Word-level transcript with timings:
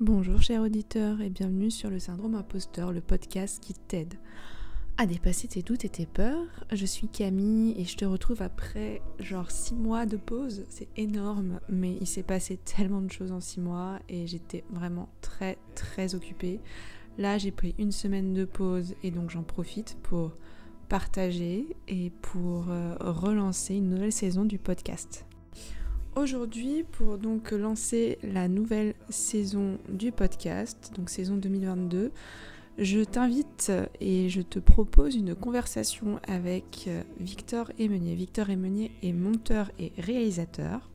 Bonjour 0.00 0.42
chers 0.42 0.62
auditeurs 0.62 1.20
et 1.20 1.30
bienvenue 1.30 1.70
sur 1.70 1.90
le 1.90 2.00
syndrome 2.00 2.34
imposteur, 2.34 2.90
le 2.90 3.00
podcast 3.00 3.62
qui 3.62 3.74
t'aide 3.74 4.14
à 4.98 5.06
dépasser 5.06 5.46
tes 5.46 5.62
doutes 5.62 5.84
et 5.84 5.88
tes 5.88 6.06
peurs. 6.06 6.48
Je 6.72 6.84
suis 6.86 7.06
Camille 7.06 7.80
et 7.80 7.84
je 7.84 7.96
te 7.96 8.04
retrouve 8.04 8.42
après 8.42 9.00
genre 9.20 9.52
6 9.52 9.76
mois 9.76 10.06
de 10.06 10.16
pause. 10.16 10.64
C'est 10.68 10.88
énorme, 10.96 11.60
mais 11.68 11.96
il 12.00 12.08
s'est 12.08 12.24
passé 12.24 12.56
tellement 12.56 13.00
de 13.00 13.12
choses 13.12 13.30
en 13.30 13.40
6 13.40 13.60
mois 13.60 14.00
et 14.08 14.26
j'étais 14.26 14.64
vraiment 14.70 15.08
très 15.20 15.56
très 15.76 16.16
occupée. 16.16 16.58
Là 17.16 17.38
j'ai 17.38 17.52
pris 17.52 17.76
une 17.78 17.92
semaine 17.92 18.34
de 18.34 18.44
pause 18.44 18.96
et 19.04 19.12
donc 19.12 19.30
j'en 19.30 19.44
profite 19.44 19.96
pour 20.02 20.32
partager 20.90 21.76
et 21.86 22.10
pour 22.20 22.68
euh, 22.68 22.96
relancer 22.98 23.76
une 23.76 23.90
nouvelle 23.90 24.12
saison 24.12 24.44
du 24.44 24.58
podcast. 24.58 25.24
Aujourd'hui, 26.16 26.82
pour 26.82 27.16
donc 27.16 27.52
lancer 27.52 28.18
la 28.24 28.48
nouvelle 28.48 28.94
saison 29.08 29.78
du 29.88 30.10
podcast, 30.10 30.92
donc 30.96 31.08
saison 31.08 31.36
2022, 31.36 32.10
je 32.78 33.04
t'invite 33.04 33.70
et 34.00 34.28
je 34.28 34.42
te 34.42 34.58
propose 34.58 35.14
une 35.14 35.36
conversation 35.36 36.18
avec 36.26 36.86
euh, 36.88 37.04
Victor 37.20 37.70
Emenier. 37.78 38.16
Victor 38.16 38.50
Emenier 38.50 38.90
est 39.04 39.12
monteur 39.12 39.70
et 39.78 39.92
réalisateur. 39.96 40.90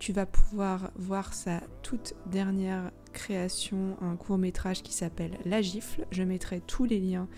Tu 0.00 0.12
vas 0.12 0.26
pouvoir 0.26 0.90
voir 0.96 1.34
sa 1.34 1.60
toute 1.82 2.14
dernière 2.32 2.90
création, 3.12 3.96
un 4.00 4.16
court 4.16 4.38
métrage 4.38 4.82
qui 4.82 4.92
s'appelle 4.92 5.38
La 5.44 5.62
Gifle. 5.62 6.04
Je 6.10 6.24
mettrai 6.24 6.60
tous 6.66 6.84
les 6.84 6.98
liens 6.98 7.28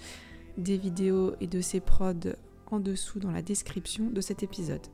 des 0.59 0.77
vidéos 0.77 1.35
et 1.41 1.47
de 1.47 1.61
ses 1.61 1.81
prods 1.81 2.35
en 2.67 2.81
dessous 2.81 3.19
dans 3.19 3.31
la 3.31 3.43
description 3.43 4.11
de 4.11 4.21
cet 4.21 4.43
épisode. 4.43 4.87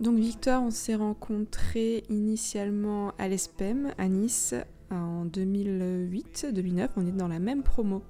Donc 0.00 0.18
Victor, 0.18 0.62
on 0.62 0.70
s'est 0.70 0.96
rencontré 0.96 2.02
initialement 2.10 3.12
à 3.18 3.28
l'ESPEM 3.28 3.94
à 3.98 4.08
Nice 4.08 4.54
en 4.90 5.24
2008-2009. 5.26 6.88
On 6.96 7.06
est 7.06 7.12
dans 7.12 7.28
la 7.28 7.38
même 7.38 7.62
promo. 7.62 8.02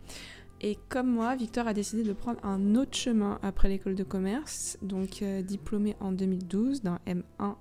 Et 0.63 0.79
comme 0.89 1.11
moi, 1.11 1.35
Victor 1.37 1.67
a 1.67 1.75
décidé 1.75 2.03
de 2.05 2.13
prendre 2.13 2.43
un 2.45 2.77
autre 2.77 2.97
chemin 2.97 3.39
après 3.43 3.69
l'école 3.69 3.97
de 3.97 4.05
commerce, 4.05 4.79
donc 4.81 5.21
euh, 5.21 5.43
diplômé 5.43 5.97
en 6.01 6.13
2012 6.13 6.83
d'un 6.83 7.01
M1 7.07 7.57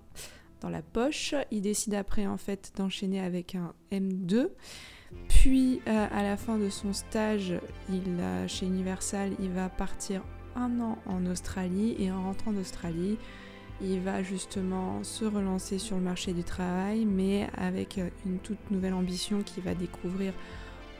dans 0.61 0.69
la 0.69 0.83
poche. 0.83 1.33
Il 1.49 1.61
décide 1.61 1.95
après 1.95 2.27
en 2.27 2.37
fait 2.37 2.71
d'enchaîner 2.77 3.19
avec 3.19 3.55
un 3.55 3.73
M2. 3.91 4.49
Puis 5.27 5.81
euh, 5.87 6.07
à 6.11 6.23
la 6.23 6.37
fin 6.37 6.57
de 6.57 6.69
son 6.69 6.93
stage, 6.93 7.53
chez 8.47 8.65
Universal, 8.65 9.31
il 9.39 9.49
va 9.49 9.69
partir 9.69 10.21
un 10.55 10.79
an 10.79 10.97
en 11.05 11.25
Australie. 11.25 11.95
Et 11.99 12.11
en 12.11 12.23
rentrant 12.23 12.51
d'Australie, 12.51 13.17
il 13.83 13.99
va 14.01 14.21
justement 14.21 15.03
se 15.03 15.25
relancer 15.25 15.79
sur 15.79 15.95
le 15.95 16.03
marché 16.03 16.33
du 16.33 16.43
travail, 16.43 17.05
mais 17.05 17.49
avec 17.57 17.97
euh, 17.97 18.09
une 18.25 18.37
toute 18.37 18.69
nouvelle 18.69 18.93
ambition 18.93 19.41
qu'il 19.41 19.63
va 19.63 19.73
découvrir 19.73 20.33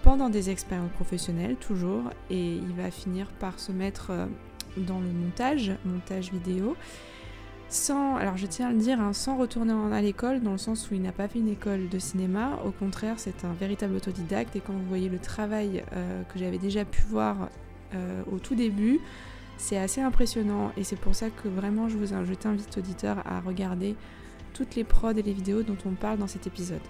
pendant 0.02 0.30
des 0.30 0.50
expériences 0.50 0.92
professionnelles 0.94 1.58
toujours, 1.58 2.04
et 2.32 2.54
il 2.56 2.74
va 2.74 2.90
finir 2.90 3.28
par 3.40 3.60
se 3.60 3.72
mettre 3.72 4.10
euh, 4.10 4.26
dans 4.78 5.00
le 5.00 5.12
montage, 5.12 5.74
montage 5.86 6.32
vidéo, 6.32 6.76
sans, 7.72 8.16
alors 8.16 8.38
je 8.38 8.46
tiens 8.46 8.70
à 8.70 8.72
le 8.72 8.80
dire, 8.80 9.00
hein, 9.00 9.14
sans 9.14 9.38
retourner 9.38 9.74
à 9.94 10.02
l'école, 10.02 10.42
dans 10.42 10.52
le 10.52 10.58
sens 10.58 10.90
où 10.90 10.94
il 10.94 11.02
n'a 11.02 11.12
pas 11.12 11.28
fait 11.28 11.40
une 11.40 11.50
école 11.50 11.90
de 11.90 12.00
cinéma, 12.00 12.60
au 12.66 12.72
contraire 12.72 13.16
c'est 13.18 13.46
un 13.46 13.54
véritable 13.54 13.96
autodidacte, 13.96 14.56
et 14.56 14.60
quand 14.60 14.74
vous 14.74 14.88
voyez 14.88 15.10
le 15.10 15.20
travail 15.20 15.84
euh, 15.94 16.24
que 16.24 16.40
j'avais 16.40 16.58
déjà 16.58 16.86
pu 16.86 17.02
voir 17.04 17.50
au 18.32 18.40
tout 18.40 18.56
début, 18.56 19.02
c'est 19.58 19.78
assez 19.78 20.02
impressionnant. 20.02 20.72
Et 20.78 20.84
c'est 20.84 20.96
pour 20.96 21.14
ça 21.14 21.30
que 21.30 21.48
vraiment 21.48 21.88
je, 21.88 21.98
vous, 21.98 22.08
je 22.08 22.34
t'invite 22.34 22.78
auditeur 22.78 23.18
à 23.26 23.40
regarder 23.42 23.96
toutes 24.54 24.76
les 24.76 24.84
prods 24.84 25.12
et 25.12 25.22
les 25.22 25.34
vidéos 25.34 25.64
dont 25.64 25.78
on 25.86 25.92
parle 25.92 26.18
dans 26.18 26.28
cet 26.28 26.48
épisode. 26.48 26.82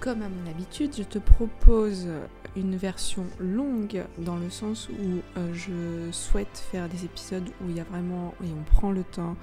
Comme 0.00 0.22
à 0.22 0.28
mon 0.28 0.50
habitude, 0.50 0.94
je 0.96 1.02
te 1.02 1.18
propose 1.18 2.06
une 2.56 2.76
version 2.76 3.24
longue 3.38 4.04
dans 4.18 4.36
le 4.36 4.48
sens 4.50 4.88
où 4.88 5.38
euh, 5.38 5.52
je 5.52 6.12
souhaite 6.12 6.64
faire 6.70 6.88
des 6.88 7.04
épisodes 7.04 7.48
où 7.60 7.68
il 7.68 7.76
y 7.76 7.80
a 7.80 7.84
vraiment 7.84 8.34
et 8.42 8.48
on 8.48 8.62
prend 8.74 8.90
le 8.90 9.02
temps 9.02 9.36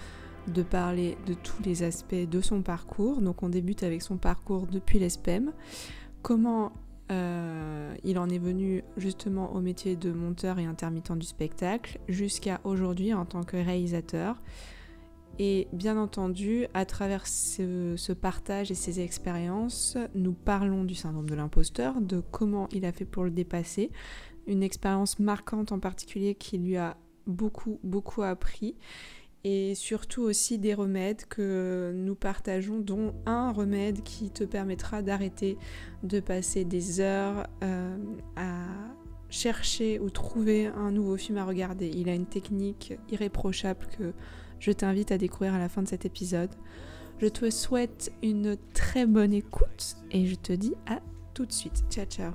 de 0.47 0.63
parler 0.63 1.17
de 1.25 1.33
tous 1.33 1.61
les 1.63 1.83
aspects 1.83 2.15
de 2.15 2.41
son 2.41 2.61
parcours. 2.61 3.21
Donc 3.21 3.43
on 3.43 3.49
débute 3.49 3.83
avec 3.83 4.01
son 4.01 4.17
parcours 4.17 4.67
depuis 4.67 4.99
l'ESPEM, 4.99 5.51
comment 6.21 6.71
euh, 7.11 7.93
il 8.03 8.17
en 8.17 8.29
est 8.29 8.39
venu 8.39 8.83
justement 8.97 9.53
au 9.53 9.61
métier 9.61 9.95
de 9.95 10.11
monteur 10.11 10.57
et 10.57 10.65
intermittent 10.65 11.11
du 11.11 11.25
spectacle 11.25 11.99
jusqu'à 12.07 12.61
aujourd'hui 12.63 13.13
en 13.13 13.25
tant 13.25 13.43
que 13.43 13.57
réalisateur. 13.57 14.41
Et 15.37 15.67
bien 15.73 15.97
entendu, 15.97 16.65
à 16.73 16.85
travers 16.85 17.27
ce, 17.27 18.13
partage 18.13 18.71
et 18.71 18.75
ces 18.75 19.01
expériences, 19.01 19.97
nous 20.15 20.31
parlons 20.31 20.85
du 20.85 20.95
syndrome 20.95 21.29
de 21.29 21.35
l'imposteur, 21.35 21.99
de 21.99 22.21
comment 22.31 22.69
il 22.71 22.85
a 22.85 22.93
fait 22.93 23.05
pour 23.05 23.25
le 23.25 23.31
dépasser, 23.31 23.91
une 24.47 24.63
expérience 24.63 25.19
marquante 25.19 25.73
en 25.73 25.79
particulier 25.79 26.35
qui 26.35 26.57
lui 26.57 26.77
a 26.77 26.95
beaucoup, 27.27 27.79
beaucoup 27.83 28.21
appris 28.21 28.75
et 29.45 29.75
surtout 29.75 30.23
aussi 30.23 30.57
des 30.57 30.73
remèdes 30.73 31.25
que 31.25 31.93
nous 31.93 32.15
partageons, 32.15 32.79
dont 32.79 33.13
un 33.27 33.51
remède 33.51 34.01
qui 34.01 34.31
te 34.31 34.43
permettra 34.43 35.03
d'arrêter 35.03 35.59
de 36.01 36.19
passer 36.19 36.65
des 36.65 36.99
heures 36.99 37.45
euh, 37.63 37.95
à 38.35 38.65
chercher 39.29 39.99
ou 39.99 40.09
trouver 40.09 40.65
un 40.65 40.91
nouveau 40.91 41.15
film 41.15 41.37
à 41.37 41.45
regarder. 41.45 41.87
Il 41.93 42.09
a 42.09 42.15
une 42.15 42.25
technique 42.25 42.95
irréprochable 43.11 43.85
que 43.97 44.13
je 44.57 44.71
t'invite 44.71 45.11
à 45.11 45.19
découvrir 45.19 45.53
à 45.53 45.59
la 45.59 45.69
fin 45.69 45.83
de 45.83 45.87
cet 45.87 46.05
épisode. 46.05 46.49
Je 47.19 47.27
te 47.27 47.51
souhaite 47.51 48.11
une 48.23 48.57
très 48.73 49.05
bonne 49.05 49.31
écoute 49.31 49.95
et 50.09 50.25
je 50.25 50.35
te 50.35 50.53
dis 50.53 50.73
à 50.87 51.01
tout 51.35 51.45
de 51.45 51.51
suite. 51.51 51.83
Ciao 51.91 52.05
ciao. 52.05 52.33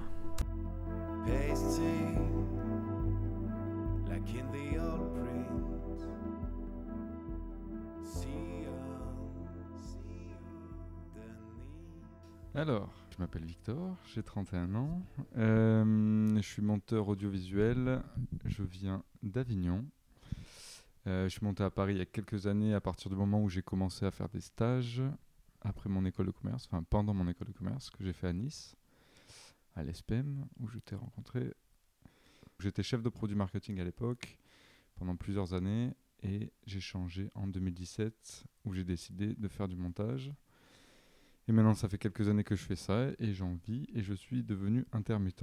Alors, 12.56 12.93
je 13.11 13.19
m'appelle 13.19 13.44
Victor, 13.44 13.97
j'ai 14.12 14.25
31 14.25 14.75
ans, 14.75 15.00
euh, 15.37 16.34
je 16.34 16.43
suis 16.43 16.62
monteur 16.62 17.06
audiovisuel, 17.06 18.03
je 18.44 18.65
viens 18.65 19.05
d'Avignon. 19.22 19.84
Euh, 21.06 21.25
je 21.25 21.28
suis 21.28 21.44
monté 21.44 21.62
à 21.62 21.71
Paris 21.71 21.94
il 21.94 21.99
y 21.99 22.03
a 22.03 22.06
quelques 22.06 22.49
années 22.49 22.75
à 22.75 22.81
partir 22.81 23.09
du 23.09 23.16
moment 23.16 23.41
où 23.41 23.49
j'ai 23.49 23.62
commencé 23.62 24.05
à 24.05 24.11
faire 24.11 24.28
des 24.28 24.41
stages 24.41 25.00
après 25.61 25.88
mon 25.88 26.05
école 26.05 26.27
de 26.27 26.33
commerce, 26.33 26.66
enfin 26.66 26.83
pendant 26.83 27.15
mon 27.15 27.28
école 27.28 27.47
de 27.47 27.53
commerce 27.53 27.88
que 27.88 28.03
j'ai 28.03 28.12
fait 28.12 28.27
à 28.27 28.33
Nice, 28.33 28.75
à 29.77 29.84
l'ESPEM, 29.84 30.44
où 30.59 30.67
je 30.67 30.81
t'ai 30.81 30.97
rencontré. 30.97 31.55
J'étais 32.59 32.82
chef 32.82 33.00
de 33.00 33.11
produit 33.11 33.37
marketing 33.37 33.78
à 33.78 33.84
l'époque 33.84 34.37
pendant 34.97 35.15
plusieurs 35.15 35.55
années 35.55 35.94
et 36.25 36.50
j'ai 36.67 36.81
changé 36.81 37.31
en 37.37 37.47
2017 37.47 38.44
où 38.65 38.72
j'ai 38.72 38.84
décidé 38.84 39.34
de 39.34 39.47
faire 39.47 39.69
du 39.69 39.77
montage. 39.77 40.32
Et 41.50 41.53
maintenant, 41.53 41.75
ça 41.75 41.88
fait 41.88 41.99
quelques 41.99 42.28
années 42.28 42.44
que 42.44 42.55
je 42.55 42.62
fais 42.62 42.77
ça 42.77 43.09
et 43.19 43.33
j'en 43.33 43.56
vis 43.66 43.84
et 43.93 44.05
je 44.05 44.15
suis 44.15 44.44
devenu 44.44 44.87
intermittent. 44.93 45.43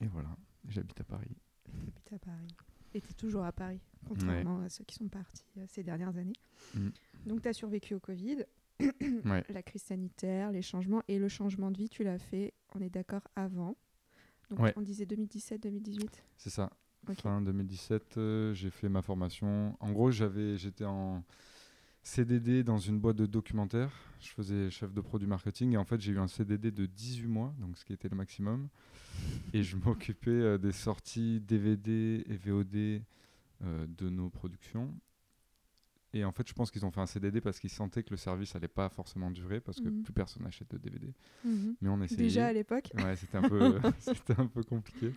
Et 0.00 0.06
voilà, 0.06 0.34
j'habite 0.66 0.98
à 0.98 1.04
Paris. 1.04 1.36
J'habite 1.74 2.10
à 2.14 2.18
Paris. 2.18 2.48
Et 2.94 3.02
tu 3.02 3.10
es 3.10 3.12
toujours 3.12 3.44
à 3.44 3.52
Paris, 3.52 3.82
contrairement 4.08 4.62
à 4.62 4.70
ceux 4.70 4.82
qui 4.84 4.94
sont 4.94 5.08
partis 5.08 5.44
euh, 5.58 5.66
ces 5.68 5.82
dernières 5.82 6.16
années. 6.16 6.38
Mm. 6.74 6.88
Donc, 7.26 7.42
tu 7.42 7.48
as 7.48 7.52
survécu 7.52 7.92
au 7.92 8.00
Covid, 8.00 8.46
la 9.50 9.62
crise 9.62 9.82
sanitaire, 9.82 10.52
les 10.52 10.62
changements. 10.62 11.02
Et 11.06 11.18
le 11.18 11.28
changement 11.28 11.70
de 11.70 11.76
vie, 11.76 11.90
tu 11.90 12.02
l'as 12.02 12.18
fait, 12.18 12.54
on 12.74 12.80
est 12.80 12.88
d'accord, 12.88 13.28
avant. 13.36 13.76
Donc, 14.48 14.72
on 14.74 14.80
disait 14.80 15.04
2017-2018 15.04 16.08
C'est 16.38 16.48
ça. 16.48 16.70
Fin 17.12 17.42
2017, 17.42 18.16
euh, 18.16 18.54
j'ai 18.54 18.70
fait 18.70 18.88
ma 18.88 19.02
formation. 19.02 19.76
En 19.80 19.92
gros, 19.92 20.10
j'avais, 20.10 20.56
j'étais 20.56 20.86
en 20.86 21.22
CDD 22.02 22.62
dans 22.62 22.78
une 22.78 22.98
boîte 22.98 23.16
de 23.16 23.26
documentaire. 23.26 23.90
Je 24.20 24.28
faisais 24.28 24.70
chef 24.70 24.92
de 24.92 25.00
produit 25.00 25.28
marketing 25.28 25.72
et 25.72 25.76
en 25.76 25.84
fait 25.84 26.00
j'ai 26.00 26.12
eu 26.12 26.18
un 26.18 26.28
CDD 26.28 26.70
de 26.70 26.86
18 26.86 27.26
mois, 27.26 27.54
donc 27.58 27.76
ce 27.78 27.84
qui 27.84 27.92
était 27.92 28.08
le 28.08 28.16
maximum. 28.16 28.68
Et 29.52 29.62
je 29.62 29.76
m'occupais 29.76 30.30
euh, 30.30 30.58
des 30.58 30.72
sorties 30.72 31.40
DVD 31.40 32.24
et 32.26 32.36
VOD 32.36 33.02
euh, 33.62 33.86
de 33.86 34.08
nos 34.08 34.30
productions. 34.30 34.94
Et 36.12 36.24
en 36.24 36.32
fait, 36.32 36.48
je 36.48 36.52
pense 36.52 36.70
qu'ils 36.70 36.84
ont 36.84 36.90
fait 36.90 37.00
un 37.00 37.06
CDD 37.06 37.40
parce 37.40 37.60
qu'ils 37.60 37.70
sentaient 37.70 38.02
que 38.02 38.10
le 38.10 38.16
service 38.16 38.56
allait 38.56 38.68
pas 38.68 38.88
forcément 38.88 39.30
durer 39.30 39.60
parce 39.60 39.78
que 39.80 39.88
mhm. 39.88 40.02
plus 40.02 40.12
personne 40.12 40.42
n'achète 40.42 40.70
de 40.70 40.78
DVD. 40.78 41.12
Mhm. 41.44 41.76
Mais 41.80 41.88
on 41.88 42.02
essayait. 42.02 42.22
Déjà 42.22 42.48
à 42.48 42.52
l'époque. 42.52 42.90
Ouais, 42.96 43.14
c'était 43.16 43.38
un 43.38 43.48
peu, 43.48 43.78
c'était 43.98 44.38
un 44.38 44.46
peu 44.46 44.62
compliqué. 44.62 45.12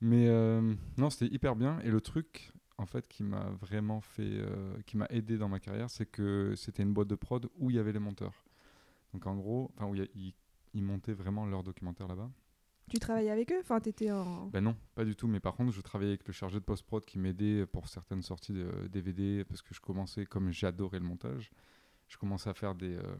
Mais 0.00 0.28
euh, 0.28 0.74
non, 0.96 1.10
c'était 1.10 1.34
hyper 1.34 1.56
bien. 1.56 1.80
Et 1.80 1.90
le 1.90 2.00
truc, 2.00 2.52
en 2.78 2.86
fait 2.86 3.06
qui 3.08 3.24
m'a 3.24 3.50
vraiment 3.60 4.00
fait, 4.00 4.22
euh, 4.22 4.80
qui 4.86 4.96
m'a 4.96 5.06
aidé 5.10 5.36
dans 5.36 5.48
ma 5.48 5.60
carrière, 5.60 5.90
c'est 5.90 6.06
que 6.06 6.54
c'était 6.56 6.82
une 6.82 6.94
boîte 6.94 7.08
de 7.08 7.16
prod 7.16 7.48
où 7.58 7.70
il 7.70 7.76
y 7.76 7.78
avait 7.78 7.92
les 7.92 7.98
monteurs. 7.98 8.44
Donc 9.12 9.26
en 9.26 9.36
gros, 9.36 9.70
enfin 9.76 9.86
où 9.86 9.94
ils, 9.94 10.82
montaient 10.82 11.12
vraiment 11.12 11.44
leur 11.44 11.64
documentaire 11.64 12.06
là-bas. 12.06 12.30
Tu 12.88 12.98
travaillais 12.98 13.30
avec 13.30 13.52
eux? 13.52 13.58
Enfin, 13.60 13.80
t'étais 13.80 14.10
en. 14.10 14.46
Ben 14.46 14.62
non, 14.62 14.76
pas 14.94 15.04
du 15.04 15.14
tout. 15.14 15.26
Mais 15.26 15.40
par 15.40 15.54
contre, 15.56 15.72
je 15.72 15.80
travaillais 15.80 16.12
avec 16.12 16.26
le 16.26 16.32
chargé 16.32 16.58
de 16.58 16.64
post-prod 16.64 17.04
qui 17.04 17.18
m'aidait 17.18 17.66
pour 17.66 17.88
certaines 17.88 18.22
sorties 18.22 18.52
de 18.52 18.86
DVD 18.86 19.44
parce 19.44 19.60
que 19.60 19.74
je 19.74 19.80
commençais, 19.80 20.24
comme 20.24 20.50
j'adorais 20.52 21.00
le 21.00 21.04
montage, 21.04 21.50
je 22.06 22.16
commençais 22.16 22.48
à 22.48 22.54
faire 22.54 22.74
des. 22.74 22.96
euh, 22.96 23.16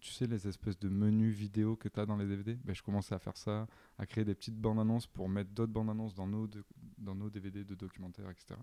tu 0.00 0.10
sais, 0.10 0.26
les 0.26 0.48
espèces 0.48 0.78
de 0.78 0.88
menus 0.88 1.36
vidéo 1.36 1.76
que 1.76 1.88
tu 1.88 2.00
as 2.00 2.06
dans 2.06 2.16
les 2.16 2.26
DVD 2.26 2.58
ben, 2.64 2.74
Je 2.74 2.82
commençais 2.82 3.14
à 3.14 3.20
faire 3.20 3.36
ça, 3.36 3.68
à 3.98 4.06
créer 4.06 4.24
des 4.24 4.34
petites 4.34 4.56
bandes 4.56 4.80
annonces 4.80 5.06
pour 5.06 5.28
mettre 5.28 5.50
d'autres 5.50 5.72
bandes 5.72 5.90
annonces 5.90 6.14
dans 6.14 6.26
nos, 6.26 6.48
de- 6.48 6.64
dans 6.98 7.14
nos 7.14 7.30
DVD 7.30 7.62
de 7.62 7.74
documentaires, 7.76 8.28
etc. 8.30 8.56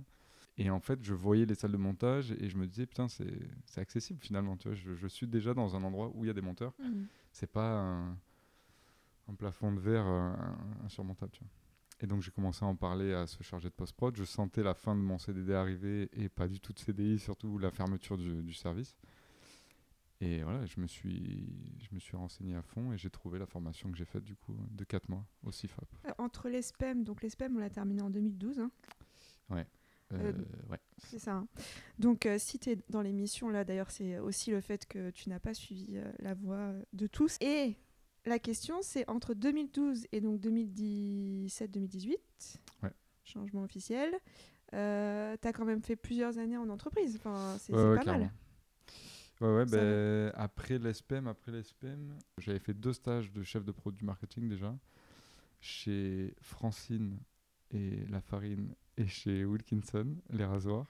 Et 0.61 0.69
en 0.69 0.81
fait, 0.81 1.01
je 1.01 1.13
voyais 1.13 1.45
les 1.45 1.55
salles 1.55 1.71
de 1.71 1.77
montage 1.77 2.31
et 2.33 2.49
je 2.49 2.57
me 2.57 2.67
disais, 2.67 2.85
putain, 2.85 3.07
c'est 3.07 3.79
accessible 3.79 4.19
finalement. 4.21 4.57
Tu 4.57 4.67
vois, 4.67 4.75
je, 4.75 4.93
je 4.93 5.07
suis 5.07 5.25
déjà 5.25 5.53
dans 5.53 5.75
un 5.77 5.83
endroit 5.83 6.11
où 6.13 6.25
il 6.25 6.27
y 6.27 6.29
a 6.29 6.33
des 6.33 6.41
monteurs. 6.41 6.73
Mhm. 6.83 7.07
C'est 7.31 7.49
pas 7.49 7.79
un, 7.79 8.09
un 9.29 9.35
plafond 9.37 9.71
de 9.71 9.79
verre 9.79 10.05
euh, 10.05 10.33
insurmontable. 10.85 11.31
Tu 11.31 11.39
vois. 11.39 11.49
Et 12.01 12.07
donc, 12.07 12.21
j'ai 12.21 12.31
commencé 12.31 12.65
à 12.65 12.67
en 12.67 12.75
parler 12.75 13.13
à 13.13 13.25
ce 13.25 13.41
chargé 13.41 13.69
de 13.69 13.73
post-prod. 13.73 14.15
Je 14.17 14.25
sentais 14.25 14.61
la 14.61 14.73
fin 14.73 14.95
de 14.95 15.01
mon 15.01 15.17
CDD 15.17 15.53
arriver 15.53 16.09
et 16.11 16.27
pas 16.27 16.49
du 16.49 16.59
tout 16.59 16.73
de 16.73 16.79
CDI, 16.79 17.19
surtout 17.19 17.57
la 17.57 17.71
fermeture 17.71 18.17
du, 18.17 18.43
du 18.43 18.53
service. 18.53 18.95
Et 20.19 20.43
voilà, 20.43 20.65
je 20.65 20.81
me 20.81 20.87
suis, 20.87 21.47
je 21.79 21.87
me 21.95 21.99
suis 22.01 22.17
renseigné 22.17 22.53
à 22.55 22.61
fond 22.61 22.91
et 22.91 22.97
j'ai 22.97 23.09
trouvé 23.09 23.39
la 23.39 23.45
formation 23.45 23.89
que 23.89 23.97
j'ai 23.97 24.03
faite 24.03 24.25
du 24.25 24.35
coup 24.35 24.57
de 24.71 24.83
4 24.83 25.07
mois 25.07 25.25
au 25.43 25.51
CIFAP. 25.53 25.87
Euh, 26.05 26.11
Entre 26.17 26.49
les 26.49 26.61
SPEM, 26.61 27.05
donc 27.05 27.21
les 27.21 27.29
SPEM, 27.29 27.55
on 27.55 27.59
l'a 27.59 27.69
terminé 27.69 28.01
en 28.01 28.09
2012, 28.09 28.59
hein, 28.59 28.71
Euh, 29.51 29.63
Euh, 30.13 30.33
ouais. 30.69 30.79
c'est 30.97 31.19
ça. 31.19 31.33
hein. 31.35 31.47
Donc, 31.99 32.25
euh, 32.25 32.37
si 32.39 32.57
tu 32.59 32.71
es 32.71 32.77
dans 32.89 33.01
l'émission, 33.01 33.49
là, 33.49 33.63
d'ailleurs, 33.63 33.91
c'est 33.91 34.17
aussi 34.19 34.51
le 34.51 34.61
fait 34.61 34.85
que 34.87 35.11
tu 35.11 35.29
n'as 35.29 35.39
pas 35.39 35.53
suivi 35.53 35.97
euh, 35.97 36.11
la 36.19 36.33
voix 36.33 36.73
de 36.93 37.07
tous. 37.07 37.37
Et 37.41 37.75
la 38.25 38.39
question, 38.39 38.81
c'est 38.81 39.07
entre 39.09 39.33
2012 39.33 40.07
et 40.11 40.19
donc 40.21 40.39
2017-2018, 40.41 42.15
Ouais. 42.83 42.91
changement 43.23 43.63
officiel, 43.63 44.13
euh, 44.73 45.35
tu 45.41 45.47
as 45.47 45.53
quand 45.53 45.65
même 45.65 45.81
fait 45.81 45.95
plusieurs 45.95 46.37
années 46.37 46.57
en 46.57 46.69
entreprise. 46.69 47.15
Enfin, 47.17 47.55
c'est 47.59 47.73
Ouais, 47.73 47.95
pas 47.95 48.01
clairement. 48.03 48.25
mal. 48.25 48.33
Ouais, 49.41 49.55
ouais, 49.55 49.65
ben, 49.65 50.31
après 50.35 50.77
l'ESPEM, 50.79 51.27
après 51.27 51.51
l'ESPEM, 51.53 52.13
j'avais 52.39 52.59
fait 52.59 52.73
deux 52.73 52.91
stages 52.93 53.31
de 53.31 53.41
chef 53.41 53.63
de 53.63 53.71
produit 53.71 54.05
marketing 54.05 54.49
déjà, 54.49 54.77
chez 55.61 56.33
Francine 56.41 57.17
et 57.71 58.05
La 58.09 58.19
Farine 58.19 58.75
et 58.99 59.07
chez 59.07 59.45
Wilkinson, 59.45 60.15
les 60.29 60.45
rasoirs, 60.45 60.85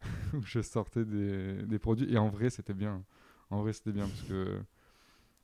où 0.34 0.42
je 0.42 0.60
sortais 0.60 1.04
des, 1.04 1.62
des 1.62 1.78
produits. 1.78 2.12
Et 2.12 2.18
en 2.18 2.28
vrai, 2.28 2.50
c'était 2.50 2.74
bien. 2.74 3.04
En 3.50 3.62
vrai, 3.62 3.72
c'était 3.72 3.92
bien 3.92 4.08
parce 4.08 4.22
que 4.22 4.60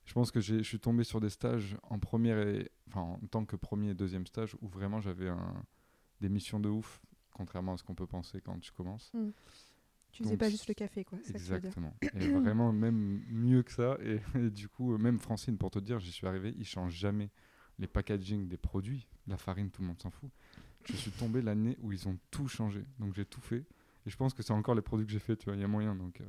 je 0.04 0.12
pense 0.12 0.30
que 0.30 0.40
je 0.40 0.62
suis 0.62 0.80
tombé 0.80 1.04
sur 1.04 1.20
des 1.20 1.30
stages 1.30 1.76
en 1.84 1.98
première 1.98 2.38
et 2.38 2.70
enfin 2.88 3.02
en 3.02 3.18
tant 3.30 3.44
que 3.44 3.54
premier 3.54 3.90
et 3.90 3.94
deuxième 3.94 4.26
stage 4.26 4.56
où 4.60 4.68
vraiment 4.68 5.00
j'avais 5.00 5.28
un, 5.28 5.62
des 6.20 6.28
missions 6.28 6.58
de 6.58 6.68
ouf, 6.68 7.00
contrairement 7.32 7.74
à 7.74 7.76
ce 7.76 7.84
qu'on 7.84 7.94
peut 7.94 8.08
penser 8.08 8.40
quand 8.40 8.58
tu 8.58 8.72
commences. 8.72 9.12
Tu 10.10 10.24
faisais 10.24 10.30
Donc, 10.34 10.40
pas 10.40 10.50
juste 10.50 10.66
le 10.66 10.74
café, 10.74 11.04
quoi. 11.04 11.18
ça 11.18 11.24
tu. 11.26 11.36
Exactement. 11.36 11.94
Et 12.02 12.28
vraiment, 12.32 12.72
même 12.72 13.22
mieux 13.28 13.62
que 13.62 13.70
ça. 13.70 13.96
Et, 14.02 14.20
et 14.34 14.50
du 14.50 14.68
coup, 14.68 14.92
euh, 14.94 14.98
même 14.98 15.20
Francine, 15.20 15.56
pour 15.56 15.70
te 15.70 15.78
dire, 15.78 16.00
j'y 16.00 16.10
suis 16.10 16.26
arrivé, 16.26 16.52
ils 16.58 16.64
changent 16.64 16.96
jamais 16.96 17.30
les 17.78 17.86
packaging 17.86 18.48
des 18.48 18.56
produits. 18.56 19.06
La 19.28 19.36
farine, 19.36 19.70
tout 19.70 19.82
le 19.82 19.88
monde 19.88 20.02
s'en 20.02 20.10
fout. 20.10 20.30
Je 20.84 20.96
suis 20.96 21.10
tombé 21.12 21.42
l'année 21.42 21.76
où 21.82 21.92
ils 21.92 22.08
ont 22.08 22.18
tout 22.30 22.48
changé. 22.48 22.84
Donc 22.98 23.14
j'ai 23.14 23.24
tout 23.24 23.40
fait. 23.40 23.64
Et 24.06 24.10
je 24.10 24.16
pense 24.16 24.32
que 24.34 24.42
c'est 24.42 24.52
encore 24.52 24.74
les 24.74 24.82
produits 24.82 25.06
que 25.06 25.12
j'ai 25.12 25.18
fait, 25.18 25.36
tu 25.36 25.46
vois, 25.46 25.54
il 25.54 25.60
y 25.60 25.64
a 25.64 25.68
moyen. 25.68 25.94
Donc, 25.94 26.20
euh, 26.20 26.24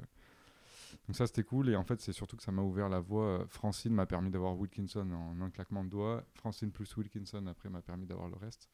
donc 1.08 1.16
ça, 1.16 1.26
c'était 1.26 1.44
cool. 1.44 1.70
Et 1.70 1.76
en 1.76 1.84
fait, 1.84 2.02
c'est 2.02 2.12
surtout 2.12 2.36
que 2.36 2.44
ça 2.44 2.52
m'a 2.52 2.62
ouvert 2.62 2.90
la 2.90 3.00
voie. 3.00 3.46
Francine 3.48 3.94
m'a 3.94 4.06
permis 4.06 4.30
d'avoir 4.30 4.58
Wilkinson 4.58 5.10
en 5.12 5.40
un 5.42 5.50
claquement 5.50 5.84
de 5.84 5.90
doigts. 5.90 6.26
Francine 6.34 6.72
plus 6.72 6.96
Wilkinson, 6.98 7.46
après, 7.48 7.70
m'a 7.70 7.82
permis 7.82 8.06
d'avoir 8.06 8.28
le 8.28 8.36
reste. 8.36 8.70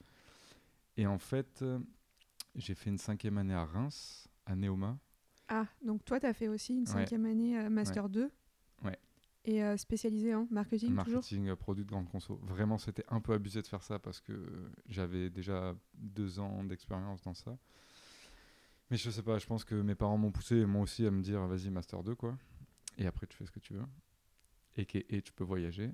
Et 0.98 1.06
en 1.06 1.20
fait, 1.20 1.62
euh, 1.62 1.78
j'ai 2.56 2.74
fait 2.74 2.90
une 2.90 2.98
cinquième 2.98 3.38
année 3.38 3.54
à 3.54 3.66
Reims, 3.66 4.28
à 4.48 4.56
Neoma. 4.56 4.98
Ah, 5.48 5.68
donc 5.86 6.04
toi, 6.04 6.20
tu 6.20 6.26
as 6.26 6.34
fait 6.34 6.48
aussi 6.48 6.74
une 6.74 6.80
Ouais. 6.82 6.86
cinquième 6.94 7.26
année 7.28 7.58
euh, 7.60 7.70
Master 7.70 8.10
2. 8.10 8.32
Ouais. 8.84 8.98
Et 9.48 9.64
euh, 9.64 9.78
spécialisé 9.78 10.36
en 10.36 10.46
marketing, 10.52 10.90
toujours 10.90 11.14
marketing 11.14 11.48
euh, 11.48 11.56
produit 11.56 11.84
de 11.84 11.90
grande 11.90 12.08
conso. 12.10 12.40
Vraiment, 12.44 12.78
c'était 12.78 13.06
un 13.10 13.22
peu 13.22 13.34
abusé 13.34 13.62
de 13.62 13.68
faire 13.68 13.82
ça 13.82 13.98
parce 13.98 14.20
que 14.20 14.34
j'avais 14.88 15.30
déjà 15.30 15.74
deux 15.96 16.40
ans 16.40 16.64
d'expérience 16.64 17.24
dans 17.24 17.34
ça. 17.34 17.58
Mais 18.92 18.98
je 18.98 19.10
sais 19.10 19.24
pas, 19.24 19.40
je 19.40 19.46
pense 19.46 19.64
que 19.64 19.76
mes 19.76 19.96
parents 19.96 20.18
m'ont 20.18 20.32
poussé 20.32 20.58
et 20.58 20.66
moi 20.66 20.82
aussi 20.82 21.06
à 21.06 21.12
me 21.12 21.22
dire 21.22 21.46
vas-y, 21.48 21.70
Master 21.70 22.04
2 22.04 22.14
quoi. 22.16 22.38
Et 22.98 23.08
après, 23.08 23.26
tu 23.26 23.38
fais 23.38 23.46
ce 23.46 23.52
que 23.52 23.60
tu 23.60 23.74
veux. 23.74 23.86
Et, 24.76 24.86
et 25.16 25.22
tu 25.22 25.32
peux 25.32 25.44
voyager. 25.44 25.92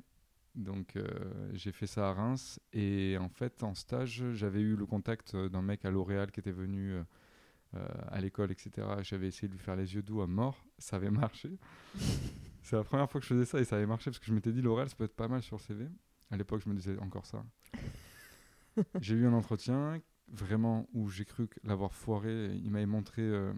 Donc, 0.55 0.95
euh, 0.95 1.07
j'ai 1.53 1.71
fait 1.71 1.87
ça 1.87 2.09
à 2.09 2.13
Reims. 2.13 2.59
Et 2.73 3.17
en 3.19 3.29
fait, 3.29 3.63
en 3.63 3.73
stage, 3.73 4.23
j'avais 4.33 4.61
eu 4.61 4.75
le 4.75 4.85
contact 4.85 5.35
d'un 5.35 5.61
mec 5.61 5.83
à 5.85 5.91
L'Oréal 5.91 6.31
qui 6.31 6.39
était 6.39 6.51
venu 6.51 6.93
euh, 6.93 7.03
euh, 7.75 7.87
à 8.09 8.21
l'école, 8.21 8.51
etc. 8.51 8.87
J'avais 9.01 9.27
essayé 9.27 9.47
de 9.47 9.53
lui 9.53 9.59
faire 9.59 9.75
les 9.75 9.95
yeux 9.95 10.03
doux 10.03 10.21
à 10.21 10.27
mort. 10.27 10.63
Ça 10.77 10.97
avait 10.97 11.09
marché. 11.09 11.49
C'est 12.63 12.75
la 12.75 12.83
première 12.83 13.09
fois 13.09 13.19
que 13.21 13.27
je 13.27 13.33
faisais 13.33 13.45
ça 13.45 13.59
et 13.59 13.65
ça 13.65 13.75
avait 13.75 13.85
marché 13.85 14.09
parce 14.09 14.19
que 14.19 14.25
je 14.25 14.33
m'étais 14.33 14.51
dit 14.51 14.61
L'Oréal, 14.61 14.89
ça 14.89 14.95
peut 14.95 15.03
être 15.03 15.15
pas 15.15 15.27
mal 15.27 15.41
sur 15.41 15.57
le 15.57 15.61
CV. 15.61 15.87
À 16.31 16.37
l'époque, 16.37 16.61
je 16.63 16.69
me 16.69 16.73
disais 16.75 16.97
encore 16.99 17.25
ça. 17.25 17.43
j'ai 19.01 19.15
eu 19.15 19.27
un 19.27 19.33
entretien 19.33 19.99
vraiment 20.29 20.87
où 20.93 21.09
j'ai 21.09 21.25
cru 21.25 21.47
l'avoir 21.63 21.93
foiré. 21.93 22.55
Il 22.55 22.71
m'avait 22.71 22.85
montré. 22.85 23.21
euh, 23.21 23.53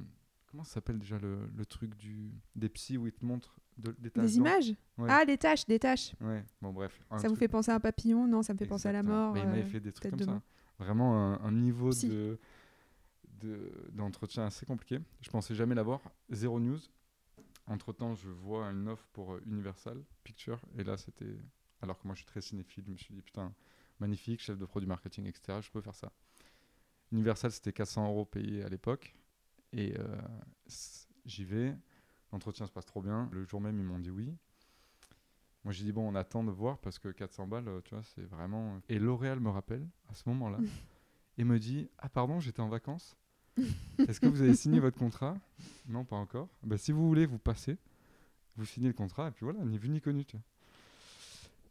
comment 0.48 0.64
ça 0.64 0.74
s'appelle 0.76 1.00
déjà 1.00 1.18
le, 1.20 1.48
le 1.56 1.66
truc 1.66 1.96
du, 1.96 2.32
des 2.56 2.70
psys 2.70 2.98
où 2.98 3.08
ils 3.08 3.14
te 3.14 3.24
montrent 3.26 3.60
de, 3.78 3.96
des 4.00 4.10
taches 4.10 4.26
Des 4.26 4.38
images 4.38 4.74
Ouais. 4.98 5.08
Ah, 5.10 5.26
des 5.26 5.38
tâches, 5.38 5.66
des 5.66 5.80
tâches. 5.80 6.14
Ouais, 6.22 6.44
bon, 6.62 6.74
bref. 6.74 7.00
Ça 7.18 7.28
vous 7.28 7.36
fait 7.36 7.48
penser 7.48 7.72
à 7.72 7.76
un 7.76 7.80
papillon? 7.80 8.28
Non, 8.28 8.42
ça 8.42 8.54
me 8.54 8.58
fait 8.58 8.66
penser 8.66 8.88
à 8.88 8.92
la 8.92 9.04
mort. 9.04 9.34
Bah, 9.34 9.40
il 9.40 9.48
m'avait 9.48 9.62
euh, 9.62 9.66
fait 9.66 9.80
des 9.80 9.92
trucs 9.92 10.10
comme 10.12 10.20
ça. 10.20 10.42
Vraiment 10.80 11.16
un, 11.16 11.42
un 11.42 11.52
niveau 11.52 11.90
Psy. 11.92 12.10
de 12.10 12.38
de- 13.42 13.70
d'entretien 13.92 14.46
assez 14.46 14.66
compliqué. 14.66 15.00
Je 15.22 15.30
pensais 15.30 15.54
jamais 15.54 15.76
l'avoir. 15.76 16.02
Zéro 16.30 16.60
news. 16.60 16.80
Entre 17.68 17.94
temps, 17.94 18.14
je 18.16 18.30
vois 18.30 18.68
une 18.68 18.88
offre 18.88 19.08
pour 19.14 19.34
euh, 19.34 19.42
Universal 19.46 20.04
Pictures. 20.24 20.62
Et 20.78 20.84
là, 20.84 20.98
c'était. 20.98 21.38
Alors 21.82 22.00
que 22.00 22.08
moi, 22.08 22.14
je 22.14 22.20
suis 22.20 22.28
très 22.28 22.42
cinéphile. 22.42 22.84
Je 22.86 22.92
me 22.92 22.98
suis 22.98 23.14
dit, 23.14 23.22
putain, 23.22 23.54
magnifique, 24.00 24.42
chef 24.42 24.58
de 24.58 24.66
produit 24.66 24.88
marketing, 24.88 25.26
etc. 25.26 25.60
Je 25.62 25.72
peux 25.72 25.82
faire 25.82 25.96
ça. 25.96 26.12
Universal, 27.12 27.52
c'était 27.52 27.74
400 27.74 28.08
euros 28.08 28.26
payés 28.26 28.64
à 28.64 28.70
l'époque. 28.70 29.16
Et 29.74 29.98
euh, 30.00 30.22
j'y 31.26 31.44
vais. 31.44 31.76
L'entretien 32.32 32.68
se 32.68 32.72
passe 32.72 32.86
trop 32.86 33.02
bien. 33.02 33.30
Le 33.32 33.44
jour 33.46 33.62
même, 33.62 33.80
ils 33.80 33.86
m'ont 33.86 34.00
dit 34.00 34.12
oui. 34.12 34.36
Moi, 35.64 35.74
j'ai 35.74 35.84
dit, 35.84 35.92
bon, 35.92 36.08
on 36.08 36.16
attend 36.16 36.44
de 36.44 36.52
voir 36.52 36.78
parce 36.78 37.00
que 37.00 37.10
400 37.10 37.48
balles, 37.48 37.68
euh, 37.68 37.82
tu 37.84 37.96
vois, 37.96 38.04
c'est 38.04 38.26
vraiment. 38.26 38.80
Et 38.90 39.00
L'Oréal 39.00 39.40
me 39.40 39.50
rappelle 39.50 39.88
à 40.10 40.14
ce 40.14 40.30
moment-là 40.30 40.60
et 41.38 41.44
me 41.44 41.58
dit 41.58 41.90
Ah, 41.98 42.10
pardon, 42.10 42.40
j'étais 42.40 42.62
en 42.62 42.70
vacances. 42.70 43.18
Est-ce 44.00 44.20
que 44.20 44.28
vous 44.28 44.42
avez 44.42 44.56
signé 44.56 44.80
votre 44.80 44.98
contrat? 44.98 45.38
Non, 45.88 46.04
pas 46.04 46.16
encore. 46.18 46.50
Bah, 46.64 46.78
si 46.78 46.92
vous 46.92 47.08
voulez, 47.08 47.26
vous 47.26 47.38
passez. 47.40 47.78
Vous 48.58 48.66
signez 48.66 48.88
le 48.88 48.94
contrat 48.94 49.28
et 49.28 49.32
puis 49.32 49.44
voilà, 49.44 49.60
ni 49.66 49.78
vu 49.78 49.90
ni 49.90 50.00
connu. 50.02 50.26
tu 50.26 50.38
vois. 50.38 50.44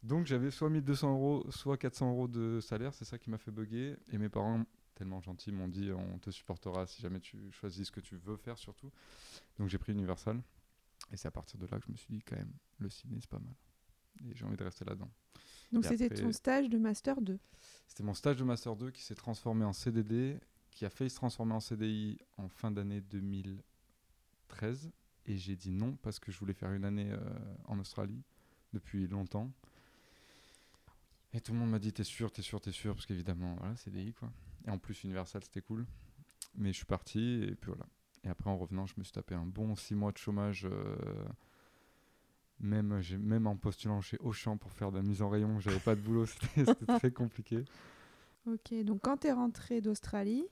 Donc, 0.03 0.27
j'avais 0.27 0.51
soit 0.51 0.69
1200 0.69 1.11
euros, 1.11 1.45
soit 1.49 1.77
400 1.77 2.11
euros 2.11 2.27
de 2.27 2.59
salaire. 2.61 2.93
C'est 2.93 3.05
ça 3.05 3.17
qui 3.17 3.29
m'a 3.29 3.37
fait 3.37 3.51
bugger. 3.51 3.97
Et 4.11 4.17
mes 4.19 4.29
parents, 4.29 4.63
tellement 4.93 5.19
gentils, 5.21 5.51
m'ont 5.51 5.67
dit 5.67 5.91
On 5.91 6.19
te 6.19 6.29
supportera 6.29 6.85
si 6.85 7.01
jamais 7.01 7.19
tu 7.19 7.51
choisis 7.51 7.87
ce 7.87 7.91
que 7.91 8.01
tu 8.01 8.15
veux 8.17 8.37
faire, 8.37 8.57
surtout. 8.57 8.91
Donc, 9.57 9.69
j'ai 9.69 9.77
pris 9.79 9.93
Universal. 9.93 10.41
Et 11.11 11.17
c'est 11.17 11.27
à 11.27 11.31
partir 11.31 11.59
de 11.59 11.65
là 11.67 11.77
que 11.79 11.85
je 11.87 11.91
me 11.91 11.97
suis 11.97 12.07
dit 12.13 12.21
Quand 12.23 12.35
même, 12.35 12.51
le 12.79 12.89
ciné, 12.89 13.17
c'est 13.19 13.29
pas 13.29 13.39
mal. 13.39 13.53
Et 14.29 14.35
j'ai 14.35 14.45
envie 14.45 14.57
de 14.57 14.63
rester 14.63 14.85
là-dedans. 14.85 15.11
Donc 15.71 15.83
c'était 15.85 16.05
après- 16.05 16.21
ton 16.21 16.31
stage 16.31 16.69
de 16.69 16.77
Master 16.77 17.19
2. 17.19 17.37
C'était 17.87 18.03
mon 18.03 18.13
stage 18.13 18.37
de 18.37 18.43
Master 18.43 18.75
2 18.75 18.91
qui 18.91 19.01
s'est 19.03 19.15
transformé 19.15 19.65
en 19.65 19.73
CDD, 19.73 20.39
qui 20.75 20.85
a 20.85 20.89
failli 20.89 21.09
se 21.09 21.15
transformer 21.15 21.53
en 21.53 21.59
CDI 21.59 22.19
en 22.37 22.47
fin 22.49 22.69
d'année 22.69 23.01
2013. 23.01 24.91
Et 25.25 25.37
j'ai 25.37 25.55
dit 25.55 25.71
non 25.71 25.97
parce 26.03 26.19
que 26.19 26.31
je 26.31 26.37
voulais 26.37 26.53
faire 26.53 26.71
une 26.71 26.85
année 26.85 27.11
euh, 27.11 27.17
en 27.65 27.79
Australie 27.79 28.21
depuis 28.73 29.07
longtemps. 29.07 29.51
Et 31.33 31.41
tout 31.41 31.53
le 31.53 31.59
monde 31.59 31.71
m'a 31.71 31.79
dit 31.79 31.91
T'es 31.91 32.03
sûr, 32.03 32.31
t'es 32.31 32.43
sûr, 32.43 32.61
t'es 32.61 32.71
sûr 32.71 32.93
Parce 32.93 33.05
qu'évidemment, 33.07 33.55
voilà, 33.55 33.75
CDI 33.77 34.13
quoi. 34.13 34.31
Et 34.67 34.69
en 34.69 34.77
plus, 34.77 35.03
Universal 35.03 35.43
c'était 35.43 35.61
cool. 35.61 35.85
Mais 36.55 36.71
je 36.71 36.77
suis 36.77 36.85
parti 36.85 37.43
et 37.43 37.55
puis 37.55 37.71
voilà. 37.71 37.85
Et 38.23 38.29
après, 38.29 38.49
en 38.49 38.57
revenant, 38.57 38.85
je 38.85 38.93
me 38.97 39.03
suis 39.03 39.13
tapé 39.13 39.33
un 39.33 39.45
bon 39.45 39.75
6 39.75 39.95
mois 39.95 40.11
de 40.11 40.17
chômage. 40.17 40.65
euh, 40.65 40.95
même, 42.59 43.01
même 43.19 43.47
en 43.47 43.57
postulant 43.57 44.01
chez 44.01 44.17
Auchan 44.19 44.57
pour 44.57 44.71
faire 44.71 44.91
de 44.91 44.97
la 44.97 45.03
mise 45.03 45.21
en 45.21 45.29
rayon, 45.29 45.59
j'avais 45.59 45.79
pas 45.79 45.95
de 45.95 45.99
boulot, 46.01 46.25
c'était 46.55 46.85
très 46.85 47.11
compliqué. 47.11 47.65
Ok, 48.47 48.73
donc 48.83 49.01
quand 49.01 49.17
tu 49.17 49.27
es 49.27 49.31
rentré 49.31 49.81
d'Australie, 49.81 50.45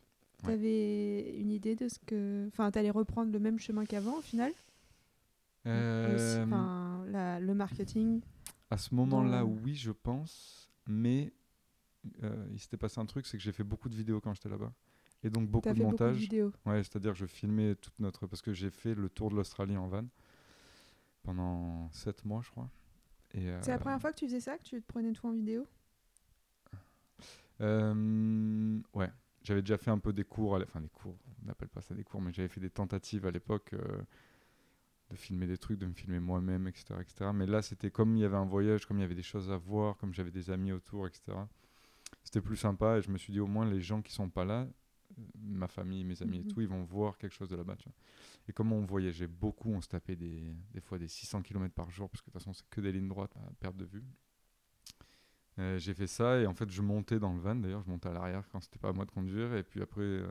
tu 0.43 0.49
Ouais. 0.49 0.53
avais 0.53 1.37
une 1.39 1.51
idée 1.51 1.75
de 1.75 1.87
ce 1.87 1.99
que. 2.05 2.47
Enfin, 2.47 2.71
tu 2.71 2.79
allais 2.79 2.91
reprendre 2.91 3.31
le 3.31 3.39
même 3.39 3.59
chemin 3.59 3.85
qu'avant 3.85 4.17
au 4.17 4.21
final? 4.21 4.51
Euh, 5.65 6.15
Aussi, 6.15 6.43
enfin, 6.45 7.05
la- 7.07 7.39
Le 7.39 7.53
marketing. 7.53 8.21
à 8.69 8.77
ce 8.77 8.93
moment-là, 8.95 9.41
dans- 9.41 9.49
oui, 9.63 9.75
je 9.75 9.91
pense, 9.91 10.69
mais 10.87 11.31
euh, 12.23 12.47
il 12.51 12.59
s'était 12.59 12.77
passé 12.77 12.99
un 12.99 13.05
truc, 13.05 13.25
c'est 13.25 13.37
que 13.37 13.43
j'ai 13.43 13.53
fait 13.53 13.63
beaucoup 13.63 13.87
de 13.89 13.95
vidéos 13.95 14.19
quand 14.19 14.33
j'étais 14.33 14.49
là-bas. 14.49 14.73
Et 15.23 15.29
donc 15.29 15.47
beaucoup 15.49 15.69
de 15.69 15.73
fait 15.75 15.81
beaucoup 15.81 16.03
de 16.03 16.09
montage. 16.09 16.17
vidéos. 16.19 16.51
ouais, 16.65 16.83
c'est-à-dire 16.83 17.13
que 17.13 17.17
je 17.19 17.25
filmais 17.25 17.75
toute 17.75 17.97
notre. 17.99 18.27
Parce 18.27 18.41
que 18.41 18.53
j'ai 18.53 18.69
fait 18.69 18.93
le 18.93 19.09
tour 19.09 19.29
de 19.29 19.35
l'Australie 19.35 19.77
en 19.77 19.87
van 19.87 20.05
pendant 21.23 21.89
7 21.91 22.25
mois, 22.25 22.41
je 22.43 22.49
crois. 22.51 22.69
C'est 23.61 23.69
la 23.71 23.75
euh, 23.75 23.77
première 23.79 24.01
fois 24.01 24.11
que 24.11 24.17
tu 24.19 24.25
faisais 24.25 24.41
ça, 24.41 24.57
que 24.57 24.63
tu 24.63 24.81
te 24.81 24.85
prenais 24.85 25.13
tout 25.13 25.25
en 25.25 25.31
vidéo? 25.31 25.65
Euh, 27.61 28.79
ouais, 28.93 29.09
j'avais 29.43 29.61
déjà 29.61 29.77
fait 29.77 29.91
un 29.91 29.99
peu 29.99 30.13
des 30.13 30.23
cours, 30.23 30.53
enfin 30.63 30.81
des 30.81 30.89
cours, 30.89 31.17
on 31.43 31.47
n'appelle 31.47 31.69
pas 31.69 31.81
ça 31.81 31.93
des 31.95 32.03
cours, 32.03 32.21
mais 32.21 32.31
j'avais 32.33 32.47
fait 32.49 32.61
des 32.61 32.69
tentatives 32.69 33.25
à 33.25 33.31
l'époque 33.31 33.73
euh, 33.73 34.01
de 35.11 35.15
filmer 35.15 35.47
des 35.47 35.57
trucs, 35.57 35.79
de 35.79 35.85
me 35.85 35.93
filmer 35.93 36.19
moi-même, 36.19 36.67
etc., 36.67 36.95
etc. 37.01 37.31
Mais 37.33 37.45
là, 37.45 37.61
c'était 37.61 37.91
comme 37.91 38.15
il 38.15 38.21
y 38.21 38.25
avait 38.25 38.37
un 38.37 38.45
voyage, 38.45 38.85
comme 38.85 38.97
il 38.97 39.01
y 39.01 39.05
avait 39.05 39.15
des 39.15 39.21
choses 39.23 39.51
à 39.51 39.57
voir, 39.57 39.97
comme 39.97 40.13
j'avais 40.13 40.31
des 40.31 40.49
amis 40.49 40.71
autour, 40.71 41.07
etc. 41.07 41.47
C'était 42.23 42.41
plus 42.41 42.57
sympa 42.57 42.97
et 42.97 43.01
je 43.01 43.11
me 43.11 43.17
suis 43.17 43.33
dit 43.33 43.39
au 43.39 43.47
moins 43.47 43.65
les 43.65 43.81
gens 43.81 44.01
qui 44.01 44.13
sont 44.13 44.29
pas 44.29 44.45
là, 44.45 44.61
euh, 45.17 45.21
ma 45.35 45.67
famille, 45.67 46.03
mes 46.03 46.21
amis 46.23 46.39
et 46.39 46.43
Mhm. 46.43 46.47
tout, 46.47 46.61
ils 46.61 46.67
vont 46.67 46.83
voir 46.83 47.17
quelque 47.17 47.33
chose 47.33 47.49
de 47.49 47.55
là-bas. 47.55 47.77
Et 48.47 48.53
comme 48.53 48.71
on 48.73 48.85
voyageait 48.85 49.27
beaucoup, 49.27 49.71
on 49.71 49.81
se 49.81 49.87
tapait 49.89 50.15
des, 50.15 50.55
des 50.73 50.81
fois 50.81 50.97
des 50.97 51.07
600 51.07 51.41
km 51.43 51.73
par 51.75 51.91
jour, 51.91 52.09
parce 52.09 52.21
que 52.21 52.27
de 52.27 52.31
toute 52.33 52.41
façon, 52.41 52.53
c'est 52.53 52.67
que 52.69 52.81
des 52.81 52.91
lignes 52.91 53.09
droites 53.09 53.35
à 53.37 53.51
perte 53.59 53.77
de 53.77 53.85
vue. 53.85 54.03
Euh, 55.59 55.77
j'ai 55.77 55.93
fait 55.93 56.07
ça 56.07 56.39
et 56.39 56.47
en 56.47 56.53
fait, 56.55 56.69
je 56.71 56.81
montais 56.81 57.19
dans 57.19 57.33
le 57.33 57.39
van. 57.39 57.55
D'ailleurs, 57.55 57.81
je 57.83 57.89
montais 57.89 58.09
à 58.09 58.13
l'arrière 58.13 58.43
quand 58.51 58.59
c'était 58.59 58.79
pas 58.79 58.89
à 58.89 58.93
moi 58.93 59.05
de 59.05 59.11
conduire. 59.11 59.53
Et 59.55 59.63
puis 59.63 59.81
après, 59.81 60.01
euh, 60.01 60.27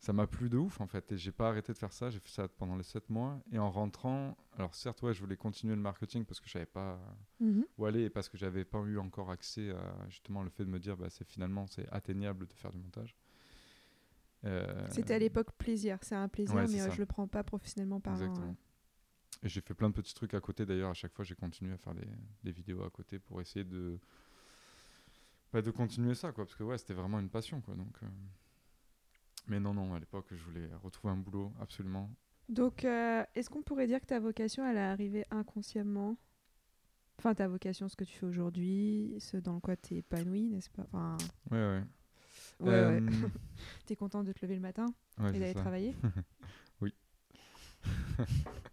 ça 0.00 0.12
m'a 0.12 0.26
plu 0.26 0.48
de 0.48 0.56
ouf 0.56 0.80
en 0.80 0.86
fait. 0.88 1.12
Et 1.12 1.16
j'ai 1.16 1.30
pas 1.32 1.48
arrêté 1.48 1.72
de 1.72 1.78
faire 1.78 1.92
ça. 1.92 2.10
J'ai 2.10 2.18
fait 2.18 2.28
ça 2.30 2.48
pendant 2.48 2.76
les 2.76 2.82
7 2.82 3.08
mois. 3.10 3.40
Et 3.52 3.58
en 3.60 3.70
rentrant, 3.70 4.36
alors 4.56 4.74
certes, 4.74 5.02
ouais, 5.02 5.14
je 5.14 5.20
voulais 5.20 5.36
continuer 5.36 5.76
le 5.76 5.80
marketing 5.82 6.24
parce 6.24 6.40
que 6.40 6.46
je 6.48 6.52
savais 6.52 6.66
pas 6.66 6.98
Mhm. 7.40 7.64
où 7.78 7.86
aller 7.86 8.02
et 8.04 8.10
parce 8.10 8.28
que 8.28 8.36
j'avais 8.36 8.64
pas 8.64 8.78
eu 8.80 8.98
encore 8.98 9.30
accès 9.30 9.70
à 9.70 10.08
justement 10.08 10.42
le 10.42 10.50
fait 10.50 10.64
de 10.64 10.70
me 10.70 10.80
dire, 10.80 10.96
bah, 10.96 11.10
c'est 11.10 11.24
finalement 11.26 11.66
c'est 11.68 11.88
atteignable 11.92 12.46
de 12.48 12.54
faire 12.54 12.72
du 12.72 12.78
montage. 12.78 13.14
Euh, 14.44 14.86
C'était 14.90 15.14
à 15.14 15.18
l'époque 15.18 15.52
plaisir. 15.58 15.98
C'est 16.02 16.14
un 16.14 16.28
plaisir, 16.28 16.54
Ouais, 16.54 16.66
mais 16.68 16.90
je 16.92 16.98
le 16.98 17.06
prends 17.06 17.26
pas 17.26 17.42
professionnellement 17.42 18.00
parlant. 18.00 18.20
Exactement. 18.20 18.56
Et 19.42 19.48
j'ai 19.48 19.60
fait 19.60 19.74
plein 19.74 19.88
de 19.88 19.94
petits 19.94 20.14
trucs 20.14 20.34
à 20.34 20.40
côté 20.40 20.66
d'ailleurs. 20.66 20.90
À 20.90 20.94
chaque 20.94 21.12
fois, 21.14 21.24
j'ai 21.24 21.34
continué 21.36 21.72
à 21.72 21.78
faire 21.78 21.94
des, 21.94 22.08
des 22.42 22.50
vidéos 22.50 22.82
à 22.82 22.90
côté 22.90 23.18
pour 23.18 23.40
essayer 23.40 23.64
de, 23.64 23.98
bah, 25.52 25.62
de 25.62 25.70
continuer 25.70 26.14
ça, 26.14 26.32
quoi. 26.32 26.44
Parce 26.44 26.56
que 26.56 26.64
ouais, 26.64 26.76
c'était 26.78 26.94
vraiment 26.94 27.20
une 27.20 27.30
passion, 27.30 27.60
quoi. 27.60 27.74
Donc, 27.74 27.96
euh, 28.02 28.06
Mais 29.46 29.60
non, 29.60 29.74
non, 29.74 29.94
à 29.94 29.98
l'époque, 30.00 30.26
je 30.30 30.42
voulais 30.42 30.68
retrouver 30.82 31.12
un 31.12 31.16
boulot, 31.16 31.52
absolument. 31.60 32.10
Donc, 32.48 32.84
euh, 32.84 33.22
est-ce 33.34 33.48
qu'on 33.50 33.62
pourrait 33.62 33.86
dire 33.86 34.00
que 34.00 34.06
ta 34.06 34.18
vocation, 34.20 34.66
elle 34.66 34.76
est 34.76 34.80
arrivée 34.80 35.24
inconsciemment? 35.30 36.16
Enfin, 37.18 37.34
ta 37.34 37.46
vocation, 37.48 37.88
ce 37.88 37.96
que 37.96 38.04
tu 38.04 38.16
fais 38.16 38.26
aujourd'hui, 38.26 39.14
ce 39.18 39.36
dans 39.36 39.60
quoi 39.60 39.76
tu 39.76 39.94
es 39.94 39.98
épanoui, 39.98 40.48
n'est-ce 40.48 40.70
pas? 40.70 40.82
Enfin, 40.82 41.16
Ouais, 41.50 41.58
ouais. 41.58 41.82
ouais, 42.60 42.68
Euh, 42.70 43.00
ouais. 43.00 43.06
T'es 43.86 43.96
content 43.96 44.22
de 44.24 44.32
te 44.32 44.40
lever 44.42 44.54
le 44.54 44.60
matin 44.60 44.86
ouais, 45.18 45.30
et 45.36 45.38
d'aller 45.40 45.54
travailler? 45.54 45.94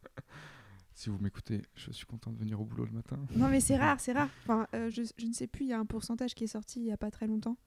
Si 0.96 1.10
vous 1.10 1.18
m'écoutez, 1.20 1.62
je 1.76 1.92
suis 1.92 2.06
content 2.06 2.32
de 2.32 2.38
venir 2.38 2.60
au 2.62 2.66
boulot 2.66 2.86
le 2.86 2.92
matin. 2.92 3.20
Non, 3.36 3.50
mais 3.50 3.60
c'est 3.60 3.76
rare, 3.78 4.00
c'est 4.00 4.14
rare. 4.14 4.30
Enfin, 4.44 4.66
euh, 4.74 4.90
je, 4.90 5.04
je 5.18 5.26
ne 5.26 5.34
sais 5.34 5.46
plus, 5.48 5.66
il 5.66 5.70
y 5.70 5.74
a 5.74 5.80
un 5.80 5.86
pourcentage 5.86 6.34
qui 6.34 6.46
est 6.46 6.48
sorti 6.48 6.80
il 6.80 6.86
y 6.86 6.92
a 6.92 6.98
pas 6.98 7.12
très 7.12 7.28
longtemps. 7.28 7.58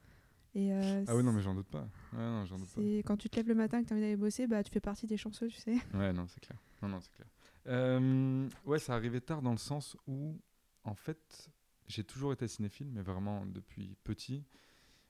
Et 0.54 0.72
euh, 0.72 1.04
Ah 1.06 1.14
oui, 1.14 1.22
non, 1.22 1.32
mais 1.32 1.42
j'en 1.42 1.54
doute 1.54 1.68
pas. 1.68 1.86
Ouais, 2.14 2.18
non, 2.18 2.46
j'en 2.46 2.56
doute 2.56 2.68
pas. 2.70 2.80
c'est 2.80 3.02
quand 3.04 3.18
tu 3.18 3.28
te 3.28 3.36
lèves 3.36 3.48
le 3.48 3.54
matin 3.54 3.78
et 3.78 3.82
que 3.82 3.88
tu 3.88 3.92
as 3.92 3.96
envie 3.96 4.02
d'aller 4.02 4.16
bosser, 4.16 4.46
bah 4.46 4.64
tu 4.64 4.72
fais 4.72 4.80
partie 4.80 5.06
des 5.06 5.18
chanceux, 5.18 5.48
tu 5.48 5.60
sais. 5.60 5.76
Ouais, 5.92 6.12
non, 6.12 6.26
c'est 6.26 6.40
clair. 6.40 6.58
Non, 6.82 6.88
non, 6.88 7.00
c'est 7.00 7.12
clair. 7.12 7.28
Euh, 7.66 8.48
ouais, 8.64 8.78
ça 8.78 8.94
arrivait 8.94 9.20
tard 9.20 9.42
dans 9.42 9.52
le 9.52 9.58
sens 9.58 9.94
où, 10.06 10.40
en 10.84 10.94
fait, 10.94 11.50
j'ai 11.86 12.04
toujours 12.04 12.32
été 12.32 12.48
cinéphile, 12.48 12.88
mais 12.90 13.02
vraiment 13.02 13.44
depuis 13.44 13.94
petit. 14.04 14.44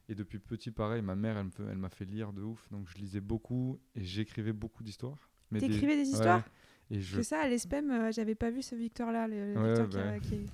Et 0.08 0.14
depuis 0.16 0.40
petit, 0.40 0.72
pareil, 0.72 1.02
ma 1.02 1.14
mère, 1.14 1.36
elle 1.36 1.78
m'a 1.78 1.90
fait 1.90 2.04
lire 2.06 2.32
de 2.32 2.42
ouf. 2.42 2.68
Donc, 2.70 2.88
je 2.88 2.96
lisais 2.98 3.20
beaucoup 3.20 3.78
et 3.94 4.02
j'écrivais 4.02 4.52
beaucoup 4.54 4.82
d'histoires. 4.82 5.30
Des- 5.52 5.60
T'écrivais 5.60 5.96
des 5.96 6.08
ouais, 6.10 6.14
histoires? 6.16 6.44
Et 6.90 7.00
je, 7.00 7.16
Que 7.18 7.22
ça, 7.22 7.40
à 7.40 7.48
l'ESPEM, 7.48 7.90
euh, 7.90 8.12
j'avais 8.12 8.34
pas 8.34 8.50
vu 8.50 8.62
ce 8.62 8.74
Victor-là, 8.74 9.28
le, 9.28 9.54
le 9.54 9.60
Ouais, 9.60 9.68
Victor 9.74 9.88
bah. 9.88 10.18
qui, 10.20 10.28
qui- 10.28 10.50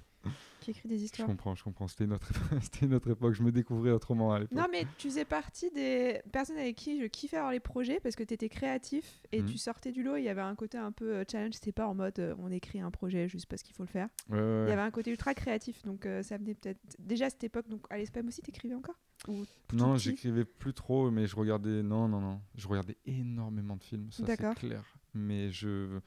qui 0.61 0.71
écrit 0.71 0.89
des 0.89 0.97
je 0.99 1.05
histoires. 1.05 1.29
comprends, 1.29 1.55
je 1.55 1.63
comprends. 1.63 1.87
C'était 1.87 2.05
une, 2.05 2.15
autre... 2.15 2.27
C'était 2.63 2.87
une 2.87 2.95
autre 2.95 3.11
époque. 3.11 3.35
Je 3.35 3.43
me 3.43 3.53
découvrais 3.53 3.91
autrement 3.91 4.33
à 4.33 4.39
l'époque. 4.39 4.57
Non, 4.57 4.65
mais 4.73 4.87
tu 4.97 5.09
faisais 5.11 5.27
partie 5.27 5.71
des 5.73 6.23
personnes 6.33 6.57
avec 6.57 6.75
qui 6.77 6.99
je 6.99 7.05
kiffais 7.07 7.37
avoir 7.37 7.53
les 7.53 7.61
projets 7.61 8.01
parce 8.01 8.17
que 8.17 8.23
tu 8.25 8.33
étais 8.33 8.49
créatif 8.49 9.21
et 9.33 9.43
Mhm. 9.43 9.47
tu 9.51 9.59
sortais 9.59 9.93
du 9.93 10.03
lot. 10.03 10.17
Il 10.17 10.25
y 10.25 10.31
avait 10.31 10.41
un 10.41 10.55
côté 10.55 10.79
un 10.79 10.91
peu 10.91 11.17
euh, 11.17 11.25
challenge. 11.31 11.53
C'était 11.53 11.73
pas 11.73 11.87
en 11.87 11.95
mode 11.95 12.19
euh, 12.19 12.35
on 12.39 12.51
écrit 12.51 12.81
un 12.81 12.91
projet 12.91 13.29
juste 13.29 13.45
parce 13.47 13.63
qu'il 13.63 13.75
faut 13.75 13.83
le 13.83 13.89
faire. 13.91 14.09
Ouais, 14.31 14.39
ouais, 14.39 14.65
Il 14.67 14.71
y 14.71 14.73
avait 14.73 14.81
un 14.81 14.91
côté 14.91 15.11
ultra 15.11 15.35
créatif. 15.35 15.83
Donc 15.83 16.07
euh, 16.07 16.23
ça 16.23 16.39
venait 16.39 16.55
peut-être. 16.55 16.81
Déjà 16.99 17.27
à 17.27 17.31
cette 17.31 17.45
époque, 17.45 17.69
donc 17.69 17.85
à 17.91 17.99
l'ESPEM 17.99 18.27
aussi, 18.27 18.41
t'écrivais 18.41 18.75
encore 18.75 18.99
Ou 19.29 19.45
Non, 19.75 19.97
j'écrivais 19.97 20.47
plus 20.47 20.73
trop, 20.73 21.11
mais 21.11 21.27
je 21.27 21.37
regardais. 21.37 21.83
Non, 21.83 22.09
non, 22.09 22.21
non. 22.23 22.41
Je 22.57 22.67
regardais 22.67 22.97
énormément 23.05 23.77
de 23.77 23.85
films, 23.85 24.11
ça 24.11 24.25
c'est 24.27 24.55
clair. 24.55 24.83
Mais 25.13 25.51
je. 25.51 26.01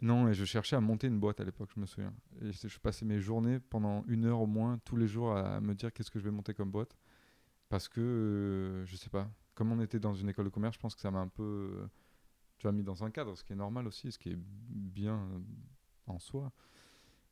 Non, 0.00 0.28
et 0.28 0.34
je 0.34 0.44
cherchais 0.44 0.76
à 0.76 0.80
monter 0.80 1.08
une 1.08 1.18
boîte 1.18 1.40
à 1.40 1.44
l'époque, 1.44 1.70
je 1.74 1.80
me 1.80 1.86
souviens. 1.86 2.14
Et 2.42 2.52
je 2.52 2.78
passais 2.78 3.04
mes 3.04 3.18
journées 3.20 3.58
pendant 3.58 4.04
une 4.06 4.24
heure 4.26 4.40
au 4.40 4.46
moins, 4.46 4.78
tous 4.84 4.96
les 4.96 5.08
jours, 5.08 5.36
à 5.36 5.60
me 5.60 5.74
dire 5.74 5.92
qu'est-ce 5.92 6.10
que 6.10 6.18
je 6.20 6.24
vais 6.24 6.30
monter 6.30 6.54
comme 6.54 6.70
boîte. 6.70 6.96
Parce 7.68 7.88
que, 7.88 8.00
euh, 8.00 8.86
je 8.86 8.96
sais 8.96 9.10
pas, 9.10 9.28
comme 9.54 9.72
on 9.72 9.80
était 9.80 9.98
dans 9.98 10.14
une 10.14 10.28
école 10.28 10.44
de 10.46 10.50
commerce, 10.50 10.76
je 10.76 10.80
pense 10.80 10.94
que 10.94 11.00
ça 11.00 11.10
m'a 11.10 11.18
un 11.18 11.28
peu. 11.28 11.42
euh, 11.42 11.86
tu 12.58 12.62
vois, 12.62 12.72
mis 12.72 12.82
dans 12.84 13.04
un 13.04 13.10
cadre, 13.10 13.36
ce 13.36 13.44
qui 13.44 13.52
est 13.52 13.56
normal 13.56 13.86
aussi, 13.86 14.10
ce 14.12 14.18
qui 14.18 14.30
est 14.30 14.38
bien 14.38 15.16
euh, 15.16 15.38
en 16.06 16.18
soi. 16.18 16.52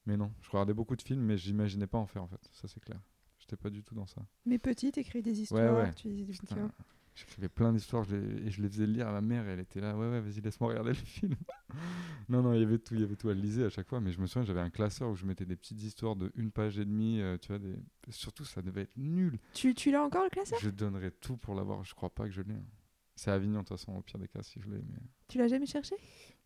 Mais 0.05 0.17
non, 0.17 0.33
je 0.43 0.51
regardais 0.51 0.75
beaucoup 0.75 0.95
de 0.97 1.03
films, 1.03 1.23
mais 1.23 1.37
j'imaginais 1.37 1.87
pas 1.89 1.99
en 1.99 2.07
faire 2.07 2.23
en 2.23 2.29
fait, 2.29 2.49
ça 2.53 2.69
c'est 2.69 2.81
clair. 2.81 3.01
J'étais 3.39 3.57
pas 3.57 3.71
du 3.71 3.83
tout 3.83 3.95
dans 3.95 4.07
ça. 4.07 4.23
Mais 4.45 4.59
petit, 4.59 4.91
t'écris 4.93 5.23
des 5.23 5.41
histoires, 5.41 5.75
ouais. 5.85 5.95
tu 5.95 6.09
lisais 6.09 6.25
des 6.27 6.33
Putain, 6.39 6.55
bouquins. 6.57 6.75
J'écrivais 7.17 7.49
plein 7.49 7.73
d'histoires 7.73 8.05
je 8.05 8.15
les- 8.15 8.47
et 8.47 8.51
je 8.51 8.61
les 8.63 8.69
faisais 8.69 8.87
lire 8.87 9.09
à 9.09 9.13
ma 9.13 9.21
mère 9.23 9.49
et 9.49 9.53
elle 9.53 9.61
était 9.61 9.81
là, 9.81 9.97
ouais, 9.97 10.09
ouais, 10.09 10.21
vas-y, 10.21 10.41
laisse-moi 10.43 10.69
regarder 10.69 10.91
le 10.91 10.95
film. 10.97 11.35
non, 12.29 12.43
non, 12.43 12.53
il 12.53 12.61
y 12.61 12.63
avait 12.63 12.79
tout, 12.79 12.95
il 12.95 13.01
y 13.01 13.05
avait 13.05 13.17
tout, 13.17 13.31
elle 13.31 13.41
lisait 13.41 13.65
à 13.65 13.71
chaque 13.71 13.89
fois, 13.89 14.01
mais 14.01 14.13
je 14.13 14.21
me 14.21 14.27
souviens, 14.27 14.45
j'avais 14.45 14.61
un 14.61 14.69
classeur 14.71 15.09
où 15.11 15.15
je 15.17 15.25
mettais 15.25 15.47
des 15.47 15.57
petites 15.57 15.83
histoires 15.83 16.15
de 16.15 16.31
une 16.37 16.51
page 16.53 16.79
et 16.79 16.85
demie, 16.85 17.21
euh, 17.23 17.39
tu 17.39 17.49
vois, 17.49 17.59
des... 17.59 17.75
surtout 18.11 18.45
ça 18.45 18.61
devait 18.61 18.83
être 18.83 18.97
nul. 18.99 19.39
Tu, 19.55 19.75
tu 19.75 19.91
l'as 19.91 20.03
encore 20.05 20.25
le 20.25 20.31
classeur? 20.31 20.59
Je 20.61 20.69
donnerais 20.71 21.11
tout 21.11 21.39
pour 21.39 21.55
l'avoir, 21.55 21.83
je 21.85 21.95
crois 21.95 22.15
pas 22.15 22.25
que 22.27 22.31
je 22.33 22.43
l'ai. 22.43 22.55
hein. 22.55 22.65
C'est 23.15 23.31
à 23.31 23.35
Avignon, 23.35 23.61
de 23.63 23.67
toute 23.67 23.79
façon, 23.79 23.93
au 23.97 24.03
pire 24.03 24.19
des 24.19 24.29
cas, 24.29 24.43
si 24.43 24.61
je 24.61 24.69
l'ai, 24.69 24.77
mais. 24.77 24.99
Tu 25.29 25.39
l'as 25.39 25.49
jamais 25.49 25.65
cherché? 25.65 25.97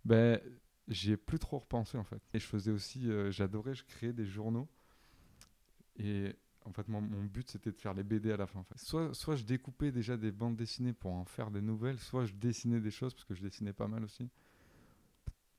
Ben, 0.04 0.40
j'y 0.86 1.10
ai 1.10 1.16
plus 1.16 1.40
trop 1.40 1.58
repensé 1.58 1.98
en 1.98 2.04
fait. 2.04 2.22
Et 2.32 2.38
je 2.38 2.46
faisais 2.46 2.70
aussi, 2.70 3.10
euh, 3.10 3.32
j'adorais, 3.32 3.74
je 3.74 3.82
créais 3.82 4.12
des 4.12 4.24
journaux. 4.24 4.68
Et 5.98 6.34
en 6.66 6.72
fait, 6.72 6.88
mon, 6.88 7.00
but 7.02 7.50
c'était 7.50 7.72
de 7.72 7.78
faire 7.78 7.94
les 7.94 8.02
BD 8.04 8.32
à 8.32 8.36
la 8.36 8.46
fin. 8.46 8.64
Soit, 8.76 9.14
soit 9.14 9.36
je 9.36 9.44
découpais 9.44 9.92
déjà 9.92 10.16
des 10.16 10.32
bandes 10.32 10.56
dessinées 10.56 10.92
pour 10.92 11.12
en 11.12 11.24
faire 11.24 11.50
des 11.50 11.62
nouvelles, 11.62 11.98
soit 11.98 12.26
je 12.26 12.34
dessinais 12.34 12.80
des 12.80 12.90
choses 12.90 13.14
parce 13.14 13.24
que 13.24 13.34
je 13.34 13.42
dessinais 13.42 13.72
pas 13.72 13.88
mal 13.88 14.04
aussi. 14.04 14.28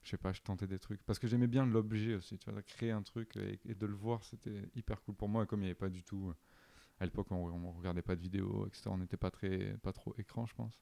Je 0.04 0.10
sais 0.12 0.18
pas, 0.18 0.34
je 0.34 0.42
tentais 0.42 0.68
des 0.68 0.80
trucs. 0.80 1.02
Parce 1.04 1.20
que 1.20 1.28
j'aimais 1.28 1.48
bien 1.48 1.66
l'objet 1.66 2.16
aussi, 2.16 2.38
tu 2.40 2.50
vois, 2.52 2.62
créer 2.64 2.92
un 2.92 3.04
truc 3.04 3.36
et, 3.38 3.60
et 3.66 3.76
de 3.76 3.86
le 3.86 3.94
voir, 3.94 4.24
c'était 4.24 4.70
hyper 4.76 5.02
cool 5.04 5.16
pour 5.16 5.30
moi. 5.30 5.44
Et 5.44 5.48
comme 5.48 5.60
il 5.62 5.64
n'y 5.64 5.70
avait 5.70 5.76
pas 5.76 5.90
du 5.90 6.04
tout. 6.04 6.30
euh, 6.30 6.36
À 7.02 7.06
l'époque, 7.06 7.32
on, 7.32 7.38
on 7.38 7.72
regardait 7.74 8.02
pas 8.04 8.16
de 8.16 8.22
vidéos, 8.22 8.68
etc. 8.68 8.84
On 8.92 8.98
n'était 9.00 9.18
pas, 9.18 9.32
très, 9.32 9.78
pas 9.84 9.94
trop 9.94 10.16
écran, 10.20 10.46
je 10.48 10.56
pense. 10.56 10.80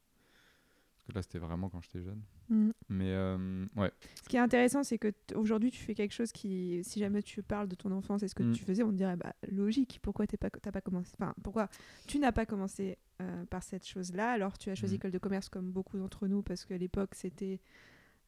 Parce 1.10 1.14
que 1.14 1.18
là, 1.18 1.22
c'était 1.24 1.40
vraiment 1.40 1.70
quand 1.70 1.82
j'étais 1.82 2.02
jeune. 2.04 2.22
Mhm. 2.50 2.72
Mais 2.90 3.10
euh, 3.12 3.66
ouais. 3.78 3.92
Ce 4.24 4.30
qui 4.30 4.36
est 4.36 4.40
intéressant, 4.40 4.84
c'est 4.84 4.98
que 5.00 5.12
aujourd'hui, 5.34 5.72
tu 5.72 5.80
fais 5.82 5.96
quelque 5.96 6.12
chose 6.14 6.32
qui, 6.32 6.82
si 6.84 7.00
jamais 7.00 7.24
tu 7.24 7.42
parles 7.42 7.68
de 7.68 7.76
ton 7.76 7.92
enfance 7.92 8.22
et 8.22 8.28
ce 8.28 8.36
que 8.36 8.44
Mm. 8.44 8.52
tu 8.54 8.64
faisais, 8.64 8.84
on 8.84 8.92
te 8.92 8.96
dirait, 8.96 9.16
bah, 9.16 9.34
logique, 9.52 10.00
pourquoi 10.04 10.28
t'es 10.28 10.38
pas, 10.38 10.50
t'as 10.52 10.72
pas 10.72 10.82
commencé, 10.82 11.12
enfin, 11.20 11.34
pourquoi 11.44 11.68
tu 12.08 12.20
n'as 12.20 12.32
pas 12.32 12.46
commencé 12.46 12.98
euh, 13.22 13.46
par 13.48 13.64
cette 13.64 13.86
chose-là, 13.88 14.32
alors 14.32 14.58
tu 14.58 14.70
as 14.70 14.76
choisi 14.76 14.96
Mm. 14.96 14.98
école 14.98 15.12
de 15.12 15.18
commerce 15.18 15.50
comme 15.50 15.72
beaucoup 15.72 15.98
d'entre 15.98 16.28
nous, 16.28 16.42
parce 16.44 16.64
qu'à 16.66 16.78
l'époque, 16.78 17.16
c'était 17.16 17.60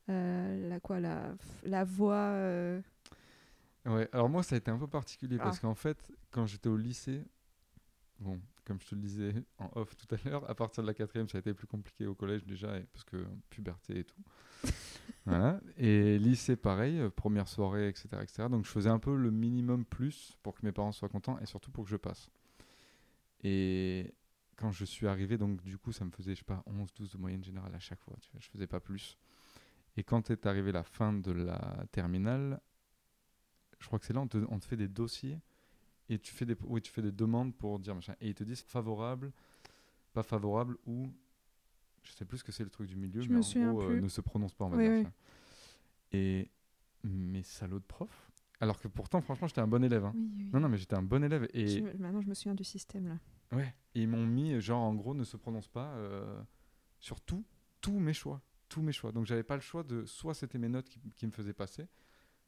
euh, 0.10 0.68
la 0.70 0.80
quoi, 0.80 1.00
la, 1.00 1.36
la 1.64 1.84
voie. 1.84 2.82
Ouais, 3.86 4.08
alors 4.12 4.30
moi 4.30 4.44
ça 4.44 4.56
a 4.56 4.58
été 4.58 4.70
un 4.72 4.78
peu 4.78 4.88
particulier 4.88 5.38
parce 5.38 5.58
Ah. 5.58 5.62
qu'en 5.62 5.76
fait, 5.76 5.98
quand 6.32 6.46
j'étais 6.46 6.68
au 6.70 6.78
lycée, 6.78 7.24
bon, 8.20 8.40
comme 8.72 8.80
je 8.80 8.88
te 8.88 8.96
le 8.96 9.02
disais 9.02 9.34
en 9.58 9.70
off 9.76 9.98
tout 9.98 10.16
à 10.16 10.30
l'heure, 10.30 10.50
à 10.50 10.56
partir 10.56 10.82
de 10.82 10.88
la 10.88 10.94
quatrième, 10.94 11.28
ça 11.28 11.38
a 11.38 11.40
été 11.40 11.54
plus 11.54 11.68
compliqué 11.68 12.06
au 12.08 12.16
collège 12.16 12.46
déjà, 12.46 12.78
et- 12.78 12.86
parce 12.94 13.04
que 13.04 13.18
puberté 13.50 14.00
et 14.00 14.04
tout. 14.06 14.22
voilà. 15.26 15.60
Et 15.76 16.18
lycée, 16.18 16.56
pareil, 16.56 17.00
euh, 17.00 17.10
première 17.10 17.50
soirée, 17.50 17.90
etc., 17.90 18.08
etc. 18.22 18.48
Donc 18.48 18.64
je 18.64 18.70
faisais 18.70 18.90
un 18.90 19.00
peu 19.00 19.14
le 19.14 19.30
minimum 19.30 19.84
plus 19.84 20.38
pour 20.42 20.56
que 20.56 20.66
mes 20.66 20.72
parents 20.72 20.94
soient 20.94 21.10
contents 21.10 21.38
et 21.40 21.46
surtout 21.46 21.70
pour 21.70 21.84
que 21.84 21.90
je 21.90 21.98
passe. 21.98 22.30
Et 23.44 24.14
quand 24.56 24.72
je 24.72 24.86
suis 24.86 25.08
arrivé, 25.08 25.38
donc 25.38 25.62
du 25.64 25.78
coup, 25.78 25.92
ça 25.92 26.06
me 26.06 26.12
faisait, 26.12 26.34
je 26.34 26.40
sais 26.40 26.46
pas, 26.46 26.64
11, 26.66 26.94
12 26.94 27.12
de 27.12 27.18
moyenne 27.18 27.44
générale 27.44 27.76
à 27.76 27.80
chaque 27.80 28.00
fois, 28.00 28.16
tu 28.22 28.32
vois, 28.32 28.40
je 28.40 28.48
faisais 28.50 28.68
pas 28.68 28.80
plus. 28.80 29.18
Et 29.98 30.04
quand 30.06 30.30
est 30.30 30.46
arrivé 30.46 30.72
la 30.72 30.84
fin 30.84 31.12
de 31.12 31.32
la 31.34 31.84
terminale, 31.92 32.62
je 33.80 33.88
crois 33.88 34.00
que 34.00 34.06
c'est 34.06 34.14
là 34.14 34.22
on 34.22 34.28
te, 34.28 34.38
on 34.48 34.60
te 34.60 34.66
fait 34.66 34.78
des 34.78 34.88
dossiers 34.88 35.40
et 36.12 36.20
tu 36.20 36.32
fais 36.34 36.46
des 36.46 36.56
oui, 36.66 36.82
tu 36.82 36.92
fais 36.92 37.02
des 37.02 37.12
demandes 37.12 37.56
pour 37.56 37.80
dire 37.80 37.96
machin 37.96 38.16
et 38.22 38.28
ils 38.30 38.36
te 38.36 38.44
disent 38.44 38.62
favorable 38.62 39.32
pas 40.14 40.24
favorable 40.24 40.78
ou 40.86 41.08
je 42.04 42.12
sais 42.12 42.26
plus 42.26 42.40
ce 42.40 42.44
que 42.44 42.52
c'est 42.52 42.64
le 42.64 42.70
truc 42.70 42.88
du 42.88 42.96
milieu 42.96 43.22
Je 43.22 43.30
mais 43.30 43.36
me 43.40 43.68
en 43.68 43.72
gros 43.74 43.82
euh, 43.84 44.00
ne 44.00 44.08
se 44.08 44.22
prononce 44.22 44.54
pas 44.54 44.66
on 44.66 44.70
va 44.70 44.78
Oui, 44.78 44.84
dire 44.84 44.92
oui. 44.98 45.04
ça. 45.04 45.12
et 46.12 46.50
mes 47.04 47.44
salauds 47.44 47.80
de 47.80 47.86
profs 47.86 48.30
alors 48.60 48.80
que 48.80 48.88
pourtant 48.88 49.22
franchement 49.22 49.48
j'étais 49.48 49.62
un 49.62 49.68
bon 49.68 49.84
élève 49.84 50.06
hein. 50.06 50.14
Oui, 50.16 50.50
non 50.54 50.60
non 50.60 50.70
mais 50.70 50.78
j'étais 50.78 50.96
un 50.96 51.02
bon 51.02 51.24
élève 51.24 51.48
et 51.54 51.68
Je 51.68 51.80
maintenant, 51.98 52.22
je 52.22 52.28
me 52.28 52.34
souviens 52.34 52.56
du 52.56 52.64
système 52.64 53.08
là. 53.08 53.18
Ouais. 53.54 53.74
Et 53.96 54.04
ils 54.04 54.08
m'ont 54.08 54.26
mis, 54.26 54.62
genre, 54.62 54.82
en 54.82 54.94
gros, 54.96 55.14
ne 55.14 55.26
se 55.26 55.36
prononce 55.36 55.68
pas 55.68 55.88
euh, 55.96 56.42
sur 57.02 57.20
tout, 57.20 57.44
tous 57.82 58.00
mes 58.00 58.14
choix. 58.14 58.42
Tous 58.70 58.82
mes 58.82 58.94
choix. 58.94 59.12
Donc, 59.12 59.26
j'avais 59.26 59.44
pas 59.44 59.56
le 59.56 59.62
choix 59.62 59.84
de. 59.84 60.06
Soit 60.06 60.34
c'était 60.36 60.58
mes 60.58 60.70
notes 60.70 60.88
qui, 60.88 61.02
qui 61.18 61.26
me 61.28 61.32
faisaient 61.34 61.52
passer, 61.52 61.86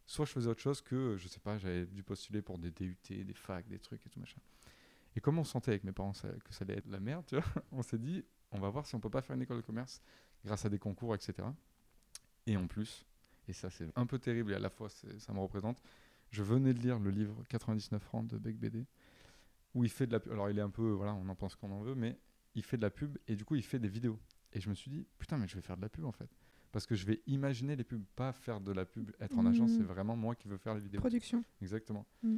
soit 0.05 0.25
je 0.25 0.31
faisais 0.31 0.49
autre 0.49 0.61
chose 0.61 0.81
que, 0.81 1.17
je 1.17 1.27
sais 1.27 1.39
pas, 1.39 1.57
j'avais 1.57 1.85
dû 1.85 2.03
postuler 2.03 2.41
pour 2.41 2.57
des 2.57 2.71
DUT, 2.71 2.97
des 3.09 3.33
facs, 3.33 3.67
des 3.67 3.79
trucs 3.79 4.05
et 4.05 4.09
tout 4.09 4.19
machin. 4.19 4.39
Et 5.15 5.21
comme 5.21 5.37
on 5.39 5.43
sentait 5.43 5.71
avec 5.71 5.83
mes 5.83 5.91
parents 5.91 6.11
que 6.11 6.53
ça 6.53 6.63
allait 6.63 6.77
être 6.77 6.89
la 6.89 6.99
merde, 6.99 7.25
tu 7.27 7.35
vois, 7.35 7.45
on 7.71 7.83
s'est 7.83 7.99
dit, 7.99 8.23
on 8.51 8.59
va 8.59 8.69
voir 8.69 8.85
si 8.85 8.95
on 8.95 8.99
peut 8.99 9.09
pas 9.09 9.21
faire 9.21 9.35
une 9.35 9.41
école 9.41 9.57
de 9.57 9.61
commerce 9.65 10.01
grâce 10.43 10.65
à 10.65 10.69
des 10.69 10.79
concours, 10.79 11.15
etc. 11.15 11.47
Et 12.45 12.57
en 12.57 12.67
plus, 12.67 13.05
et 13.47 13.53
ça 13.53 13.69
c'est 13.69 13.87
un 13.95 14.05
peu 14.05 14.19
terrible 14.19 14.51
et 14.51 14.55
à 14.55 14.59
la 14.59 14.69
fois 14.69 14.89
ça 14.89 15.33
me 15.33 15.39
représente, 15.39 15.81
je 16.31 16.43
venais 16.43 16.73
de 16.73 16.79
lire 16.79 16.99
le 16.99 17.11
livre 17.11 17.43
99 17.49 18.01
francs 18.01 18.27
de 18.27 18.37
Beck 18.37 18.57
BD, 18.57 18.85
où 19.73 19.83
il 19.83 19.89
fait 19.89 20.07
de 20.07 20.11
la 20.11 20.19
pub. 20.19 20.31
Alors 20.31 20.49
il 20.49 20.57
est 20.57 20.63
un 20.63 20.69
peu, 20.69 20.89
voilà, 20.91 21.13
on 21.13 21.27
en 21.29 21.35
pense 21.35 21.55
qu'on 21.55 21.71
en 21.71 21.81
veut, 21.81 21.95
mais 21.95 22.17
il 22.55 22.63
fait 22.63 22.77
de 22.77 22.81
la 22.81 22.89
pub 22.89 23.17
et 23.27 23.35
du 23.35 23.45
coup 23.45 23.55
il 23.55 23.63
fait 23.63 23.79
des 23.79 23.87
vidéos. 23.87 24.19
Et 24.51 24.59
je 24.59 24.69
me 24.69 24.75
suis 24.75 24.91
dit, 24.91 25.05
putain, 25.17 25.37
mais 25.37 25.47
je 25.47 25.55
vais 25.55 25.61
faire 25.61 25.77
de 25.77 25.81
la 25.81 25.89
pub 25.89 26.05
en 26.05 26.11
fait. 26.11 26.29
Parce 26.73 26.87
que 26.87 26.95
je 26.95 27.05
vais 27.05 27.21
imaginer 27.27 27.75
les 27.75 27.83
pubs, 27.83 28.03
pas 28.15 28.33
faire 28.33 28.59
de 28.59 28.71
la 28.71 28.83
pub, 28.83 29.11
être 29.19 29.37
en 29.37 29.45
agence, 29.45 29.71
c'est 29.77 29.83
vraiment 29.83 30.17
moi 30.17 30.33
qui 30.33 30.47
veux 30.47 30.57
faire 30.57 30.73
les 30.73 30.81
vidéos. 30.81 30.99
Production. 30.99 31.43
Exactement. 31.61 32.03
Mm. 32.23 32.37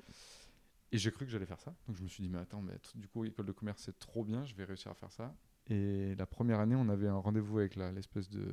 Et 0.91 0.97
j'ai 0.97 1.09
cru 1.09 1.25
que 1.25 1.31
j'allais 1.31 1.45
faire 1.45 1.61
ça. 1.61 1.73
Donc 1.87 1.95
je 1.95 2.03
me 2.03 2.07
suis 2.09 2.21
dit, 2.21 2.29
mais 2.29 2.39
attends, 2.39 2.61
mais 2.61 2.73
du 2.95 3.07
coup, 3.07 3.23
école 3.23 3.45
de 3.45 3.53
commerce, 3.53 3.81
c'est 3.83 3.97
trop 3.97 4.25
bien, 4.25 4.45
je 4.45 4.53
vais 4.53 4.65
réussir 4.65 4.91
à 4.91 4.93
faire 4.93 5.11
ça. 5.13 5.33
Et 5.67 6.15
la 6.15 6.25
première 6.25 6.59
année, 6.59 6.75
on 6.75 6.89
avait 6.89 7.07
un 7.07 7.15
rendez-vous 7.15 7.59
avec 7.59 7.77
l'espèce 7.77 8.29
de 8.29 8.45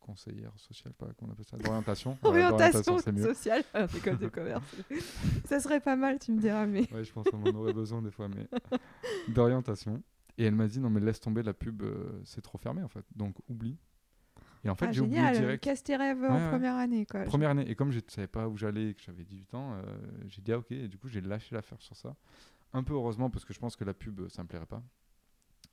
conseillère 0.00 0.52
sociale, 0.58 0.92
pas 0.94 1.06
qu'on 1.16 1.30
appelle 1.30 1.44
ça, 1.48 1.56
d'orientation. 1.58 2.18
Ouais, 2.24 2.44
Orientation 2.44 2.98
c'est 2.98 3.12
mieux. 3.12 3.22
sociale 3.22 3.62
à 3.74 3.86
l'école 3.86 4.18
de 4.18 4.26
commerce. 4.26 4.64
ça 5.44 5.60
serait 5.60 5.80
pas 5.80 5.94
mal, 5.94 6.18
tu 6.18 6.32
me 6.32 6.40
diras, 6.40 6.66
mais. 6.66 6.92
Ouais, 6.92 7.04
je 7.04 7.12
pense 7.12 7.28
qu'on 7.28 7.40
en 7.44 7.54
aurait 7.54 7.72
besoin 7.72 8.02
des 8.02 8.10
fois, 8.10 8.26
mais 8.28 8.48
d'orientation. 9.28 10.02
Et 10.38 10.44
elle 10.44 10.56
m'a 10.56 10.66
dit, 10.66 10.80
non, 10.80 10.90
mais 10.90 11.00
laisse 11.00 11.20
tomber 11.20 11.44
la 11.44 11.54
pub, 11.54 11.82
euh, 11.82 12.20
c'est 12.24 12.40
trop 12.40 12.58
fermé 12.58 12.82
en 12.82 12.88
fait. 12.88 13.04
Donc 13.14 13.36
oublie. 13.48 13.78
Et 14.64 14.70
en 14.70 14.74
fait, 14.76 14.86
Ah, 14.86 14.92
j'ai 14.92 15.00
oublié 15.00 15.20
direct. 15.32 15.64
casse 15.64 15.82
tes 15.82 15.96
rêves 15.96 16.20
Ouais, 16.20 16.28
en 16.28 16.36
ouais. 16.36 16.48
première 16.50 16.76
année, 16.76 17.04
quoi. 17.06 17.24
Première 17.24 17.50
année, 17.50 17.68
et 17.68 17.74
comme 17.74 17.90
je 17.90 17.98
ne 17.98 18.02
savais 18.08 18.28
pas 18.28 18.48
où 18.48 18.56
j'allais 18.56 18.90
et 18.90 18.94
que 18.94 19.02
j'avais 19.02 19.24
18 19.24 19.54
ans, 19.54 19.72
euh, 19.74 19.82
j'ai 20.28 20.40
dit 20.42 20.52
ah, 20.52 20.58
ok, 20.58 20.70
et 20.70 20.86
du 20.88 20.98
coup 20.98 21.08
j'ai 21.08 21.20
lâché 21.20 21.54
l'affaire 21.54 21.80
sur 21.82 21.96
ça. 21.96 22.14
Un 22.72 22.82
peu 22.84 22.94
heureusement 22.94 23.28
parce 23.28 23.44
que 23.44 23.52
je 23.52 23.58
pense 23.58 23.74
que 23.76 23.84
la 23.84 23.92
pub, 23.94 24.28
ça 24.28 24.42
me 24.42 24.48
plairait 24.48 24.66
pas. 24.66 24.82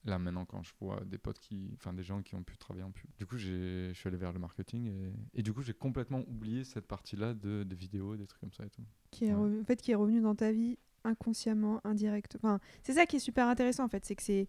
Là 0.06 0.18
maintenant, 0.18 0.46
quand 0.46 0.64
je 0.64 0.72
vois 0.80 1.02
des 1.06 1.18
potes 1.18 1.40
qui, 1.40 1.72
enfin 1.76 1.94
des 1.94 2.04
gens 2.04 2.22
qui 2.22 2.34
ont 2.36 2.42
pu 2.44 2.58
travailler 2.58 2.84
en 2.86 2.92
pub, 2.92 3.10
du 3.18 3.26
coup 3.26 3.38
je 3.38 3.92
suis 3.94 4.08
allé 4.08 4.18
vers 4.18 4.32
le 4.32 4.40
marketing 4.40 4.88
et, 4.88 5.14
et 5.40 5.44
du 5.44 5.52
coup 5.54 5.62
j'ai 5.62 5.74
complètement 5.74 6.22
oublié 6.28 6.64
cette 6.64 6.88
partie-là 6.88 7.34
de, 7.34 7.64
des 7.64 7.76
vidéos, 7.76 8.16
des 8.16 8.26
trucs 8.26 8.40
comme 8.40 8.54
ça 8.54 8.66
et 8.66 8.70
tout. 8.70 8.82
qui 9.12 9.26
est 9.26 9.34
Ouais. 9.34 9.60
en 9.62 9.64
fait 9.66 9.82
qui 9.82 9.92
est 9.92 9.96
revenu 9.96 10.22
dans 10.22 10.36
ta 10.36 10.52
vie 10.54 10.78
inconsciemment, 11.04 11.82
indirect. 11.84 12.38
Enfin, 12.38 12.60
c'est 12.84 12.94
ça 12.94 13.06
qui 13.06 13.18
est 13.18 13.20
super 13.20 13.48
intéressant 13.48 13.84
en 13.84 13.90
fait, 13.90 14.06
c'est 14.06 14.16
que 14.16 14.24
c'est 14.24 14.48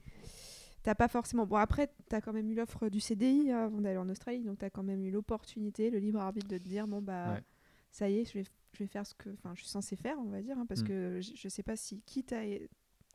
t'as 0.83 0.95
pas 0.95 1.09
forcément 1.09 1.47
bon 1.47 1.57
après 1.57 1.93
t'as 2.09 2.21
quand 2.21 2.33
même 2.33 2.51
eu 2.51 2.55
l'offre 2.55 2.89
du 2.89 3.01
CDI 3.01 3.51
hein, 3.53 3.65
avant 3.67 3.81
d'aller 3.81 3.99
en 3.99 4.09
Australie, 4.09 4.43
donc 4.45 4.59
t'as 4.59 4.71
quand 4.71 4.83
même 4.83 5.05
eu 5.05 5.11
l'opportunité, 5.11 5.91
le 5.91 5.99
libre 5.99 6.21
arbitre 6.21 6.49
de 6.49 6.59
te 6.59 6.63
dire 6.69 6.87
bon 6.87 7.01
bah 7.03 7.35
Ouais. 7.35 7.43
ça 7.91 8.09
y 8.09 8.19
est, 8.19 8.25
je 8.25 8.35
vais 8.39 8.45
je 8.73 8.79
vais 8.85 8.87
faire 8.87 9.05
ce 9.07 9.15
que 9.15 9.29
enfin 9.31 9.53
je 9.55 9.61
suis 9.63 9.69
censée 9.71 9.97
faire, 9.97 10.17
on 10.19 10.31
va 10.31 10.41
dire 10.43 10.57
hein, 10.59 10.67
parce 10.67 10.83
Mm. 10.83 10.87
que 10.87 11.21
je, 11.21 11.33
je 11.35 11.49
sais 11.49 11.63
pas 11.63 11.77
si 11.77 12.01
qui 12.07 12.23
t'a 12.25 12.41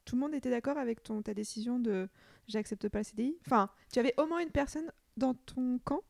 tout 0.03 0.15
le 0.15 0.21
monde 0.21 0.35
était 0.35 0.49
d'accord 0.51 0.77
avec 0.77 1.01
ton 1.01 1.21
ta 1.23 1.33
décision 1.33 1.79
de 1.79 2.07
j'accepte 2.47 2.87
pas 2.89 2.99
le 2.99 3.03
CDI. 3.05 3.37
Enfin, 3.47 3.69
tu 3.91 3.97
avais 3.99 4.13
au 4.19 4.27
moins 4.27 4.39
une 4.43 4.51
personne 4.51 4.91
dans 5.17 5.33
ton 5.33 5.79
camp? 5.79 6.01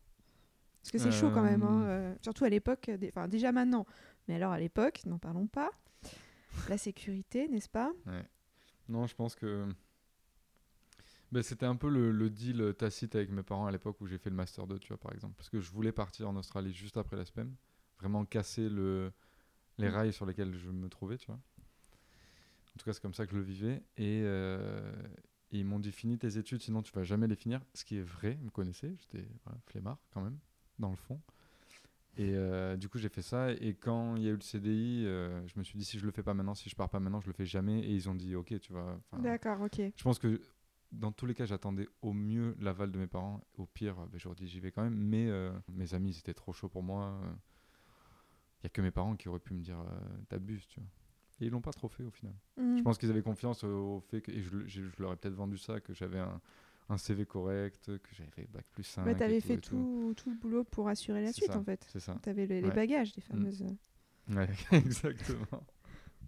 Parce 0.82 0.92
que 0.92 0.98
c'est 0.98 1.12
chaud 1.12 1.32
quand 1.32 1.42
même, 1.44 1.64
hein, 1.64 1.82
Euh, 1.84 1.88
euh, 2.12 2.16
surtout 2.22 2.44
à 2.44 2.50
l'époque, 2.50 2.92
enfin 3.08 3.28
déjà 3.28 3.52
maintenant, 3.52 3.86
mais 4.28 4.36
alors 4.36 4.52
à 4.52 4.60
l'époque, 4.60 5.02
n'en 5.06 5.18
parlons 5.18 5.48
pas. 5.48 5.72
La 6.70 6.78
sécurité, 6.78 7.48
n'est-ce 7.48 7.70
pas? 7.70 7.92
Ouais. 8.06 8.24
Non, 8.90 9.08
je 9.08 9.16
pense 9.16 9.34
que 9.36 9.66
ben, 11.32 11.44
c'était 11.44 11.66
un 11.66 11.76
peu 11.76 11.90
le, 11.90 12.12
le 12.12 12.30
deal 12.30 12.74
tacite 12.78 13.16
avec 13.16 13.30
mes 13.32 13.44
parents 13.44 13.66
à 13.68 13.72
l'époque 13.72 14.00
où 14.02 14.08
j'ai 14.08 14.18
fait 14.18 14.30
le 14.30 14.36
master 14.36 14.68
2, 14.68 14.80
tu 14.80 14.90
vois, 14.90 14.98
par 14.98 15.12
exemple. 15.14 15.36
Parce 15.36 15.50
que 15.50 15.60
je 15.60 15.70
voulais 15.72 15.92
partir 15.92 16.30
en 16.30 16.36
Australie 16.36 16.74
juste 16.74 16.98
après 16.98 17.18
la 17.18 17.26
SPEM, 17.26 17.54
vraiment 18.00 18.26
casser 18.26 18.70
le, 18.70 19.12
les 19.78 19.90
Mm. 19.90 19.94
rails 19.94 20.14
sur 20.14 20.26
lesquels 20.26 20.54
je 20.56 20.70
me 20.70 20.88
trouvais, 20.90 21.18
tu 21.18 21.28
vois. 21.28 21.36
En 21.36 22.78
tout 22.78 22.86
cas, 22.86 22.94
c'est 22.94 23.02
comme 23.02 23.14
ça 23.14 23.26
que 23.26 23.32
je 23.32 23.38
le 23.38 23.44
vivais. 23.44 23.84
Et, 23.98 24.22
euh, 24.24 24.94
et 25.52 25.60
ils 25.60 25.66
m'ont 25.66 25.80
dit 25.80 25.92
finis 25.92 26.18
tes 26.18 26.38
études, 26.38 26.62
sinon 26.62 26.82
tu 26.82 26.92
vas 26.94 27.04
jamais 27.04 27.28
les 27.28 27.36
finir. 27.36 27.62
Ce 27.74 27.86
qui 27.86 27.98
est 27.98 28.02
vrai, 28.02 28.38
ils 28.40 28.46
me 28.46 28.50
connaissaient, 28.52 28.94
j'étais 28.98 29.26
voilà, 29.46 29.60
flemmard 29.68 29.98
quand 30.14 30.22
même, 30.22 30.38
dans 30.80 30.90
le 30.90 30.98
fond. 30.98 31.22
Et 32.18 32.32
euh, 32.34 32.78
du 32.78 32.88
coup, 32.88 32.98
j'ai 32.98 33.10
fait 33.10 33.22
ça. 33.22 33.52
Et 33.52 33.74
quand 33.76 34.16
il 34.16 34.24
y 34.24 34.28
a 34.28 34.32
eu 34.32 34.36
le 34.36 34.42
CDI, 34.42 35.04
euh, 35.06 35.46
je 35.48 35.54
me 35.60 35.64
suis 35.64 35.78
dit 35.78 35.84
si 35.84 36.00
je 36.00 36.06
le 36.06 36.12
fais 36.12 36.24
pas 36.24 36.34
maintenant, 36.34 36.56
si 36.56 36.70
je 36.70 36.76
pars 36.76 36.90
pas 36.90 37.00
maintenant, 37.00 37.20
je 37.20 37.28
le 37.28 37.34
fais 37.34 37.46
jamais. 37.46 37.80
Et 37.82 37.92
ils 37.94 38.10
ont 38.10 38.16
dit 38.16 38.36
ok, 38.36 38.58
tu 38.60 38.72
vas. 38.74 38.98
enfin, 39.12 39.22
D'accord, 39.22 39.62
ok. 39.62 39.82
Je 39.96 40.04
pense 40.04 40.18
que 40.20 40.42
dans 40.92 41.12
tous 41.12 41.26
les 41.26 41.34
cas, 41.34 41.46
j'attendais 41.46 41.88
au 42.02 42.14
mieux 42.14 42.56
l'aval 42.60 42.92
de 42.92 42.98
mes 43.00 43.08
parents. 43.08 43.42
Au 43.58 43.66
pire, 43.66 43.96
ben, 44.08 44.18
j'aurais 44.20 44.36
dit 44.36 44.48
j'y 44.48 44.60
vais 44.60 44.72
quand 44.72 44.84
même. 44.84 44.96
Mais 44.98 45.28
euh, 45.30 45.52
mes 45.74 45.94
amis, 45.94 46.14
c'était 46.14 46.34
trop 46.34 46.54
chaud 46.54 46.70
pour 46.70 46.84
moi. 46.84 47.20
Il 48.62 48.64
y 48.64 48.68
a 48.68 48.70
que 48.70 48.82
mes 48.82 48.92
parents 48.92 49.16
qui 49.16 49.30
auraient 49.30 49.40
pu 49.40 49.54
me 49.54 49.62
dire 49.62 49.80
euh, 49.80 50.18
t'abuses, 50.30 50.66
tu 50.68 50.80
vois. 50.80 50.90
Et 51.42 51.46
ils 51.48 51.52
l'ont 51.52 51.62
pas 51.62 51.74
trop 51.74 51.90
fait 51.90 52.04
au 52.04 52.12
final. 52.12 52.34
Mm. 52.58 52.78
Je 52.78 52.82
pense 52.84 52.98
qu'ils 52.98 53.10
avaient 53.10 53.22
confiance 53.22 53.64
au, 53.64 54.00
fait 54.10 54.22
que, 54.22 54.32
et 54.32 54.42
je, 54.42 54.56
le- 54.56 54.68
je- 54.68 54.84
je 54.88 55.02
leur 55.02 55.12
ai 55.14 55.16
peut-être 55.18 55.36
vendu 55.36 55.58
ça, 55.58 55.82
que 55.82 55.94
j'avais 55.94 56.20
un, 56.20 56.40
un 56.90 56.98
CV 56.98 57.26
correct, 57.26 57.86
que 57.98 58.16
j'avais 58.16 58.32
fait 58.32 58.48
bac 58.52 58.66
plus 58.72 58.84
5. 58.84 59.04
Bah, 59.04 59.12
et 59.12 59.16
t'avais 59.16 59.42
tout 59.42 59.48
fait 59.48 59.58
tout, 59.58 60.14
tout 60.16 60.30
le 60.30 60.36
boulot 60.38 60.64
pour 60.64 60.88
assurer 60.88 61.22
la 61.22 61.34
suite 61.34 61.52
ça. 61.52 61.60
en 61.60 61.64
fait. 61.64 61.86
C'est 61.92 62.00
ça. 62.00 62.16
T'avais 62.22 62.48
les, 62.48 62.62
Ouais. 62.62 62.72
bagages, 62.74 63.14
les 63.16 63.22
fameuses. 63.22 63.66
Ouais, 64.30 64.50
exactement. 64.72 65.64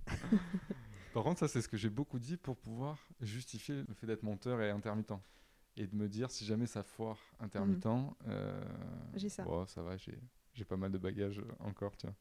Par 1.18 1.24
contre, 1.24 1.40
ça, 1.40 1.48
c'est 1.48 1.64
ce 1.64 1.68
que 1.68 1.78
j'ai 1.78 1.90
beaucoup 1.90 2.20
dit 2.20 2.38
pour 2.38 2.56
pouvoir 2.56 3.00
justifier 3.22 3.84
le 3.88 3.94
fait 3.96 4.06
d'être 4.06 4.22
monteur 4.22 4.62
et 4.62 4.70
intermittent. 4.70 5.14
Et 5.76 5.88
de 5.88 5.96
me 5.96 6.08
dire, 6.08 6.30
si 6.30 6.46
jamais 6.46 6.68
ça 6.68 6.84
foire 6.84 7.18
intermittent, 7.40 7.88
euh, 8.28 8.64
J'ai 9.16 9.28
ça. 9.28 9.44
bon, 9.44 9.66
ça 9.66 9.82
va, 9.82 9.98
j'ai 9.98 10.16
j'ai 10.54 10.64
pas 10.64 10.78
mal 10.78 10.92
de 10.92 11.00
bagages 11.00 11.42
encore, 11.58 11.98
tiens. 11.98 12.14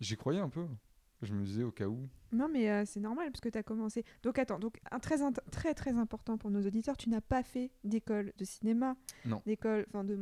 J'y 0.00 0.16
croyais 0.16 0.40
un 0.40 0.48
peu. 0.48 0.66
Je 1.22 1.34
me 1.34 1.44
disais 1.44 1.62
au 1.64 1.70
cas 1.70 1.86
où. 1.86 2.08
Non, 2.32 2.48
mais 2.48 2.70
euh, 2.70 2.84
c'est 2.86 3.00
normal 3.00 3.30
parce 3.30 3.40
que 3.40 3.48
tu 3.50 3.58
as 3.58 3.62
commencé. 3.62 4.04
Donc, 4.22 4.38
attends, 4.38 4.58
donc, 4.58 4.78
un 4.90 4.98
très, 5.00 5.16
très, 5.50 5.74
très 5.74 5.92
important 5.92 6.38
pour 6.38 6.50
nos 6.50 6.64
auditeurs, 6.66 6.96
tu 6.96 7.10
n'as 7.10 7.20
pas 7.20 7.42
fait 7.42 7.70
d'école 7.84 8.32
de 8.38 8.44
cinéma, 8.44 8.96
Non. 9.26 9.42
d'école 9.44 9.84
enfin, 9.88 10.04
de, 10.04 10.16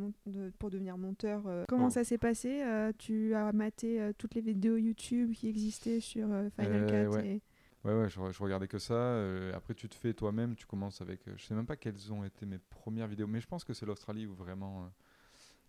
pour 0.59 0.69
devenir 0.69 0.97
monteur. 0.97 1.43
euh. 1.47 1.63
Comment 1.69 1.87
Oh. 1.87 1.89
ça 1.91 2.03
s'est 2.03 2.17
passé 2.17 2.61
Euh, 2.63 2.91
Tu 2.97 3.33
as 3.33 3.53
maté 3.53 4.11
toutes 4.17 4.35
les 4.35 4.41
vidéos 4.41 4.75
YouTube 4.77 5.31
qui 5.33 5.47
existaient 5.47 5.99
sur 6.01 6.27
Final 6.59 6.85
Cut 6.87 7.15
ouais. 7.15 7.27
et- 7.27 7.41
Ouais, 7.85 7.93
ouais, 7.97 8.09
je, 8.09 8.19
je 8.31 8.43
regardais 8.43 8.67
que 8.67 8.77
ça. 8.77 9.15
après, 9.55 9.73
tu 9.73 9.87
te 9.87 9.95
fais 9.95 10.13
toi-même, 10.13 10.55
tu 10.55 10.65
commences 10.65 10.99
avec. 11.01 11.21
je 11.37 11.41
sais 11.45 11.53
même 11.53 11.65
pas 11.65 11.77
quelles 11.77 12.11
ont 12.11 12.25
été 12.25 12.45
mes 12.45 12.57
premières 12.57 13.07
vidéos, 13.07 13.27
mais 13.27 13.39
je 13.39 13.47
pense 13.47 13.63
que 13.63 13.71
c'est 13.73 13.85
l'Australie 13.85 14.25
où 14.25 14.33
vraiment. 14.33 14.91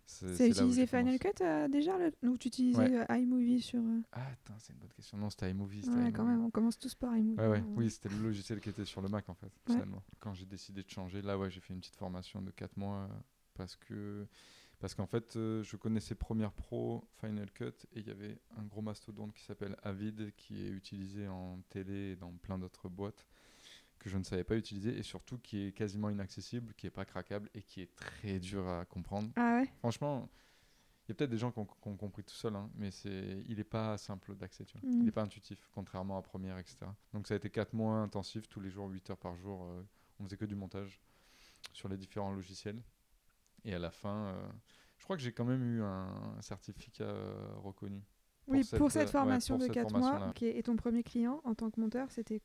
C'est 0.05 0.49
utilisé 0.49 0.87
Final. 0.87 1.17
Cut 1.19 1.29
euh, 1.41 1.67
déjà 1.67 1.97
Ou 2.23 2.37
tu 2.37 2.47
utilisais 2.49 2.79
Ouais. 2.79 3.05
euh, 3.09 3.15
iMovie 3.17 3.61
sur. 3.61 3.79
euh, 3.79 4.01
Ah, 4.11 4.27
attends, 4.31 4.55
c'est 4.59 4.73
une 4.73 4.79
bonne 4.79 4.89
question. 4.91 5.17
Non, 5.17 5.29
c'était 5.29 5.49
iMovie. 5.49 5.81
quand 6.13 6.25
même, 6.25 6.43
on 6.43 6.49
commence 6.49 6.77
tous 6.77 6.95
par 6.95 7.15
iMovie. 7.15 7.39
Ouais, 7.39 7.47
ouais. 7.47 7.63
Oui, 7.75 7.89
c'était 7.89 8.09
le 8.09 8.17
logiciel 8.21 8.59
qui 8.59 8.69
était 8.69 8.85
sur 8.85 9.01
le 9.01 9.07
Mac 9.09 9.29
en 9.29 9.33
fait, 9.35 9.51
finalement. 9.65 10.03
Quand 10.19 10.33
j'ai 10.33 10.45
décidé 10.45 10.83
de 10.83 10.89
changer, 10.89 11.21
là, 11.21 11.37
ouais, 11.37 11.49
j'ai 11.49 11.61
fait 11.61 11.73
une 11.73 11.79
petite 11.79 11.95
formation 11.95 12.41
de 12.41 12.51
4 12.51 12.77
mois 12.77 13.09
parce 13.55 13.75
que 13.75 14.27
parce 14.79 14.95
qu'en 14.95 15.05
fait, 15.05 15.35
euh, 15.35 15.61
je 15.61 15.75
connaissais 15.75 16.15
Premiere 16.15 16.51
Pro, 16.51 17.07
Final 17.19 17.51
Cut 17.51 17.65
et 17.93 17.99
il 17.99 18.07
y 18.07 18.09
avait 18.09 18.39
un 18.57 18.63
gros 18.63 18.81
mastodonte 18.81 19.31
qui 19.33 19.43
s'appelle 19.43 19.75
Avid 19.83 20.33
qui 20.35 20.65
est 20.65 20.69
utilisé 20.69 21.27
en 21.27 21.59
télé 21.69 22.13
et 22.13 22.15
dans 22.15 22.31
plein 22.31 22.57
d'autres 22.57 22.89
boîtes 22.89 23.27
que 24.01 24.09
je 24.09 24.17
ne 24.17 24.23
savais 24.23 24.43
pas 24.43 24.57
utiliser 24.57 24.97
et 24.97 25.03
surtout 25.03 25.37
qui 25.37 25.67
est 25.67 25.71
quasiment 25.73 26.09
inaccessible, 26.09 26.73
qui 26.73 26.87
est 26.87 26.91
pas 26.91 27.05
craquable 27.05 27.49
et 27.53 27.61
qui 27.61 27.81
est 27.81 27.95
très 27.95 28.39
dur 28.39 28.67
à 28.67 28.83
comprendre. 28.85 29.29
Ah 29.35 29.59
ouais 29.61 29.71
Franchement, 29.77 30.27
il 31.05 31.09
y 31.09 31.11
a 31.11 31.15
peut-être 31.15 31.29
des 31.29 31.37
gens 31.37 31.51
qui 31.51 31.59
ont, 31.59 31.65
qui 31.65 31.87
ont 31.87 31.97
compris 31.97 32.23
tout 32.23 32.33
seul, 32.33 32.55
hein, 32.55 32.67
mais 32.75 32.89
c'est, 32.89 33.43
il 33.47 33.57
n'est 33.57 33.63
pas 33.63 33.99
simple 33.99 34.35
d'accès, 34.35 34.65
tu 34.65 34.75
vois. 34.79 34.89
Il 34.89 35.03
n'est 35.05 35.11
pas 35.11 35.21
intuitif, 35.21 35.69
contrairement 35.71 36.17
à 36.17 36.23
Première, 36.23 36.57
etc. 36.57 36.77
Donc 37.13 37.27
ça 37.27 37.35
a 37.35 37.37
été 37.37 37.51
4 37.51 37.73
mois 37.73 37.97
intensifs, 37.97 38.49
tous 38.49 38.59
les 38.59 38.71
jours, 38.71 38.89
8 38.89 39.11
heures 39.11 39.17
par 39.17 39.35
jour. 39.35 39.65
euh, 39.65 39.83
on 40.19 40.23
faisait 40.23 40.37
que 40.37 40.45
du 40.45 40.55
montage 40.55 40.99
sur 41.71 41.87
les 41.87 41.97
différents 41.97 42.31
logiciels. 42.31 42.81
Et 43.65 43.75
à 43.75 43.79
la 43.79 43.91
fin, 43.91 44.27
euh, 44.29 44.47
je 44.97 45.03
crois 45.03 45.15
que 45.15 45.21
j'ai 45.21 45.31
quand 45.31 45.45
même 45.45 45.63
eu 45.63 45.83
un, 45.83 46.41
certificat 46.41 47.03
euh, 47.03 47.53
reconnu. 47.57 48.01
Oui, 48.47 48.63
pour 48.77 48.91
cette, 48.91 49.05
ouais, 49.05 49.11
formation 49.11 49.55
pour 49.57 49.67
de 49.67 49.73
cette 49.73 49.75
4 49.75 49.91
mois. 49.91 50.01
formation-là. 50.01 50.29
ok. 50.31 50.41
Et 50.41 50.63
ton 50.63 50.75
premier 50.75 51.03
client 51.03 51.39
en 51.43 51.53
tant 51.53 51.69
que 51.69 51.79
monteur, 51.79 52.11
c'était. 52.11 52.41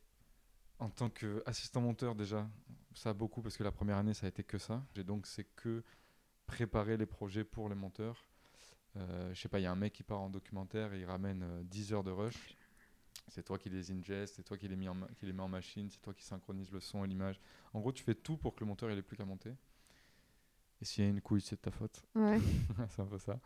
En 0.79 0.91
tant 0.91 1.09
qu'assistant 1.09 1.81
monteur, 1.81 2.15
déjà, 2.15 2.49
ça 2.95 3.11
a 3.11 3.15
beaucoup 3.15 3.41
parce 3.43 3.57
que 3.57 3.63
la 3.65 3.73
première 3.73 3.97
année, 3.97 4.15
ça 4.15 4.27
a 4.27 4.29
été 4.29 4.45
que 4.45 4.59
ça. 4.59 4.83
Et 4.97 5.05
donc, 5.05 5.27
c'est 5.27 5.45
que 5.57 5.83
préparer 6.47 6.97
les 6.97 7.07
projets 7.07 7.45
pour 7.45 7.69
les 7.69 7.75
monteurs. 7.75 8.25
Euh, 8.97 9.33
je 9.35 9.41
sais 9.41 9.49
pas, 9.49 9.61
il 9.61 9.63
y 9.63 9.67
a 9.67 9.73
un 9.73 9.77
mec 9.77 9.93
qui 9.95 10.03
part 10.03 10.21
en 10.21 10.31
documentaire 10.31 10.93
et 10.95 11.01
il 11.01 11.07
ramène 11.07 11.43
euh, 11.45 11.63
10 11.65 11.93
heures 11.93 12.05
de 12.05 12.11
rush. 12.11 12.57
C'est 13.29 13.45
toi 13.45 13.59
qui 13.59 13.71
les 13.71 13.91
ingest, 13.93 14.37
c'est 14.37 14.43
toi 14.45 14.57
qui 14.59 14.69
les, 14.69 14.77
mis 14.77 14.89
en 14.89 14.95
ma- 14.95 15.09
qui 15.19 15.27
les 15.27 15.33
mets 15.33 15.43
en 15.43 15.49
machine, 15.49 15.91
c'est 15.91 16.01
toi 16.01 16.15
qui 16.15 16.25
synchronise 16.25 16.71
le 16.73 16.81
son 16.81 17.05
et 17.05 17.09
l'image. 17.09 17.41
En 17.75 17.81
gros, 17.81 17.93
tu 17.93 18.05
fais 18.05 18.15
tout 18.15 18.37
pour 18.37 18.55
que 18.55 18.61
le 18.61 18.67
monteur 18.69 18.91
il 18.91 18.99
ait 18.99 19.03
plus 19.03 19.17
qu'à 19.17 19.25
monter. 19.25 19.53
Et 20.81 20.85
s'il 20.85 21.05
y 21.05 21.07
a 21.07 21.11
une 21.11 21.21
couille, 21.21 21.41
c'est 21.41 21.57
de 21.57 21.61
ta 21.61 21.71
faute. 21.71 22.03
Ouais, 22.15 22.39
c'est 22.91 23.03
un 23.03 23.07
peu 23.07 23.19
ça. 23.19 23.39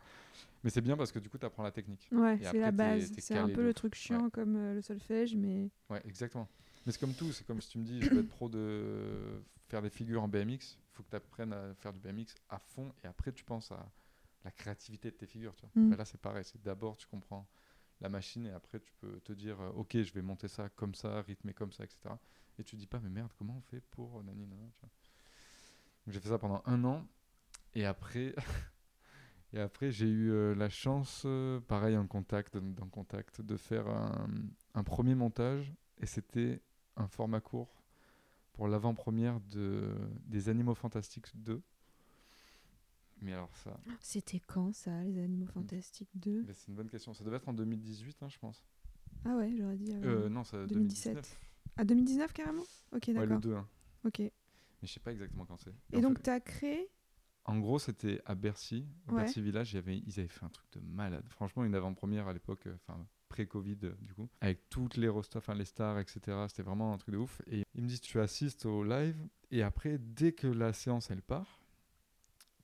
Mais 0.63 0.69
c'est 0.69 0.81
bien 0.81 0.97
parce 0.97 1.11
que 1.11 1.19
du 1.19 1.29
coup, 1.29 1.37
tu 1.37 1.45
apprends 1.45 1.63
la 1.63 1.71
technique. 1.71 2.07
ouais 2.11 2.37
c'est 2.41 2.59
la 2.59 2.71
base. 2.71 3.11
C'est 3.17 3.37
un 3.37 3.47
peu 3.49 3.63
le 3.63 3.73
truc 3.73 3.95
chiant 3.95 4.29
comme 4.29 4.55
euh, 4.55 4.73
le 4.75 4.81
solfège, 4.81 5.35
mais. 5.35 5.69
Ouais, 5.89 6.01
exactement. 6.05 6.47
Mais 6.85 6.91
c'est 6.91 6.99
comme 6.99 7.13
tout, 7.13 7.31
c'est 7.31 7.45
comme 7.45 7.61
si 7.61 7.69
tu 7.69 7.77
me 7.77 7.83
dis 7.83 8.01
je 8.01 8.09
veux 8.09 8.21
être 8.21 8.29
pro 8.29 8.49
de 8.49 9.43
faire 9.67 9.81
des 9.81 9.89
figures 9.89 10.23
en 10.23 10.27
BMX, 10.27 10.77
il 10.77 10.93
faut 10.93 11.03
que 11.03 11.09
tu 11.09 11.15
apprennes 11.15 11.53
à 11.53 11.73
faire 11.75 11.93
du 11.93 11.99
BMX 11.99 12.35
à 12.49 12.59
fond 12.59 12.93
et 13.03 13.07
après 13.07 13.31
tu 13.31 13.43
penses 13.43 13.71
à 13.71 13.91
la 14.43 14.51
créativité 14.51 15.11
de 15.11 15.15
tes 15.15 15.27
figures. 15.27 15.55
Tu 15.55 15.61
vois. 15.61 15.71
Mm. 15.75 15.89
Bah 15.91 15.97
là 15.97 16.05
c'est 16.05 16.19
pareil, 16.19 16.43
c'est 16.43 16.61
d'abord 16.61 16.97
tu 16.97 17.07
comprends 17.07 17.47
la 18.01 18.09
machine 18.09 18.47
et 18.47 18.51
après 18.51 18.79
tu 18.79 18.93
peux 18.99 19.19
te 19.21 19.31
dire, 19.31 19.61
euh, 19.61 19.69
ok, 19.75 20.01
je 20.01 20.13
vais 20.13 20.23
monter 20.23 20.47
ça 20.47 20.69
comme 20.69 20.95
ça, 20.95 21.21
rythmer 21.21 21.53
comme 21.53 21.71
ça, 21.71 21.83
etc. 21.83 22.15
Et 22.57 22.63
tu 22.63 22.75
dis 22.75 22.87
pas, 22.87 22.99
mais 22.99 23.09
merde, 23.09 23.31
comment 23.37 23.55
on 23.57 23.61
fait 23.61 23.81
pour 23.91 24.23
nani, 24.23 24.47
nana, 24.47 24.65
tu 24.73 24.79
vois. 24.81 24.89
Donc 26.05 26.13
j'ai 26.13 26.19
fait 26.19 26.29
ça 26.29 26.39
pendant 26.39 26.63
un 26.65 26.83
an 26.83 27.07
et 27.75 27.85
après, 27.85 28.33
et 29.53 29.59
après 29.59 29.91
j'ai 29.91 30.07
eu 30.07 30.31
euh, 30.31 30.55
la 30.55 30.69
chance, 30.69 31.23
euh, 31.25 31.59
pareil 31.59 31.95
en 31.95 32.07
contact, 32.07 32.57
dans 32.57 32.87
contact, 32.87 33.41
de 33.41 33.55
faire 33.55 33.87
un, 33.87 34.27
un 34.73 34.83
premier 34.83 35.13
montage 35.13 35.71
et 35.99 36.07
c'était 36.07 36.61
un 36.97 37.07
format 37.07 37.41
court 37.41 37.69
pour 38.53 38.67
l'avant-première 38.67 39.39
de 39.41 39.95
des 40.25 40.49
Animaux 40.49 40.75
Fantastiques 40.75 41.31
2. 41.35 41.61
Mais 43.21 43.33
alors 43.33 43.55
ça, 43.55 43.79
C'était 43.99 44.39
quand 44.39 44.73
ça, 44.73 45.03
les 45.03 45.19
Animaux 45.19 45.45
Fantastiques 45.45 46.09
2 46.15 46.41
bah, 46.41 46.53
c'est 46.53 46.67
une 46.69 46.75
bonne 46.75 46.89
question. 46.89 47.13
Ça 47.13 47.23
devait 47.23 47.37
être 47.37 47.47
en 47.49 47.53
2018, 47.53 48.23
hein, 48.23 48.29
je 48.29 48.39
pense. 48.39 48.63
Ah 49.25 49.35
ouais, 49.35 49.53
j'aurais 49.55 49.77
dit. 49.77 49.93
avant. 49.93 50.05
Euh, 50.07 50.29
non, 50.29 50.43
ça 50.43 50.65
2017. 50.65 51.13
2019. 51.13 51.39
Ah, 51.77 51.85
2019 51.85 52.33
carrément? 52.33 52.63
Ok, 52.91 53.03
Ouais, 53.07 53.13
le 53.13 53.19
d'accord. 53.27 53.39
2. 53.41 53.55
hein. 53.55 53.67
ok. 54.05 54.19
Et 54.21 54.33
Mais 54.81 54.87
je 54.87 54.93
sais 54.93 54.99
pas 54.99 55.11
exactement 55.11 55.45
quand 55.45 55.57
c'est. 55.57 55.73
En 55.95 56.01
donc, 56.01 56.17
fait- 56.17 56.23
tu 56.23 56.29
as 56.31 56.39
créé? 56.39 56.89
En 57.45 57.59
gros, 57.59 57.77
c'était 57.79 58.21
à 58.25 58.33
Bercy, 58.35 58.85
au 59.07 59.13
Ouais. 59.13 59.21
Bercy 59.23 59.41
Village. 59.41 59.73
il 59.73 59.75
y 59.75 59.79
avait, 59.79 59.97
ils 59.97 60.19
avaient 60.19 60.27
fait 60.27 60.45
un 60.45 60.49
truc 60.49 60.67
de 60.73 60.79
malade. 60.79 61.25
Franchement, 61.29 61.63
une 61.63 61.75
avant-première 61.75 62.27
à 62.27 62.33
l'époque, 62.33 62.65
euh, 62.67 62.75
enfin 62.87 63.05
pré-Covid 63.31 63.77
euh, 63.83 63.95
du 64.01 64.13
coup, 64.13 64.29
avec 64.41 64.69
toutes 64.69 64.97
les 64.97 65.07
rosters, 65.07 65.39
enfin 65.39 65.55
les 65.55 65.65
stars, 65.65 65.97
etc. 65.99 66.19
C'était 66.49 66.63
vraiment 66.63 66.93
un 66.93 66.97
truc 66.97 67.13
de 67.13 67.19
ouf. 67.19 67.41
Et 67.47 67.63
ils 67.75 67.83
me 67.83 67.87
disent, 67.87 68.01
tu 68.01 68.19
assistes 68.19 68.65
au 68.65 68.83
live 68.83 69.15
et 69.49 69.63
après, 69.63 69.97
dès 69.97 70.33
que 70.33 70.47
la 70.47 70.73
séance 70.73 71.09
elle 71.11 71.21
part, 71.21 71.61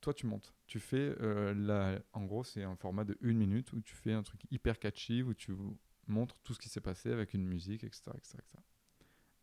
toi 0.02 0.14
tu 0.14 0.28
montes. 0.28 0.54
Tu 0.68 0.80
fais, 0.80 1.16
euh, 1.22 1.54
la... 1.54 2.00
en 2.14 2.26
gros, 2.26 2.44
c'est 2.44 2.64
un 2.64 2.76
format 2.76 3.04
de 3.06 3.18
une 3.22 3.38
minute 3.38 3.72
où 3.74 3.82
tu 3.82 3.96
fais 3.96 4.14
un 4.14 4.24
truc 4.24 4.42
hyper 4.52 4.78
catchy 4.80 5.24
où 5.24 5.34
tu 5.34 5.54
montres 6.08 6.40
tout 6.44 6.54
ce 6.54 6.60
qui 6.60 6.70
s'est 6.70 6.82
passé 6.82 7.12
avec 7.12 7.34
une 7.34 7.46
musique, 7.46 7.84
etc., 7.84 8.12
etc., 8.16 8.38
etc. 8.40 8.58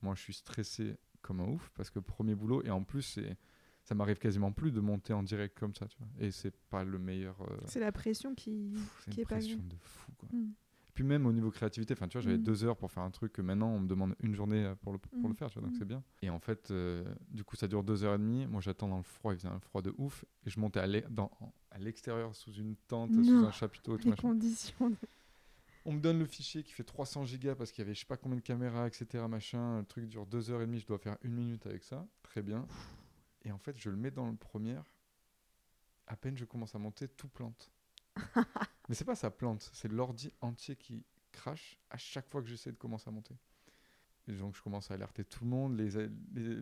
Moi, 0.03 0.15
je 0.15 0.21
suis 0.23 0.35
stressé 0.35 0.97
comme 1.23 1.41
un 1.41 1.49
ouf 1.49 1.71
parce 1.75 1.91
que 1.91 1.99
premier 1.99 2.35
boulot 2.35 2.63
et 2.65 2.71
en 2.71 2.85
plus 2.85 3.03
c'est 3.03 3.37
ça 3.85 3.95
m'arrive 3.95 4.19
quasiment 4.19 4.51
plus 4.51 4.73
de 4.73 4.81
monter 4.81 5.13
en 5.13 5.23
direct 5.23 5.59
comme 5.59 5.75
ça, 5.75 5.87
tu 5.87 5.99
vois. 5.99 6.09
Et 6.19 6.31
c'est 6.31 6.55
pas 6.71 6.85
le 6.85 6.99
meilleur. 6.99 7.41
euh, 7.43 7.57
C'est 7.67 7.81
la 7.81 7.93
pression 7.93 8.35
qui. 8.35 8.71
pff, 8.73 9.03
c'est 9.05 9.11
qui 9.11 9.17
une 9.19 9.23
est 9.23 9.27
pression 9.27 9.59
de 9.59 9.77
fou, 9.83 10.13
quoi. 10.17 10.29
Mm. 10.33 10.53
Et 10.95 10.99
puis 11.03 11.03
même 11.05 11.27
au 11.27 11.33
niveau 11.33 11.51
créativité, 11.51 11.93
enfin, 11.95 12.07
tu 12.07 12.17
vois, 12.19 12.23
j'avais 12.23 12.39
Mm. 12.39 12.43
deux 12.45 12.63
heures 12.63 12.77
pour 12.77 12.89
faire 12.93 13.03
un 13.03 13.11
truc 13.11 13.33
que 13.33 13.43
maintenant 13.43 13.67
on 13.69 13.81
me 13.81 13.89
demande 13.89 14.15
une 14.21 14.33
journée 14.37 14.65
euh, 14.65 14.77
pour 14.77 14.93
le, 14.93 14.99
pour 14.99 15.25
le 15.27 15.31
Mm. 15.31 15.35
faire, 15.37 15.51
tu 15.51 15.59
vois, 15.59 15.67
donc 15.67 15.75
Mm. 15.75 15.79
c'est 15.81 15.85
bien. 15.85 16.05
Et 16.23 16.31
en 16.31 16.39
fait, 16.39 16.71
euh, 16.71 17.05
du 17.31 17.43
coup, 17.43 17.57
ça 17.57 17.67
dure 17.67 17.83
deux 17.83 18.05
heures 18.05 18.15
et 18.15 18.19
demie. 18.19 18.47
Moi, 18.47 18.61
j'attends 18.61 18.87
dans 18.87 18.99
le 18.99 19.03
froid, 19.03 19.33
il 19.33 19.39
faisait 19.39 19.49
un 19.49 19.59
froid 19.59 19.83
de 19.83 19.93
ouf. 19.99 20.25
Et 20.47 20.51
je 20.51 20.61
montais 20.61 20.79
à 20.79 20.87
l'extérieur 21.81 22.37
sous 22.37 22.53
une 22.53 22.77
tente, 22.87 23.21
sous 23.25 23.45
un 23.45 23.51
chapiteau, 23.51 23.99
tout 23.99 24.09
Les 24.09 24.15
conditions. 24.17 24.91
de- 24.91 24.97
On 25.85 25.93
me 25.93 26.01
donne 26.01 26.21
le 26.21 26.27
fichier 26.27 26.63
qui 26.63 26.73
fait 26.73 26.85
300 26.85 27.25
gigas 27.25 27.57
parce 27.57 27.73
qu'il 27.73 27.83
y 27.83 27.87
avait 27.87 27.95
je 27.95 28.01
sais 28.01 28.07
pas 28.07 28.17
combien 28.17 28.37
de 28.37 28.43
caméras, 28.43 28.87
etc. 28.87 29.27
Machin. 29.27 29.81
Le 29.81 29.85
truc 29.87 30.07
dure 30.07 30.27
deux 30.27 30.49
heures 30.53 30.63
et 30.63 30.67
demie, 30.67 30.79
je 30.79 30.87
dois 30.87 30.99
faire 30.99 31.17
une 31.23 31.33
minute 31.35 31.67
avec 31.67 31.83
ça. 31.83 32.07
Très 32.23 32.41
bien. 32.41 32.69
Et 33.45 33.51
en 33.51 33.59
fait, 33.59 33.77
je 33.77 33.91
le 33.91 33.97
mets 33.97 34.13
dans 34.13 34.31
le 34.31 34.37
premier. 34.37 34.79
À 36.07 36.17
peine 36.17 36.37
je 36.37 36.45
commence 36.45 36.73
à 36.77 36.79
monter, 36.79 37.09
tout 37.09 37.29
plante. 37.29 37.73
Mais 38.89 38.95
c'est 38.95 39.05
pas 39.05 39.15
ça 39.15 39.31
plante, 39.31 39.71
c'est 39.73 39.91
l'ordi 39.91 40.33
entier 40.41 40.77
qui 40.77 41.05
crache 41.33 41.81
à 41.91 41.97
chaque 41.97 42.29
fois 42.29 42.43
que 42.43 42.49
j'essaie 42.49 42.73
de 42.73 42.77
commencer 42.77 43.09
à 43.09 43.13
monter. 43.13 43.37
Et 44.27 44.33
donc 44.33 44.57
je 44.57 44.63
commence 44.63 44.91
à 44.91 44.95
alerter 44.95 45.25
tout 45.25 45.45
le 45.45 45.51
monde. 45.51 45.77
Les, 45.77 46.09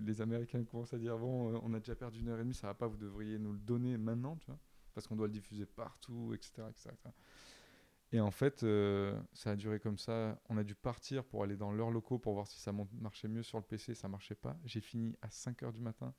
les, 0.00 0.20
Américains 0.20 0.64
commencent 0.64 0.94
à 0.94 0.98
dire 0.98 1.16
bon, 1.18 1.54
euh, 1.54 1.58
on 1.62 1.74
a 1.74 1.78
déjà 1.78 1.94
perdu 1.94 2.20
une 2.20 2.28
heure 2.28 2.38
et 2.38 2.42
demie, 2.42 2.54
ça 2.54 2.66
va 2.66 2.74
pas, 2.74 2.86
vous 2.86 2.96
devriez 2.96 3.38
nous 3.38 3.52
le 3.52 3.58
donner 3.58 3.96
maintenant, 3.98 4.36
tu 4.36 4.46
vois, 4.46 4.58
parce 4.94 5.06
qu'on 5.06 5.16
doit 5.16 5.28
le 5.28 5.32
diffuser 5.32 5.66
partout, 5.66 6.32
etc., 6.34 6.64
etc.. 6.70 6.90
Et 8.12 8.20
en 8.20 8.30
fait, 8.30 8.62
euh, 8.62 9.18
ça 9.32 9.52
a 9.52 9.56
duré 9.56 9.80
comme 9.80 9.96
ça. 9.96 10.38
On 10.50 10.58
a 10.58 10.64
dû 10.64 10.74
partir 10.74 11.24
pour 11.24 11.42
aller 11.42 11.56
dans 11.56 11.72
leurs 11.72 11.90
locaux 11.90 12.18
pour 12.18 12.34
voir 12.34 12.46
si 12.46 12.60
ça 12.60 12.72
marchait 13.00 13.28
mieux 13.28 13.42
sur 13.42 13.58
le 13.58 13.64
PC. 13.64 13.94
Ça 13.94 14.06
marchait 14.06 14.34
pas. 14.34 14.58
J'ai 14.66 14.80
fini 14.80 15.16
à 15.22 15.30
5 15.30 15.62
heures 15.62 15.72
du 15.72 15.80
matin, 15.80 16.12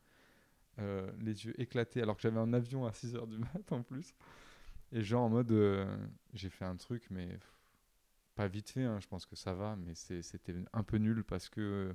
euh, 0.79 1.11
les 1.19 1.45
yeux 1.45 1.59
éclatés, 1.61 2.01
alors 2.01 2.15
que 2.15 2.23
j'avais 2.23 2.39
un 2.39 2.51
avion 2.51 2.87
à 2.87 2.93
6 2.93 3.15
heures 3.15 3.27
du 3.27 3.37
matin 3.53 3.77
en 3.77 3.83
plus. 3.83 4.15
Et 4.93 5.03
genre 5.03 5.23
en 5.23 5.29
mode, 5.29 5.51
euh, 5.51 5.85
j'ai 6.33 6.49
fait 6.49 6.65
un 6.65 6.77
truc, 6.77 7.07
mais 7.09 7.37
pas 8.35 8.47
vite 8.47 8.69
fait. 8.69 8.83
hein, 8.83 8.99
je 9.01 9.07
pense 9.07 9.25
que 9.25 9.35
ça 9.35 9.53
va, 9.53 9.75
mais 9.75 9.93
c'était 9.95 10.55
un 10.71 10.83
peu 10.83 10.97
nul 10.97 11.23
parce 11.23 11.49
que 11.49 11.61
euh, 11.61 11.93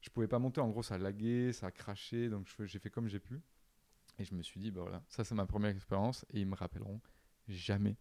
je 0.00 0.10
pouvais 0.10 0.28
pas 0.28 0.38
monter. 0.38 0.60
En 0.60 0.68
gros, 0.68 0.82
ça 0.82 0.98
laguait, 0.98 1.52
ça 1.52 1.70
crachait. 1.70 2.28
Donc 2.28 2.48
j'ai 2.64 2.78
fait 2.78 2.90
comme 2.90 3.08
j'ai 3.08 3.20
pu. 3.20 3.40
Et 4.18 4.24
je 4.24 4.34
me 4.34 4.42
suis 4.42 4.58
dit, 4.60 4.70
bah 4.70 4.82
voilà, 4.82 5.02
ça 5.08 5.24
c'est 5.24 5.34
ma 5.34 5.46
première 5.46 5.70
expérience. 5.70 6.24
Et 6.30 6.40
ils 6.40 6.46
me 6.46 6.56
rappelleront 6.56 7.00
jamais 7.48 7.96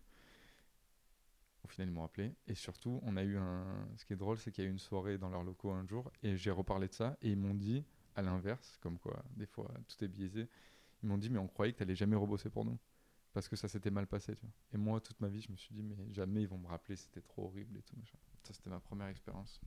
au 1.66 1.68
final, 1.68 1.90
ils 1.90 1.92
m'ont 1.92 2.04
appelé. 2.04 2.34
Et 2.48 2.56
surtout, 2.56 3.00
on 3.04 3.18
a 3.18 3.24
eu 3.24 3.38
un. 3.38 3.66
Ce 3.98 4.06
qui 4.06 4.14
est 4.14 4.16
drôle, 4.16 4.38
c'est 4.38 4.52
qu'il 4.52 4.64
y 4.64 4.68
a 4.68 4.70
eu 4.70 4.74
une 4.74 4.80
soirée 4.80 5.18
dans 5.18 5.30
leurs 5.30 5.44
locaux 5.44 5.72
un 5.72 5.86
jour. 5.86 6.12
Et 6.24 6.38
j'ai 6.38 6.52
reparlé 6.52 6.88
de 6.88 6.94
ça. 6.94 7.18
Et 7.22 7.32
ils 7.32 7.38
m'ont 7.38 7.54
dit, 7.56 7.84
à 8.16 8.22
l'inverse, 8.22 8.78
comme 8.82 8.98
quoi, 9.00 9.24
des 9.36 9.46
fois, 9.46 9.70
tout 9.88 10.04
est 10.04 10.08
biaisé. 10.08 10.48
Ils 11.04 11.10
m'ont 11.10 11.18
dit, 11.18 11.30
mais 11.30 11.40
on 11.40 11.48
croyait 11.48 11.74
que 11.74 11.78
tu 11.80 11.84
n'allais 11.84 11.96
jamais 11.96 12.16
rebosser 12.16 12.50
pour 12.50 12.66
nous. 12.66 12.78
Parce 13.36 13.50
que 13.50 13.58
ça 13.58 13.68
s'était 13.68 13.92
mal 13.92 14.08
passé, 14.08 14.34
tu 14.34 14.42
vois. 14.46 14.54
Et 14.74 14.78
moi, 14.78 15.02
toute 15.02 15.20
ma 15.20 15.28
vie, 15.28 15.42
je 15.42 15.52
me 15.52 15.58
suis 15.58 15.76
dit, 15.76 15.84
mais 15.84 15.96
jamais 16.14 16.42
ils 16.44 16.48
vont 16.48 16.58
me 16.58 16.68
rappeler, 16.68 16.96
c'était 16.96 17.20
trop 17.22 17.44
horrible 17.48 17.78
et 17.78 17.82
tout, 17.82 17.96
machin. 17.98 18.18
Ça, 18.44 18.54
c'était 18.54 18.70
ma 18.70 18.80
première 18.80 19.08
expérience. 19.08 19.60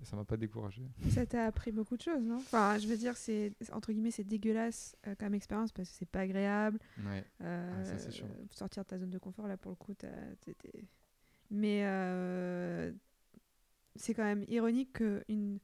Et 0.00 0.04
ça 0.04 0.14
m'a 0.16 0.24
pas 0.24 0.36
découragé. 0.36 0.82
Ça 1.10 1.26
t'a 1.26 1.46
appris 1.46 1.72
beaucoup 1.72 1.96
de 1.96 2.02
choses, 2.02 2.22
non? 2.22 2.36
Enfin, 2.36 2.78
je 2.78 2.86
veux 2.86 2.96
dire, 2.96 3.16
c'est 3.16 3.52
entre 3.72 3.92
guillemets, 3.92 4.12
c'est 4.12 4.22
dégueulasse 4.24 4.96
euh, 5.08 5.14
comme 5.16 5.34
expérience 5.34 5.72
parce 5.72 5.90
que 5.90 5.96
c'est 5.96 6.06
pas 6.08 6.20
agréable. 6.20 6.78
Ouais. 7.04 7.24
Euh, 7.40 7.80
Ah, 7.80 7.84
ça, 7.84 7.98
c'est 7.98 8.12
sûr. 8.12 8.26
sortir 8.52 8.84
de 8.84 8.88
ta 8.88 8.98
zone 8.98 9.10
de 9.10 9.18
confort, 9.18 9.48
là, 9.48 9.56
pour 9.56 9.70
le 9.72 9.76
coup, 9.76 9.94
t'étais- 9.94 10.84
Mais 11.50 11.84
euh, 11.84 12.92
c'est 13.96 14.14
quand 14.14 14.24
même 14.24 14.44
ironique 14.48 14.92
qu'une 14.94 15.58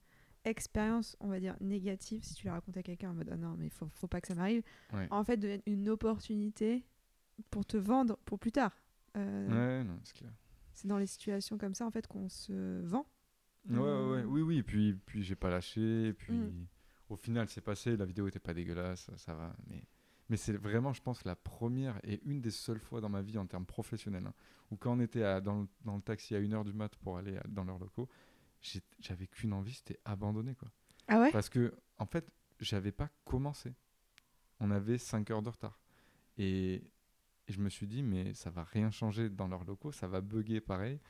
expérience, 0.44 1.16
on 1.20 1.28
va 1.28 1.38
dire, 1.40 1.56
négative, 1.60 2.22
si 2.24 2.34
tu 2.34 2.46
la 2.46 2.54
racontes 2.54 2.76
à 2.76 2.82
quelqu'un 2.82 3.10
en 3.10 3.14
mode 3.14 3.28
ah 3.32 3.36
non, 3.36 3.54
mais 3.58 3.68
faut, 3.68 3.88
faut 3.94 4.06
pas 4.08 4.20
que 4.20 4.26
ça 4.28 4.34
m'arrive, 4.34 4.62
Ouais. 4.92 5.06
en 5.10 5.22
fait, 5.24 5.36
devienne 5.36 5.62
une 5.66 5.88
opportunité 5.88 6.84
pour 7.50 7.64
te 7.66 7.76
vendre 7.76 8.18
pour 8.24 8.38
plus 8.38 8.52
tard. 8.52 8.72
Euh, 9.16 9.48
Ouais, 9.48 9.84
non, 9.84 9.98
c'est 10.04 10.16
clair. 10.16 10.32
C'est 10.74 10.86
dans 10.88 10.98
les 10.98 11.06
situations 11.06 11.58
comme 11.58 11.74
ça, 11.74 11.86
en 11.86 11.90
fait, 11.90 12.06
qu'on 12.06 12.28
se 12.28 12.80
vend. 12.84 13.06
Ouais, 13.68 13.76
ouais, 13.78 13.82
ouais. 13.84 13.88
Euh, 14.20 14.24
Oui, 14.24 14.42
oui. 14.42 14.58
Et 14.58 14.62
puis, 14.62 14.94
puis 15.06 15.22
j'ai 15.22 15.34
pas 15.34 15.50
lâché. 15.50 16.08
Et 16.08 16.12
puis, 16.12 16.32
Mm. 16.32 16.66
au 17.10 17.16
final, 17.16 17.48
c'est 17.48 17.60
passé. 17.60 17.96
La 17.96 18.04
vidéo 18.04 18.28
était 18.28 18.38
pas 18.38 18.54
dégueulasse. 18.54 19.10
Ça, 19.16 19.34
va. 19.34 19.54
Mais, 19.68 19.82
mais 20.28 20.36
c'est 20.36 20.52
vraiment, 20.56 20.92
je 20.92 21.02
pense, 21.02 21.24
la 21.24 21.34
première 21.36 21.98
et 22.04 22.20
une 22.24 22.40
des 22.40 22.50
seules 22.52 22.78
fois 22.80 23.00
dans 23.00 23.08
ma 23.08 23.22
vie 23.22 23.38
en 23.38 23.46
termes 23.46 23.66
professionnels 23.66 24.26
hein, 24.26 24.34
où 24.70 24.76
quand 24.76 24.92
on 24.96 25.00
était 25.00 25.22
à- 25.24 25.40
dans, 25.40 25.62
le, 25.62 25.68
dans 25.84 25.96
le 25.96 26.02
taxi 26.02 26.34
à 26.36 26.40
1h 26.40 26.64
du 26.64 26.72
mat 26.72 26.94
pour 26.96 27.18
aller 27.18 27.36
à- 27.36 27.44
dans 27.48 27.64
leurs 27.64 27.78
locaux, 27.78 28.08
j'avais 29.00 29.26
qu'une 29.26 29.52
envie, 29.52 29.74
c'était 29.74 29.98
abandonner, 30.04 30.54
quoi. 30.54 30.68
Ah 31.08 31.20
ouais? 31.20 31.32
Parce 31.32 31.48
que, 31.48 31.74
en 31.98 32.06
fait, 32.06 32.30
j'avais 32.60 32.92
pas 32.92 33.08
commencé. 33.24 33.72
On 34.60 34.70
avait 34.70 34.98
5 34.98 35.30
heures 35.30 35.42
de 35.42 35.48
retard. 35.48 35.78
Et, 36.36 36.82
et 37.48 37.52
je 37.52 37.60
me 37.60 37.68
suis 37.68 37.86
dit, 37.86 38.02
mais 38.02 38.34
ça 38.34 38.50
va 38.50 38.62
rien 38.64 38.90
changer 38.90 39.30
dans 39.30 39.48
leurs 39.48 39.64
locaux, 39.64 39.90
ça 39.92 40.06
va 40.06 40.20
bugger 40.20 40.60
pareil. 40.60 41.00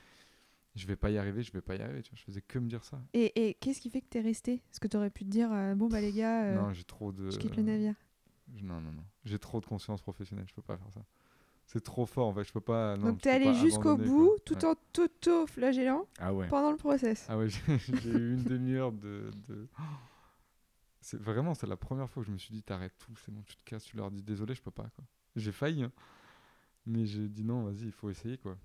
Je 0.77 0.87
vais 0.87 0.97
pas 0.97 1.11
y 1.11 1.19
arriver, 1.19 1.43
je 1.43 1.53
vais 1.53 1.61
pas 1.61 1.75
y 1.75 1.83
arriver. 1.83 2.03
Tu 2.03 2.11
vois, 2.11 2.19
je 2.19 2.23
faisais 2.25 2.41
que 2.43 2.59
me 2.59 2.69
dire 2.69 2.85
ça. 2.85 3.01
Et, 3.13 3.49
et 3.49 3.55
qu'est-ce 3.55 3.81
qui 3.81 3.91
fait 3.91 4.01
que 4.01 4.07
t'es 4.09 4.21
resté? 4.21 4.55
Est-ce 4.71 4.79
que 4.79 4.87
t'aurais 4.87 5.11
pu 5.11 5.25
te 5.25 5.31
dire 5.31 5.53
euh, 5.53 5.75
bon 5.75 5.89
bah 5.89 6.01
les 6.01 6.13
gars, 6.13 6.45
euh, 6.45 6.55
non, 6.55 6.73
j'ai 6.73 6.85
trop 6.85 7.11
de. 7.11 7.31
je 7.31 7.39
quitte 7.39 7.57
le 7.57 7.63
navire? 7.65 7.95
Non, 8.63 8.81
non, 8.81 8.93
non. 8.93 9.05
J'ai 9.25 9.39
trop 9.39 9.61
de 9.61 9.67
conscience 9.67 10.01
professionnelle, 10.01 10.47
je 10.49 10.55
peux 10.55 10.63
pas 10.63 10.77
faire 10.77 10.93
ça. 10.93 11.05
C'est 11.67 11.83
trop 11.83 12.07
fort 12.07 12.29
en 12.29 12.33
fait, 12.35 12.45
je 12.45 12.53
peux 12.53 12.61
pas. 12.61 12.97
non, 12.97 13.11
Donc 13.11 13.21
t'es 13.23 13.31
allé 13.31 13.53
jusqu'au 13.55 13.97
bout, 13.97 14.29
quoi. 14.29 14.37
tout 14.45 14.55
Ouais. 14.55 14.65
en 14.67 14.75
t'auto-flagellant 14.93 16.07
Ah 16.19 16.33
ouais. 16.33 16.49
pendant 16.49 16.71
le 16.71 16.77
process. 16.79 17.27
Ah 17.29 17.37
ouais, 17.37 17.49
j'ai 17.49 17.79
j'ai 17.79 18.11
eu 18.11 18.35
une 18.35 18.45
demi-heure 18.45 18.93
de. 18.93 19.31
de- 19.49 19.67
C'est 21.01 21.21
vraiment, 21.21 21.55
c'est 21.55 21.67
la 21.67 21.77
première 21.77 22.11
fois 22.11 22.23
que 22.23 22.27
je 22.27 22.33
me 22.33 22.39
suis 22.39 22.53
dit 22.53 22.63
t'arrêtes 22.63 22.97
tout, 22.99 23.15
c'est 23.25 23.33
bon, 23.33 23.43
tu 23.47 23.57
te 23.57 23.65
casses, 23.65 23.85
tu 23.85 23.97
leur 23.97 24.11
dis 24.11 24.23
désolé, 24.23 24.55
je 24.55 24.61
peux 24.63 24.71
pas 24.71 24.89
quoi. 24.95 25.05
J'ai 25.37 25.53
failli, 25.53 25.83
hein. 25.85 25.93
Mais 26.89 27.07
j'ai 27.07 27.29
dit 27.29 27.45
non, 27.45 27.63
vas-y, 27.65 27.85
il 27.87 27.93
faut 27.93 28.11
essayer 28.11 28.39
quoi. 28.39 28.57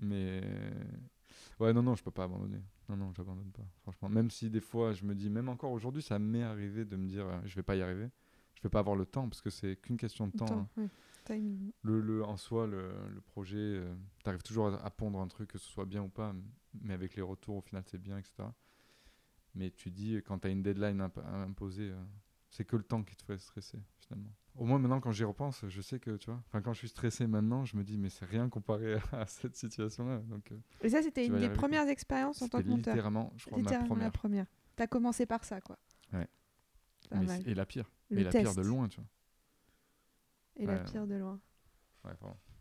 Mais 0.00 0.42
ouais, 1.60 1.72
non, 1.72 1.82
non, 1.82 1.94
je 1.94 2.02
peux 2.02 2.10
pas 2.10 2.24
abandonner. 2.24 2.62
Non, 2.88 2.96
non, 2.96 3.12
j'abandonne 3.14 3.50
pas, 3.52 3.62
franchement. 3.82 4.08
Même 4.08 4.30
si 4.30 4.50
des 4.50 4.60
fois, 4.60 4.92
je 4.92 5.04
me 5.04 5.14
dis, 5.14 5.30
même 5.30 5.48
encore 5.48 5.72
aujourd'hui, 5.72 6.02
ça 6.02 6.18
m'est 6.18 6.42
arrivé 6.42 6.84
de 6.84 6.96
me 6.96 7.06
dire, 7.06 7.26
euh, 7.26 7.40
je 7.44 7.54
vais 7.54 7.62
pas 7.62 7.76
y 7.76 7.82
arriver, 7.82 8.10
je 8.54 8.62
vais 8.62 8.68
pas 8.68 8.80
avoir 8.80 8.96
le 8.96 9.06
temps 9.06 9.28
parce 9.28 9.40
que 9.40 9.50
c'est 9.50 9.76
qu'une 9.76 9.96
question 9.96 10.26
de 10.26 10.32
temps. 10.32 10.46
Hein. 10.58 10.68
ouais. 10.82 10.88
Le, 11.82 12.00
le, 12.00 12.24
en 12.24 12.36
soi, 12.36 12.66
le, 12.66 12.90
le 13.14 13.20
projet, 13.20 13.82
tu 14.22 14.28
arrives 14.28 14.42
toujours 14.42 14.68
à, 14.68 14.84
à 14.84 14.90
pondre 14.90 15.20
un 15.20 15.28
truc, 15.28 15.50
que 15.52 15.58
ce 15.58 15.66
soit 15.68 15.86
bien 15.86 16.02
ou 16.02 16.08
pas, 16.08 16.34
mais 16.82 16.92
avec 16.92 17.14
les 17.16 17.22
retours, 17.22 17.56
au 17.56 17.60
final, 17.62 17.84
c'est 17.86 18.00
bien, 18.00 18.18
etc. 18.18 18.32
Mais 19.54 19.70
tu 19.70 19.90
dis, 19.90 20.16
quand 20.26 20.40
tu 20.40 20.48
as 20.48 20.50
une 20.50 20.62
deadline 20.62 21.00
imp- 21.00 21.18
à 21.24 21.36
imposer, 21.42 21.90
euh, 21.90 22.04
c'est 22.54 22.64
que 22.64 22.76
le 22.76 22.84
temps 22.84 23.02
qui 23.02 23.16
te 23.16 23.22
fait 23.24 23.36
stresser, 23.36 23.78
finalement. 23.98 24.30
Au 24.54 24.64
moins, 24.64 24.78
maintenant, 24.78 25.00
quand 25.00 25.10
j'y 25.10 25.24
repense, 25.24 25.64
je 25.66 25.80
sais 25.82 25.98
que, 25.98 26.16
tu 26.16 26.30
vois, 26.30 26.40
enfin, 26.46 26.62
quand 26.62 26.72
je 26.72 26.78
suis 26.78 26.88
stressé 26.88 27.26
maintenant, 27.26 27.64
je 27.64 27.76
me 27.76 27.82
dis, 27.82 27.98
mais 27.98 28.08
c'est 28.10 28.24
rien 28.26 28.48
comparé 28.48 28.94
à 29.12 29.26
cette 29.26 29.56
situation-là. 29.56 30.18
Donc, 30.20 30.52
euh, 30.52 30.58
Et 30.82 30.88
ça, 30.90 31.02
c'était 31.02 31.26
une 31.26 31.38
des 31.40 31.50
premières 31.50 31.88
expériences 31.88 32.40
en 32.42 32.48
tant 32.48 32.62
que 32.62 32.68
monteur. 32.68 32.94
littéralement, 32.94 33.32
je 33.36 33.46
crois, 33.46 33.58
ma 33.58 33.62
Littéralement 33.62 33.96
la 33.96 34.10
première. 34.12 34.12
première. 34.12 34.46
T'as 34.76 34.86
commencé 34.86 35.26
par 35.26 35.42
ça, 35.44 35.60
quoi. 35.60 35.76
Ouais. 36.12 36.28
Mais 37.10 37.42
et 37.42 37.54
la 37.54 37.66
pire. 37.66 37.90
Le 38.10 38.20
et 38.20 38.24
la 38.24 38.30
pire 38.30 38.42
test. 38.44 38.56
de 38.58 38.62
loin, 38.62 38.86
tu 38.88 39.00
vois. 39.00 39.08
Et 40.56 40.66
la 40.66 40.74
Ouais. 40.74 40.84
pire 40.84 41.06
de 41.08 41.14
loin. 41.16 41.40
Ouais. 42.04 42.12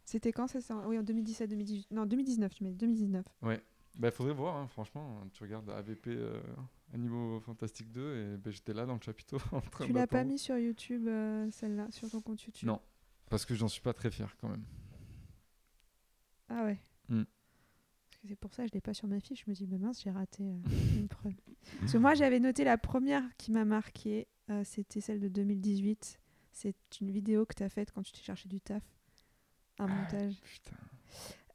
C'était 0.06 0.32
quand 0.32 0.47
ça 0.47 0.62
ça 0.62 0.88
Oui, 0.88 0.97
en 0.97 1.03
2017, 1.03 1.49
2018. 1.49 1.91
Non, 1.91 2.06
2019, 2.08 2.53
tu 2.56 2.63
m'as 2.63 2.69
dit 2.71 2.75
2019. 2.75 3.25
Ouais. 3.43 3.62
Bah, 3.95 4.10
faudrait 4.12 4.34
voir, 4.34 4.56
hein, 4.58 4.67
franchement. 4.67 5.21
Tu 5.34 5.43
regardes 5.43 5.69
AVP 5.69 6.08
euh, 6.08 6.41
Animaux 6.93 7.39
Fantastiques 7.41 7.91
2 7.91 8.17
et 8.17 8.38
bah, 8.38 8.49
j'étais 8.51 8.73
là 8.73 8.86
dans 8.86 8.95
le 8.95 9.01
chapiteau 9.01 9.38
en 9.51 9.62
train 9.62 9.86
Tu 9.86 9.93
l'as 9.93 10.08
pas 10.08 10.23
mis 10.23 10.39
sur 10.39 10.58
YouTube, 10.58 11.08
euh, 11.08 11.49
celle-là, 11.51 11.88
sur 11.91 12.10
ton 12.10 12.21
compte 12.21 12.41
YouTube? 12.43 12.67
Non, 12.67 12.82
parce 13.29 13.45
que 13.45 13.53
j'en 13.56 13.67
suis 13.67 13.82
pas 13.82 13.93
très 13.93 14.10
fier 14.12 14.36
quand 14.38 14.49
même. 14.49 14.63
Ah 16.49 16.63
ouais. 16.65 16.79
Mm. 17.10 17.23
Parce 18.10 18.21
que 18.21 18.27
c'est 18.27 18.36
pour 18.36 18.53
ça 18.53 18.63
que 18.63 18.69
je 18.69 18.73
l'ai 18.73 18.82
pas 18.82 18.93
sur 18.93 19.08
ma 19.08 19.19
fiche. 19.19 19.43
Je 19.45 19.49
me 19.49 19.56
dis, 19.56 19.65
bah 19.67 19.77
mince, 19.77 20.01
j'ai 20.03 20.12
raté 20.12 20.43
euh, 20.43 20.60
une 20.97 21.08
preuve. 21.08 21.34
Parce 21.79 21.93
que 21.93 21.97
moi, 21.97 22.13
j'avais 22.15 22.39
noté 22.39 22.63
la 22.63 22.77
première 22.77 23.23
qui 23.38 23.51
m'a 23.51 23.65
marqué. 23.65 24.27
euh, 24.49 24.63
C'était 24.63 25.01
celle 25.01 25.19
de 25.19 25.27
2018. 25.27 26.19
C'est 26.51 26.75
une 27.01 27.12
vidéo 27.12 27.45
que 27.45 27.56
tu 27.56 27.63
as 27.63 27.69
faite 27.69 27.91
quand 27.91 28.03
tu 28.03 28.12
t'es 28.12 28.21
cherché 28.21 28.47
du 28.49 28.62
taf. 28.62 28.84
Un 29.79 29.88
montage. 29.88 30.39
Putain. 30.41 30.75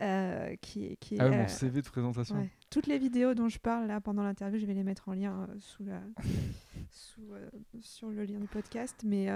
Euh, 0.02 0.54
qui, 0.60 0.96
qui 0.98 1.16
est. 1.16 1.20
Ah 1.20 1.28
ouais, 1.28 1.34
euh, 1.36 1.42
mon 1.42 1.48
CV 1.48 1.82
de 1.82 1.88
présentation. 1.88 2.36
ouais. 2.36 2.50
Toutes 2.70 2.86
les 2.86 2.98
vidéos 2.98 3.34
dont 3.34 3.48
je 3.48 3.58
parle 3.58 3.86
là 3.86 4.00
pendant 4.00 4.22
l'interview, 4.22 4.58
je 4.58 4.66
vais 4.66 4.74
les 4.74 4.84
mettre 4.84 5.08
en 5.08 5.14
lien 5.14 5.46
euh, 5.48 5.54
sous 5.58 5.84
la, 5.84 6.00
sous, 6.90 7.22
sur 7.80 8.10
le 8.10 8.24
lien 8.24 8.38
du 8.38 8.46
podcast. 8.46 9.02
Mais 9.04 9.28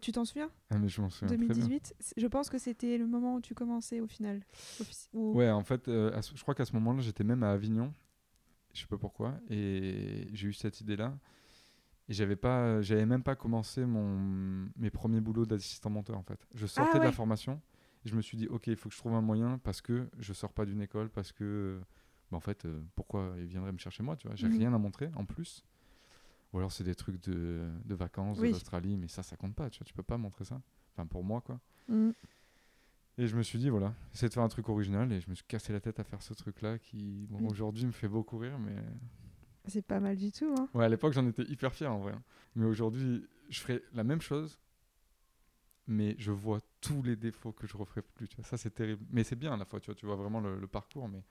tu 0.00 0.12
t'en 0.12 0.24
souviens? 0.24 0.50
Ah, 0.70 0.78
mais 0.78 0.88
je 0.88 1.00
m'en 1.00 1.10
souviens 1.10 1.28
très 1.28 1.36
bien. 1.36 1.46
2018 1.54 1.94
C'est- 2.00 2.20
Je 2.20 2.26
pense 2.26 2.48
que 2.50 2.58
c'était 2.58 2.98
le 2.98 3.06
moment 3.06 3.34
où 3.36 3.40
tu 3.40 3.54
commençais 3.54 4.00
au 4.00 4.06
final. 4.06 4.40
Ouais, 5.12 5.50
en 5.50 5.62
fait, 5.64 5.86
ce- 5.86 6.32
je 6.34 6.42
crois 6.42 6.54
qu'à 6.54 6.64
ce 6.64 6.72
moment-là, 6.74 7.00
j'étais 7.00 7.24
même 7.24 7.42
à 7.42 7.52
Avignon. 7.52 7.92
Je 8.74 8.80
sais 8.80 8.86
pas 8.86 8.96
pourquoi. 8.98 9.34
Et 9.50 10.28
j'ai 10.32 10.48
eu 10.48 10.52
cette 10.52 10.80
idée-là. 10.80 11.14
Et 12.08 12.14
j'avais 12.14 12.36
pas, 12.36 12.80
j'avais 12.82 13.06
même 13.06 13.22
pas 13.22 13.36
commencé 13.36 13.84
mon, 13.86 14.66
mes 14.76 14.90
premiers 14.90 15.20
boulots 15.20 15.46
d'assistant 15.46 15.88
monteur, 15.90 16.16
en 16.18 16.22
fait. 16.22 16.38
Je 16.54 16.66
sortais 16.66 16.98
de 16.98 17.04
la 17.04 17.10
Ah 17.10 17.12
formation. 17.12 17.60
Et 18.04 18.08
je 18.08 18.16
me 18.16 18.22
suis 18.22 18.36
dit, 18.36 18.48
OK, 18.48 18.66
il 18.66 18.76
faut 18.76 18.88
que 18.88 18.94
je 18.94 18.98
trouve 19.00 19.14
un 19.14 19.20
moyen 19.20 19.58
parce 19.58 19.80
que 19.80 20.08
je 20.18 20.32
sors 20.32 20.52
pas 20.52 20.64
d'une 20.66 20.80
école, 20.80 21.08
parce 21.10 21.30
que, 21.32 21.80
bah, 22.30 22.36
en 22.36 22.40
fait, 22.40 22.64
euh, 22.64 22.82
pourquoi 22.96 23.34
ils 23.38 23.46
viendraient 23.46 23.72
me 23.72 23.78
chercher 23.78 24.02
moi, 24.02 24.16
tu 24.16 24.26
vois? 24.26 24.36
J'ai 24.36 24.48
Mhm. 24.48 24.58
rien 24.58 24.74
à 24.74 24.78
montrer 24.78 25.10
en 25.14 25.24
plus. 25.24 25.64
Ou 26.52 26.58
alors 26.58 26.70
c'est 26.72 26.84
des 26.84 26.94
trucs 26.94 27.22
de, 27.24 27.66
de 27.84 27.94
vacances, 27.94 28.38
Oui. 28.40 28.48
de 28.48 28.52
l'Australie, 28.54 28.96
mais 28.98 29.08
ça, 29.08 29.22
ça 29.22 29.36
compte 29.36 29.54
pas, 29.54 29.70
tu 29.70 29.78
vois? 29.78 29.84
Tu 29.86 29.94
peux 29.94 30.02
pas 30.02 30.18
montrer 30.18 30.44
ça. 30.44 30.60
Enfin, 30.92 31.06
pour 31.06 31.24
moi, 31.24 31.40
quoi. 31.40 31.60
Mm. 31.88 32.10
Et 33.18 33.26
je 33.26 33.36
me 33.36 33.42
suis 33.42 33.58
dit, 33.58 33.68
voilà, 33.68 33.94
essayer 34.12 34.28
de 34.28 34.34
faire 34.34 34.42
un 34.42 34.48
truc 34.48 34.68
original 34.68 35.12
et 35.12 35.20
je 35.20 35.28
me 35.30 35.34
suis 35.34 35.44
cassé 35.46 35.72
la 35.72 35.80
tête 35.80 36.00
à 36.00 36.04
faire 36.04 36.22
ce 36.22 36.34
truc-là 36.34 36.78
qui, 36.78 37.26
bon, 37.30 37.40
Mm. 37.42 37.46
aujourd'hui, 37.46 37.86
me 37.86 37.92
fait 37.92 38.08
beaucoup 38.08 38.36
rire. 38.38 38.58
Mais 38.58 38.74
C'est 39.66 39.82
pas 39.86 40.00
mal 40.00 40.16
du 40.16 40.32
tout. 40.32 40.52
Hein. 40.58 40.68
ouais, 40.74 40.84
à 40.84 40.88
l'époque, 40.88 41.12
j'en 41.12 41.26
étais 41.28 41.44
hyper 41.44 41.72
fier 41.72 41.92
en 41.92 42.00
vrai. 42.00 42.12
hein. 42.12 42.22
Mais 42.56 42.66
aujourd'hui, 42.66 43.24
je 43.48 43.60
ferais 43.60 43.80
la 43.94 44.02
même 44.02 44.20
chose, 44.20 44.58
mais 45.86 46.14
je 46.18 46.32
vois 46.32 46.60
tous 46.82 47.02
les 47.02 47.16
défauts 47.16 47.52
que 47.52 47.66
je 47.66 47.76
referais 47.78 48.02
plus. 48.02 48.28
Tu 48.28 48.36
vois. 48.36 48.44
Ça, 48.44 48.58
c'est 48.58 48.74
terrible. 48.74 49.02
Mais 49.10 49.24
c'est 49.24 49.36
bien 49.36 49.54
à 49.54 49.56
la 49.56 49.64
fois, 49.64 49.80
tu 49.80 49.86
vois, 49.86 49.94
tu 49.94 50.04
vois 50.04 50.16
vraiment 50.16 50.40
le, 50.40 50.58
le 50.60 50.66
parcours, 50.66 51.08
mais 51.08 51.22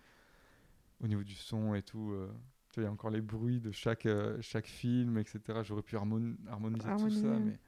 au 1.02 1.08
niveau 1.08 1.24
du 1.24 1.36
son 1.36 1.76
et 1.76 1.84
tout. 1.84 2.12
euh, 2.14 2.28
tu 2.72 2.80
vois, 2.80 2.84
il 2.84 2.86
y 2.86 2.90
a 2.90 2.92
encore 2.92 3.10
les 3.12 3.22
bruits 3.22 3.60
de 3.62 3.72
chaque, 3.72 4.06
euh, 4.08 4.38
chaque 4.42 4.66
film, 4.68 5.18
etc. 5.20 5.60
J'aurais 5.64 5.84
pu 5.84 5.96
harmoni- 5.98 6.38
harmoniser 6.48 6.88
tout 6.98 7.10
ça, 7.12 7.38
mais 7.46 7.60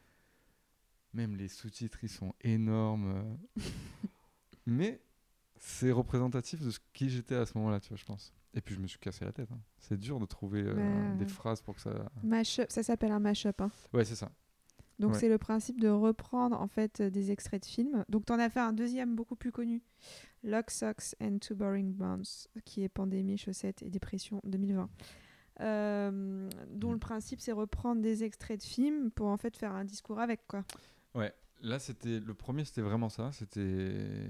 même 1.13 1.35
les 1.35 1.47
sous-titres, 1.49 1.99
ils 2.03 2.09
sont 2.09 2.33
énormes. 2.41 3.37
euh. 3.57 3.61
mais 4.65 5.01
c'est 5.57 5.91
représentatif 5.91 6.61
de 6.61 6.71
ce 6.71 6.79
qui 6.93 7.09
j'étais 7.09 7.35
à 7.35 7.45
ce 7.45 7.57
moment-là, 7.57 7.79
tu 7.79 7.89
vois, 7.89 7.97
je 7.97 8.05
pense. 8.05 8.33
Et 8.53 8.61
puis 8.61 8.75
je 8.75 8.79
me 8.79 8.87
suis 8.87 8.99
cassé 8.99 9.25
la 9.25 9.31
tête. 9.31 9.51
hein. 9.51 9.59
C'est 9.79 9.97
dur 9.99 10.19
de 10.19 10.25
trouver 10.25 10.61
euh, 10.63 10.73
Ouais. 11.11 11.15
des 11.17 11.25
phrases 11.25 11.61
pour 11.61 11.75
que 11.75 11.81
ça. 11.81 12.11
Mashup, 12.23 12.71
ça 12.71 12.83
s'appelle 12.83 13.11
un 13.11 13.19
mashup. 13.19 13.59
Hein. 13.61 13.71
Ouais, 13.93 14.05
c'est 14.05 14.15
ça. 14.15 14.31
Donc 15.03 15.11
Ouais. 15.15 15.19
c'est 15.19 15.27
le 15.27 15.37
principe 15.37 15.81
de 15.81 15.89
reprendre 15.89 16.59
en 16.61 16.67
fait 16.67 17.01
euh, 17.01 17.09
des 17.09 17.29
extraits 17.31 17.61
de 17.63 17.67
films. 17.67 18.05
Donc 18.07 18.25
tu 18.25 18.31
en 18.31 18.39
as 18.39 18.49
fait 18.49 18.61
un 18.61 18.71
deuxième 18.71 19.15
beaucoup 19.15 19.35
plus 19.35 19.51
connu, 19.51 19.81
Lock, 20.43 20.71
Socks 20.71 21.13
and 21.21 21.39
Two 21.39 21.55
Boring 21.55 21.91
Bounds, 21.93 22.47
qui 22.63 22.83
est 22.83 22.89
Pandémie, 22.89 23.37
chaussettes 23.37 23.81
et 23.83 23.89
dépression 23.89 24.39
2020. 24.45 24.89
Euh, 25.59 26.49
dont 26.71 26.89
Mm. 26.89 26.93
le 26.93 26.99
principe 26.99 27.39
c'est 27.41 27.51
reprendre 27.51 28.01
des 28.01 28.23
extraits 28.23 28.59
de 28.61 28.65
films 28.65 29.11
pour 29.11 29.27
en 29.27 29.35
fait 29.37 29.55
faire 29.57 29.73
un 29.73 29.83
discours 29.83 30.19
avec 30.19 30.47
quoi. 30.47 30.63
Ouais, 31.15 31.33
là 31.61 31.79
c'était 31.79 32.19
le 32.21 32.33
premier, 32.33 32.63
c'était 32.63 32.81
vraiment 32.81 33.09
ça. 33.09 33.31
C'était 33.33 34.27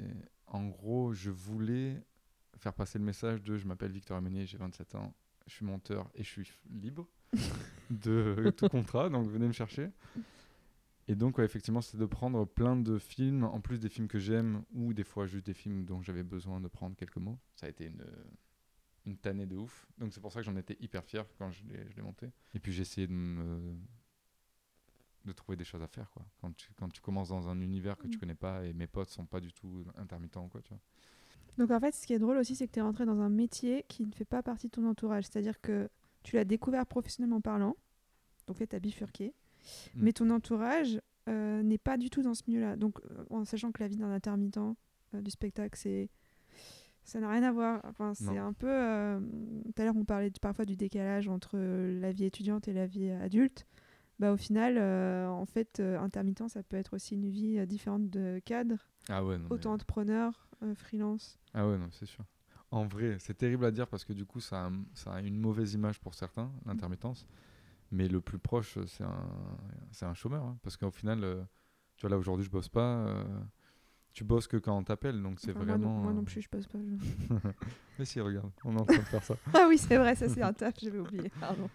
en 0.48 0.66
gros, 0.68 1.14
je 1.14 1.30
voulais 1.30 2.02
faire 2.58 2.74
passer 2.74 2.98
le 3.00 3.06
message 3.06 3.42
de 3.44 3.58
je 3.58 3.66
m'appelle 3.68 3.92
Victor 3.92 4.20
Meunier, 4.22 4.46
j'ai 4.48 4.58
27 4.58 4.96
ans, 4.96 5.14
je 5.48 5.54
suis 5.54 5.66
monteur 5.66 6.10
et 6.16 6.24
je 6.24 6.30
suis 6.30 6.52
libre 6.70 7.08
de 7.92 8.52
tout 8.58 8.68
contrat, 8.70 9.10
donc 9.10 9.28
venez 9.28 9.48
me 9.48 9.54
chercher. 9.54 9.90
Et 11.08 11.16
donc 11.16 11.38
ouais, 11.38 11.46
effectivement, 11.46 11.82
c'était 11.82 11.98
de 11.98 12.06
prendre 12.06 12.46
plein 12.46 12.76
de 12.78 12.98
films, 12.98 13.44
en 13.44 13.60
plus 13.60 13.80
des 13.80 13.90
films 13.90 14.08
que 14.08 14.20
j'aime 14.20 14.64
ou 14.74 14.94
des 14.94 15.04
fois 15.04 15.26
juste 15.28 15.46
des 15.46 15.54
films 15.54 15.84
dont 15.86 16.02
j'avais 16.02 16.24
besoin 16.24 16.62
de 16.62 16.68
prendre 16.68 16.96
quelques 16.96 17.18
mots. 17.18 17.38
Ça 17.56 17.66
a 17.66 17.70
été 17.70 17.86
une 17.86 18.06
une 19.06 19.18
tannée 19.18 19.46
de 19.46 19.56
ouf. 19.58 19.86
Donc 19.98 20.14
c'est 20.14 20.22
pour 20.22 20.32
ça 20.32 20.40
que 20.40 20.46
j'en 20.46 20.56
étais 20.56 20.78
hyper 20.80 21.04
fier 21.04 21.26
quand 21.38 21.52
je 21.52 21.64
l'ai 21.66 22.02
monté. 22.02 22.32
Et 22.54 22.60
puis 22.60 22.72
j'ai 22.72 22.82
essayé 22.84 23.08
de 23.08 23.12
me 23.14 23.76
de 25.26 25.32
trouver 25.32 25.56
des 25.56 25.64
choses 25.64 25.82
à 25.82 25.88
faire 25.88 26.10
quoi. 26.12 26.26
Quand 26.42 26.54
tu, 26.56 26.70
quand 26.76 26.90
tu 26.90 27.02
commences 27.02 27.30
dans 27.30 27.48
un 27.48 27.60
univers 27.62 27.98
que 27.98 28.08
tu 28.08 28.18
Mm. 28.18 28.20
connais 28.20 28.36
pas 28.36 28.66
et 28.66 28.74
mes 28.74 28.88
potes 28.88 29.10
sont 29.10 29.26
pas 29.26 29.40
du 29.40 29.54
tout 29.54 29.86
intermittents 29.96 30.48
quoi, 30.50 30.62
tu 30.62 30.70
vois. 30.70 30.80
Donc 31.58 31.72
en 31.72 31.80
fait 31.80 31.94
ce 31.94 32.06
qui 32.08 32.14
est 32.14 32.20
drôle 32.20 32.38
aussi 32.38 32.56
c'est 32.56 32.68
que 32.68 32.74
tu 32.74 32.80
es 32.80 32.82
rentré 32.82 33.06
dans 33.06 33.20
un 33.22 33.30
métier 33.30 33.86
qui 33.88 34.06
ne 34.06 34.12
fait 34.14 34.26
pas 34.26 34.44
partie 34.44 34.68
de 34.68 34.72
ton 34.72 34.88
entourage. 34.88 35.26
C'est-à-dire 35.26 35.62
que 35.62 35.90
tu 36.24 36.36
l'as 36.36 36.46
découvert 36.46 36.86
professionnellement 36.86 37.42
parlant, 37.42 37.76
donc 38.48 38.58
tu 38.58 38.76
as 38.76 38.80
bifurqué, 38.80 39.34
Mm. 39.96 40.00
mais 40.04 40.14
ton 40.14 40.30
entourage 40.30 41.00
euh, 41.30 41.64
n'est 41.64 41.78
pas 41.78 41.98
du 41.98 42.10
tout 42.10 42.22
dans 42.22 42.34
ce 42.34 42.44
milieu-là. 42.48 42.76
Donc 42.76 43.00
euh, 43.00 43.24
en 43.30 43.46
sachant 43.46 43.72
que 43.72 43.82
la 43.82 43.88
vie 43.88 43.98
d'un 43.98 44.12
intermittent 44.12 44.58
euh, 44.58 45.22
du 45.22 45.32
spectacle 45.32 45.78
c'est 45.78 46.10
ça 47.06 47.20
n'a 47.20 47.30
rien 47.30 47.44
à 47.44 47.52
voir. 47.52 47.82
Enfin, 47.84 48.14
c'est 48.14 48.38
un 48.38 48.54
peu. 48.54 48.70
Tout 48.70 49.82
à 49.82 49.84
l'heure, 49.84 49.98
on 49.98 50.06
parlait 50.06 50.32
parfois 50.42 50.64
du 50.64 50.78
décalage 50.78 51.28
entre 51.28 51.58
la 51.58 52.14
vie 52.14 52.24
étudiante 52.24 52.70
et 52.70 52.74
la 52.74 52.88
vie 52.88 53.10
adulte. 53.10 53.68
Bah, 54.20 54.32
au 54.32 54.38
final, 54.38 54.78
euh, 54.78 55.28
en 55.28 55.46
fait, 55.46 55.80
euh, 55.80 56.00
intermittent, 56.00 56.48
ça 56.48 56.64
peut 56.64 56.78
être 56.78 56.96
aussi 56.96 57.16
une 57.16 57.30
vie 57.30 57.58
euh, 57.60 57.66
différente 57.66 58.10
de 58.10 58.40
cadre, 58.46 58.78
Ah 59.10 59.26
ouais, 59.26 59.38
non, 59.38 59.48
auto-entrepreneur, 59.50 60.48
euh, 60.62 60.76
freelance. 60.76 61.40
Ah 61.54 61.68
ouais, 61.68 61.78
non, 61.78 61.90
c'est 61.92 62.06
sûr. 62.06 62.24
En 62.72 62.86
vrai, 62.86 63.18
c'est 63.20 63.34
terrible 63.34 63.66
à 63.66 63.72
dire 63.72 63.88
parce 63.88 64.06
que 64.06 64.14
du 64.14 64.26
coup, 64.26 64.40
ça 64.40 64.68
a, 64.68 64.72
ça 64.94 65.14
a 65.14 65.22
une 65.22 65.38
mauvaise 65.38 65.74
image 65.74 66.00
pour 66.00 66.14
certains, 66.14 66.52
l'intermittence. 66.66 67.28
Mais 67.94 68.08
le 68.08 68.20
plus 68.22 68.40
proche, 68.40 68.78
c'est 68.88 69.04
un, 69.04 69.58
c'est 69.92 70.06
un 70.06 70.16
chômeur. 70.16 70.44
hein, 70.44 70.58
parce 70.64 70.78
qu'au 70.78 70.90
final, 70.92 71.24
euh, 71.24 71.44
tu 71.96 72.02
vois, 72.02 72.10
là 72.10 72.18
aujourd'hui, 72.18 72.44
je 72.46 72.50
bosse 72.52 72.68
pas. 72.70 73.06
euh, 73.08 73.24
tu 74.14 74.24
bosses 74.24 74.48
que 74.48 74.58
quand 74.58 74.76
on 74.78 74.84
t'appelle, 74.84 75.22
donc 75.22 75.40
c'est 75.40 75.52
Enfin, 75.52 75.66
moi, 75.66 75.78
non, 75.78 75.88
vraiment. 75.90 76.02
moi 76.02 76.14
non 76.14 76.20
euh, 76.22 76.24
plus, 76.24 76.42
je 76.42 76.50
passe 76.50 76.66
pas. 76.68 76.80
je- 76.80 77.34
Mais 78.00 78.06
si, 78.06 78.20
regarde, 78.20 78.52
on 78.66 78.76
est 78.76 78.80
en 78.82 78.86
train 78.86 78.98
de 78.98 79.08
faire 79.08 79.24
ça. 79.24 79.36
ah 79.54 79.66
oui, 79.70 79.78
c'est 79.78 79.98
vrai, 79.98 80.16
ça 80.16 80.28
c'est 80.28 80.42
un 80.42 80.54
taf, 80.54 80.74
j'avais 80.82 81.00
oublié. 81.00 81.30
Pardon. 81.40 81.70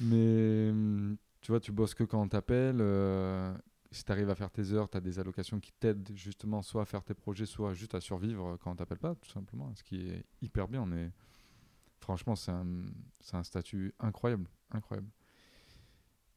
Mais 0.00 0.70
hum, 0.70 1.16
tu 1.40 1.52
vois, 1.52 1.60
tu 1.60 1.72
bosses 1.72 1.94
que 1.94 2.04
quand 2.04 2.20
on 2.22 2.28
t'appelle. 2.28 2.78
euh, 2.80 3.54
si 3.92 4.04
tu 4.04 4.12
arrives 4.12 4.28
à 4.30 4.34
faire 4.34 4.50
tes 4.50 4.72
heures, 4.72 4.90
tu 4.90 4.96
as 4.96 5.00
des 5.00 5.18
allocations 5.18 5.60
qui 5.60 5.72
t'aident 5.72 6.10
justement 6.14 6.60
soit 6.62 6.82
à 6.82 6.84
faire 6.84 7.04
tes 7.04 7.14
projets, 7.14 7.46
soit 7.46 7.72
juste 7.72 7.94
à 7.94 8.00
survivre 8.00 8.56
quand 8.58 8.72
on 8.72 8.76
t'appelle 8.76 8.98
pas, 8.98 9.14
tout 9.14 9.30
simplement. 9.30 9.74
Ce 9.74 9.82
qui 9.84 10.08
est 10.08 10.24
hyper 10.42 10.68
bien. 10.68 10.84
Mais 10.86 11.10
franchement, 12.00 12.36
c'est 12.36 12.50
un, 12.52 12.66
un 13.32 13.42
statut 13.42 13.94
incroyable. 14.00 14.48
Incroyable. 14.72 15.08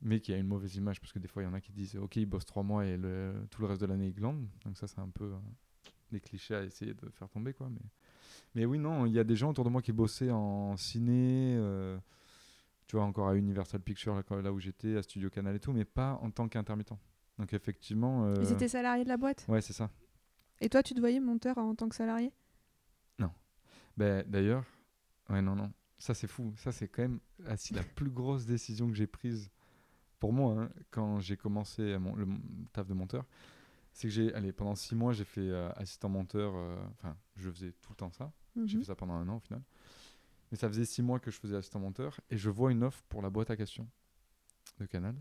Mais 0.02 0.20
qui 0.22 0.34
a 0.34 0.38
une 0.38 0.48
mauvaise 0.48 0.76
image 0.76 1.02
parce 1.02 1.12
que 1.12 1.20
des 1.20 1.28
fois, 1.28 1.44
il 1.44 1.46
y 1.46 1.50
en 1.50 1.54
a 1.54 1.60
qui 1.60 1.72
disent 1.72 1.96
Ok, 1.98 2.16
ils 2.16 2.26
bossent 2.26 2.46
trois 2.46 2.64
mois 2.64 2.86
et 2.86 2.96
le, 2.98 3.34
tout 3.50 3.62
le 3.62 3.68
reste 3.68 3.82
de 3.82 3.86
l'année, 3.86 4.08
ils 4.08 4.14
glandent. 4.14 4.48
Donc, 4.64 4.78
ça, 4.78 4.88
c'est 4.88 5.00
un 5.00 5.10
peu 5.10 5.26
euh, 5.26 5.38
des 6.12 6.22
clichés 6.22 6.56
à 6.56 6.64
essayer 6.64 6.94
de 6.94 7.10
faire 7.10 7.30
tomber. 7.30 7.54
quoi. 7.54 7.70
Mais, 7.70 7.82
mais 8.56 8.66
oui, 8.66 8.80
non, 8.80 9.06
il 9.06 9.14
y 9.14 9.20
a 9.20 9.24
des 9.24 9.36
gens 9.36 9.50
autour 9.50 9.66
de 9.66 9.70
moi 9.70 9.82
qui 9.82 9.92
bossaient 9.92 10.32
en 10.32 10.78
ciné. 10.78 11.56
euh, 11.58 11.98
tu 12.88 12.96
vois, 12.96 13.06
encore 13.06 13.28
à 13.28 13.36
Universal 13.36 13.82
Pictures, 13.82 14.16
là, 14.32 14.52
où 14.52 14.60
j'étais, 14.60 14.98
à 14.98 15.04
Studio 15.04 15.30
Canal 15.30 15.56
et 15.56 15.60
tout, 15.60 15.72
mais 15.72 15.86
pas 15.86 16.18
en 16.24 16.32
tant 16.32 16.48
qu'intermittent. 16.50 16.94
Donc 17.38 17.54
effectivement... 17.54 18.26
euh, 18.26 18.34
Ils 18.42 18.52
étaient 18.52 18.68
salariés 18.68 19.04
de 19.04 19.10
la 19.10 19.18
boîte? 19.18 19.46
Ouais, 19.48 19.62
c'est 19.62 19.74
ça. 19.74 19.92
Et 20.60 20.70
toi, 20.70 20.82
tu 20.82 20.96
te 20.96 21.00
voyais 21.00 21.20
monteur 21.20 21.60
en 21.60 21.76
tant 21.76 21.88
que 21.88 21.96
salarié? 21.96 22.32
Ben, 23.98 24.24
D'ailleurs, 24.26 24.64
ouais, 25.30 25.42
non, 25.42 25.56
non, 25.56 25.74
ça 25.98 26.14
c'est 26.14 26.28
fou. 26.28 26.54
Ça 26.56 26.72
c'est 26.72 26.88
quand 26.88 27.02
même 27.02 27.20
ah, 27.46 27.56
la 27.72 27.84
plus 27.84 28.10
grosse 28.10 28.46
décision 28.46 28.88
que 28.88 28.96
j'ai 28.96 29.08
prise 29.08 29.52
pour 30.20 30.34
moi, 30.34 30.64
hein, 30.64 30.70
quand 30.92 31.20
j'ai 31.20 31.38
commencé 31.38 31.98
mon, 31.98 32.16
le 32.16 32.28
taf 32.74 32.88
de 32.88 32.94
monteur, 32.94 33.26
c'est 33.94 34.08
que 34.08 34.14
j'ai, 34.14 34.34
allez, 34.34 34.52
pendant 34.54 34.76
six 34.76 34.96
mois, 34.96 35.14
j'ai 35.14 35.26
fait 35.26 35.42
euh, 35.42 35.70
assistant 35.76 36.10
monteur, 36.10 36.54
euh, 36.56 36.78
enfin, 36.94 37.18
je 37.36 37.50
faisais 37.50 37.72
tout 37.82 37.92
le 37.92 37.96
temps 37.96 38.12
ça. 38.12 38.32
J'ai 38.66 38.78
Mhm. 38.78 38.82
fait 38.82 38.86
ça 38.88 38.96
pendant 38.96 39.14
un 39.14 39.28
an 39.30 39.38
au 39.38 39.40
final. 39.40 39.62
Mais 40.52 40.58
ça 40.58 40.68
faisait 40.68 40.86
six 40.86 41.02
mois 41.02 41.20
que 41.20 41.32
je 41.32 41.40
faisais 41.40 41.56
assistant 41.56 41.80
monteur 41.80 42.20
et 42.30 42.38
je 42.38 42.50
vois 42.50 42.72
une 42.72 42.84
offre 42.84 43.04
pour 43.10 43.22
la 43.22 43.30
boîte 43.30 43.50
à 43.52 43.56
questions 43.58 43.88
de 44.80 44.86
Canal. 44.86 45.16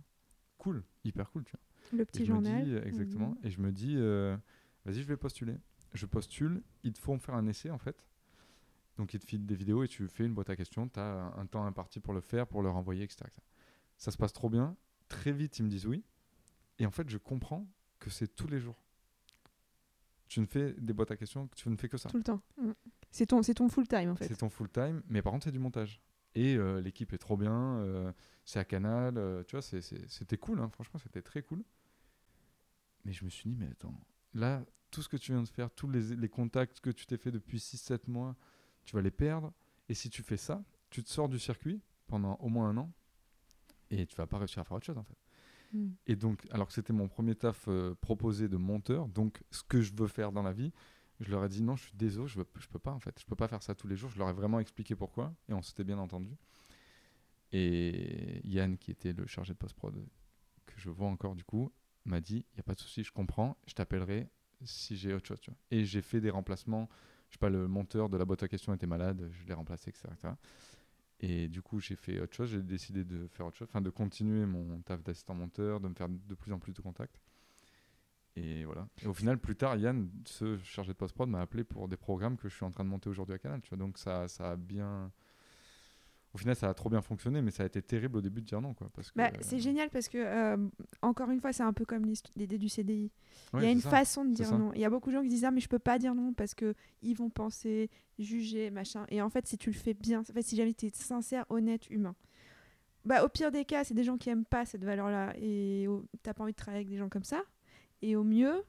Cool, 0.59 0.83
hyper 1.05 1.31
cool, 1.31 1.45
tu 1.45 1.53
vois. 1.53 1.61
Le 1.99 2.05
Et 2.15 2.19
petit 2.19 2.27
journal. 2.27 2.65
dis, 2.65 2.75
exactement. 2.77 3.29
Mhm. 3.31 3.39
Et 3.45 3.51
je 3.51 3.61
me 3.61 3.73
dis, 3.73 3.95
euh, 3.97 4.37
vas-y, 4.85 5.03
je 5.03 5.09
vais 5.09 5.17
postuler. 5.17 5.57
Je 5.95 6.07
postule, 6.07 6.63
ils 6.83 6.93
te 6.93 6.99
font 6.99 7.19
faire 7.19 7.35
un 7.35 7.47
essai 7.47 7.71
en 7.71 7.79
fait. 7.79 8.05
Donc 8.97 9.15
ils 9.15 9.21
te 9.21 9.27
filent 9.27 9.47
des 9.47 9.55
vidéos 9.55 9.85
et 9.85 9.89
tu 9.89 10.09
fais 10.09 10.25
une 10.25 10.35
boîte 10.35 10.51
à 10.51 10.57
questions. 10.57 10.89
Tu 10.89 10.99
as 10.99 11.33
un 11.37 11.47
temps 11.47 11.65
imparti 11.65 12.01
pour 12.01 12.13
le 12.15 12.21
faire, 12.21 12.47
pour 12.47 12.63
le 12.63 12.71
renvoyer, 12.71 13.05
etc., 13.05 13.25
etc. 13.27 13.43
Ça 13.97 14.11
se 14.11 14.17
passe 14.17 14.33
trop 14.33 14.49
bien. 14.51 14.77
Très 15.09 15.33
vite, 15.33 15.59
ils 15.59 15.65
me 15.65 15.69
disent 15.69 15.87
oui. 15.87 16.05
Et 16.79 16.87
en 16.87 16.91
fait, 16.91 17.09
je 17.09 17.19
comprends 17.19 17.67
que 17.99 18.11
c'est 18.11 18.29
tous 18.29 18.47
les 18.47 18.61
jours. 18.61 18.83
tu 20.29 20.41
ne 20.41 20.47
fais 20.47 20.75
des 20.75 20.93
boîtes 20.93 21.11
à 21.11 21.17
questions, 21.17 21.49
tu 21.57 21.69
ne 21.69 21.77
fais 21.77 21.89
que 21.89 21.97
ça. 21.97 22.09
Tout 22.09 22.19
le 22.19 22.23
temps. 22.23 22.43
Mm. 22.61 22.73
C'est 23.11 23.27
ton, 23.27 23.41
ton 23.41 23.69
full 23.69 23.89
time 23.89 24.11
en 24.11 24.15
fait. 24.15 24.29
C'est 24.29 24.37
ton 24.37 24.51
full 24.51 24.69
time, 24.69 25.03
mais 25.09 25.23
par 25.23 25.33
contre, 25.33 25.45
c'est 25.45 25.53
du 25.53 25.59
montage. 25.59 26.01
Et 26.35 26.57
euh, 26.57 26.81
l'équipe 26.81 27.13
est 27.13 27.19
trop 27.19 27.37
bien, 27.37 27.79
euh, 27.79 28.13
c'est 28.45 28.59
à 28.59 28.65
Canal, 28.65 29.17
euh, 29.17 29.43
tu 29.45 29.57
vois, 29.57 29.63
c'était 29.63 30.37
cool, 30.37 30.61
hein, 30.61 30.69
franchement, 30.69 31.01
c'était 31.03 31.23
très 31.23 31.43
cool. 31.43 31.65
Mais 33.05 33.13
je 33.13 33.25
me 33.25 33.31
suis 33.31 33.49
dit, 33.49 33.57
mais 33.57 33.69
attends, 33.69 33.95
là, 34.35 34.63
tout 34.91 35.03
ce 35.03 35.09
que 35.09 35.17
tu 35.17 35.33
viens 35.33 35.43
de 35.43 35.49
faire, 35.49 35.71
tous 35.71 35.89
les, 35.89 36.15
les 36.17 36.29
contacts 36.29 36.81
que 36.81 36.91
tu 36.91 37.07
t'es 37.07 37.17
fait 37.17 37.33
depuis 37.33 37.59
6-7 37.59 38.11
mois, 38.11 38.37
tu 38.85 38.95
vas 38.95 39.03
les 39.03 39.11
perdre. 39.11 39.53
Et 39.89 39.95
si 39.95 40.11
tu 40.11 40.23
fais 40.23 40.37
ça, 40.37 40.63
tu 40.91 41.03
te 41.03 41.09
sors 41.09 41.29
du 41.29 41.39
circuit 41.39 41.81
pendant 42.07 42.35
au 42.37 42.49
moins 42.49 42.69
un 42.69 42.77
an 42.77 42.93
et 43.91 44.07
tu 44.07 44.17
vas 44.17 44.27
pas 44.27 44.39
réussir 44.39 44.61
à 44.61 44.65
faire 44.65 44.77
autre 44.77 44.87
chose 44.87 44.99
en 44.99 45.05
fait. 45.05 45.17
Mm. 45.73 45.89
Et 46.07 46.17
donc, 46.17 46.47
alors 46.51 46.67
que 46.67 46.73
c'était 46.73 46.93
mon 46.93 47.09
premier 47.09 47.35
taf 47.35 47.67
euh, 47.69 47.95
proposé 48.01 48.49
de 48.49 48.57
monteur, 48.57 49.09
donc 49.09 49.43
ce 49.51 49.63
que 49.63 49.81
je 49.81 49.93
veux 49.95 50.09
faire 50.09 50.33
dans 50.33 50.43
la 50.43 50.53
vie, 50.53 50.73
je 51.21 51.31
leur 51.31 51.45
ai 51.45 51.49
dit 51.49 51.63
non, 51.63 51.77
je 51.77 51.85
suis 51.85 51.97
désolé, 51.97 52.29
je, 52.29 52.39
veux, 52.39 52.47
je 52.59 52.69
peux 52.69 52.79
pas 52.79 52.93
en 52.93 53.01
fait, 53.01 53.19
je 53.21 53.27
peux 53.27 53.37
pas 53.37 53.49
faire 53.49 53.63
ça 53.63 53.75
tous 53.75 53.89
les 53.89 53.97
jours. 53.97 54.11
Je 54.11 54.19
leur 54.19 54.29
ai 54.29 54.33
vraiment 54.33 54.61
expliqué 54.61 54.95
pourquoi 54.95 55.35
et 55.49 55.53
on 55.53 55.63
s'était 55.63 55.85
bien 55.85 55.99
entendu. 55.99 56.37
Et 57.53 58.41
Yann, 58.45 58.77
qui 58.77 58.91
était 58.91 59.13
le 59.13 59.27
chargé 59.27 59.55
de 59.55 59.59
post-prod, 59.59 59.95
que 60.67 60.75
je 60.77 60.91
vois 60.91 61.09
encore 61.09 61.35
du 61.35 61.45
coup, 61.45 61.73
m'a 62.05 62.21
dit 62.21 62.45
il 62.53 62.57
y 62.57 62.61
a 62.61 62.63
pas 62.63 62.75
de 62.75 62.81
souci, 62.81 63.03
je 63.03 63.13
comprends, 63.13 63.57
je 63.67 63.75
t'appellerai 63.75 64.29
si 64.65 64.97
j'ai 64.97 65.15
autre 65.15 65.27
chose. 65.27 65.41
Tu 65.41 65.51
vois. 65.51 65.59
Et 65.71 65.85
j'ai 65.85 66.03
fait 66.03 66.21
des 66.21 66.31
remplacements. 66.31 66.89
Je 67.29 67.35
sais 67.35 67.39
pas, 67.39 67.51
le 67.51 67.69
monteur 67.69 68.09
de 68.09 68.17
la 68.17 68.25
boîte 68.25 68.43
à 68.43 68.49
questions 68.49 68.73
était 68.73 68.87
malade, 68.87 69.29
je 69.31 69.45
l'ai 69.45 69.53
remplacé, 69.53 69.91
etc. 69.91 70.09
etc. 70.13 70.33
Et 71.21 71.49
du 71.49 71.63
coup, 71.63 71.81
j'ai 71.81 71.97
fait 71.97 72.21
autre 72.21 72.35
chose. 72.35 72.51
J'ai 72.51 72.63
décidé 72.63 73.05
de 73.05 73.27
faire 73.29 73.47
autre 73.47 73.57
chose, 73.57 73.69
enfin 73.71 73.81
de 73.81 73.91
continuer 73.91 74.47
mon 74.47 74.81
taf 74.83 75.03
d'assistant 75.03 75.35
monteur, 75.35 75.81
de 75.81 75.89
me 75.89 75.95
faire 75.95 76.09
de 76.09 76.35
plus 76.35 76.53
en 76.53 76.59
plus 76.59 76.73
de 76.73 76.81
contacts. 76.81 77.21
Et 78.37 78.65
voilà. 78.65 78.87
Et 79.03 79.07
au 79.07 79.15
final, 79.15 79.39
plus 79.39 79.57
tard, 79.57 79.77
Yann, 79.77 80.09
ce 80.25 80.59
chargé 80.59 80.93
de 80.93 80.97
post-prod, 80.97 81.29
m'a 81.29 81.41
appelé 81.41 81.65
pour 81.65 81.89
des 81.89 81.97
programmes 81.97 82.37
que 82.37 82.49
je 82.49 82.55
suis 82.55 82.65
en 82.65 82.71
train 82.71 82.85
de 82.85 82.89
monter 82.89 83.09
aujourd'hui 83.09 83.35
à 83.35 83.39
Canal. 83.39 83.61
Tu 83.63 83.71
vois. 83.71 83.79
Donc 83.79 83.99
ça, 83.99 84.29
ça 84.29 84.53
a 84.53 84.57
bien. 84.57 85.11
Au 86.35 86.39
final, 86.39 86.55
ça 86.55 86.69
a 86.69 86.75
trop 86.75 86.91
bien 86.91 87.01
fonctionné, 87.01 87.41
mais 87.41 87.51
ça 87.51 87.63
a 87.63 87.67
été 87.67 87.81
terrible 87.81 88.19
au 88.19 88.21
début 88.21 88.43
de 88.43 88.47
dire 88.47 88.61
non. 88.61 88.75
Quoi, 88.75 88.91
parce 88.95 89.11
que, 89.11 89.17
Bah, 89.19 89.31
c'est 89.41 89.59
génial 89.59 89.89
parce 89.91 90.09
que, 90.09 90.19
euh, 90.19 90.57
encore 91.01 91.31
une 91.31 91.41
fois, 91.41 91.53
c'est 91.55 91.63
un 91.63 91.73
peu 91.73 91.85
comme 91.87 92.05
l'idée 92.37 92.59
du 92.59 92.69
CDI. 92.69 93.11
Ouais, 93.55 93.61
il 93.61 93.65
y 93.65 93.69
a 93.69 93.71
une 93.73 93.81
ça. 93.81 93.89
façon 93.91 94.25
de 94.27 94.35
dire 94.35 94.57
non. 94.59 94.73
Il 94.75 94.81
y 94.81 94.85
a 94.85 94.91
beaucoup 94.91 95.09
de 95.11 95.15
gens 95.15 95.23
qui 95.23 95.29
disent 95.31 95.45
ah 95.47 95.51
mais 95.51 95.61
je 95.61 95.69
peux 95.69 95.79
pas 95.79 95.99
dire 95.99 96.15
non 96.15 96.35
parce 96.35 96.55
que 96.55 96.75
ils 97.03 97.15
vont 97.17 97.31
penser, 97.31 97.89
juger, 98.19 98.71
machin. 98.71 99.07
Et 99.09 99.23
en 99.23 99.31
fait, 99.31 99.47
si 99.47 99.57
tu 99.57 99.71
le 99.71 99.77
fais 99.77 99.95
bien, 99.95 100.21
en 100.21 100.25
fait, 100.25 100.43
si 100.43 100.55
jamais 100.55 100.75
tu 100.75 100.87
es 100.87 100.91
sincère, 100.91 101.47
honnête, 101.49 101.89
humain. 101.89 102.15
Bah, 103.07 103.25
au 103.25 103.29
pire 103.31 103.51
des 103.51 103.65
cas, 103.65 103.85
c'est 103.85 103.95
des 103.95 104.05
gens 104.05 104.19
qui 104.19 104.29
aiment 104.29 104.45
pas 104.45 104.67
cette 104.67 104.85
valeur-là 104.85 105.33
et 105.39 105.89
au- 105.89 106.05
t'as 106.23 106.35
pas 106.35 106.43
envie 106.43 106.53
de 106.53 106.57
travailler 106.57 106.81
avec 106.85 106.91
des 106.91 106.99
gens 106.99 107.09
comme 107.09 107.25
ça. 107.25 107.43
Et 108.03 108.17
au 108.17 108.23
mieux, 108.25 108.65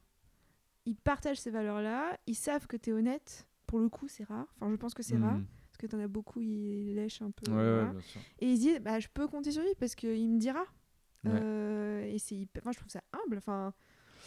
ils 0.86 0.96
partagent 0.96 1.40
ces 1.40 1.52
valeurs-là, 1.52 2.18
ils 2.26 2.36
savent 2.36 2.68
que 2.68 2.78
tu 2.78 2.92
es 2.92 2.94
honnête. 2.94 3.46
Pour 3.68 3.80
le 3.80 3.90
coup, 3.90 4.08
c'est 4.08 4.24
rare. 4.24 4.48
Enfin, 4.62 4.72
je 4.72 4.76
pense 4.78 4.94
que 4.94 5.04
c'est 5.04 5.18
rare 5.18 5.38
Mhm. 5.38 5.46
parce 5.46 5.59
que 5.80 5.88
t'en 5.88 6.00
as 6.00 6.08
beaucoup, 6.08 6.42
ils 6.42 6.94
lèchent 6.94 7.22
un 7.24 7.32
peu. 7.32 7.50
Ouais, 7.50 7.58
ouais, 7.58 7.72
voilà. 7.72 7.92
bien 7.92 8.02
sûr. 8.02 8.22
Et 8.40 8.52
ils 8.52 8.58
se 8.58 8.62
disent, 8.62 8.80
bah, 8.82 9.00
je 9.00 9.08
peux 9.14 9.28
compter 9.28 9.52
sur 9.52 9.64
lui 9.64 9.74
parce 9.80 9.96
qu'il 9.96 10.30
me 10.30 10.38
dira. 10.40 10.64
Ouais. 11.26 11.32
Euh, 11.32 12.04
et 12.04 12.20
c'est 12.20 12.36
hyper- 12.36 12.62
enfin, 12.62 12.72
je 12.72 12.78
trouve 12.80 12.92
ça 12.92 13.04
humble. 13.14 13.38
Enfin, 13.38 13.74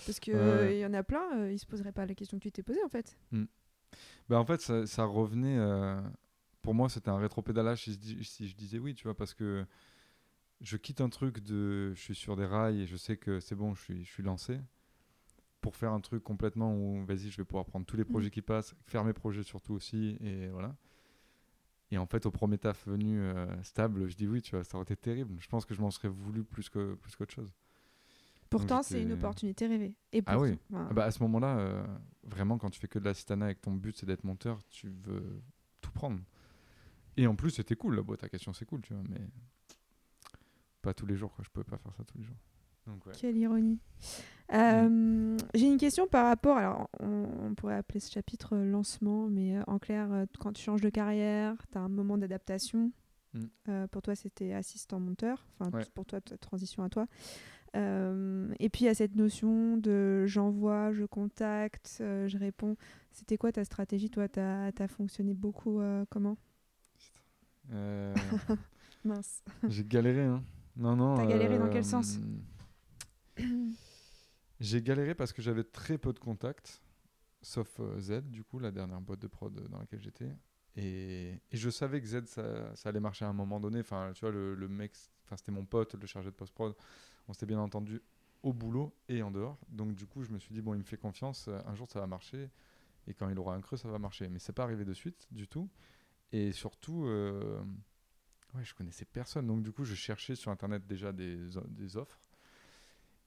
parce 0.04 0.18
qu'il 0.18 0.34
ouais. 0.34 0.80
y 0.80 0.86
en 0.86 0.94
a 0.94 1.02
plein, 1.02 1.38
euh, 1.38 1.52
ils 1.52 1.58
se 1.58 1.66
poseraient 1.66 1.92
pas 1.92 2.06
la 2.06 2.14
question 2.14 2.38
que 2.38 2.42
tu 2.42 2.52
t'es 2.52 2.62
posée 2.62 2.82
en 2.84 2.88
fait. 2.88 3.16
Bah, 4.28 4.38
en 4.40 4.44
fait, 4.44 4.60
ça, 4.60 4.86
ça 4.86 5.04
revenait. 5.04 5.58
euh, 5.58 6.00
Pour 6.62 6.74
moi, 6.74 6.88
c'était 6.88 7.10
un 7.10 7.18
rétropédalage 7.18 7.84
si, 7.84 8.24
si 8.24 8.48
je 8.48 8.56
disais 8.56 8.78
oui, 8.78 8.94
tu 8.94 9.04
vois, 9.04 9.16
parce 9.16 9.34
que 9.34 9.64
je 10.60 10.76
quitte 10.76 11.00
un 11.00 11.08
truc 11.08 11.40
de. 11.40 11.92
Je 11.94 12.00
suis 12.00 12.14
sur 12.14 12.36
des 12.36 12.46
rails 12.46 12.82
et 12.82 12.86
je 12.86 12.96
sais 12.96 13.16
que 13.16 13.40
c'est 13.40 13.54
bon, 13.56 13.74
je 13.74 13.82
suis, 13.82 14.04
je 14.04 14.10
suis 14.10 14.22
lancé. 14.22 14.60
Pour 15.60 15.76
faire 15.76 15.92
un 15.92 16.00
truc 16.00 16.24
complètement 16.24 16.74
où, 16.74 17.04
vas-y, 17.04 17.30
je 17.30 17.36
vais 17.36 17.44
pouvoir 17.44 17.64
prendre 17.64 17.86
tous 17.86 17.96
les 17.96 18.04
projets 18.04 18.30
qui 18.30 18.42
passent, 18.42 18.74
faire 18.86 19.04
mes 19.04 19.12
projets 19.12 19.44
surtout 19.44 19.74
aussi, 19.74 20.16
et 20.20 20.48
voilà. 20.48 20.74
Et 21.92 21.98
en 21.98 22.06
fait, 22.06 22.24
au 22.26 22.30
premier 22.30 22.56
taf 22.58 22.88
venu 22.88 23.20
euh, 23.20 23.62
stable, 23.62 24.08
je 24.08 24.16
dis 24.16 24.26
oui, 24.26 24.40
tu 24.42 24.56
vois, 24.56 24.64
ça 24.64 24.76
aurait 24.78 24.84
été 24.84 24.96
terrible. 24.96 25.36
Je 25.38 25.46
pense 25.46 25.64
que 25.66 25.74
je 25.74 25.80
m'en 25.82 25.90
serais 25.90 26.08
voulu 26.08 26.42
plus 26.42 26.68
que 26.70 26.94
plus 26.94 27.14
qu'autre 27.14 27.34
chose. 27.34 27.52
Pourtant, 28.48 28.82
c'est 28.82 28.94
une 29.02 29.08
j'étais- 29.10 29.12
opportunité 29.20 29.66
rêvée. 29.66 29.94
Et 30.12 30.22
Ah 30.26 30.38
oui. 30.38 30.58
enfin, 30.70 30.86
Ah 30.90 30.94
bah, 30.94 31.04
à 31.04 31.10
ce 31.10 31.22
moment-là, 31.22 31.58
euh, 31.58 31.86
vraiment, 32.24 32.56
quand 32.58 32.70
tu 32.70 32.80
fais 32.80 32.88
que 32.88 32.98
de 32.98 33.04
l'assistanat 33.04 33.50
et 33.50 33.54
que 33.54 33.60
ton 33.60 33.72
but 33.74 33.96
c'est 33.96 34.06
d'être 34.06 34.24
monteur, 34.24 34.62
tu 34.68 34.88
veux 35.04 35.42
tout 35.82 35.92
prendre. 35.92 36.18
Et 37.18 37.26
en 37.26 37.36
plus, 37.36 37.50
c'était 37.50 37.76
cool, 37.76 37.94
la 37.96 38.02
boîte 38.02 38.24
à 38.24 38.28
questions, 38.30 38.52
c'est 38.54 38.64
cool, 38.64 38.80
tu 38.80 38.94
vois, 38.94 39.02
mais 39.10 39.20
pas 40.80 40.94
tous 40.94 41.06
les 41.06 41.16
jours, 41.16 41.32
quoi. 41.34 41.44
Je 41.44 41.50
pouvais 41.50 41.64
pas 41.64 41.76
faire 41.78 41.94
ça 41.94 42.04
tous 42.04 42.16
les 42.18 42.24
jours. 42.24 42.36
Donc, 42.86 43.06
ouais. 43.06 43.12
Quelle 43.18 43.36
ironie. 43.36 43.78
Euh, 44.52 45.36
J'ai 45.54 45.66
une 45.66 45.78
question 45.78 46.06
par 46.06 46.26
rapport. 46.26 46.56
Alors, 46.56 46.88
on, 47.00 47.26
on 47.44 47.54
pourrait 47.54 47.76
appeler 47.76 48.00
ce 48.00 48.10
chapitre 48.10 48.54
euh, 48.56 48.64
lancement, 48.64 49.28
mais 49.28 49.56
euh, 49.56 49.62
en 49.66 49.78
clair, 49.78 50.08
quand 50.38 50.52
tu 50.52 50.62
changes 50.62 50.80
de 50.82 50.90
carrière, 50.90 51.56
tu 51.70 51.78
as 51.78 51.80
un 51.80 51.88
moment 51.88 52.18
d'adaptation. 52.18 52.92
Mm. 53.34 53.86
Pour 53.90 54.02
toi, 54.02 54.14
c'était 54.14 54.52
assistant 54.52 55.00
monteur. 55.00 55.46
Enfin, 55.58 55.70
Ouais. 55.78 55.84
pour 55.94 56.04
toi, 56.04 56.20
ta 56.20 56.36
transition 56.36 56.82
à 56.82 56.90
toi. 56.90 57.06
Et 57.74 58.68
puis, 58.68 58.82
il 58.82 58.84
y 58.84 58.88
a 58.88 58.94
cette 58.94 59.16
notion 59.16 59.78
de 59.78 60.26
j'envoie, 60.26 60.92
je 60.92 61.06
contacte, 61.06 61.96
je 62.00 62.36
réponds. 62.36 62.76
C'était 63.10 63.38
quoi 63.38 63.50
ta 63.50 63.64
stratégie 63.64 64.10
Toi, 64.10 64.28
tu 64.28 64.38
as, 64.38 64.88
fonctionné 64.88 65.32
beaucoup 65.32 65.80
comment? 66.10 66.36
Mince. 69.04 69.42
j'ai 69.66 69.84
galéré, 69.84 70.24
hein. 70.24 70.42
Non, 70.76 70.94
non. 70.94 71.16
T'as 71.16 71.24
galéré 71.24 71.58
dans 71.58 71.70
quel 71.70 71.84
sens? 71.84 72.18
J'ai 74.62 74.80
galéré 74.80 75.16
parce 75.16 75.32
que 75.32 75.42
j'avais 75.42 75.64
très 75.64 75.98
peu 75.98 76.12
de 76.12 76.20
contacts, 76.20 76.80
sauf 77.42 77.80
euh, 77.80 77.98
Z, 77.98 78.30
du 78.30 78.44
coup, 78.44 78.60
la 78.60 78.70
dernière 78.70 79.00
boîte 79.00 79.18
de 79.18 79.26
prod 79.26 79.52
dans 79.68 79.78
laquelle 79.80 80.00
j'étais. 80.00 80.36
Et, 80.76 81.40
je 81.50 81.68
savais 81.68 82.00
que 82.00 82.06
Z, 82.06 82.26
ça, 82.26 82.72
allait 82.84 83.00
marcher 83.00 83.24
à 83.24 83.28
un 83.28 83.32
moment 83.32 83.58
donné. 83.58 83.80
Enfin, 83.80 84.12
tu 84.14 84.20
vois, 84.20 84.30
le, 84.30 84.68
mec, 84.68 84.92
enfin, 85.24 85.36
c'était 85.36 85.50
mon 85.50 85.64
pote, 85.64 85.96
le 85.96 86.06
chargé 86.06 86.30
de 86.30 86.36
post-prod. 86.36 86.76
On 87.26 87.32
s'était 87.32 87.46
bien 87.46 87.58
entendu 87.58 88.00
au 88.44 88.52
boulot 88.52 88.94
et 89.08 89.20
en 89.24 89.32
dehors. 89.32 89.58
Donc, 89.68 89.96
du 89.96 90.06
coup, 90.06 90.22
je 90.22 90.30
me 90.30 90.38
suis 90.38 90.54
dit, 90.54 90.62
bon, 90.62 90.74
il 90.74 90.78
me 90.78 90.84
fait 90.84 90.96
confiance, 90.96 91.48
euh, 91.48 91.58
un 91.66 91.74
jour 91.74 91.90
ça 91.90 91.98
va 91.98 92.06
marcher. 92.06 92.48
Et 93.08 93.14
quand 93.14 93.28
il 93.28 93.38
aura 93.40 93.56
un 93.56 93.60
creux, 93.60 93.76
ça 93.76 93.88
va 93.88 93.98
marcher. 93.98 94.28
Mais 94.28 94.38
c'est 94.38 94.52
pas 94.52 94.62
arrivé 94.62 94.84
de 94.84 94.94
suite, 94.94 95.26
du 95.32 95.48
tout. 95.48 95.68
Et 96.30 96.52
surtout, 96.52 97.06
euh, 97.06 97.60
ouais, 98.54 98.62
je 98.62 98.76
connaissais 98.76 99.06
personne. 99.06 99.48
Donc, 99.48 99.64
du 99.64 99.72
coup, 99.72 99.82
je 99.82 99.96
cherchais 99.96 100.36
sur 100.36 100.52
Internet 100.52 100.86
déjà 100.86 101.12
des 101.12 101.96
offres. 101.96 102.20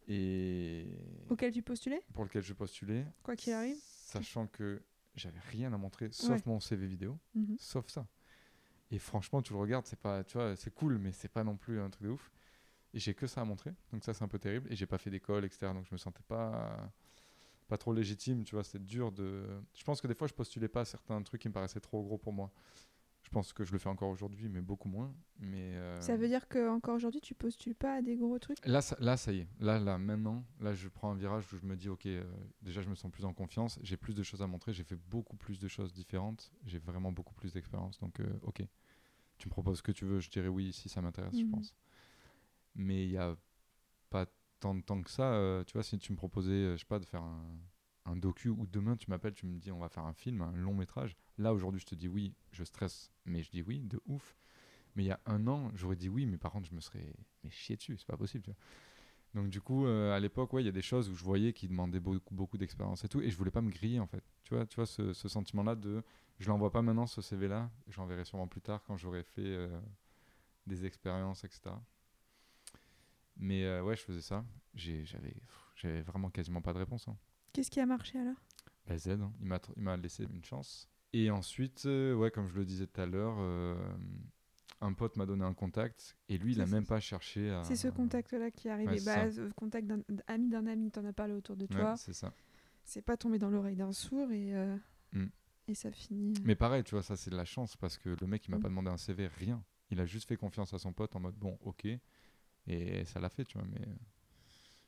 Et 0.08 0.88
Auquel 1.30 1.52
tu 1.52 1.62
postulais? 1.62 2.02
pour 2.13 2.24
lequel 2.26 2.44
je 2.44 2.54
postulais. 2.54 3.06
Quoi 3.24 3.36
qu'il 3.36 3.54
arrive 3.54 3.78
Sachant 3.80 4.48
que 4.48 4.82
j'avais 5.15 5.39
rien 5.52 5.74
à 5.74 5.78
montrer 5.78 6.10
sauf 6.12 6.46
mon 6.46 6.60
CV 6.60 6.86
vidéo, 6.88 7.18
Mhm. 7.34 7.56
sauf 7.60 7.88
ça. 7.89 8.08
Et 8.91 9.00
franchement, 9.00 9.41
tu 9.41 9.54
le 9.54 9.60
regardes, 9.60 9.86
c'est 9.88 10.00
pas, 10.00 10.24
tu 10.24 10.38
vois, 10.38 10.56
c'est 10.56 10.74
cool, 10.74 10.98
mais 11.00 11.12
c'est 11.12 11.28
pas 11.30 11.44
non 11.44 11.58
plus 11.58 11.80
un 11.80 11.89
truc 11.89 12.04
de 12.04 12.10
ouf. 12.12 12.32
Et 12.94 13.00
j'ai 13.00 13.13
que 13.13 13.28
ça 13.28 13.41
à 13.41 13.46
montrer, 13.46 13.74
donc 13.91 14.04
ça 14.04 14.13
c'est 14.13 14.24
un 14.24 14.28
peu 14.28 14.39
terrible. 14.39 14.72
Et 14.72 14.76
j'ai 14.76 14.86
pas 14.86 14.98
fait 14.98 15.10
d'école, 15.10 15.44
etc. 15.44 15.74
Donc 15.74 15.86
je 15.86 15.94
me 15.94 15.98
sentais 15.98 16.24
pas, 16.28 16.94
pas 17.68 17.78
trop 17.78 17.91
légitime, 17.94 18.44
tu 18.44 18.56
vois. 18.56 18.63
C'est 18.63 18.84
dur 18.86 19.12
de. 19.12 19.44
Je 19.74 19.84
pense 19.84 20.00
que 20.02 20.08
des 20.08 20.13
fois 20.13 20.28
je 20.28 20.34
postulais 20.34 20.68
pas 20.70 20.82
à 20.82 20.86
certains 20.86 21.22
trucs 21.24 21.41
qui 21.41 21.50
me 21.50 21.54
paraissaient 21.54 21.80
trop 21.82 22.04
gros 22.04 22.18
pour 22.18 22.32
moi. 22.32 22.52
Je 23.26 23.30
pense 23.32 23.54
que 23.54 23.64
je 23.64 23.72
le 23.74 23.80
fais 23.80 23.90
encore 23.90 24.10
aujourd'hui, 24.10 24.48
mais 24.50 24.62
beaucoup 24.62 24.88
moins. 24.88 25.12
Mais 25.40 25.76
euh, 25.78 26.00
Ça 26.00 26.16
veut 26.16 26.28
dire 26.28 26.48
qu'encore 26.48 26.94
aujourd'hui, 26.94 27.20
tu 27.22 27.34
postules 27.34 27.74
pas 27.74 27.96
à 27.96 28.02
des 28.04 28.16
gros 28.18 28.38
trucs? 28.38 28.64
Là, 28.68 28.82
ça, 28.82 28.96
là, 29.00 29.18
ça 29.18 29.34
y 29.34 29.40
est. 29.40 29.48
Là, 29.60 29.80
là, 29.80 29.98
maintenant, 29.98 30.46
là, 30.60 30.74
je 30.76 30.88
prends 30.88 31.10
un 31.12 31.16
virage 31.16 31.52
où 31.52 31.58
je 31.58 31.66
me 31.66 31.76
dis, 31.76 31.90
ok, 31.90 32.06
euh, 32.06 32.24
déjà, 32.62 32.84
je 32.84 32.90
me 32.90 32.94
sens 32.94 33.12
plus 33.12 33.26
en 33.26 33.34
confiance. 33.34 33.80
J'ai 33.82 33.98
plus 33.98 34.14
de 34.14 34.22
choses 34.22 34.44
à 34.44 34.48
montrer. 34.48 34.74
J'ai 34.74 34.84
fait 34.84 34.96
beaucoup 34.96 35.36
plus 35.38 35.58
de 35.60 35.68
choses 35.68 35.92
différentes. 35.92 36.52
J'ai 36.66 36.78
vraiment 36.78 37.12
beaucoup 37.12 37.34
plus 37.34 37.52
d'expérience. 37.52 37.98
Donc, 38.00 38.20
euh, 38.20 38.28
ok. 38.44 38.64
Tu 39.40 39.48
me 39.48 39.52
proposes 39.52 39.80
ce 39.80 39.84
que 39.84 39.92
tu 39.92 40.06
veux. 40.06 40.20
Je 40.20 40.30
dirais 40.30 40.48
oui 40.48 40.72
si 40.72 40.88
ça 40.88 41.02
m'intéresse, 41.02 41.36
je 41.40 41.44
Mhm. 41.46 41.50
pense. 41.52 41.74
Mais 42.76 43.06
il 43.06 43.12
y 43.12 43.18
a 43.18 43.36
pas 44.12 44.28
tant 44.60 44.76
de 44.76 44.82
temps 44.82 45.02
que 45.02 45.10
ça. 45.10 45.64
tu 45.66 45.74
vois, 45.74 45.84
si 45.84 45.98
tu 45.98 46.12
me 46.12 46.18
proposais, 46.18 46.74
je 46.74 46.78
sais 46.78 46.86
pas, 46.86 47.00
de 47.00 47.06
faire 47.06 47.24
un, 47.24 47.58
un 48.06 48.16
docu 48.16 48.50
ou 48.50 48.68
demain 48.68 48.96
tu 48.96 49.10
m'appelles, 49.10 49.34
tu 49.34 49.48
me 49.48 49.58
dis, 49.58 49.72
on 49.72 49.80
va 49.80 49.90
faire 49.90 50.06
un 50.06 50.14
film, 50.14 50.42
un 50.44 50.52
long 50.52 50.76
métrage. 50.76 51.16
Là, 51.38 51.54
aujourd'hui, 51.54 51.82
je 51.82 51.86
te 51.86 51.95
dis 51.95 52.08
oui, 52.08 52.34
je 52.52 52.63
stresse, 52.63 53.12
mais 53.26 53.43
je 53.43 53.52
dis 53.52 53.62
oui, 53.62 53.82
de 53.82 54.00
ouf. 54.06 54.38
Mais 54.95 55.04
il 55.04 55.08
y 55.08 55.12
a 55.12 55.19
un 55.26 55.48
an, 55.48 55.71
j'aurais 55.76 55.98
dit 55.98 56.08
oui, 56.08 56.26
mais 56.26 56.38
par 56.38 56.52
contre, 56.52 56.69
je 56.69 56.73
me 56.75 56.79
serais 56.79 57.13
mais 57.44 57.50
chié 57.50 57.75
dessus, 57.75 57.98
c'est 57.98 58.08
pas 58.08 58.15
possible. 58.17 58.44
Tu 58.44 58.52
vois. 58.52 58.58
Donc 59.42 59.50
du 59.50 59.60
coup, 59.60 59.86
euh, 59.86 60.15
à 60.15 60.19
l'époque, 60.21 60.54
ouais, 60.54 60.63
il 60.63 60.65
y 60.65 60.69
a 60.69 60.71
des 60.71 60.81
choses 60.81 61.10
où 61.10 61.15
je 61.15 61.23
voyais 61.25 61.52
qui 61.52 61.67
demandaient 61.67 62.00
beaucoup, 62.00 62.33
beaucoup 62.33 62.58
d'expérience 62.58 63.04
et 63.04 63.10
tout, 63.10 63.19
et 63.19 63.29
je 63.29 63.36
voulais 63.38 63.52
pas 63.52 63.62
me 63.62 63.69
griller 63.69 64.00
en 64.00 64.08
fait. 64.08 64.23
Tu 64.44 64.56
vois, 64.56 64.65
tu 64.65 64.75
vois 64.77 64.86
ce, 64.86 65.12
ce 65.12 65.27
sentiment-là 65.27 65.75
de, 65.75 66.02
je 66.40 66.48
l'envoie 66.48 66.71
pas 66.71 66.81
maintenant 66.81 67.06
ce 67.08 67.21
CV-là, 67.21 67.69
je 67.90 67.98
l'enverrai 67.98 68.23
sûrement 68.23 68.48
plus 68.48 68.62
tard 68.62 68.81
quand 68.86 68.96
j'aurai 68.96 69.23
fait 69.23 69.42
euh, 69.46 69.67
des 70.67 70.86
expériences, 70.86 71.44
etc. 71.44 71.75
Mais 73.38 73.65
euh, 73.65 73.83
ouais, 73.83 73.98
je 73.98 74.04
faisais 74.04 74.21
ça. 74.21 74.46
J'avais, 74.73 75.36
vraiment 76.02 76.29
quasiment 76.29 76.62
pas 76.62 76.71
de 76.73 76.77
réponse. 76.79 77.08
hein. 77.10 77.17
Qu'est-ce 77.54 77.69
qui 77.69 77.79
a 77.81 77.86
marché 77.86 78.17
alors? 78.17 78.38
La 78.88 78.98
Z, 78.98 79.10
hein, 79.10 79.33
il 79.42 79.48
m'a 79.48 79.58
tr- 79.58 79.73
il 79.75 79.83
m'a 79.83 79.98
laissé 79.98 80.23
une 80.23 80.44
chance. 80.44 80.90
Et 81.18 81.32
ensuite, 81.32 81.86
euh, 81.86 82.13
ouais, 82.13 82.30
comme 82.30 82.50
je 82.50 82.56
le 82.56 82.66
disais 82.66 82.88
tout 82.88 83.00
à 83.00 83.06
l'heure, 83.06 83.38
euh, 83.40 83.74
un 84.82 84.92
pote 84.92 85.16
m'a 85.16 85.26
donné 85.26 85.46
un 85.46 85.54
contact 85.54 86.18
et 86.28 86.38
lui, 86.38 86.52
il 86.52 86.62
a 86.62 86.66
C'est- 86.66 86.72
même 86.74 86.86
pas 86.86 87.00
cherché 87.00 87.52
à. 87.52 87.63
C'est 87.63 87.78
ce 87.78 87.88
contact-là 87.88 88.52
qui 88.52 88.68
est 88.68 88.72
arrivé. 88.72 88.96
ouais, 88.96 89.06
bah, 89.06 89.32
ce 89.32 89.50
contact 89.54 89.88
d'un 89.88 90.02
ami 90.28 90.50
d'un 90.50 90.68
ami, 90.68 90.92
t'en 90.92 91.06
as 91.06 91.13
parlé 91.13 91.34
autour 91.34 91.56
de 91.56 91.63
Ouais, 91.63 91.70
toi. 91.70 91.96
c'est 91.96 92.12
ça. 92.13 92.34
c'est 92.84 93.02
pas 93.02 93.16
tombé 93.16 93.40
dans 93.40 93.50
l'oreille 93.50 93.78
d'un 93.78 93.94
sourd 93.94 94.30
et, 94.32 94.54
euh, 94.56 94.78
Mm. 95.13 95.28
et 95.70 95.74
ça 95.74 95.90
finit. 95.90 96.34
euh, 96.38 96.42
Mais 96.44 96.56
pareil, 96.56 96.84
tu 96.84 96.92
vois, 96.96 97.02
ça 97.02 97.16
c'est 97.16 97.30
de 97.32 97.38
la 97.38 97.46
chance 97.46 97.78
parce 97.78 97.98
que 97.98 98.10
le 98.10 98.28
mec 98.28 98.46
il 98.48 98.52
m'a 98.52 98.58
Mm. 98.58 98.62
pas 98.62 98.68
demandé 98.70 98.90
un 98.90 98.98
CV, 98.98 99.28
rien. 99.28 99.63
Il 99.92 100.02
a 100.02 100.06
juste 100.06 100.28
fait 100.28 100.36
confiance 100.36 100.74
à 100.74 100.80
son 100.80 100.92
pote 100.92 101.16
en 101.16 101.22
mode 101.22 101.36
bon, 101.36 101.58
ok. 101.62 101.88
Et 102.68 103.06
ça 103.06 103.20
l'a 103.22 103.30
fait, 103.30 103.46
tu 103.46 103.58
vois. 103.58 103.66
Mais... 103.72 103.88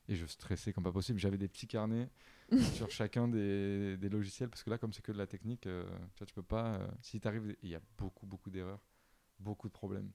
Et 0.09 0.15
je 0.15 0.25
stressais 0.25 0.71
comme 0.73 0.83
pas 0.83 0.91
possible. 0.91 1.19
J'avais 1.19 1.37
des 1.37 1.47
petits 1.47 1.67
carnets 1.67 2.09
sur 2.73 2.89
chacun 2.89 3.27
des, 3.27 3.97
des 3.97 4.09
logiciels 4.09 4.49
parce 4.49 4.63
que 4.63 4.69
là, 4.69 4.77
comme 4.77 4.93
c'est 4.93 5.01
que 5.01 5.11
de 5.11 5.17
la 5.17 5.27
technique, 5.27 5.67
euh, 5.67 5.83
tu 6.15 6.19
vois, 6.19 6.27
tu 6.27 6.33
peux 6.33 6.43
pas. 6.43 6.75
euh, 6.75 6.87
si 7.01 7.19
t'arrives, 7.19 7.55
il 7.61 7.69
y 7.69 7.75
a 7.75 7.81
beaucoup, 7.97 8.25
beaucoup 8.25 8.49
d'erreurs, 8.49 8.79
beaucoup 9.39 9.67
de 9.67 9.73
problèmes. 9.73 10.11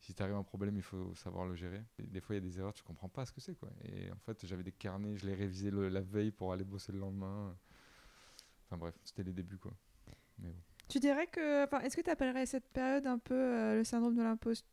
Si 0.00 0.14
t'arrives 0.14 0.36
un 0.36 0.42
problème, 0.44 0.76
il 0.76 0.82
faut 0.82 1.14
savoir 1.16 1.46
le 1.46 1.54
gérer. 1.56 1.82
Et 1.98 2.06
des 2.06 2.20
fois, 2.20 2.36
il 2.36 2.42
y 2.42 2.46
a 2.46 2.48
des 2.48 2.58
erreurs, 2.58 2.74
tu 2.74 2.84
comprends 2.84 3.08
pas 3.08 3.26
ce 3.26 3.32
que 3.32 3.40
c'est, 3.40 3.56
quoi. 3.56 3.68
Et 3.84 4.10
en 4.12 4.18
fait, 4.18 4.46
j'avais 4.46 4.62
des 4.62 4.72
carnets, 4.72 5.16
je 5.16 5.26
les 5.26 5.34
révisais 5.34 5.70
le- 5.72 5.88
la 5.88 6.00
veille 6.00 6.30
pour 6.30 6.52
aller 6.52 6.64
bosser 6.64 6.92
le 6.92 6.98
lendemain. 7.00 7.56
Enfin 8.66 8.76
bref, 8.76 8.94
c'était 9.04 9.22
les 9.24 9.32
débuts, 9.32 9.58
quoi. 9.58 9.72
Mais 10.38 10.48
bon. 10.50 10.62
Tu 10.88 11.00
dirais 11.00 11.26
que. 11.26 11.64
Est-ce 11.84 11.96
que 11.96 12.00
tu 12.02 12.10
appellerais 12.10 12.46
cette 12.46 12.68
période 12.68 13.06
un 13.06 13.18
peu 13.18 13.34
euh, 13.34 13.74
le 13.76 13.84
syndrome 13.84 14.14
de 14.16 14.22
l'imposteur, 14.22 14.68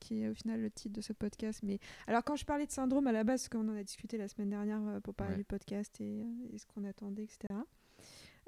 qui 0.00 0.22
est 0.22 0.28
au 0.28 0.34
final 0.34 0.60
le 0.60 0.70
titre 0.70 0.94
de 0.94 1.00
ce 1.00 1.12
podcast 1.12 1.60
Mais 1.62 1.78
alors, 2.06 2.22
quand 2.24 2.36
je 2.36 2.44
parlais 2.44 2.66
de 2.66 2.70
syndrome 2.72 3.06
à 3.06 3.12
la 3.12 3.24
base, 3.24 3.48
qu'on 3.48 3.68
en 3.68 3.76
a 3.76 3.82
discuté 3.82 4.16
la 4.18 4.28
semaine 4.28 4.50
dernière 4.50 4.80
euh, 4.86 5.00
pour 5.00 5.14
parler 5.14 5.32
Ouais. 5.34 5.38
du 5.38 5.44
podcast 5.44 6.00
et, 6.00 6.22
euh, 6.22 6.54
et 6.54 6.58
ce 6.58 6.66
qu'on 6.66 6.84
attendait, 6.84 7.24
etc. 7.24 7.38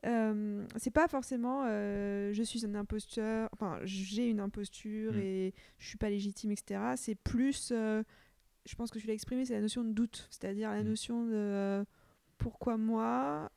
Euh, 0.07 0.67
c'est 0.77 0.91
pas 0.91 1.09
forcément 1.09 1.63
euh, 1.67 2.31
je 2.35 2.43
suis 2.43 2.67
un 2.67 2.75
imposteur, 2.75 3.49
enfin 3.55 3.79
j'ai 3.85 4.29
une 4.29 4.41
imposture 4.41 5.15
Mm. 5.15 5.19
et 5.21 5.55
je 5.79 5.87
suis 5.89 5.97
pas 5.97 6.11
légitime, 6.11 6.51
etc. 6.51 6.81
C'est 6.97 7.15
plus, 7.15 7.71
euh, 7.73 8.03
je 8.67 8.75
pense 8.75 8.91
que 8.91 8.99
tu 8.99 9.07
l'as 9.07 9.15
exprimé, 9.15 9.47
c'est 9.47 9.55
la 9.55 9.63
notion 9.63 9.83
de 9.83 9.93
doute, 9.93 10.27
c'est-à-dire 10.31 10.71
la 10.73 10.83
Mm. 10.83 10.87
notion 10.89 11.25
de 11.27 11.87
pourquoi 12.37 12.77
moi, 12.77 13.51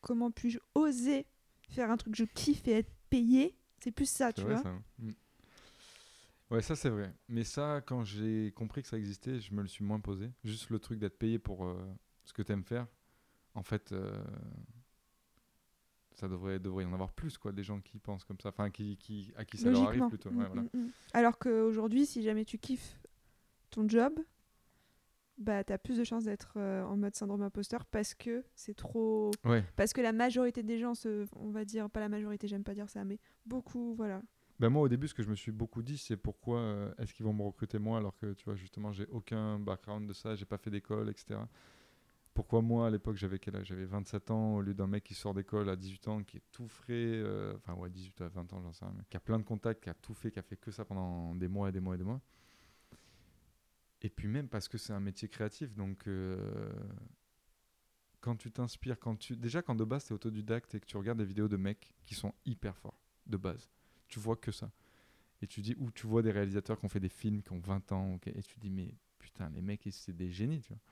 comment 0.00 0.30
puis-je 0.30 0.58
oser 0.74 1.26
faire 1.68 1.90
un 1.90 1.96
truc? 1.98 2.12
Que 2.14 2.18
je 2.18 2.24
kiffe 2.24 2.66
et 2.68 2.72
être 2.78 2.92
payé, 3.10 3.54
c'est 3.80 3.90
plus 3.90 4.08
ça, 4.08 4.32
tu 4.32 4.42
vois? 4.44 4.62
ça. 4.62 4.68
hein. 4.70 4.82
Ouais, 6.52 6.62
ça 6.62 6.76
c'est 6.76 6.90
vrai. 6.90 7.12
Mais 7.28 7.44
ça, 7.44 7.80
quand 7.84 8.04
j'ai 8.04 8.52
compris 8.52 8.82
que 8.82 8.88
ça 8.88 8.98
existait, 8.98 9.40
je 9.40 9.54
me 9.54 9.62
le 9.62 9.68
suis 9.68 9.84
moins 9.84 10.00
posé. 10.00 10.30
Juste 10.44 10.70
le 10.70 10.78
truc 10.78 10.98
d'être 10.98 11.18
payé 11.18 11.38
pour 11.38 11.64
euh, 11.64 11.74
ce 12.24 12.32
que 12.32 12.42
t'aimes 12.42 12.62
faire, 12.64 12.86
en 13.54 13.62
fait, 13.62 13.90
euh, 13.92 14.22
ça 16.14 16.28
devrait, 16.28 16.58
devrait 16.58 16.84
y 16.84 16.86
en 16.86 16.92
avoir 16.92 17.12
plus, 17.12 17.38
quoi, 17.38 17.52
des 17.52 17.62
gens 17.64 17.80
qui 17.80 17.98
pensent 17.98 18.24
comme 18.24 18.38
ça. 18.38 18.50
Enfin, 18.50 18.70
qui, 18.70 18.96
qui, 18.98 19.32
à 19.36 19.44
qui 19.44 19.56
ça 19.56 19.70
leur 19.70 19.84
arrive 19.84 20.06
plutôt. 20.08 20.30
Mm, 20.30 20.38
Ouais, 20.38 20.46
voilà. 20.46 20.62
mm, 20.62 20.68
mm. 20.74 20.90
Alors 21.14 21.38
qu'aujourd'hui, 21.38 22.04
si 22.06 22.22
jamais 22.22 22.44
tu 22.44 22.58
kiffes 22.58 23.00
ton 23.70 23.88
job, 23.88 24.12
bah 25.38 25.64
t'as 25.64 25.78
plus 25.78 25.96
de 25.96 26.04
chances 26.04 26.24
d'être 26.24 26.52
euh, 26.58 26.84
en 26.84 26.96
mode 26.98 27.14
syndrome 27.16 27.42
imposteur 27.42 27.86
parce 27.86 28.14
que 28.14 28.44
c'est 28.54 28.74
trop 28.76 29.30
Ouais. 29.44 29.64
parce 29.76 29.94
que 29.94 30.02
la 30.02 30.12
majorité 30.12 30.62
des 30.62 30.78
gens 30.78 30.94
se 30.94 31.24
on 31.36 31.50
va 31.50 31.64
dire 31.64 31.88
pas 31.88 32.00
la 32.00 32.10
majorité 32.10 32.46
j'aime 32.46 32.62
pas 32.62 32.74
dire 32.74 32.88
ça 32.90 33.02
mais 33.04 33.18
beaucoup 33.46 33.94
voilà 33.94 34.22
Ben 34.62 34.70
moi, 34.70 34.82
au 34.82 34.88
début, 34.88 35.08
ce 35.08 35.14
que 35.14 35.24
je 35.24 35.28
me 35.28 35.34
suis 35.34 35.50
beaucoup 35.50 35.82
dit, 35.82 35.98
c'est 35.98 36.16
pourquoi 36.16 36.60
euh, 36.60 36.94
est-ce 36.98 37.12
qu'ils 37.12 37.26
vont 37.26 37.32
me 37.32 37.42
recruter 37.42 37.80
moi 37.80 37.98
alors 37.98 38.16
que, 38.16 38.32
tu 38.34 38.44
vois, 38.44 38.54
justement, 38.54 38.92
j'ai 38.92 39.08
aucun 39.08 39.58
background 39.58 40.08
de 40.08 40.12
ça, 40.12 40.36
j'ai 40.36 40.44
pas 40.44 40.56
fait 40.56 40.70
d'école, 40.70 41.10
etc. 41.10 41.40
Pourquoi 42.32 42.62
moi, 42.62 42.86
à 42.86 42.90
l'époque, 42.90 43.16
j'avais 43.16 43.40
quel 43.40 43.56
âge? 43.56 43.66
J'avais 43.66 43.86
27 43.86 44.30
ans 44.30 44.54
au 44.54 44.60
lieu 44.60 44.72
d'un 44.72 44.86
mec 44.86 45.02
qui 45.02 45.14
sort 45.14 45.34
d'école 45.34 45.68
à 45.68 45.74
18 45.74 46.06
ans, 46.06 46.22
qui 46.22 46.36
est 46.36 46.42
tout 46.52 46.68
frais, 46.68 46.92
euh, 46.94 47.56
enfin, 47.56 47.74
ouais, 47.74 47.90
18 47.90 48.20
à 48.20 48.28
20 48.28 48.52
ans, 48.52 48.62
j'en 48.62 48.72
sais 48.72 48.84
rien, 48.84 48.94
mais 48.96 49.02
qui 49.10 49.16
a 49.16 49.20
plein 49.20 49.40
de 49.40 49.42
contacts, 49.42 49.82
qui 49.82 49.90
a 49.90 49.94
tout 49.94 50.14
fait, 50.14 50.30
qui 50.30 50.38
a 50.38 50.42
fait 50.42 50.56
que 50.56 50.70
ça 50.70 50.84
pendant 50.84 51.34
des 51.34 51.48
mois 51.48 51.70
et 51.70 51.72
des 51.72 51.80
mois 51.80 51.96
et 51.96 51.98
des 51.98 52.04
mois. 52.04 52.20
Et 54.00 54.10
puis 54.10 54.28
même 54.28 54.46
parce 54.46 54.68
que 54.68 54.78
c'est 54.78 54.92
un 54.92 55.00
métier 55.00 55.26
créatif, 55.26 55.74
donc 55.74 56.06
euh, 56.06 56.70
quand 58.20 58.36
tu 58.36 58.52
t'inspires, 58.52 59.00
quand 59.00 59.16
tu 59.16 59.36
déjà 59.36 59.60
quand 59.60 59.74
de 59.74 59.82
base 59.82 60.04
tu 60.04 60.12
es 60.12 60.14
autodidacte 60.14 60.76
et 60.76 60.78
que 60.78 60.86
tu 60.86 60.96
regardes 60.96 61.18
des 61.18 61.24
vidéos 61.24 61.48
de 61.48 61.56
mecs 61.56 61.96
qui 62.04 62.14
sont 62.14 62.32
hyper 62.46 62.76
forts 62.78 63.00
de 63.26 63.36
base, 63.36 63.68
tu 64.12 64.20
vois 64.20 64.36
que 64.36 64.52
ça. 64.52 64.70
Et 65.40 65.46
tu 65.46 65.62
dis, 65.62 65.74
ou 65.78 65.90
tu 65.90 66.06
vois 66.06 66.22
des 66.22 66.30
réalisateurs 66.30 66.78
qui 66.78 66.84
ont 66.84 66.88
fait 66.88 67.00
des 67.00 67.08
films 67.08 67.42
qui 67.42 67.52
ont 67.52 67.58
20 67.58 67.90
ans, 67.92 68.14
ok, 68.14 68.26
et 68.28 68.42
tu 68.42 68.58
dis, 68.60 68.70
mais 68.70 68.94
putain, 69.18 69.50
les 69.50 69.62
mecs, 69.62 69.88
c'est 69.90 70.14
des 70.14 70.30
génies, 70.30 70.60
tu 70.60 70.68
vois. 70.68 70.82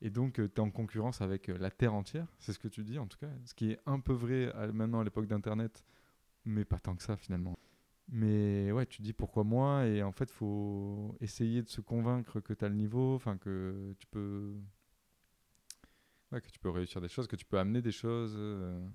Et 0.00 0.10
donc, 0.10 0.34
tu 0.34 0.44
es 0.44 0.60
en 0.60 0.70
concurrence 0.70 1.20
avec 1.22 1.48
euh, 1.48 1.58
la 1.58 1.70
Terre 1.70 1.94
entière, 1.94 2.28
c'est 2.38 2.52
ce 2.52 2.58
que 2.58 2.68
tu 2.68 2.84
dis 2.84 2.98
en 2.98 3.06
tout 3.06 3.18
cas, 3.18 3.30
ce 3.44 3.54
qui 3.54 3.72
est 3.72 3.80
un 3.86 3.98
peu 3.98 4.12
vrai 4.12 4.52
maintenant 4.72 5.00
à 5.00 5.04
l'époque 5.04 5.26
d'Internet, 5.26 5.84
mais 6.44 6.64
pas 6.64 6.78
tant 6.78 6.94
que 6.94 7.02
ça 7.02 7.16
finalement. 7.16 7.58
Mais 8.08 8.70
ouais, 8.72 8.86
tu 8.86 9.02
dis 9.02 9.12
pourquoi 9.12 9.42
moi, 9.44 9.86
et 9.86 10.02
en 10.02 10.12
fait, 10.12 10.30
faut 10.30 11.16
essayer 11.20 11.62
de 11.62 11.68
se 11.68 11.80
convaincre 11.80 12.40
que 12.40 12.52
tu 12.52 12.64
as 12.64 12.68
le 12.68 12.76
niveau, 12.76 13.14
enfin 13.16 13.36
que 13.38 13.94
tu 13.98 14.06
peux. 14.06 14.54
Que 16.30 16.50
tu 16.50 16.58
peux 16.58 16.70
réussir 16.70 17.00
des 17.00 17.08
choses, 17.08 17.26
que 17.26 17.36
tu 17.36 17.46
peux 17.46 17.58
amener 17.58 17.80
des 17.80 17.92
choses. 17.92 18.34
euh, 18.36 18.86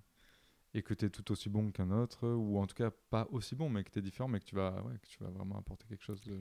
et 0.74 0.82
que 0.84 0.94
tu 0.94 1.06
es 1.06 1.10
tout 1.10 1.32
aussi 1.32 1.50
bon 1.50 1.72
qu'un 1.72 1.92
autre, 1.92 2.28
ou 2.30 2.58
en 2.60 2.66
tout 2.68 2.76
cas 2.76 2.92
pas 3.10 3.28
aussi 3.32 3.56
bon, 3.56 3.70
mais 3.70 3.84
que 3.84 3.90
tu 3.92 4.00
es 4.00 4.02
différent, 4.02 4.30
mais 4.30 4.40
que 4.40 4.46
tu, 4.46 4.56
vas, 4.56 4.82
ouais, 4.84 4.98
que 5.02 5.08
tu 5.08 5.22
vas 5.24 5.30
vraiment 5.30 5.58
apporter 5.58 5.86
quelque 5.88 6.04
chose 6.04 6.22
de 6.22 6.40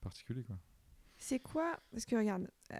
particulier. 0.00 0.42
Quoi. 0.44 0.56
c'est 1.16 1.40
quoi 1.40 1.78
parce 1.90 2.04
que 2.04 2.16
regarde 2.16 2.48
euh, 2.72 2.76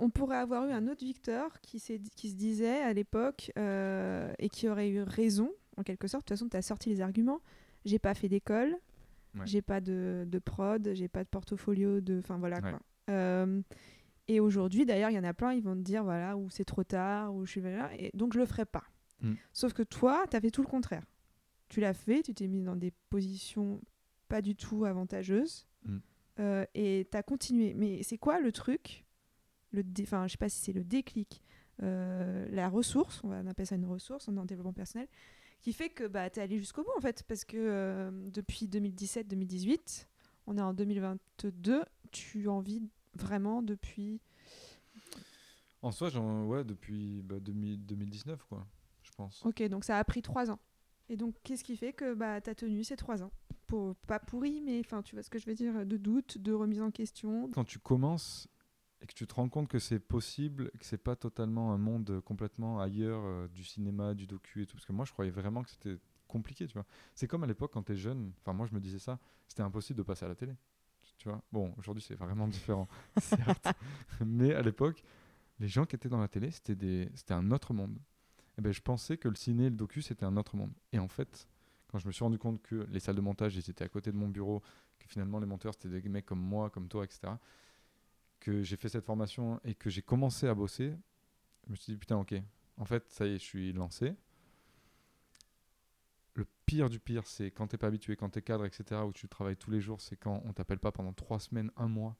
on 0.00 0.10
pourrait 0.10 0.36
avoir 0.38 0.66
eu 0.66 0.72
un 0.72 0.86
autre 0.88 1.04
Victor 1.04 1.60
qui, 1.60 1.78
se 1.78 1.92
disait 2.34 2.82
à 2.82 2.92
l'époque 2.92 3.52
euh, 3.58 4.32
et 4.38 4.48
qui 4.48 4.68
aurait 4.68 4.88
eu 4.90 5.02
raison 5.02 5.50
en 5.76 5.82
quelque 5.82 6.08
sorte 6.08 6.24
de 6.24 6.28
toute 6.28 6.36
façon 6.38 6.48
tu 6.48 6.56
as 6.56 6.62
sorti 6.62 6.88
les 6.90 7.00
arguments 7.00 7.40
j'ai 7.84 7.98
pas 7.98 8.14
fait 8.14 8.28
d'école 8.28 8.76
Ouais. 9.34 9.46
j'ai 9.46 9.62
pas 9.62 9.80
de, 9.80 10.24
de 10.28 10.38
prod 10.38 10.90
j'ai 10.92 11.08
pas 11.08 11.24
de 11.24 11.28
portfolio 11.30 12.02
de 12.02 12.18
enfin 12.18 12.36
voilà 12.36 12.56
Ouais. 12.60 12.70
quoi 12.72 12.80
Euh, 13.08 13.62
et 14.28 14.40
aujourd'hui 14.40 14.84
d'ailleurs 14.84 15.08
il 15.08 15.14
y 15.14 15.18
en 15.18 15.24
a 15.24 15.32
plein 15.32 15.54
ils 15.54 15.62
vont 15.62 15.74
te 15.74 15.80
dire 15.80 16.04
voilà 16.04 16.36
ou 16.36 16.50
c'est 16.50 16.66
trop 16.66 16.84
tard 16.84 17.34
ou 17.34 17.46
je 17.46 17.50
suis 17.52 17.60
là 17.62 17.90
et 17.98 18.10
donc 18.14 18.34
je 18.34 18.38
le 18.38 18.44
ferai 18.44 18.66
pas 18.66 18.84
Mm. 19.22 19.34
sauf 19.52 19.72
que 19.72 19.82
toi 19.82 20.26
tu 20.30 20.36
as 20.36 20.40
fait 20.40 20.50
tout 20.50 20.62
le 20.62 20.68
contraire 20.68 21.04
tu 21.68 21.80
l'as 21.80 21.94
fait 21.94 22.22
tu 22.22 22.34
t'es 22.34 22.48
mis 22.48 22.62
dans 22.62 22.76
des 22.76 22.90
positions 23.08 23.80
pas 24.28 24.42
du 24.42 24.54
tout 24.56 24.84
avantageuses 24.84 25.66
Mm. 25.84 25.98
euh, 26.40 26.64
et 26.74 27.08
tu 27.10 27.16
as 27.16 27.22
continué 27.22 27.74
mais 27.74 28.02
c'est 28.04 28.18
quoi 28.18 28.38
le 28.40 28.52
truc 28.52 29.04
le 29.72 29.82
enfin 30.02 30.26
je 30.28 30.32
sais 30.32 30.38
pas 30.38 30.48
si 30.48 30.60
c'est 30.60 30.72
le 30.72 30.84
déclic 30.84 31.42
euh, 31.82 32.46
la 32.50 32.68
ressource 32.68 33.20
on 33.24 33.28
va 33.28 33.40
on 33.42 33.46
appelle 33.48 33.66
ça 33.66 33.74
une 33.76 33.86
ressource 33.86 34.28
on 34.28 34.36
est 34.36 34.40
en 34.40 34.44
développement 34.44 34.72
personnel 34.72 35.08
qui 35.60 35.72
fait 35.72 35.88
que 35.90 36.06
bah, 36.06 36.28
tu 36.30 36.38
es 36.38 36.42
allé 36.42 36.58
jusqu'au 36.58 36.82
bout 36.82 36.92
en 36.96 37.00
fait 37.00 37.22
parce 37.24 37.44
que 37.44 37.56
euh, 37.56 38.10
depuis 38.30 38.66
2017-2018 38.68 40.06
on 40.46 40.56
est 40.58 40.60
en 40.60 40.72
2022 40.74 41.82
tu 42.12 42.48
en 42.48 42.60
vis 42.60 42.82
vraiment 43.14 43.62
depuis 43.62 44.20
En 45.82 45.90
soi, 45.90 46.10
j'en, 46.10 46.44
ouais, 46.46 46.62
depuis 46.64 47.22
bah, 47.22 47.40
2000 47.40 47.84
2019, 47.84 48.44
quoi, 48.48 48.66
je 48.78 48.81
pense. 49.16 49.42
ok 49.44 49.62
donc 49.68 49.84
ça 49.84 49.98
a 49.98 50.04
pris 50.04 50.22
trois 50.22 50.50
ans 50.50 50.58
et 51.08 51.16
donc 51.16 51.34
qu'est-ce 51.42 51.64
qui 51.64 51.76
fait 51.76 51.92
que 51.92 52.14
bah, 52.14 52.40
tu 52.40 52.50
as 52.50 52.54
tenu 52.54 52.84
ces 52.84 52.96
trois 52.96 53.22
ans? 53.22 53.30
Pour, 53.66 53.96
pas 54.06 54.18
pourri 54.18 54.60
mais 54.60 54.80
enfin 54.80 55.02
tu 55.02 55.14
vois 55.14 55.22
ce 55.22 55.30
que 55.30 55.38
je 55.38 55.46
veux 55.46 55.54
dire 55.54 55.86
de 55.86 55.96
doute 55.96 56.38
de 56.38 56.52
remise 56.52 56.80
en 56.82 56.90
question 56.90 57.50
Quand 57.52 57.64
tu 57.64 57.78
commences 57.78 58.48
et 59.00 59.06
que 59.06 59.14
tu 59.14 59.26
te 59.26 59.34
rends 59.34 59.48
compte 59.48 59.68
que 59.68 59.78
c'est 59.80 59.98
possible, 59.98 60.70
que 60.78 60.84
c'est 60.84 60.96
pas 61.02 61.16
totalement 61.16 61.72
un 61.72 61.78
monde 61.78 62.20
complètement 62.24 62.80
ailleurs 62.80 63.22
euh, 63.24 63.48
du 63.48 63.64
cinéma, 63.64 64.14
du 64.14 64.26
docu 64.28 64.62
et 64.62 64.66
tout, 64.66 64.76
parce 64.76 64.86
que 64.86 64.92
moi 64.92 65.04
je 65.04 65.12
croyais 65.12 65.32
vraiment 65.32 65.62
que 65.64 65.70
c'était 65.70 65.96
compliqué, 66.28 66.66
tu 66.66 66.74
vois. 66.74 66.86
C'est 67.14 67.26
comme 67.26 67.42
à 67.42 67.46
l'époque 67.46 67.72
quand 67.72 67.82
tu 67.82 67.92
es 67.92 67.96
jeune, 67.96 68.32
enfin 68.40 68.52
moi 68.52 68.66
je 68.66 68.74
me 68.74 68.80
disais 68.80 69.00
ça, 69.00 69.18
c'était 69.48 69.62
impossible 69.62 69.98
de 69.98 70.02
passer 70.04 70.24
à 70.24 70.28
la 70.28 70.34
télé. 70.36 70.54
Tu- 71.18 71.28
vois 71.28 71.42
Bon, 71.50 71.74
aujourd'hui 71.78 72.02
c'est 72.06 72.14
vraiment 72.14 72.46
différent, 72.48 72.86
certes. 73.18 73.68
Mais 74.24 74.54
à 74.54 74.62
l'époque, 74.62 75.02
les 75.58 75.68
gens 75.68 75.84
qui 75.84 75.96
étaient 75.96 76.08
dans 76.08 76.20
la 76.20 76.28
télé, 76.28 76.50
c'était 76.52 76.76
des... 76.76 77.10
c'était 77.14 77.34
un 77.34 77.50
autre 77.50 77.74
monde. 77.74 77.98
Et 78.58 78.60
ben, 78.60 78.72
je 78.72 78.80
pensais 78.80 79.16
que 79.16 79.28
le 79.28 79.34
ciné 79.34 79.66
et 79.66 79.70
le 79.70 79.76
docu 79.76 80.02
c'était 80.02 80.24
un 80.24 80.36
autre 80.36 80.56
monde. 80.56 80.72
Et 80.92 80.98
en 80.98 81.08
fait, 81.08 81.48
quand 81.88 81.98
je 81.98 82.06
me 82.06 82.12
suis 82.12 82.24
rendu 82.24 82.38
compte 82.38 82.62
que 82.62 82.86
les 82.90 83.00
salles 83.00 83.16
de 83.16 83.20
montage 83.20 83.56
étaient 83.56 83.84
à 83.84 83.88
côté 83.88 84.12
de 84.12 84.16
mon 84.16 84.28
bureau, 84.28 84.60
que 84.98 85.08
finalement 85.08 85.38
les 85.38 85.46
monteurs 85.46 85.74
c'était 85.74 86.00
des 86.00 86.08
mecs 86.08 86.26
comme 86.26 86.40
moi, 86.40 86.70
comme 86.70 86.88
toi, 86.88 87.04
etc 87.04 87.32
que 88.42 88.62
j'ai 88.62 88.76
fait 88.76 88.88
cette 88.88 89.04
formation 89.04 89.60
et 89.64 89.74
que 89.74 89.88
j'ai 89.88 90.02
commencé 90.02 90.48
à 90.48 90.54
bosser, 90.54 90.92
je 91.66 91.70
me 91.70 91.76
suis 91.76 91.92
dit 91.92 91.98
putain 91.98 92.16
ok, 92.16 92.34
en 92.76 92.84
fait 92.84 93.08
ça 93.08 93.24
y 93.24 93.30
est, 93.30 93.38
je 93.38 93.44
suis 93.44 93.72
lancé. 93.72 94.16
Le 96.34 96.44
pire 96.66 96.90
du 96.90 96.98
pire, 96.98 97.26
c'est 97.26 97.52
quand 97.52 97.68
t'es 97.68 97.78
pas 97.78 97.86
habitué, 97.86 98.16
quand 98.16 98.30
t'es 98.30 98.42
cadre, 98.42 98.64
etc., 98.64 99.02
où 99.06 99.12
tu 99.12 99.28
travailles 99.28 99.56
tous 99.56 99.70
les 99.70 99.80
jours, 99.80 100.00
c'est 100.00 100.16
quand 100.16 100.42
on 100.44 100.52
t'appelle 100.52 100.80
pas 100.80 100.90
pendant 100.90 101.12
trois 101.12 101.38
semaines, 101.38 101.70
un 101.76 101.88
mois. 101.88 102.16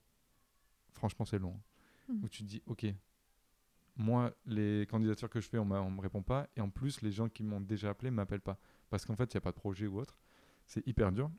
Franchement, 0.92 1.24
c'est 1.24 1.38
long. 1.38 1.58
Mhm. 2.08 2.20
Où 2.22 2.28
tu 2.28 2.44
te 2.44 2.48
dis 2.48 2.62
ok, 2.66 2.86
moi 3.96 4.32
les 4.46 4.86
candidatures 4.90 5.28
que 5.30 5.40
je 5.40 5.48
fais, 5.48 5.58
on, 5.58 5.70
on 5.70 5.90
me 5.90 6.00
répond 6.00 6.22
pas, 6.22 6.48
et 6.56 6.60
en 6.60 6.70
plus 6.70 7.02
les 7.02 7.12
gens 7.12 7.28
qui 7.28 7.42
m'ont 7.42 7.60
déjà 7.60 7.90
appelé 7.90 8.10
m'appellent 8.10 8.40
pas, 8.40 8.58
parce 8.90 9.04
qu'en 9.04 9.16
fait 9.16 9.32
il 9.32 9.34
y 9.34 9.38
a 9.38 9.40
pas 9.42 9.50
de 9.52 9.56
projet 9.56 9.86
ou 9.86 9.98
autre. 10.00 10.18
C'est 10.66 10.86
hyper 10.86 11.12
dur. 11.12 11.30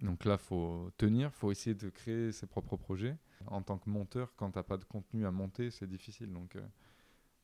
Donc 0.00 0.24
là, 0.24 0.38
faut 0.38 0.90
tenir, 0.96 1.32
faut 1.34 1.50
essayer 1.52 1.74
de 1.74 1.90
créer 1.90 2.32
ses 2.32 2.46
propres 2.46 2.76
projets. 2.76 3.16
En 3.46 3.62
tant 3.62 3.76
que 3.78 3.90
monteur, 3.90 4.32
quand 4.36 4.50
t'as 4.52 4.62
pas 4.62 4.78
de 4.78 4.84
contenu 4.84 5.26
à 5.26 5.30
monter, 5.30 5.70
c'est 5.70 5.86
difficile. 5.86 6.32
Donc, 6.32 6.56
euh, 6.56 6.62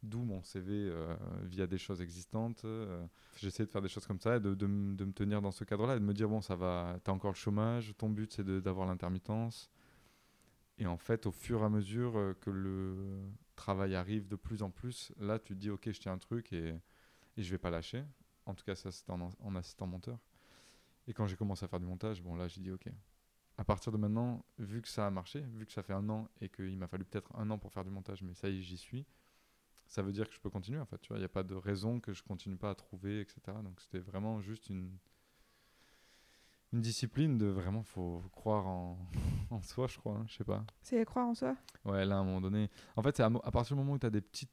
d'où 0.02 0.22
mon 0.22 0.42
CV 0.42 0.72
euh, 0.72 1.14
via 1.44 1.66
des 1.66 1.78
choses 1.78 2.00
existantes. 2.00 2.64
euh, 2.64 3.04
J'essaie 3.36 3.64
de 3.66 3.70
faire 3.70 3.82
des 3.82 3.88
choses 3.88 4.06
comme 4.06 4.20
ça 4.20 4.36
et 4.36 4.40
de, 4.40 4.54
de 4.54 4.66
de 4.66 5.04
me 5.04 5.12
tenir 5.12 5.42
dans 5.42 5.50
ce 5.50 5.64
cadre-là 5.64 5.96
et 5.96 6.00
de 6.00 6.04
me 6.04 6.14
dire 6.14 6.28
bon, 6.28 6.40
ça 6.40 6.56
va, 6.56 6.98
t'as 7.04 7.12
encore 7.12 7.32
le 7.32 7.36
chômage, 7.36 7.94
ton 7.98 8.08
but 8.10 8.32
c'est 8.32 8.44
d'avoir 8.62 8.86
l'intermittence. 8.86 9.70
Et 10.78 10.86
en 10.86 10.96
fait, 10.96 11.26
au 11.26 11.32
fur 11.32 11.60
et 11.62 11.64
à 11.64 11.68
mesure 11.68 12.16
euh, 12.16 12.34
que 12.40 12.50
le 12.50 12.96
travail 13.56 13.94
arrive 13.94 14.28
de 14.28 14.36
plus 14.36 14.62
en 14.62 14.70
plus, 14.70 15.12
là, 15.18 15.38
tu 15.38 15.54
te 15.54 15.58
dis, 15.58 15.70
ok, 15.70 15.90
je 15.90 16.00
tiens 16.00 16.12
un 16.12 16.18
truc 16.18 16.52
et, 16.52 16.74
et 17.36 17.42
je 17.42 17.50
vais 17.50 17.58
pas 17.58 17.70
lâcher. 17.70 18.04
En 18.46 18.54
tout 18.54 18.64
cas, 18.64 18.76
ça, 18.76 18.92
c'était 18.92 19.12
en, 19.12 19.56
assistant 19.56 19.86
monteur. 19.86 20.18
Et 21.06 21.12
quand 21.12 21.26
j'ai 21.26 21.36
commencé 21.36 21.64
à 21.64 21.68
faire 21.68 21.80
du 21.80 21.86
montage, 21.86 22.22
bon, 22.22 22.36
là, 22.36 22.48
j'ai 22.48 22.60
dit, 22.60 22.70
ok. 22.70 22.86
À 23.56 23.64
partir 23.64 23.90
de 23.90 23.96
maintenant, 23.96 24.44
vu 24.58 24.80
que 24.80 24.88
ça 24.88 25.06
a 25.06 25.10
marché, 25.10 25.40
vu 25.40 25.66
que 25.66 25.72
ça 25.72 25.82
fait 25.82 25.92
un 25.92 26.08
an 26.08 26.28
et 26.40 26.48
qu'il 26.48 26.78
m'a 26.78 26.86
fallu 26.86 27.04
peut-être 27.04 27.34
un 27.34 27.50
an 27.50 27.58
pour 27.58 27.72
faire 27.72 27.84
du 27.84 27.90
montage, 27.90 28.22
mais 28.22 28.32
ça 28.34 28.48
y 28.48 28.58
est, 28.58 28.62
j'y 28.62 28.76
suis, 28.76 29.04
ça 29.88 30.02
veut 30.02 30.12
dire 30.12 30.28
que 30.28 30.34
je 30.34 30.40
peux 30.40 30.50
continuer, 30.50 30.78
en 30.78 30.86
fait. 30.86 30.98
Tu 30.98 31.08
vois, 31.08 31.16
il 31.16 31.22
n'y 31.22 31.26
a 31.26 31.30
pas 31.30 31.42
de 31.42 31.56
raison 31.56 31.98
que 31.98 32.12
je 32.12 32.22
continue 32.22 32.56
pas 32.56 32.70
à 32.70 32.74
trouver, 32.76 33.20
etc. 33.20 33.40
Donc, 33.64 33.80
c'était 33.80 33.98
vraiment 33.98 34.40
juste 34.40 34.68
une, 34.68 34.96
une 36.72 36.80
discipline 36.80 37.38
de 37.38 37.46
vraiment, 37.46 37.82
faut 37.82 38.22
croire 38.32 38.66
en, 38.66 38.98
en 39.50 39.62
soi, 39.62 39.86
je 39.86 39.96
crois. 39.98 40.14
hein, 40.14 40.24
je 40.28 40.36
sais 40.36 40.44
pas. 40.44 40.64
C'est 40.82 41.04
croire 41.04 41.26
en 41.28 41.34
soi? 41.34 41.56
Ouais, 41.84 42.04
là, 42.04 42.16
à 42.16 42.18
un 42.18 42.24
moment 42.24 42.40
donné. 42.40 42.68
En 42.96 43.02
fait, 43.02 43.16
c'est 43.16 43.22
à, 43.22 43.30
partir 43.30 43.74
du 43.76 43.80
moment 43.82 43.94
où 43.94 43.98
tu 43.98 44.06
as 44.06 44.10
des 44.10 44.20
petits 44.20 44.48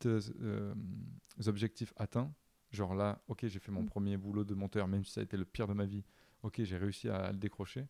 objectifs 1.47 1.93
atteints, 1.97 2.31
genre 2.71 2.95
là, 2.95 3.21
ok, 3.27 3.45
j'ai 3.47 3.59
fait 3.59 3.71
mon 3.71 3.81
Mm. 3.81 3.85
premier 3.87 4.17
boulot 4.17 4.43
de 4.43 4.53
monteur, 4.53 4.87
même 4.87 5.03
si 5.03 5.11
ça 5.11 5.21
a 5.21 5.23
été 5.23 5.35
le 5.37 5.45
pire 5.45 5.67
de 5.67 5.73
ma 5.73 5.85
vie, 5.85 6.03
ok, 6.43 6.61
j'ai 6.63 6.77
réussi 6.77 7.09
à, 7.09 7.31
le 7.31 7.37
décrocher. 7.37 7.87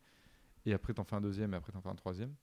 Et 0.66 0.74
après, 0.74 0.94
tu 0.94 1.02
en 1.02 1.04
fais 1.04 1.16
un 1.16 1.22
deuxième, 1.22 1.54
et 1.54 1.58
après, 1.58 1.72
tu 1.72 1.78
en 1.78 1.82
fais 1.82 1.90
un 1.90 1.96
troisième. 1.96 2.34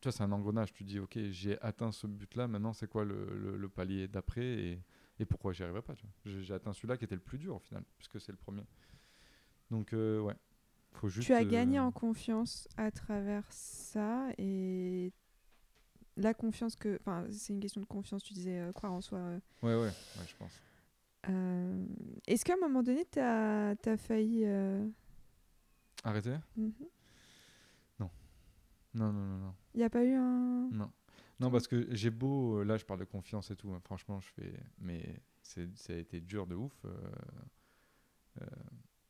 Tu 0.00 0.08
vois, 0.08 0.12
c'est 0.12 0.22
un 0.22 0.32
engrenage. 0.32 0.72
Tu 0.74 0.84
dis, 0.84 0.98
ok, 0.98 1.18
j'ai 1.30 1.58
atteint 1.62 1.90
ce 1.90 2.06
but-là, 2.06 2.46
maintenant, 2.46 2.74
c'est 2.74 2.88
quoi 2.88 3.04
le, 3.04 3.34
le- 3.38 3.56
le 3.56 3.68
palier 3.70 4.06
d'après 4.08 4.44
et, 4.44 4.82
et 5.18 5.24
pourquoi 5.24 5.52
j'y 5.54 5.62
arriverai 5.62 5.80
pas 5.80 5.94
j'ai 6.26 6.52
atteint 6.52 6.74
celui-là 6.74 6.98
qui 6.98 7.04
était 7.04 7.14
le 7.14 7.22
plus 7.22 7.38
dur 7.38 7.56
au 7.56 7.60
final, 7.60 7.82
puisque 7.96 8.20
c'est 8.20 8.32
le 8.32 8.36
premier. 8.36 8.64
Donc, 9.70 9.94
euh, 9.94 10.20
ouais. 10.20 10.34
Faut 10.94 11.08
juste, 11.08 11.26
Tu 11.26 11.34
as 11.34 11.44
gagné 11.44 11.78
euh, 11.78 11.82
en 11.82 11.92
confiance 11.92 12.68
à 12.76 12.90
travers 12.90 13.44
ça 13.50 14.28
et 14.38 15.12
la 16.16 16.34
confiance 16.34 16.76
que. 16.76 16.96
Enfin, 17.00 17.26
c'est 17.30 17.52
une 17.52 17.60
question 17.60 17.80
de 17.80 17.86
confiance, 17.86 18.22
tu 18.22 18.32
disais 18.32 18.60
euh, 18.60 18.72
croire 18.72 18.92
en 18.92 19.00
soi. 19.00 19.18
euh. 19.18 19.40
Ouais, 19.62 19.74
ouais, 19.74 19.86
ouais, 19.88 20.26
je 20.26 20.36
pense. 20.36 20.60
Euh, 21.28 21.86
Est-ce 22.26 22.44
qu'à 22.44 22.54
un 22.54 22.60
moment 22.60 22.82
donné, 22.82 23.04
tu 23.10 23.18
as, 23.18 23.96
failli. 23.96 24.46
Arrêtez 26.04 26.36
mhm. 26.56 26.72
Non, 27.98 28.10
non, 28.94 29.12
non, 29.12 29.38
non. 29.38 29.54
Il 29.74 29.78
n'y 29.78 29.84
a 29.84 29.90
pas 29.90 30.04
eu 30.04 30.14
un. 30.14 30.68
Non. 30.70 30.90
Non, 31.40 31.50
parce 31.50 31.66
que 31.66 31.88
j'ai 31.90 32.10
beau, 32.10 32.62
là 32.62 32.76
je 32.76 32.84
parle 32.84 33.00
de 33.00 33.04
confiance 33.04 33.50
et 33.50 33.56
tout, 33.56 33.72
hein, 33.72 33.80
franchement, 33.82 34.20
je 34.20 34.28
fais. 34.28 34.54
Mais 34.78 35.20
ça 35.42 35.62
a 35.88 35.96
été 35.96 36.20
dur 36.20 36.46
de 36.46 36.54
ouf. 36.54 36.86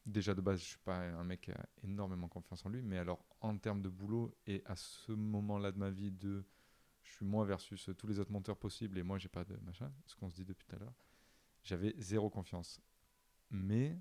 Euh, 0.06 0.10
euh, 0.10 0.12
déjà 0.12 0.34
de 0.34 0.40
base, 0.40 0.60
je 0.60 0.64
suis 0.64 0.78
pas 0.78 0.98
un 0.98 1.24
mec 1.24 1.42
qui 1.42 1.52
a 1.52 1.66
énormément 1.82 2.28
confiance 2.28 2.64
en 2.66 2.68
lui, 2.68 2.82
mais 2.82 2.98
alors 2.98 3.24
en 3.40 3.56
termes 3.58 3.82
de 3.82 3.88
boulot 3.88 4.34
et 4.46 4.62
à 4.66 4.76
ce 4.76 5.12
moment-là 5.12 5.72
de 5.72 5.78
ma 5.78 5.90
vie, 5.90 6.10
de 6.10 6.44
je 7.02 7.12
suis 7.12 7.26
moi 7.26 7.44
versus 7.44 7.90
tous 7.98 8.06
les 8.06 8.18
autres 8.18 8.32
monteurs 8.32 8.56
possibles 8.56 8.98
et 8.98 9.02
moi 9.02 9.18
j'ai 9.18 9.28
pas 9.28 9.44
de 9.44 9.56
machin, 9.64 9.92
ce 10.06 10.16
qu'on 10.16 10.30
se 10.30 10.36
dit 10.36 10.44
depuis 10.44 10.66
tout 10.66 10.76
à 10.76 10.78
l'heure, 10.78 10.94
j'avais 11.62 11.94
zéro 11.98 12.30
confiance. 12.30 12.80
Mais 13.50 13.98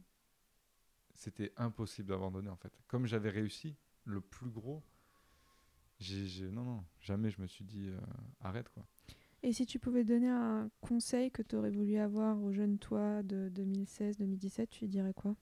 c'était 1.13 1.53
impossible 1.57 2.09
d'abandonner 2.09 2.49
en 2.49 2.55
fait. 2.55 2.73
Comme 2.87 3.05
j'avais 3.05 3.29
réussi 3.29 3.75
le 4.05 4.21
plus 4.21 4.49
gros, 4.49 4.83
non, 6.51 6.63
non, 6.63 6.83
jamais 6.99 7.29
je 7.29 7.41
me 7.41 7.47
suis 7.47 7.63
dit 7.63 7.87
euh, 7.87 7.99
arrête 8.41 8.69
quoi. 8.69 8.85
Et 9.41 9.51
si 9.51 9.65
tu 9.65 9.77
pouvais 9.77 10.03
donner 10.03 10.29
un 10.29 10.69
conseil 10.81 11.31
que 11.31 11.41
tu 11.41 11.55
aurais 11.55 11.69
voulu 11.69 11.97
avoir 11.97 12.41
au 12.41 12.53
jeune 12.53 12.79
toi 12.79 13.23
de 13.23 13.49
2016-2017, 13.49 14.67
tu 14.69 14.87
dirais 14.87 15.13
quoi? 15.13 15.35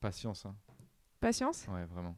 Patience, 0.00 0.46
hein. 0.46 0.56
Patience? 1.20 1.66
Ouais, 1.68 1.84
vraiment. 1.86 2.16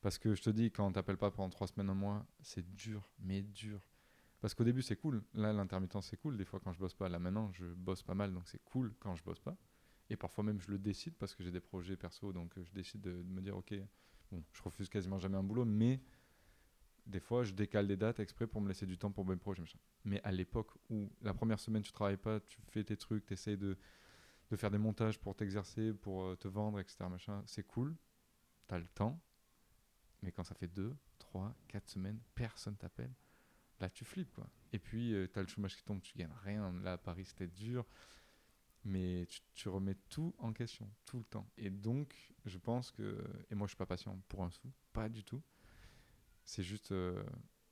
Parce 0.00 0.18
que 0.18 0.34
je 0.34 0.42
te 0.42 0.50
dis, 0.50 0.70
quand 0.70 0.86
on 0.86 0.92
t'appelle 0.92 1.16
pas 1.16 1.30
pendant 1.30 1.50
trois 1.50 1.66
semaines, 1.66 1.90
un 1.90 1.94
mois, 1.94 2.26
c'est 2.42 2.74
dur, 2.74 3.08
mais 3.18 3.42
dur. 3.42 3.80
Parce 4.40 4.54
qu'au 4.54 4.64
début, 4.64 4.82
c'est 4.82 4.96
cool. 4.96 5.22
Là, 5.32 5.52
l'intermittence, 5.52 6.08
c'est 6.08 6.18
cool. 6.18 6.36
Des 6.36 6.44
fois, 6.44 6.60
quand 6.60 6.72
je 6.72 6.78
bosse 6.78 6.94
pas, 6.94 7.08
là 7.08 7.18
maintenant, 7.18 7.50
je 7.52 7.64
bosse 7.64 8.02
pas 8.02 8.14
mal, 8.14 8.32
donc 8.32 8.46
c'est 8.46 8.62
cool 8.64 8.94
quand 9.00 9.14
je 9.14 9.24
bosse 9.24 9.40
pas. 9.40 9.56
Et 10.10 10.16
parfois 10.16 10.44
même, 10.44 10.60
je 10.60 10.70
le 10.70 10.78
décide 10.78 11.14
parce 11.14 11.34
que 11.34 11.42
j'ai 11.42 11.50
des 11.50 11.60
projets 11.60 11.96
perso, 11.96 12.32
donc 12.32 12.56
euh, 12.58 12.64
je 12.64 12.72
décide 12.72 13.00
de, 13.00 13.22
de 13.22 13.30
me 13.30 13.40
dire, 13.40 13.56
ok, 13.56 13.74
bon, 14.30 14.44
je 14.52 14.62
refuse 14.62 14.90
quasiment 14.90 15.18
jamais 15.18 15.38
un 15.38 15.42
boulot, 15.42 15.64
mais 15.64 16.02
des 17.06 17.20
fois, 17.20 17.44
je 17.44 17.52
décale 17.52 17.86
des 17.86 17.96
dates 17.96 18.20
exprès 18.20 18.46
pour 18.46 18.60
me 18.60 18.68
laisser 18.68 18.86
du 18.86 18.98
temps 18.98 19.10
pour 19.10 19.24
mes 19.24 19.36
projets. 19.36 19.62
machin. 19.62 19.78
Mais 20.04 20.20
à 20.22 20.32
l'époque 20.32 20.72
où 20.90 21.10
la 21.22 21.34
première 21.34 21.58
semaine, 21.58 21.82
tu 21.82 21.92
travailles 21.92 22.16
pas, 22.16 22.40
tu 22.40 22.60
fais 22.68 22.84
tes 22.84 22.96
trucs, 22.96 23.24
tu 23.26 23.32
essayes 23.32 23.56
de, 23.56 23.78
de 24.50 24.56
faire 24.56 24.70
des 24.70 24.78
montages 24.78 25.18
pour 25.18 25.34
t'exercer, 25.34 25.92
pour 25.92 26.24
euh, 26.24 26.36
te 26.36 26.48
vendre, 26.48 26.80
etc. 26.80 27.06
Machin, 27.10 27.42
c'est 27.46 27.66
cool. 27.66 27.96
Tu 28.68 28.74
as 28.74 28.78
le 28.78 28.88
temps. 28.88 29.20
Mais 30.22 30.32
quand 30.32 30.44
ça 30.44 30.54
fait 30.54 30.68
2, 30.68 30.96
3, 31.18 31.54
4 31.68 31.88
semaines, 31.88 32.20
personne 32.34 32.76
t'appelle. 32.76 33.12
Là, 33.80 33.90
tu 33.90 34.04
flippes, 34.04 34.32
quoi. 34.32 34.48
Et 34.72 34.78
puis, 34.78 35.14
tu 35.32 35.38
as 35.38 35.42
le 35.42 35.48
chômage 35.48 35.76
qui 35.76 35.82
tombe, 35.82 36.00
tu 36.00 36.16
gagnes 36.16 36.32
rien. 36.44 36.72
Là, 36.82 36.92
à 36.92 36.98
Paris, 36.98 37.24
c'était 37.24 37.48
dur. 37.48 37.84
Mais 38.84 39.26
tu, 39.26 39.40
tu 39.54 39.68
remets 39.68 39.96
tout 40.08 40.34
en 40.38 40.52
question, 40.52 40.88
tout 41.06 41.18
le 41.18 41.24
temps. 41.24 41.50
Et 41.56 41.70
donc, 41.70 42.14
je 42.44 42.58
pense 42.58 42.90
que. 42.90 43.24
Et 43.50 43.54
moi, 43.54 43.66
je 43.66 43.70
suis 43.70 43.76
pas 43.76 43.86
patient 43.86 44.18
pour 44.28 44.42
un 44.44 44.50
sou, 44.50 44.70
pas 44.92 45.08
du 45.08 45.24
tout. 45.24 45.42
C'est 46.44 46.62
juste 46.62 46.92
euh, 46.92 47.24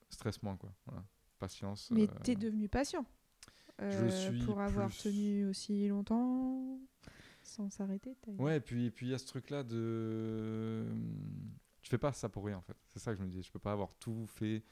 stress 0.09 0.43
moins, 0.43 0.57
quoi. 0.57 0.75
Voilà. 0.87 1.05
Patience. 1.39 1.91
Mais 1.91 2.09
euh, 2.09 2.19
t'es 2.23 2.35
devenu 2.35 2.69
patient. 2.69 3.05
Euh, 3.81 4.09
suis 4.11 4.45
pour 4.45 4.61
avoir 4.61 4.89
plus- 4.89 4.99
tenu 5.05 5.47
aussi 5.47 5.89
longtemps 5.89 6.79
sans 7.43 7.69
s'arrêter. 7.71 8.17
Ouais, 8.39 8.59
et 8.59 8.61
puis 8.61 8.87
et 8.87 8.91
puis 8.91 9.07
il 9.07 9.11
y 9.11 9.15
a 9.15 9.19
ce 9.19 9.27
truc-là 9.27 9.63
de. 9.65 10.87
Tu 11.81 11.91
fais 11.91 11.99
pas 11.99 12.13
ça 12.13 12.29
pour 12.29 12.45
rien, 12.45 12.59
en 12.59 12.63
fait. 12.63 12.77
C'est 12.93 13.01
ça 13.01 13.13
que 13.13 13.19
je 13.19 13.25
me 13.25 13.29
dis. 13.29 13.43
Je 13.43 13.51
peux 13.51 13.59
pas 13.59 13.73
avoir 13.73 13.93
tout 13.99 14.25
fait, 14.27 14.63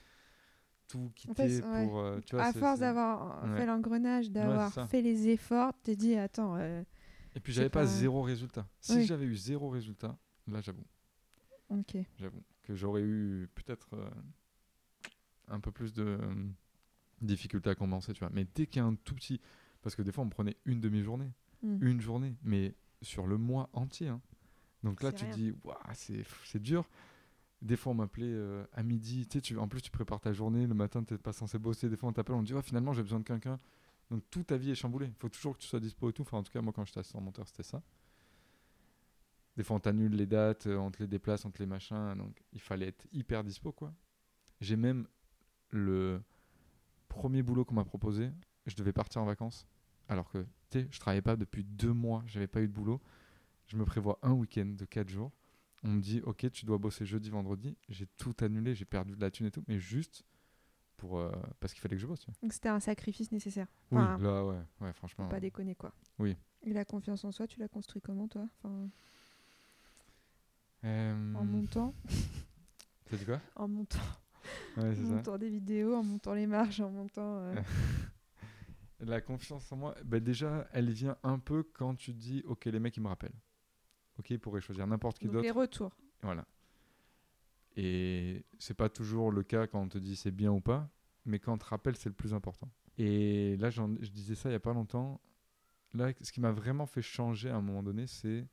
tout 0.86 1.10
quitté 1.16 1.34
fait, 1.60 1.64
ouais. 1.66 1.84
pour. 1.86 1.98
euh, 1.98 2.20
tu 2.24 2.36
vois, 2.36 2.44
à 2.44 2.52
force 2.52 2.80
d'avoir 2.80 3.42
Ouais. 3.44 3.56
fait 3.56 3.66
l'engrenage, 3.66 4.30
d'avoir 4.30 4.72
fait 4.88 5.02
les 5.02 5.28
efforts, 5.28 5.72
t'es 5.82 5.96
dit 5.96 6.14
attends, 6.14 6.56
euh, 6.56 6.84
Et 7.34 7.40
puis 7.40 7.52
j'avais 7.52 7.68
pas 7.70 7.80
pas- 7.80 7.86
zéro 7.86 8.22
résultat. 8.22 8.68
Si 8.80 8.94
Oui. 8.94 9.06
j'avais 9.06 9.24
eu 9.26 9.34
zéro 9.34 9.68
résultat, 9.70 10.16
là 10.46 10.60
j'avoue, 10.60 10.86
ok. 11.70 11.96
j'avoue 12.18 12.42
que 12.62 12.74
j'aurais 12.76 13.02
eu 13.02 13.48
peut-être 13.56 13.94
euh, 13.94 14.08
un 15.48 15.58
peu 15.58 15.72
plus 15.72 15.92
de 15.92 16.18
difficulté 17.20 17.70
à 17.70 17.74
commencer, 17.74 18.12
tu 18.12 18.20
vois. 18.20 18.30
Mais 18.32 18.46
dès 18.54 18.66
qu'il 18.66 18.80
y 18.80 18.84
a 18.84 18.86
un 18.86 18.94
tout 18.94 19.14
petit, 19.14 19.40
parce 19.82 19.94
que 19.96 20.02
des 20.02 20.12
fois 20.12 20.24
on 20.24 20.28
prenait 20.28 20.56
une 20.64 20.80
demi-journée, 20.80 21.30
Hmm. 21.62 21.76
une 21.82 22.00
journée, 22.00 22.36
mais 22.42 22.74
sur 23.02 23.26
le 23.26 23.36
mois 23.36 23.68
entier. 23.74 24.08
hein. 24.08 24.20
Donc 24.82 25.02
là 25.02 25.12
tu 25.12 25.24
rien. 25.26 25.34
dis, 25.34 25.52
Ouah, 25.64 25.78
c'est 25.92 26.24
c'est 26.44 26.62
dur. 26.62 26.88
Des 27.60 27.76
fois 27.76 27.92
on 27.92 27.94
m'appelait 27.96 28.24
euh, 28.32 28.64
à 28.72 28.82
midi, 28.82 29.26
tu 29.26 29.36
sais, 29.38 29.42
tu, 29.42 29.58
en 29.58 29.68
plus 29.68 29.82
tu 29.82 29.90
prépares 29.90 30.20
ta 30.22 30.32
journée, 30.32 30.66
le 30.66 30.72
matin 30.74 31.04
tu 31.04 31.12
n'es 31.12 31.18
pas 31.18 31.34
censé 31.34 31.58
bosser, 31.58 31.90
des 31.90 31.96
fois 31.98 32.08
on 32.08 32.12
t'appelle, 32.14 32.34
on 32.36 32.40
te 32.40 32.46
dit, 32.46 32.54
oh, 32.54 32.62
finalement 32.62 32.94
j'ai 32.94 33.02
besoin 33.02 33.18
de 33.20 33.24
quelqu'un. 33.24 33.60
Donc 34.10 34.22
toute 34.30 34.46
ta 34.46 34.56
vie 34.56 34.70
est 34.70 34.74
chamboulée. 34.74 35.06
Il 35.08 35.14
faut 35.18 35.28
toujours 35.28 35.54
que 35.54 35.60
tu 35.62 35.68
sois 35.68 35.80
dispo 35.80 36.08
et 36.08 36.12
tout. 36.14 36.22
Enfin, 36.22 36.38
en 36.38 36.42
tout 36.42 36.50
cas, 36.50 36.60
moi, 36.62 36.72
quand 36.72 36.84
j'étais 36.86 36.98
assistant 37.00 37.20
monteur, 37.20 37.46
c'était 37.46 37.62
ça. 37.62 37.80
Des 39.56 39.62
fois, 39.62 39.76
on 39.76 39.80
t'annule 39.80 40.14
les 40.16 40.26
dates, 40.26 40.66
euh, 40.66 40.76
on 40.78 40.90
te 40.90 40.98
les 41.02 41.06
déplace, 41.06 41.44
on 41.44 41.50
te 41.50 41.58
les 41.58 41.66
machins. 41.66 42.14
Donc, 42.16 42.42
il 42.52 42.60
fallait 42.60 42.88
être 42.88 43.06
hyper 43.12 43.44
dispo, 43.44 43.70
quoi. 43.72 43.92
J'ai 44.60 44.76
même 44.76 45.06
le 45.70 46.22
premier 47.10 47.42
boulot 47.42 47.64
qu'on 47.66 47.74
m'a 47.74 47.84
proposé. 47.84 48.30
Je 48.66 48.74
devais 48.76 48.92
partir 48.94 49.20
en 49.20 49.26
vacances. 49.26 49.66
Alors 50.08 50.30
que, 50.30 50.38
tu 50.70 50.80
sais, 50.80 50.88
je 50.90 50.98
travaillais 50.98 51.20
pas 51.22 51.36
depuis 51.36 51.64
deux 51.64 51.92
mois. 51.92 52.22
J'avais 52.26 52.46
pas 52.46 52.62
eu 52.62 52.68
de 52.68 52.72
boulot. 52.72 53.00
Je 53.66 53.76
me 53.76 53.84
prévois 53.84 54.18
un 54.22 54.32
week-end 54.32 54.66
de 54.76 54.84
quatre 54.84 55.08
jours. 55.10 55.30
On 55.82 55.88
me 55.88 56.00
dit, 56.00 56.20
OK, 56.24 56.50
tu 56.50 56.64
dois 56.66 56.78
bosser 56.78 57.04
jeudi, 57.06 57.30
vendredi. 57.30 57.76
J'ai 57.88 58.06
tout 58.16 58.34
annulé. 58.40 58.74
J'ai 58.74 58.84
perdu 58.84 59.14
de 59.16 59.20
la 59.20 59.30
thune 59.30 59.46
et 59.46 59.50
tout. 59.50 59.62
Mais 59.68 59.78
juste 59.78 60.24
pour, 60.96 61.18
euh, 61.18 61.30
parce 61.60 61.72
qu'il 61.72 61.80
fallait 61.80 61.96
que 61.96 62.02
je 62.02 62.06
bosse. 62.06 62.26
Donc 62.42 62.52
c'était 62.52 62.68
un 62.68 62.80
sacrifice 62.80 63.30
nécessaire. 63.32 63.66
Oui, 63.90 63.98
là, 64.02 64.44
ouais, 64.44 64.58
ouais, 64.80 64.92
franchement. 64.92 65.28
pas 65.28 65.40
déconner 65.40 65.74
quoi. 65.74 65.92
Oui. 66.18 66.36
Et 66.62 66.72
la 66.74 66.84
confiance 66.84 67.24
en 67.24 67.32
soi, 67.32 67.46
tu 67.46 67.58
l'as 67.58 67.68
construit 67.68 68.02
comment 68.02 68.28
toi? 68.28 68.46
Enfin, 68.62 68.88
Euh, 70.84 71.34
En 71.34 71.44
montant, 71.44 71.94
T'as 73.10 73.16
dit 73.16 73.24
quoi? 73.24 73.40
En 73.56 73.66
montant, 73.68 73.98
Ouais, 74.76 74.90
en 74.90 74.94
ça. 74.94 75.02
montant 75.02 75.38
des 75.38 75.50
vidéos, 75.50 75.94
en 75.94 76.02
montant 76.04 76.32
les 76.34 76.46
marches, 76.46 76.80
en 76.80 76.90
montant. 76.90 77.38
euh, 77.40 77.54
La 79.00 79.20
confiance 79.20 79.70
en 79.72 79.76
moi, 79.76 79.94
bah 80.04 80.20
déjà, 80.20 80.68
elle 80.72 80.90
vient 80.90 81.16
un 81.22 81.38
peu 81.38 81.62
quand 81.62 81.94
tu 81.96 82.12
te 82.12 82.18
dis, 82.18 82.42
ok, 82.46 82.66
les 82.66 82.78
mecs, 82.78 82.96
ils 82.96 83.02
me 83.02 83.08
rappellent. 83.08 83.38
Ok, 84.18 84.30
ils 84.30 84.38
pourraient 84.38 84.60
choisir 84.60 84.86
n'importe 84.86 85.18
qui 85.18 85.26
d'autre. 85.26 85.42
les 85.42 85.50
retours. 85.50 85.96
Voilà. 86.22 86.44
Et 87.76 88.44
c'est 88.58 88.74
pas 88.74 88.88
toujours 88.88 89.30
le 89.32 89.42
cas 89.42 89.66
quand 89.66 89.80
on 89.80 89.88
te 89.88 89.96
dit 89.98 90.16
c'est 90.16 90.30
bien 90.32 90.50
ou 90.52 90.60
pas, 90.60 90.90
mais 91.24 91.38
quand 91.38 91.54
on 91.54 91.58
te 91.58 91.64
rappelle, 91.64 91.96
c'est 91.96 92.08
le 92.08 92.14
plus 92.14 92.34
important. 92.34 92.68
Et 92.98 93.56
là, 93.56 93.70
je 93.70 93.82
disais 94.10 94.34
ça 94.34 94.48
il 94.50 94.52
y 94.52 94.56
a 94.56 94.60
pas 94.60 94.74
longtemps. 94.74 95.20
Là, 95.94 96.12
ce 96.20 96.30
qui 96.30 96.40
m'a 96.40 96.52
vraiment 96.52 96.86
fait 96.86 97.02
changer 97.02 97.48
à 97.48 97.56
un 97.56 97.62
moment 97.62 97.82
donné, 97.82 98.06
c'est. 98.06 98.46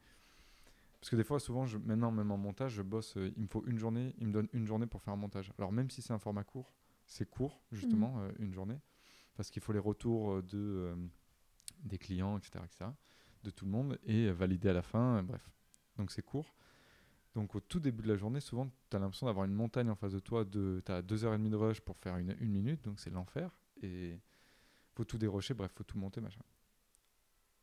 Parce 0.99 1.09
que 1.09 1.15
des 1.15 1.23
fois, 1.23 1.39
souvent, 1.39 1.65
je... 1.65 1.77
maintenant, 1.77 2.11
même 2.11 2.31
en 2.31 2.37
montage, 2.37 2.73
je 2.73 2.81
bosse, 2.81 3.17
euh, 3.17 3.31
il 3.35 3.43
me 3.43 3.47
faut 3.47 3.63
une 3.65 3.77
journée, 3.77 4.15
il 4.17 4.27
me 4.27 4.33
donne 4.33 4.47
une 4.53 4.65
journée 4.65 4.87
pour 4.87 5.01
faire 5.01 5.13
un 5.13 5.17
montage. 5.17 5.53
Alors, 5.57 5.71
même 5.71 5.89
si 5.89 6.01
c'est 6.01 6.13
un 6.13 6.19
format 6.19 6.43
court, 6.43 6.73
c'est 7.05 7.29
court, 7.29 7.61
justement, 7.71 8.19
euh, 8.19 8.31
une 8.39 8.53
journée, 8.53 8.79
parce 9.35 9.49
qu'il 9.49 9.61
faut 9.61 9.73
les 9.73 9.79
retours 9.79 10.33
euh, 10.33 10.41
de, 10.41 10.57
euh, 10.57 10.95
des 11.83 11.97
clients, 11.97 12.37
etc., 12.37 12.63
etc., 12.65 12.91
de 13.43 13.49
tout 13.51 13.65
le 13.65 13.71
monde, 13.71 13.99
et 14.03 14.31
valider 14.31 14.69
à 14.69 14.73
la 14.73 14.81
fin, 14.81 15.23
bref. 15.23 15.49
Donc, 15.97 16.11
c'est 16.11 16.23
court. 16.23 16.53
Donc 17.37 17.53
au 17.53 17.59
tout 17.59 17.79
début 17.79 18.01
de 18.01 18.07
la 18.07 18.15
journée, 18.15 18.39
souvent, 18.39 18.67
tu 18.89 18.97
as 18.97 18.99
l'impression 18.99 19.27
d'avoir 19.27 19.45
une 19.45 19.53
montagne 19.53 19.91
en 19.91 19.95
face 19.95 20.13
de 20.13 20.19
toi. 20.19 20.43
De, 20.43 20.81
tu 20.83 20.91
as 20.91 21.03
deux 21.03 21.23
heures 21.23 21.35
et 21.35 21.37
demie 21.37 21.51
de 21.51 21.55
rush 21.55 21.81
pour 21.81 21.95
faire 21.95 22.17
une, 22.17 22.35
une 22.39 22.49
minute, 22.49 22.83
donc 22.83 22.99
c'est 22.99 23.11
l'enfer. 23.11 23.51
Et 23.83 24.19
faut 24.95 25.05
tout 25.05 25.19
dérocher, 25.19 25.53
bref, 25.53 25.71
faut 25.75 25.83
tout 25.83 25.99
monter, 25.99 26.19
machin. 26.19 26.41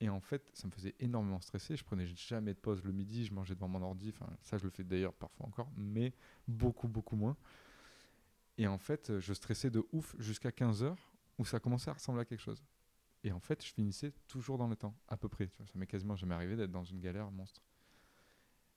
Et 0.00 0.08
en 0.08 0.20
fait, 0.20 0.50
ça 0.54 0.66
me 0.66 0.72
faisait 0.72 0.94
énormément 0.98 1.40
stresser. 1.40 1.76
Je 1.76 1.84
prenais 1.84 2.06
jamais 2.06 2.52
de 2.52 2.58
pause 2.58 2.82
le 2.82 2.92
midi, 2.92 3.24
je 3.24 3.32
mangeais 3.32 3.54
devant 3.54 3.68
mon 3.68 3.82
ordi. 3.82 4.10
Enfin, 4.10 4.30
ça, 4.42 4.58
je 4.58 4.64
le 4.64 4.70
fais 4.70 4.84
d'ailleurs 4.84 5.14
parfois 5.14 5.46
encore, 5.46 5.70
mais 5.76 6.12
beaucoup, 6.48 6.88
beaucoup 6.88 7.16
moins. 7.16 7.36
Et 8.58 8.66
en 8.66 8.78
fait, 8.78 9.18
je 9.18 9.32
stressais 9.32 9.70
de 9.70 9.86
ouf 9.92 10.14
jusqu'à 10.18 10.50
15h 10.50 10.96
où 11.38 11.44
ça 11.44 11.58
commençait 11.60 11.90
à 11.90 11.94
ressembler 11.94 12.22
à 12.22 12.24
quelque 12.24 12.40
chose. 12.40 12.62
Et 13.22 13.32
en 13.32 13.40
fait, 13.40 13.64
je 13.64 13.72
finissais 13.72 14.12
toujours 14.28 14.58
dans 14.58 14.68
le 14.68 14.76
temps, 14.76 14.94
à 15.08 15.16
peu 15.16 15.28
près. 15.28 15.48
Tu 15.48 15.56
vois, 15.58 15.66
ça 15.66 15.78
m'est 15.78 15.86
quasiment 15.86 16.14
jamais 16.14 16.34
arrivé 16.34 16.56
d'être 16.56 16.70
dans 16.70 16.84
une 16.84 17.00
galère 17.00 17.30
monstre. 17.30 17.62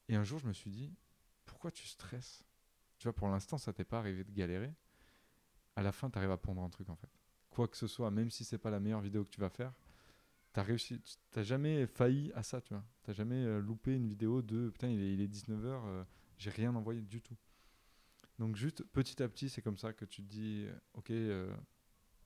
Et 0.07 0.15
un 0.15 0.23
jour, 0.23 0.39
je 0.39 0.47
me 0.47 0.53
suis 0.53 0.71
dit, 0.71 0.93
pourquoi 1.45 1.69
tu 1.69 1.85
stresses? 1.85 2.45
Tu 2.97 3.03
vois, 3.03 3.13
pour 3.13 3.27
l'instant, 3.27 3.57
ça 3.57 3.73
t'est 3.73 3.83
pas 3.83 3.99
arrivé 3.99 4.23
de 4.23 4.31
galérer. 4.31 4.73
À 5.75 5.83
la 5.83 5.91
fin, 5.91 6.09
tu 6.09 6.17
arrives 6.17 6.31
à 6.31 6.37
pondre 6.37 6.61
un 6.61 6.69
truc, 6.69 6.89
en 6.89 6.95
fait. 6.95 7.09
Quoi 7.49 7.67
que 7.67 7.75
ce 7.75 7.87
soit, 7.87 8.09
même 8.09 8.29
si 8.29 8.45
c'est 8.45 8.57
pas 8.57 8.71
la 8.71 8.79
meilleure 8.79 9.01
vidéo 9.01 9.25
que 9.25 9.29
tu 9.29 9.41
vas 9.41 9.49
faire, 9.49 9.73
t'as 10.57 10.63
réussi. 10.63 10.99
T'as 11.31 11.43
jamais 11.43 11.85
failli 11.85 12.31
à 12.33 12.41
ça, 12.41 12.61
tu 12.61 12.73
vois. 12.73 12.83
T'as 13.03 13.13
jamais 13.13 13.35
euh, 13.45 13.59
loupé 13.61 13.95
une 13.95 14.07
vidéo 14.07 14.41
de 14.41 14.69
putain, 14.71 14.89
il 14.89 14.99
est, 15.01 15.13
il 15.13 15.21
est 15.21 15.27
19h, 15.27 15.65
euh, 15.65 16.03
j'ai 16.37 16.49
rien 16.49 16.73
envoyé 16.75 17.01
du 17.01 17.21
tout. 17.21 17.37
Donc, 18.39 18.55
juste 18.55 18.83
petit 18.85 19.21
à 19.21 19.29
petit, 19.29 19.49
c'est 19.49 19.61
comme 19.61 19.77
ça 19.77 19.93
que 19.93 20.05
tu 20.05 20.23
te 20.23 20.27
dis, 20.27 20.65
euh, 20.67 20.73
ok, 20.95 21.11
euh, 21.11 21.55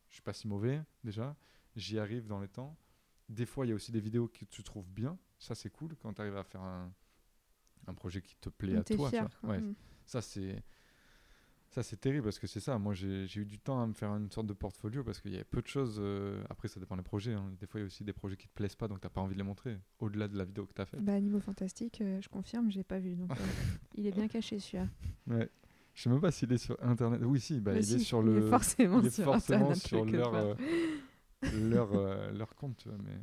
je 0.10 0.14
suis 0.16 0.22
pas 0.22 0.34
si 0.34 0.48
mauvais 0.48 0.82
déjà, 1.04 1.36
j'y 1.76 2.00
arrive 2.00 2.26
dans 2.28 2.40
les 2.40 2.48
temps. 2.48 2.78
Des 3.28 3.46
fois, 3.46 3.66
il 3.66 3.70
y 3.70 3.72
a 3.74 3.76
aussi 3.76 3.92
des 3.92 4.00
vidéos 4.02 4.28
que 4.30 4.46
tu 4.46 4.64
trouves 4.64 4.90
bien. 4.90 5.18
Ça, 5.40 5.54
c'est 5.56 5.70
cool 5.70 5.96
quand 6.02 6.14
tu 6.14 6.22
arrives 6.22 6.36
à 6.38 6.44
faire 6.44 6.62
un, 6.62 6.94
un 7.88 7.94
projet 7.94 8.22
qui 8.22 8.36
te 8.38 8.48
plaît 8.50 8.76
à 8.78 8.84
toi. 8.84 9.10
tu 9.10 9.16
fier. 9.18 9.28
vois. 9.42 9.52
Ouais, 9.52 9.60
Mm. 9.62 9.76
ça, 10.06 10.22
c'est. 10.22 10.64
Ça, 11.74 11.84
c'est 11.84 11.96
terrible 11.96 12.26
parce 12.26 12.38
que 12.38 12.48
c'est 12.48 12.60
ça. 12.60 12.78
Moi, 12.78 12.94
j'ai 12.94 13.26
eu 13.38 13.46
du 13.46 13.58
temps 13.58 13.82
à 13.82 13.88
me 13.88 13.94
faire 13.94 14.10
une 14.14 14.30
sorte 14.30 14.46
de 14.48 14.52
portfolio 14.54 15.06
parce 15.06 15.22
qu'il 15.22 15.32
y 15.32 15.36
avait 15.36 15.46
peu 15.46 15.62
de 15.62 15.68
choses. 15.68 16.00
euh, 16.02 16.44
Après, 16.50 16.68
ça 16.68 16.82
dépend 16.82 16.98
des 16.98 17.02
projets. 17.02 17.34
hein. 17.34 17.50
Des 17.62 17.66
fois, 17.66 17.80
il 17.80 17.84
y 17.84 17.86
a 17.86 17.88
aussi 17.88 18.04
des 18.04 18.12
projets 18.12 18.36
qui 18.36 18.50
te 18.50 18.54
plaisent 18.54 18.76
pas, 18.76 18.90
donc 18.90 19.00
t'as 19.00 19.08
pas 19.10 19.22
envie 19.22 19.36
de 19.36 19.40
les 19.40 19.46
montrer 19.46 19.78
au-delà 20.00 20.28
de 20.28 20.38
la 20.38 20.44
vidéo 20.44 20.66
que 20.66 20.74
tu 20.74 20.82
as 20.82 20.86
faite. 20.86 21.02
Bah, 21.02 21.14
Animaux 21.14 21.40
Fantastiques, 21.40 22.02
euh, 22.02 22.20
je 22.22 22.28
confirme, 22.28 22.70
j'ai 22.70 22.84
pas 22.84 23.00
vu. 23.00 23.16
Donc, 23.16 23.32
euh, 23.32 23.36
il 23.96 24.06
est 24.06 24.12
bien 24.12 24.28
caché 24.28 24.60
celui-là. 24.60 24.88
Ouais. 25.28 25.50
Je 25.94 26.02
sais 26.04 26.10
même 26.10 26.20
pas 26.20 26.32
s'il 26.32 26.52
est 26.52 26.58
sur 26.58 26.76
Internet. 26.84 27.22
Oui, 27.24 27.40
si, 27.40 27.62
bah, 27.62 27.72
Mais 27.74 27.80
il 27.80 27.86
si, 27.86 27.96
est 27.96 28.00
sur 28.00 28.22
il 28.22 28.30
est 28.30 28.34
le. 28.34 28.50
forcément 28.50 29.00
il 29.00 29.06
est 29.08 29.10
sur 29.10 29.24
forcément 29.24 29.74
sur 29.76 30.04
leur, 30.06 30.58
leur, 31.54 32.34
leur 32.34 32.56
compte, 32.56 32.78
tu 32.78 32.90
vois. 32.90 32.98
Mais 33.04 33.18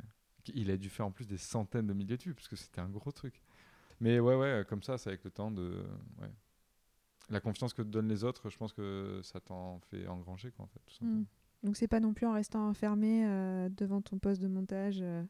il 0.55 0.71
a 0.71 0.77
dû 0.77 0.89
faire 0.89 1.05
en 1.05 1.11
plus 1.11 1.27
des 1.27 1.37
centaines 1.37 1.85
de 1.87 1.93
milliers 1.93 2.17
de 2.17 2.23
vues 2.23 2.33
parce 2.33 2.47
que 2.47 2.55
c'était 2.55 2.81
un 2.81 2.89
gros 2.89 3.11
truc. 3.11 3.41
Mais 4.01 4.19
ouais, 4.19 4.35
ouais, 4.35 4.63
comme 4.67 4.81
ça, 4.81 4.97
c'est 4.97 5.09
avec 5.09 5.23
le 5.23 5.29
temps 5.31 5.51
de. 5.51 5.83
Ouais. 6.19 6.29
La 7.29 7.39
confiance 7.39 7.73
que 7.73 7.81
te 7.81 7.87
donnent 7.87 8.07
les 8.07 8.23
autres, 8.23 8.49
je 8.49 8.57
pense 8.57 8.73
que 8.73 9.21
ça 9.23 9.39
t'en 9.39 9.79
fait 9.79 10.07
engranger, 10.07 10.51
quoi, 10.51 10.65
en 10.65 10.67
fait, 10.67 10.79
tout 10.85 10.93
simplement. 10.93 11.19
Mm. 11.21 11.25
Donc 11.63 11.75
c'est 11.77 11.87
pas 11.89 11.99
non 11.99 12.13
plus 12.13 12.25
en 12.25 12.31
restant 12.33 12.69
enfermé 12.69 13.25
euh, 13.27 13.67
devant 13.69 14.01
ton 14.01 14.17
poste 14.17 14.41
de 14.41 14.47
montage. 14.47 14.99
euh, 15.01 15.23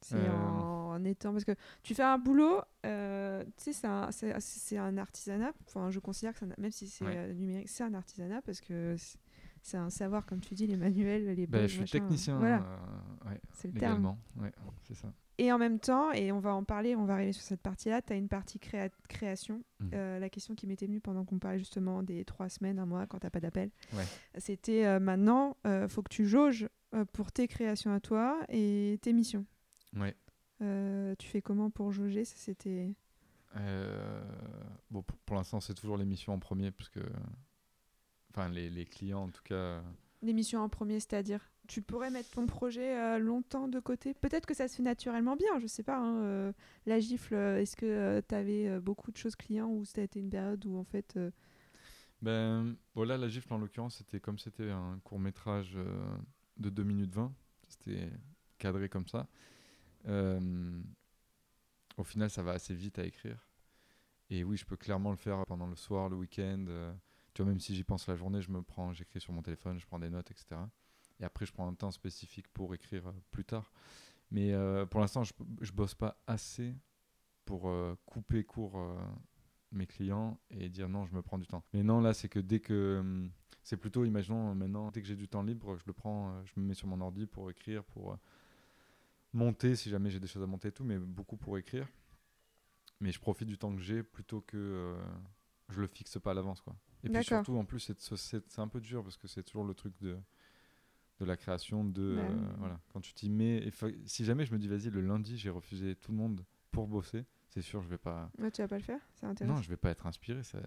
C'est 0.00 0.16
Euh. 0.16 0.30
en, 0.36 0.94
en 0.96 1.04
étant 1.04 1.32
parce 1.32 1.44
que 1.44 1.54
tu 1.82 1.94
fais 1.94 2.02
un 2.02 2.18
boulot, 2.18 2.60
tu 2.82 2.88
sais 3.56 3.72
c'est 3.72 4.76
un, 4.76 4.98
artisanat. 4.98 5.52
Enfin 5.66 5.90
je 5.90 5.98
considère 6.00 6.34
que 6.34 6.44
même 6.58 6.70
si 6.70 6.88
c'est 6.88 7.04
Ouais. 7.06 7.32
numérique, 7.32 7.68
c'est 7.70 7.84
un 7.84 7.94
artisanat 7.94 8.42
parce 8.42 8.60
que 8.60 8.96
c'est- 9.62 9.76
un 9.78 9.88
savoir 9.88 10.26
comme 10.26 10.40
tu 10.40 10.54
dis 10.54 10.66
les 10.66 10.76
manuels, 10.76 11.34
les 11.34 11.46
Bah, 11.46 11.66
je 11.66 11.76
suis 11.76 11.84
technicien, 11.86 12.38
Voilà, 12.38 12.58
euh, 12.62 13.30
ouais, 13.30 13.40
c'est 13.54 13.72
le 13.72 13.80
terme. 13.80 14.14
Ouais, 14.36 14.52
c'est 14.82 14.94
ça. 14.94 15.10
Et 15.38 15.50
en 15.50 15.58
même 15.58 15.80
temps, 15.80 16.12
et 16.12 16.30
on 16.30 16.38
va 16.38 16.54
en 16.54 16.62
parler, 16.62 16.94
on 16.94 17.04
va 17.06 17.14
arriver 17.14 17.32
sur 17.32 17.42
cette 17.42 17.60
partie-là, 17.60 18.02
tu 18.02 18.12
as 18.12 18.16
une 18.16 18.28
partie 18.28 18.58
créa- 18.60 18.90
création. 19.08 19.62
Mm. 19.80 19.90
Euh, 19.94 20.18
la 20.20 20.28
question 20.30 20.54
qui 20.54 20.66
m'était 20.68 20.86
venue 20.86 21.00
pendant 21.00 21.24
qu'on 21.24 21.38
parlait 21.40 21.58
justement 21.58 22.02
des 22.04 22.24
trois 22.24 22.48
semaines, 22.48 22.78
un 22.78 22.86
mois, 22.86 23.06
quand 23.08 23.18
t'as 23.18 23.30
pas 23.30 23.40
d'appel, 23.40 23.70
Ouais. 23.94 24.04
c'était 24.38 24.86
euh, 24.86 25.00
maintenant, 25.00 25.56
euh, 25.66 25.88
faut 25.88 26.02
que 26.02 26.08
tu 26.14 26.24
jauges 26.26 26.68
euh, 26.94 27.04
pour 27.06 27.32
tes 27.32 27.48
créations 27.48 27.92
à 27.92 27.98
toi 27.98 28.38
et 28.48 28.98
tes 29.02 29.12
missions. 29.12 29.44
Ouais. 29.96 30.14
Tu 31.18 31.26
fais 31.28 31.42
comment 31.42 31.68
pour 31.68 31.90
jauger 31.92 32.24
Ça, 32.24 32.36
c'était... 32.38 32.94
Bon, 34.90 35.02
pour, 35.02 35.18
pour 35.18 35.36
l'instant, 35.36 35.60
c'est 35.60 35.74
toujours 35.74 35.96
l'émission 35.96 36.32
en 36.32 36.38
premier, 36.38 36.70
parce 36.70 36.88
que. 36.88 37.00
Enfin, 38.30 38.48
les, 38.48 38.70
les 38.70 38.84
clients, 38.84 39.24
en 39.24 39.28
tout 39.30 39.42
cas. 39.42 39.82
Les 40.22 40.32
missions 40.32 40.60
en 40.60 40.68
premier, 40.68 41.00
c'est-à-dire? 41.00 41.50
Tu 41.66 41.82
pourrais 41.82 42.10
mettre 42.10 42.30
ton 42.30 42.46
projet 42.46 42.96
euh, 42.98 43.18
longtemps 43.18 43.68
de 43.68 43.80
côté? 43.80 44.14
Peut-être 44.14 44.46
que 44.46 44.54
ça 44.54 44.68
se 44.68 44.76
fait 44.76 44.82
naturellement 44.82 45.36
bien, 45.36 45.58
je 45.60 45.66
sais 45.66 45.82
pas. 45.82 45.98
hein, 45.98 46.22
euh, 46.22 46.52
la 46.86 47.00
gifle, 47.00 47.34
euh, 47.34 47.60
est-ce 47.60 47.76
que 47.76 48.20
tu 48.28 48.34
avais 48.34 48.80
beaucoup 48.80 49.10
de 49.12 49.16
choses 49.16 49.36
clients 49.36 49.68
ou 49.70 49.84
ça 49.84 50.00
a 50.00 50.04
été 50.04 50.20
une 50.20 50.30
période 50.30 50.64
où 50.66 50.76
en 50.78 50.84
fait... 50.84 51.16
euh, 51.16 51.30
Ben, 52.22 52.76
voilà, 52.94 53.16
la 53.18 53.28
gifle, 53.28 53.52
en 53.52 53.58
l'occurrence, 53.58 53.96
c'était 53.96 54.20
comme 54.20 54.38
c'était 54.38 54.70
un 54.70 54.98
court 55.04 55.18
métrage 55.18 55.72
euh, 55.76 56.16
de 56.56 56.70
2 56.70 56.82
minutes 56.84 57.12
20. 57.14 57.32
C'était 57.68 58.10
cadré 58.58 58.88
comme 58.88 59.06
ça. 59.06 59.26
Euh, 60.08 60.80
au 61.96 62.04
final, 62.04 62.30
ça 62.30 62.42
va 62.42 62.52
assez 62.52 62.74
vite 62.74 62.98
à 62.98 63.04
écrire. 63.04 63.48
Et 64.30 64.44
oui, 64.44 64.56
je 64.56 64.64
peux 64.66 64.76
clairement 64.76 65.10
le 65.10 65.16
faire 65.16 65.44
pendant 65.46 65.66
le 65.66 65.76
soir, 65.76 66.08
le 66.08 66.16
week-end. 66.16 66.64
euh, 66.68 66.92
tu 67.34 67.42
vois, 67.42 67.50
même 67.50 67.60
si 67.60 67.74
j'y 67.74 67.84
pense 67.84 68.08
la 68.08 68.16
journée, 68.16 68.42
je 68.42 68.50
me 68.50 68.62
prends, 68.62 68.92
j'écris 68.92 69.20
sur 69.20 69.32
mon 69.32 69.42
téléphone, 69.42 69.78
je 69.78 69.86
prends 69.86 69.98
des 69.98 70.10
notes, 70.10 70.30
etc. 70.30 70.60
Et 71.24 71.26
après, 71.26 71.46
je 71.46 71.52
prends 71.54 71.66
un 71.66 71.72
temps 71.72 71.90
spécifique 71.90 72.46
pour 72.48 72.74
écrire 72.74 73.08
euh, 73.08 73.12
plus 73.30 73.46
tard. 73.46 73.72
Mais 74.30 74.52
euh, 74.52 74.84
pour 74.84 75.00
l'instant, 75.00 75.24
je, 75.24 75.32
je 75.62 75.72
bosse 75.72 75.94
pas 75.94 76.20
assez 76.26 76.74
pour 77.46 77.66
euh, 77.68 77.96
couper 78.04 78.44
court 78.44 78.78
euh, 78.78 78.94
mes 79.72 79.86
clients 79.86 80.38
et 80.50 80.68
dire 80.68 80.90
non, 80.90 81.06
je 81.06 81.14
me 81.14 81.22
prends 81.22 81.38
du 81.38 81.46
temps. 81.46 81.64
Mais 81.72 81.82
non, 81.82 82.02
là, 82.02 82.12
c'est 82.12 82.28
que 82.28 82.38
dès 82.38 82.60
que. 82.60 82.98
hum, 83.00 83.30
c'est 83.62 83.78
plutôt, 83.78 84.04
imaginons 84.04 84.54
maintenant, 84.54 84.90
dès 84.90 85.00
que 85.00 85.08
j'ai 85.08 85.16
du 85.16 85.26
temps 85.26 85.42
libre, 85.42 85.78
je 85.78 85.84
le 85.86 85.94
prends, 85.94 86.44
je 86.44 86.52
me 86.60 86.66
mets 86.66 86.74
sur 86.74 86.86
mon 86.86 87.00
ordi 87.00 87.24
pour 87.24 87.50
écrire, 87.50 87.82
pour 87.82 88.18
monter 89.32 89.74
si 89.74 89.88
jamais 89.88 90.10
j'ai 90.10 90.20
des 90.20 90.26
choses 90.26 90.42
à 90.42 90.46
monter 90.46 90.68
et 90.68 90.72
tout, 90.72 90.84
mais 90.84 90.98
beaucoup 90.98 91.38
pour 91.38 91.56
écrire. 91.56 91.88
Mais 93.00 93.10
je 93.10 93.18
profite 93.18 93.48
du 93.48 93.56
temps 93.56 93.74
que 93.74 93.80
j'ai 93.80 94.02
plutôt 94.02 94.42
que 94.42 94.94
je 95.70 95.80
le 95.80 95.86
fixe 95.86 96.18
pas 96.18 96.32
à 96.32 96.34
l'avance, 96.34 96.60
quoi. 96.60 96.76
Et 97.04 97.08
puis 97.08 97.24
surtout, 97.24 97.56
en 97.56 97.64
plus, 97.64 97.90
c'est 97.98 98.58
un 98.58 98.68
peu 98.68 98.82
dur 98.82 99.02
parce 99.02 99.16
que 99.16 99.28
c'est 99.28 99.42
toujours 99.42 99.64
le 99.64 99.72
truc 99.72 99.94
de 99.98 100.18
de 101.20 101.24
la 101.24 101.36
création 101.36 101.84
de 101.84 102.16
Bah 102.16 102.22
euh, 102.22 102.54
voilà 102.58 102.80
quand 102.92 103.00
tu 103.00 103.14
t'y 103.14 103.30
mets 103.30 103.70
fa- 103.70 103.86
si 104.06 104.24
jamais 104.24 104.44
je 104.44 104.52
me 104.52 104.58
dis 104.58 104.68
vas-y 104.68 104.90
le 104.90 105.00
lundi 105.00 105.36
j'ai 105.38 105.50
refusé 105.50 105.94
tout 105.96 106.10
le 106.12 106.18
monde 106.18 106.44
pour 106.72 106.88
bosser 106.88 107.24
c'est 107.48 107.62
sûr 107.62 107.82
je 107.82 107.88
vais 107.88 107.98
pas 107.98 108.30
ouais, 108.40 108.50
tu 108.50 108.62
vas 108.62 108.68
pas 108.68 108.78
le 108.78 108.82
faire 108.82 109.00
C'est 109.14 109.26
intéressant. 109.26 109.56
non 109.56 109.62
je 109.62 109.68
vais 109.70 109.76
pas 109.76 109.90
être 109.90 110.06
inspiré 110.08 110.42
ça 110.42 110.58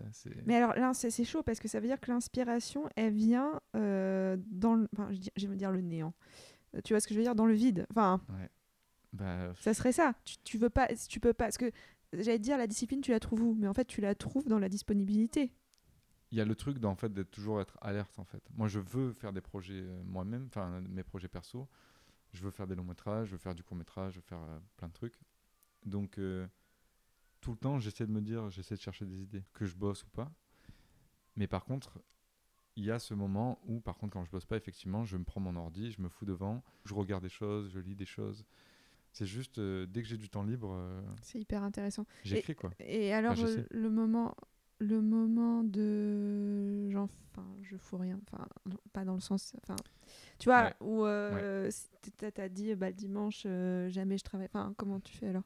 Mais 0.46 0.56
alors 0.56 0.74
là, 0.76 0.94
c'est 0.94 1.26
chaud 1.26 1.44
parce 1.44 1.60
que 1.60 1.68
ça 1.68 1.80
veut 1.82 1.88
dire 1.88 2.00
que 2.00 2.10
l'inspiration, 2.12 2.88
elle 2.96 3.14
vient 3.14 3.60
euh, 3.76 4.38
dans 4.52 4.76
le. 4.76 4.88
Enfin, 4.94 5.10
je, 5.12 5.18
dis- 5.18 5.32
je 5.36 5.48
vais 5.48 5.52
me 5.54 5.58
dire 5.58 5.72
le 5.72 5.82
néant. 5.82 6.14
Euh, 6.76 6.82
Tu 6.82 6.94
vois 6.94 7.02
ce 7.02 7.08
que 7.08 7.14
je 7.14 7.20
veux 7.20 7.26
dire? 7.26 7.36
Dans 7.36 7.46
le 7.46 7.54
vide. 7.54 7.86
Enfin, 7.92 8.22
bah, 9.14 9.54
ça 9.60 9.74
serait 9.74 9.92
ça. 9.92 10.14
Tu, 10.24 10.38
tu 10.44 10.58
veux 10.58 10.70
pas. 10.70 10.88
Tu 11.10 11.20
peux 11.20 11.34
pas. 11.34 11.46
Parce 11.46 11.58
que 11.58 11.72
j'allais 12.14 12.40
dire, 12.40 12.58
la 12.58 12.68
discipline, 12.68 13.02
tu 13.02 13.12
la 13.12 13.20
trouves 13.20 13.42
où? 13.42 13.54
Mais 13.56 13.68
en 13.68 13.74
fait, 13.74 13.86
tu 13.86 14.00
la 14.00 14.16
trouves 14.16 14.48
dans 14.48 14.60
la 14.60 14.70
disponibilité. 14.70 15.52
Il 16.32 16.38
y 16.38 16.42
a 16.42 16.46
le 16.46 16.56
truc 16.56 16.80
d'en 16.80 16.96
fait 16.96 17.14
d'être 17.14 17.32
toujours 17.32 17.62
être 17.62 17.78
alerte 17.82 18.20
en 18.20 18.26
fait. 18.26 18.44
Moi 18.56 18.68
je 18.68 18.80
veux 18.80 19.14
faire 19.14 19.34
des 19.34 19.42
projets 19.42 19.82
euh, 19.82 20.04
moi-même 20.04 20.48
enfin 20.48 20.82
mes 20.82 21.04
projets 21.04 21.28
perso. 21.28 21.68
Je 22.34 22.44
veux 22.44 22.52
faire 22.52 22.68
des 22.68 22.76
longs 22.76 22.84
métrages 22.84 23.28
je 23.28 23.32
veux 23.34 23.38
faire 23.38 23.56
du 23.56 23.64
court 23.64 23.78
métrage 23.78 24.14
je 24.14 24.20
veux 24.20 24.26
faire 24.26 24.42
euh, 24.42 24.60
plein 24.76 24.88
de 24.88 24.94
trucs. 24.94 25.20
Donc 25.86 26.18
euh, 26.18 26.46
tout 27.40 27.52
le 27.52 27.58
temps 27.58 27.80
j'essaie 27.80 28.06
de 28.06 28.12
me 28.12 28.22
dire 28.22 28.50
j'essaie 28.50 28.76
de 28.76 28.82
chercher 28.82 29.06
des 29.06 29.22
idées 29.22 29.44
que 29.54 29.66
je 29.66 29.76
bosse 29.76 30.04
ou 30.04 30.10
pas. 30.10 30.32
Mais 31.36 31.48
par 31.48 31.64
contre 31.64 32.00
il 32.76 32.84
y 32.84 32.92
a 32.92 33.00
ce 33.00 33.14
moment 33.14 33.60
où 33.66 33.80
par 33.80 33.98
contre 33.98 34.14
quand 34.14 34.26
je 34.26 34.32
bosse 34.32 34.46
pas 34.46 34.58
effectivement 34.58 35.06
je 35.06 35.18
me 35.18 35.24
prends 35.24 35.40
mon 35.42 35.56
ordi 35.56 35.92
je 35.92 36.02
me 36.02 36.10
fous 36.10 36.26
devant 36.26 36.62
je 36.86 36.94
regarde 36.94 37.24
des 37.24 37.30
choses 37.30 37.70
je 37.70 37.80
lis 37.80 37.96
des 37.96 38.06
choses. 38.06 38.46
C'est 39.14 39.26
juste 39.26 39.60
dès 39.60 40.02
que 40.02 40.08
j'ai 40.08 40.18
du 40.18 40.30
temps 40.30 40.44
libre 40.44 40.78
C'est 41.24 41.40
hyper 41.40 41.64
intéressant. 41.64 42.06
j'écris 42.24 42.54
quoi. 42.54 42.70
Et 42.80 43.14
alors, 43.14 43.36
le 43.72 43.90
moment. 43.90 44.36
Le 44.80 45.02
moment 45.02 45.64
de. 45.64 46.90
Genre, 46.92 47.10
enfin, 47.32 47.48
je 47.64 47.78
fous 47.78 47.98
rien. 47.98 48.20
Enfin, 48.30 48.48
pas 48.94 49.04
dans 49.06 49.16
le 49.16 49.20
sens. 49.20 49.54
Enfin, 49.64 49.76
tu 50.38 50.50
vois, 50.50 50.66
Ouais. 50.66 50.74
où 50.82 51.06
euh, 51.06 51.70
si 51.72 51.88
t'as 52.12 52.48
dit, 52.50 52.76
bah, 52.76 52.90
le 52.90 52.96
dimanche, 52.96 53.44
euh, 53.46 53.90
jamais 53.90 54.18
je 54.18 54.24
travaille. 54.24 54.48
Enfin, 54.54 54.74
comment 54.78 55.00
tu 55.00 55.16
fais 55.18 55.30
alors? 55.30 55.44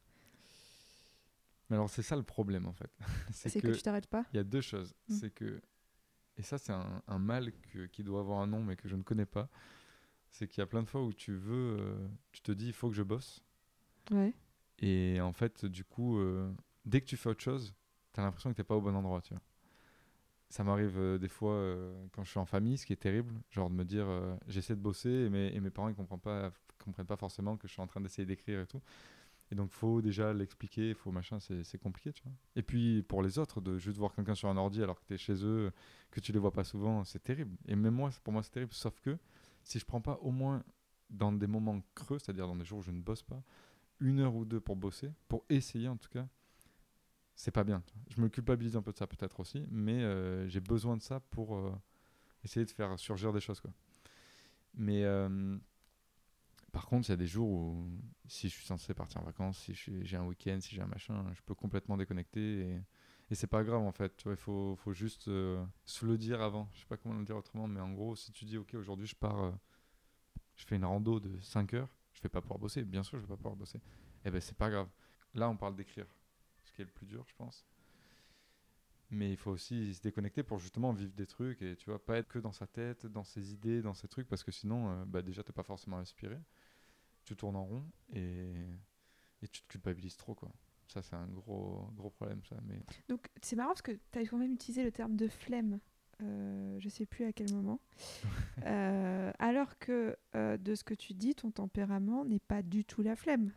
Mais 1.70 1.78
alors 1.78 1.90
c'est 1.90 2.02
ça 2.04 2.18
le 2.18 2.24
problème 2.24 2.66
en 2.66 2.74
fait 2.74 2.92
C'est 3.32 3.62
que... 3.62 3.70
tu 3.70 3.82
t'arrêtes 3.82 4.08
pas? 4.08 4.26
Il 4.34 4.38
y 4.38 4.40
a 4.40 4.44
deux 4.44 4.60
choses. 4.60 4.94
Mm. 5.08 5.14
C'est 5.14 5.34
que, 5.34 5.62
et 6.38 6.44
ça 6.44 6.58
c'est 6.58 6.74
un, 6.74 7.02
un 7.08 7.18
mal 7.20 7.54
que- 7.74 7.86
qui 7.86 8.04
doit 8.04 8.20
avoir 8.20 8.40
un 8.42 8.48
nom 8.48 8.62
mais 8.62 8.76
que 8.76 8.90
je 8.90 8.96
ne 8.98 9.04
connais 9.04 9.26
pas, 9.26 9.50
c'est 10.32 10.50
qu'il 10.50 10.60
y 10.60 10.64
a 10.64 10.68
plein 10.68 10.84
de 10.84 10.88
fois 10.90 11.02
où 11.02 11.14
tu 11.14 11.34
veux, 11.34 11.78
euh, 11.80 12.08
tu 12.34 12.42
te 12.42 12.52
dis 12.52 12.68
il 12.68 12.74
faut 12.74 12.90
que 12.90 12.96
je 12.96 13.04
bosse. 13.04 13.42
Ouais. 14.12 14.34
Et 14.80 15.22
en 15.22 15.32
fait, 15.32 15.66
du 15.66 15.86
coup, 15.86 16.18
euh, 16.20 16.52
dès 16.86 17.00
que 17.00 17.06
tu 17.06 17.16
fais 17.16 17.30
autre 17.30 17.44
chose, 17.44 17.74
tu 18.14 18.20
as 18.20 18.24
l'impression 18.24 18.52
que 18.52 18.56
tu 18.56 18.64
pas 18.64 18.76
au 18.76 18.82
bon 18.82 18.96
endroit. 18.96 19.22
Tu 19.22 19.34
vois. 19.34 19.42
Ça 20.50 20.64
m'arrive 20.64 20.98
euh, 20.98 21.18
des 21.18 21.30
fois 21.30 21.54
euh, 21.54 22.06
quand 22.12 22.24
je 22.24 22.30
suis 22.30 22.40
en 22.40 22.46
famille, 22.46 22.78
ce 22.78 22.86
qui 22.86 22.94
est 22.94 22.98
terrible, 22.98 23.34
genre 23.52 23.70
de 23.70 23.76
me 23.76 23.86
dire 23.86 24.06
euh, 24.08 24.36
j'essaie 24.48 24.76
de 24.76 24.82
bosser 24.82 25.10
et 25.10 25.30
mes, 25.30 25.70
parents 25.70 25.88
ils 25.88 25.96
comprennent 25.96 26.20
pas, 26.20 26.52
comprennent 26.84 27.06
pas 27.06 27.16
forcément 27.16 27.56
que 27.56 27.68
je 27.68 27.74
suis 27.74 27.82
en 27.82 27.88
train 27.88 28.02
d'essayer 28.02 28.26
d'écrire 28.26 28.62
et 28.62 28.68
tout. 28.68 28.82
Et 29.52 29.56
donc, 29.56 29.72
faut 29.72 30.02
déjà 30.02 30.34
l'expliquer, 30.34 30.94
faut 30.94 31.12
machin, 31.12 31.40
c'est 31.40 31.78
compliqué. 31.78 32.14
Et 32.56 32.64
puis, 32.64 33.04
pour 33.04 33.22
les 33.22 33.38
autres, 33.38 33.60
de 33.60 33.78
juste 33.78 33.98
voir 33.98 34.14
quelqu'un 34.16 34.34
sur 34.34 34.48
un 34.48 34.56
ordi 34.56 34.82
alors 34.82 34.98
que 34.98 35.06
tu 35.06 35.14
es 35.14 35.18
chez 35.18 35.44
eux, 35.44 35.74
que 36.10 36.22
tu 36.22 36.32
les 36.32 36.40
vois 36.40 36.54
pas 36.54 36.64
souvent, 36.64 37.04
c'est 37.04 37.22
terrible. 37.22 37.58
Et 37.68 37.76
même 37.76 37.94
moi, 37.94 38.12
pour 38.24 38.32
moi, 38.32 38.44
c'est 38.44 38.52
terrible. 38.52 38.74
Sauf 38.74 38.98
que 39.02 39.18
si 39.64 39.78
je 39.78 39.86
prends 39.86 40.00
pas 40.00 40.18
au 40.22 40.32
moins 40.32 40.64
dans 41.10 41.34
des 41.34 41.48
moments 41.48 41.82
creux, 41.96 42.18
c'est-à-dire 42.18 42.48
dans 42.48 42.56
des 42.56 42.64
jours 42.64 42.80
où 42.80 42.82
je 42.82 42.92
ne 42.92 43.02
bosse 43.02 43.24
pas, 43.24 43.44
une 44.00 44.22
heure 44.22 44.36
ou 44.36 44.46
deux 44.46 44.62
pour 44.62 44.78
bosser, 44.78 45.12
pour 45.28 45.44
essayer 45.50 45.90
en 45.90 45.98
tout 45.98 46.10
cas, 46.10 46.28
c'est 47.42 47.50
pas 47.50 47.64
bien. 47.64 47.82
Je 48.10 48.22
me 48.22 48.30
culpabilise 48.30 48.76
un 48.76 48.84
peu 48.84 48.92
de 48.92 48.98
ça 48.98 49.08
peut-être 49.08 49.40
aussi, 49.40 49.66
mais 49.72 50.04
euh, 50.04 50.48
j'ai 50.48 50.60
besoin 50.60 50.96
de 50.96 51.02
ça 51.02 51.20
pour 51.32 51.58
euh, 51.58 51.74
essayer 52.44 52.68
de 52.68 52.70
faire 52.70 53.00
surgir 53.00 53.34
des 53.34 53.40
choses. 53.40 53.60
Quoi. 53.60 53.72
Mais 54.76 55.04
euh, 55.06 55.58
par 56.72 56.86
contre, 56.86 57.10
il 57.10 57.14
y 57.14 57.14
a 57.14 57.18
des 57.18 57.26
jours 57.26 57.50
où 57.50 57.88
si 58.28 58.48
je 58.48 58.54
suis 58.54 58.66
censé 58.66 58.94
partir 58.94 59.22
en 59.22 59.24
vacances, 59.24 59.58
si 59.58 59.74
j'ai 59.74 60.18
un 60.18 60.26
week-end, 60.26 60.60
si 60.62 60.76
j'ai 60.76 60.84
un 60.84 60.88
machin, 60.88 61.26
je 61.34 61.42
peux 61.42 61.56
complètement 61.56 61.98
déconnecter 61.98 62.60
et, 62.60 62.82
et 63.32 63.34
c'est 63.34 63.48
pas 63.48 63.64
grave 63.64 63.82
en 63.82 63.92
fait. 63.92 64.22
Il 64.28 64.36
faut, 64.36 64.76
faut, 64.76 64.94
juste 64.94 65.24
se 65.24 66.06
le 66.06 66.18
dire 66.20 66.44
avant. 66.44 66.70
Je 66.74 66.82
sais 66.82 66.86
pas 66.86 66.98
comment 66.98 67.18
le 67.18 67.26
dire 67.26 67.38
autrement, 67.38 67.68
mais 67.68 67.80
en 67.80 67.92
gros, 67.92 68.16
si 68.16 68.32
tu 68.32 68.46
dis 68.46 68.60
ok, 68.60 68.76
aujourd'hui 68.76 69.08
je 69.08 69.16
pars, 69.16 69.52
je 70.58 70.66
fais 70.68 70.76
une 70.76 70.86
rando 70.86 71.20
de 71.20 71.40
5 71.40 71.74
heures, 71.74 71.90
je 72.14 72.22
vais 72.22 72.30
pas 72.30 72.42
pouvoir 72.42 72.60
bosser. 72.60 72.84
Bien 72.84 73.02
sûr, 73.02 73.18
je 73.18 73.24
vais 73.24 73.30
pas 73.30 73.38
pouvoir 73.38 73.56
bosser. 73.56 73.82
Eh 74.26 74.30
ben, 74.30 74.40
c'est 74.40 74.56
pas 74.56 74.70
grave. 74.70 74.90
Là, 75.34 75.50
on 75.50 75.58
parle 75.58 75.76
d'écrire 75.76 76.06
ce 76.72 76.76
qui 76.76 76.82
est 76.82 76.86
le 76.86 76.92
plus 76.92 77.06
dur, 77.06 77.26
je 77.28 77.36
pense. 77.36 77.66
Mais 79.10 79.30
il 79.30 79.38
faut 79.38 79.52
aussi 79.52 79.94
se 79.94 80.02
déconnecter 80.02 80.42
pour 80.42 80.60
justement 80.60 80.94
vivre 80.94 81.14
des 81.14 81.28
trucs 81.28 81.62
et 81.62 81.76
tu 81.76 81.90
vois, 81.90 82.04
pas 82.04 82.18
être 82.18 82.30
que 82.30 82.40
dans 82.40 82.54
sa 82.54 82.66
tête, 82.66 83.06
dans 83.06 83.26
ses 83.26 83.52
idées, 83.54 83.82
dans 83.82 83.94
ses 83.94 84.08
trucs, 84.08 84.28
parce 84.28 84.44
que 84.44 84.52
sinon, 84.52 84.90
euh, 84.90 85.06
bah 85.06 85.22
déjà, 85.22 85.44
t'es 85.44 85.52
pas 85.52 85.64
forcément 85.64 85.98
inspiré. 85.98 86.38
Tu 87.26 87.36
tournes 87.36 87.58
en 87.58 87.66
rond 87.66 87.86
et, 88.14 88.54
et 89.42 89.48
tu 89.50 89.62
te 89.62 89.68
culpabilises 89.68 90.16
trop, 90.16 90.34
quoi. 90.34 90.52
Ça, 90.88 91.02
c'est 91.02 91.16
un 91.16 91.28
gros, 91.28 91.90
gros 91.94 92.10
problème, 92.10 92.42
ça. 92.44 92.56
Mais... 92.68 92.82
Donc, 93.10 93.28
c'est 93.42 93.56
marrant 93.56 93.70
parce 93.70 93.82
que 93.82 93.92
tu 94.12 94.20
as 94.20 94.26
quand 94.26 94.38
même 94.38 94.54
utilisé 94.54 94.84
le 94.84 94.92
terme 94.92 95.16
de 95.16 95.28
flemme. 95.28 95.80
Euh, 96.24 96.78
je 96.80 96.90
sais 96.90 97.06
plus 97.06 97.26
à 97.26 97.34
quel 97.34 97.52
moment. 97.54 97.80
Euh, 98.68 99.32
alors 99.40 99.80
que 99.80 100.16
euh, 100.36 100.56
de 100.58 100.76
ce 100.76 100.84
que 100.84 100.94
tu 100.94 101.14
dis, 101.14 101.34
ton 101.34 101.50
tempérament 101.50 102.26
n'est 102.26 102.40
pas 102.40 102.62
du 102.62 102.86
tout 102.86 103.02
la 103.02 103.16
flemme. 103.16 103.52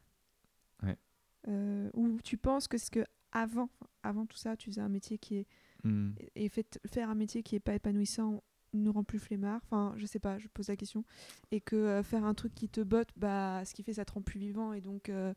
Euh, 1.49 1.91
ou 1.95 2.19
tu 2.23 2.37
penses 2.37 2.69
que 2.69 2.79
ce 2.79 2.91
que 2.91 3.05
avant, 3.33 3.69
avant 4.03 4.27
tout 4.27 4.37
ça, 4.37 4.57
tu 4.57 4.71
faisais 4.71 4.81
un 4.81 4.89
métier 4.89 5.19
qui 5.19 5.37
est 5.37 5.47
hmm. 5.85 6.13
et 6.37 6.49
fait, 6.49 6.81
faire 6.87 7.11
un 7.11 7.15
métier 7.15 7.43
qui 7.43 7.57
est 7.57 7.61
pas 7.61 7.75
épanouissant 7.75 8.43
nous 8.73 8.93
rend 8.93 9.05
plus 9.05 9.19
flemmard. 9.19 9.61
Enfin, 9.65 9.95
je 9.97 10.07
sais 10.07 10.19
pas, 10.19 10.39
je 10.39 10.49
pose 10.49 10.69
la 10.69 10.77
question. 10.77 11.05
Et 11.51 11.61
que 11.61 11.77
euh, 11.77 12.03
faire 12.03 12.25
un 12.25 12.35
truc 12.35 12.55
qui 12.55 12.69
te 12.69 12.81
botte, 12.81 13.11
bah, 13.17 13.65
ce 13.65 13.75
qui 13.75 13.83
fait 13.83 13.95
ça 13.95 14.05
te 14.05 14.13
rend 14.13 14.23
plus 14.23 14.41
vivant 14.41 14.73
et 14.73 14.81
donc 14.81 15.09
euh, 15.09 15.33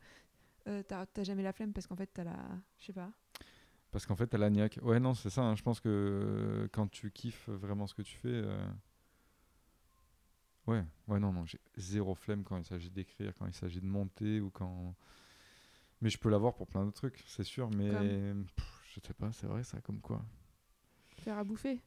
t'as 0.66 1.24
jamais 1.24 1.43
la 1.43 1.53
flemme 1.53 1.74
parce 1.74 1.88
qu'en 1.88 1.95
fait 1.95 2.10
t'as 2.14 2.24
la, 2.24 2.38
je 2.80 2.86
sais 2.86 2.93
pas. 2.93 3.12
Parce 3.91 4.05
qu'en 4.05 4.16
fait 4.16 4.28
t'as 4.28 4.38
la 4.38 4.49
niaque. 4.49 4.80
Ouais, 4.82 4.99
non, 4.99 5.14
c'est 5.14 5.30
ça. 5.30 5.41
Hein. 5.41 5.55
Je 5.55 5.64
pense 5.64 5.80
que 5.80 6.70
quand 6.72 6.88
tu 6.88 7.12
kiffes 7.12 7.49
vraiment 7.49 7.88
ce 7.88 7.95
que 7.95 8.01
tu 8.01 8.18
fais. 8.18 8.43
Ouais, 10.68 10.84
ouais, 11.08 11.20
non, 11.20 11.32
non, 11.32 11.45
j'ai 11.45 11.62
zéro 11.78 12.14
flemme 12.14 12.43
quand 12.43 12.58
il 12.58 12.66
s'agit 12.66 12.89
d'écrire, 12.89 13.34
quand 13.39 13.45
il 13.45 13.53
s'agit 13.53 13.80
de 13.80 13.86
monter 13.86 14.41
ou 14.41 14.49
quand 14.49 14.95
mais 16.02 16.10
je 16.10 16.18
peux 16.18 16.30
l'avoir 16.30 16.56
pour 16.56 16.68
plein 16.68 16.84
d'autres 16.84 16.98
trucs, 16.98 17.24
c'est 17.28 17.43
sûr. 17.43 17.70
Mais 17.72 17.91
je 18.93 19.00
sais 19.00 19.14
pas, 19.14 19.32
c'est 19.32 19.48
vrai 19.48 19.64
ça, 19.64 19.80
comme 19.82 20.00
quoi. 20.00 20.24
Faire 21.18 21.38
à 21.38 21.43
bouffer. 21.43 21.82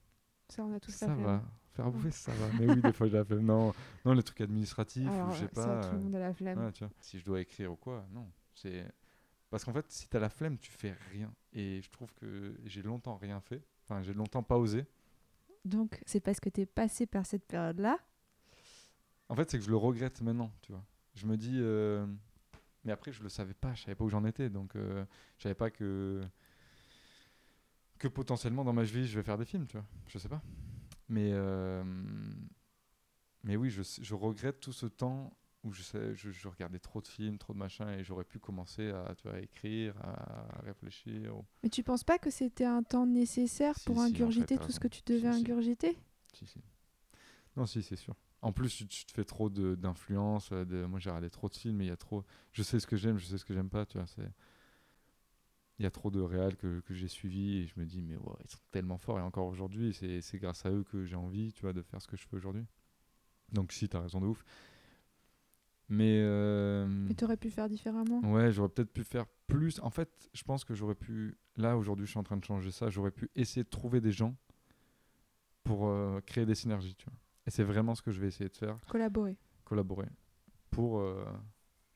Ça, 0.49 0.65
on 0.65 0.73
a 0.75 0.81
tous 0.81 0.91
ça 0.91 1.07
la 1.07 1.15
va. 1.15 1.43
Faire 1.73 1.87
à 1.87 1.91
bouffer, 1.91 2.11
ça 2.11 2.33
va. 2.33 2.49
Mais 2.59 2.67
oui, 2.69 2.83
des 2.83 2.93
fois, 2.93 3.07
j'ai 3.07 3.17
la 3.17 3.25
flemme. 3.25 3.45
Non, 3.45 3.73
non, 4.05 4.13
les 4.13 4.23
trucs 4.23 4.41
administratifs, 4.41 5.09
ou 5.09 5.31
je 5.33 5.39
sais 5.41 5.49
pas. 5.49 5.83
Ça, 5.83 5.89
tout 5.89 5.97
le 5.97 6.03
monde 6.03 6.15
a 6.17 6.19
la 6.21 6.35
flemme. 6.35 6.73
tu 6.73 6.85
vois. 6.85 6.93
Si 7.01 7.19
je 7.19 7.25
dois 7.25 7.41
écrire 7.41 7.73
ou 7.73 7.77
quoi, 7.77 8.07
non. 8.13 8.29
C'est 8.55 8.85
parce 9.51 9.65
qu'en 9.65 9.73
fait, 9.73 9.91
si 9.91 10.09
tu 10.09 10.17
as 10.17 10.21
la 10.21 10.29
flemme, 10.29 10.59
tu 10.59 10.71
fais 10.71 10.97
rien. 11.11 11.33
Et 11.53 11.81
je 11.83 11.91
trouve 11.91 12.13
que 12.15 12.57
j'ai 12.65 12.83
longtemps 12.83 13.17
rien 13.17 13.41
fait. 13.41 13.63
Enfin, 13.85 14.03
j'ai 14.03 14.15
longtemps 14.15 14.43
pas 14.43 14.59
osé. 14.59 14.87
Donc, 15.65 16.01
c'est 16.07 16.21
parce 16.21 16.39
que 16.41 16.49
tu 16.49 16.63
es 16.63 16.67
passé 16.67 17.07
par 17.07 17.27
cette 17.27 17.45
période-là? 17.45 17.99
En 19.29 19.35
fait, 19.35 19.51
c'est 19.51 19.59
que 19.59 19.65
je 19.65 19.71
le 19.71 19.77
regrette 19.77 20.23
maintenant, 20.23 20.53
tu 20.63 20.73
vois. 20.73 20.85
Je 21.15 21.27
me 21.27 21.37
dis, 21.37 21.59
euh, 21.61 22.07
mais 22.85 22.93
après, 22.93 23.13
je 23.13 23.23
le 23.23 23.29
savais 23.29 23.55
pas, 23.55 23.75
je 23.75 23.83
savais 23.83 23.95
pas 23.95 24.05
où 24.05 24.09
j'en 24.09 24.25
étais. 24.25 24.49
Donc, 24.49 24.77
euh, 24.77 25.05
je 25.39 25.45
savais 25.45 25.55
pas 25.55 25.71
que 25.71 26.23
que 27.99 28.09
potentiellement 28.09 28.65
dans 28.65 28.73
ma 28.73 28.83
vie, 28.83 29.07
je 29.07 29.19
vais 29.19 29.23
faire 29.23 29.37
des 29.37 29.45
films, 29.45 29.67
tu 29.67 29.77
vois. 29.77 29.87
Je 30.09 30.19
sais 30.19 30.29
pas. 30.29 30.43
Mais 31.09 31.31
euh, 31.33 31.85
mais 33.45 33.57
oui, 33.57 33.71
je, 33.71 33.83
je, 33.83 34.15
regrette 34.15 34.61
tout 34.61 34.73
ce 34.73 34.87
temps 34.87 35.37
où 35.65 35.73
je, 35.73 35.83
sais, 35.83 36.15
je, 36.15 36.49
regardais 36.49 36.79
trop 36.79 37.03
de 37.03 37.07
films, 37.07 37.37
trop 37.37 37.53
de 37.53 37.59
machins, 37.59 37.89
et 37.89 38.03
j'aurais 38.03 38.25
pu 38.25 38.39
commencer 38.39 38.91
à, 38.91 39.15
tu 39.15 39.29
vois, 39.29 39.37
à 39.37 39.41
écrire, 39.41 39.95
à 40.03 40.63
réfléchir. 40.63 41.35
Mais 41.63 41.69
tu 41.69 41.83
penses 41.83 42.05
pas 42.05 42.19
que 42.19 42.31
c'était 42.31 42.65
un 42.65 42.83
temps 42.83 43.07
nécessaire 43.07 43.75
pour 43.85 44.01
ingurgiter 44.01 44.57
tout 44.57 44.73
ce 44.73 44.81
que 44.81 44.89
tu 44.89 45.03
devais 45.05 45.29
ingurgiter? 45.29 45.99
Si, 46.33 46.47
si. 46.47 46.61
Non, 47.57 47.67
si, 47.67 47.83
c'est 47.83 47.97
sûr. 47.97 48.15
En 48.43 48.53
plus, 48.53 48.87
tu, 48.89 49.05
te 49.05 49.13
fais 49.13 49.25
trop 49.25 49.51
d'influence. 49.51 50.51
Euh, 50.53 50.65
de, 50.65 50.85
moi, 50.87 50.99
j'ai 50.99 51.11
regardé 51.11 51.31
trop 51.31 51.49
de 51.49 51.55
films, 51.55 51.83
il 51.83 51.89
y 51.89 51.91
a 51.91 51.97
trop. 51.97 52.25
Je 52.53 52.63
sais 52.63 52.81
ce 52.81 52.87
que 52.87 52.97
j'aime, 52.97 53.19
je 53.19 53.27
sais 53.27 53.39
ce 53.39 53.45
que 53.45 53.53
j'aime 53.53 53.69
pas, 53.69 53.85
tu 53.85 53.99
vois. 53.99 54.07
Il 55.79 55.83
y 55.83 55.87
a 55.87 55.91
trop 55.91 56.11
de 56.11 56.21
réals 56.21 56.57
que, 56.57 56.81
que 56.81 56.95
j'ai 56.95 57.09
suivis 57.09 57.59
et 57.59 57.67
je 57.67 57.75
me 57.79 57.87
dis, 57.87 58.03
mais 58.03 58.15
ils 58.15 58.51
sont 58.51 58.59
tellement 58.71 58.99
forts. 58.99 59.19
Et 59.19 59.23
encore 59.23 59.47
aujourd'hui, 59.47 59.93
c'est 59.93 60.39
grâce 60.39 60.65
à 60.65 60.71
eux 60.71 60.85
que 60.85 61.05
j'ai 61.05 61.17
envie, 61.17 61.53
tu 61.53 61.63
vois, 61.63 61.73
de 61.73 61.83
faire 61.83 62.01
ce 62.01 62.09
que 62.09 62.17
je 62.17 62.27
fais 62.27 62.37
aujourd'hui. 62.37 62.65
Donc, 63.53 63.73
si, 63.73 63.89
tu 63.89 63.97
as 63.97 64.01
raison 64.01 64.21
de 64.21 64.27
ouf. 64.27 64.45
Mais. 65.91 66.21
Euh... 66.23 66.87
Mais 66.87 67.15
tu 67.15 67.25
aurais 67.25 67.37
pu 67.37 67.51
faire 67.51 67.69
différemment? 67.69 68.21
Ouais, 68.21 68.53
j'aurais 68.53 68.69
peut-être 68.69 68.93
pu 68.93 69.05
faire 69.05 69.27
plus. 69.49 69.81
En 69.81 69.91
fait, 69.91 70.31
je 70.33 70.45
pense 70.45 70.65
que 70.65 70.73
j'aurais 70.73 70.95
pu. 70.95 71.37
Là, 71.57 71.77
aujourd'hui, 71.77 72.07
je 72.07 72.11
suis 72.11 72.19
en 72.19 72.23
train 72.23 72.37
de 72.37 72.45
changer 72.45 72.71
ça. 72.71 72.89
J'aurais 72.89 73.11
pu 73.11 73.29
essayer 73.35 73.65
de 73.65 73.69
trouver 73.69 74.01
des 74.01 74.13
gens 74.13 74.37
pour 75.65 75.89
euh, 75.89 76.21
créer 76.25 76.47
des 76.47 76.55
synergies, 76.55 76.95
tu 76.95 77.07
vois. 77.07 77.19
Et 77.51 77.53
c'est 77.53 77.65
vraiment 77.65 77.97
ce 77.97 78.03
que 78.03 78.13
je 78.13 78.21
vais 78.21 78.29
essayer 78.29 78.49
de 78.49 78.57
faire. 78.57 78.79
Collaborer. 78.89 79.37
Collaborer. 79.65 80.07
Pour. 80.71 81.01
Euh, 81.01 81.25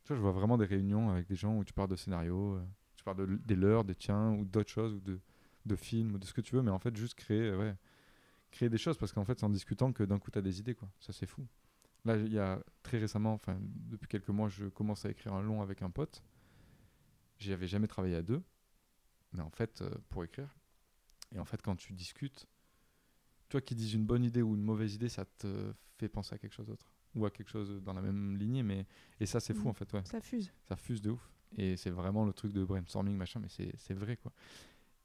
tu 0.03 0.09
vois, 0.09 0.17
je 0.17 0.21
vois 0.21 0.33
vraiment 0.33 0.59
des 0.59 0.65
réunions 0.65 1.11
avec 1.11 1.29
des 1.29 1.37
gens 1.37 1.57
où 1.57 1.63
tu 1.63 1.73
parles 1.73 1.91
de 1.91 1.95
scénarios, 1.95 2.57
euh, 2.57 2.67
tu 2.97 3.05
parles 3.05 3.19
de, 3.19 3.27
des 3.37 3.55
leurs, 3.55 3.85
des 3.85 3.95
tiens, 3.95 4.33
ou 4.33 4.45
d'autres 4.45 4.73
choses, 4.73 4.95
ou 4.95 5.01
de, 5.01 5.21
de 5.65 5.77
films, 5.77 6.17
ou 6.17 6.19
de 6.19 6.25
ce 6.25 6.33
que 6.33 6.41
tu 6.41 6.57
veux, 6.57 6.63
mais 6.63 6.73
en 6.73 6.81
fait, 6.81 6.97
juste 6.97 7.15
créer, 7.15 7.41
euh, 7.41 7.57
ouais, 7.57 7.77
créer 8.51 8.69
des 8.69 8.79
choses, 8.79 8.99
parce 8.99 9.13
qu'en 9.13 9.25
fait, 9.25 9.39
c'est 9.39 9.47
en 9.47 9.49
discutant 9.49 9.93
que 9.93 10.03
d'un 10.03 10.19
coup, 10.19 10.33
tu 10.33 10.39
as 10.41 10.43
des 10.43 10.59
idées, 10.59 10.75
quoi. 10.75 10.89
Ça, 10.99 11.13
c'est 11.13 11.27
fou. 11.27 11.47
Là, 12.05 12.17
il 12.17 12.33
y 12.33 12.39
a 12.41 12.61
très 12.83 12.99
récemment, 12.99 13.35
enfin, 13.35 13.57
depuis 13.61 14.09
quelques 14.09 14.31
mois, 14.31 14.49
je 14.49 14.67
commence 14.67 15.05
à 15.05 15.11
écrire 15.11 15.35
un 15.35 15.43
long 15.43 15.63
avec 15.63 15.83
un 15.83 15.91
pote. 15.91 16.25
J'y 17.39 17.53
avais 17.53 17.69
jamais 17.69 17.87
travaillé 17.87 18.17
à 18.17 18.23
deux, 18.23 18.43
mais 19.33 19.41
en 19.43 19.51
fait, 19.51 19.85
pour 20.09 20.25
écrire. 20.25 20.53
Et 21.33 21.39
en 21.39 21.45
fait, 21.45 21.63
quand 21.63 21.77
tu 21.77 21.93
discutes, 21.93 22.49
toi 23.55 23.61
qui 23.61 23.77
dis 23.77 23.95
une 23.95 24.05
bonne 24.05 24.25
idée 24.25 24.43
ou 24.43 24.57
une 24.57 24.65
mauvaise 24.65 24.97
idée, 24.97 25.09
ça 25.09 25.25
te 25.25 25.73
fait 25.97 26.09
penser 26.09 26.35
à 26.35 26.39
quelque 26.39 26.53
chose 26.53 26.67
d'autre 26.67 26.91
ou 27.15 27.25
à 27.25 27.31
quelque 27.31 27.49
chose 27.49 27.81
dans 27.85 27.93
la 27.93 28.03
même 28.03 28.37
lignée. 28.37 28.65
Mais 28.65 28.85
et 29.21 29.27
ça, 29.27 29.39
c'est 29.39 29.55
fou 29.55 29.67
mm. 29.67 29.71
en 29.71 29.73
fait. 29.75 29.93
Ouais. 29.93 30.05
Ça 30.05 30.21
fuse. 30.21 30.51
Ça 30.65 30.75
fuse 30.75 31.01
de 31.01 31.11
ouf. 31.11 31.31
Et 31.57 31.77
c'est 31.77 31.91
vraiment 31.91 32.25
le 32.25 32.33
truc 32.33 32.53
de 32.53 32.65
brainstorming 32.65 33.17
machin, 33.17 33.39
mais 33.39 33.49
c'est 33.49 33.95
vrai 33.95 34.17
quoi. 34.17 34.33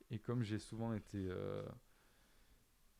Et 0.09 0.17
comme 0.17 0.41
j'ai 0.41 0.57
souvent 0.57 0.93
été 0.93 1.27
euh, 1.29 1.61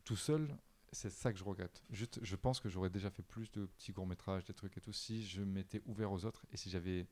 tout 0.03 0.15
seul, 0.15 0.55
c'est 0.91 1.09
ça 1.09 1.33
que 1.33 1.39
je 1.39 1.43
regrette. 1.43 1.81
Juste, 1.89 2.19
je 2.21 2.35
pense 2.35 2.59
que 2.59 2.69
j'aurais 2.69 2.91
déjà 2.91 3.09
fait 3.09 3.23
plus 3.23 3.49
de 3.49 3.65
petits 3.65 3.91
courts 3.91 4.05
métrages, 4.05 4.45
des 4.45 4.53
trucs 4.53 4.77
et 4.77 4.81
tout, 4.81 4.93
si 4.93 5.25
je 5.25 5.41
m'étais 5.41 5.81
ouvert 5.87 6.11
aux 6.11 6.25
autres 6.25 6.45
et 6.51 6.57
si 6.57 6.69
j'avais 6.69 7.07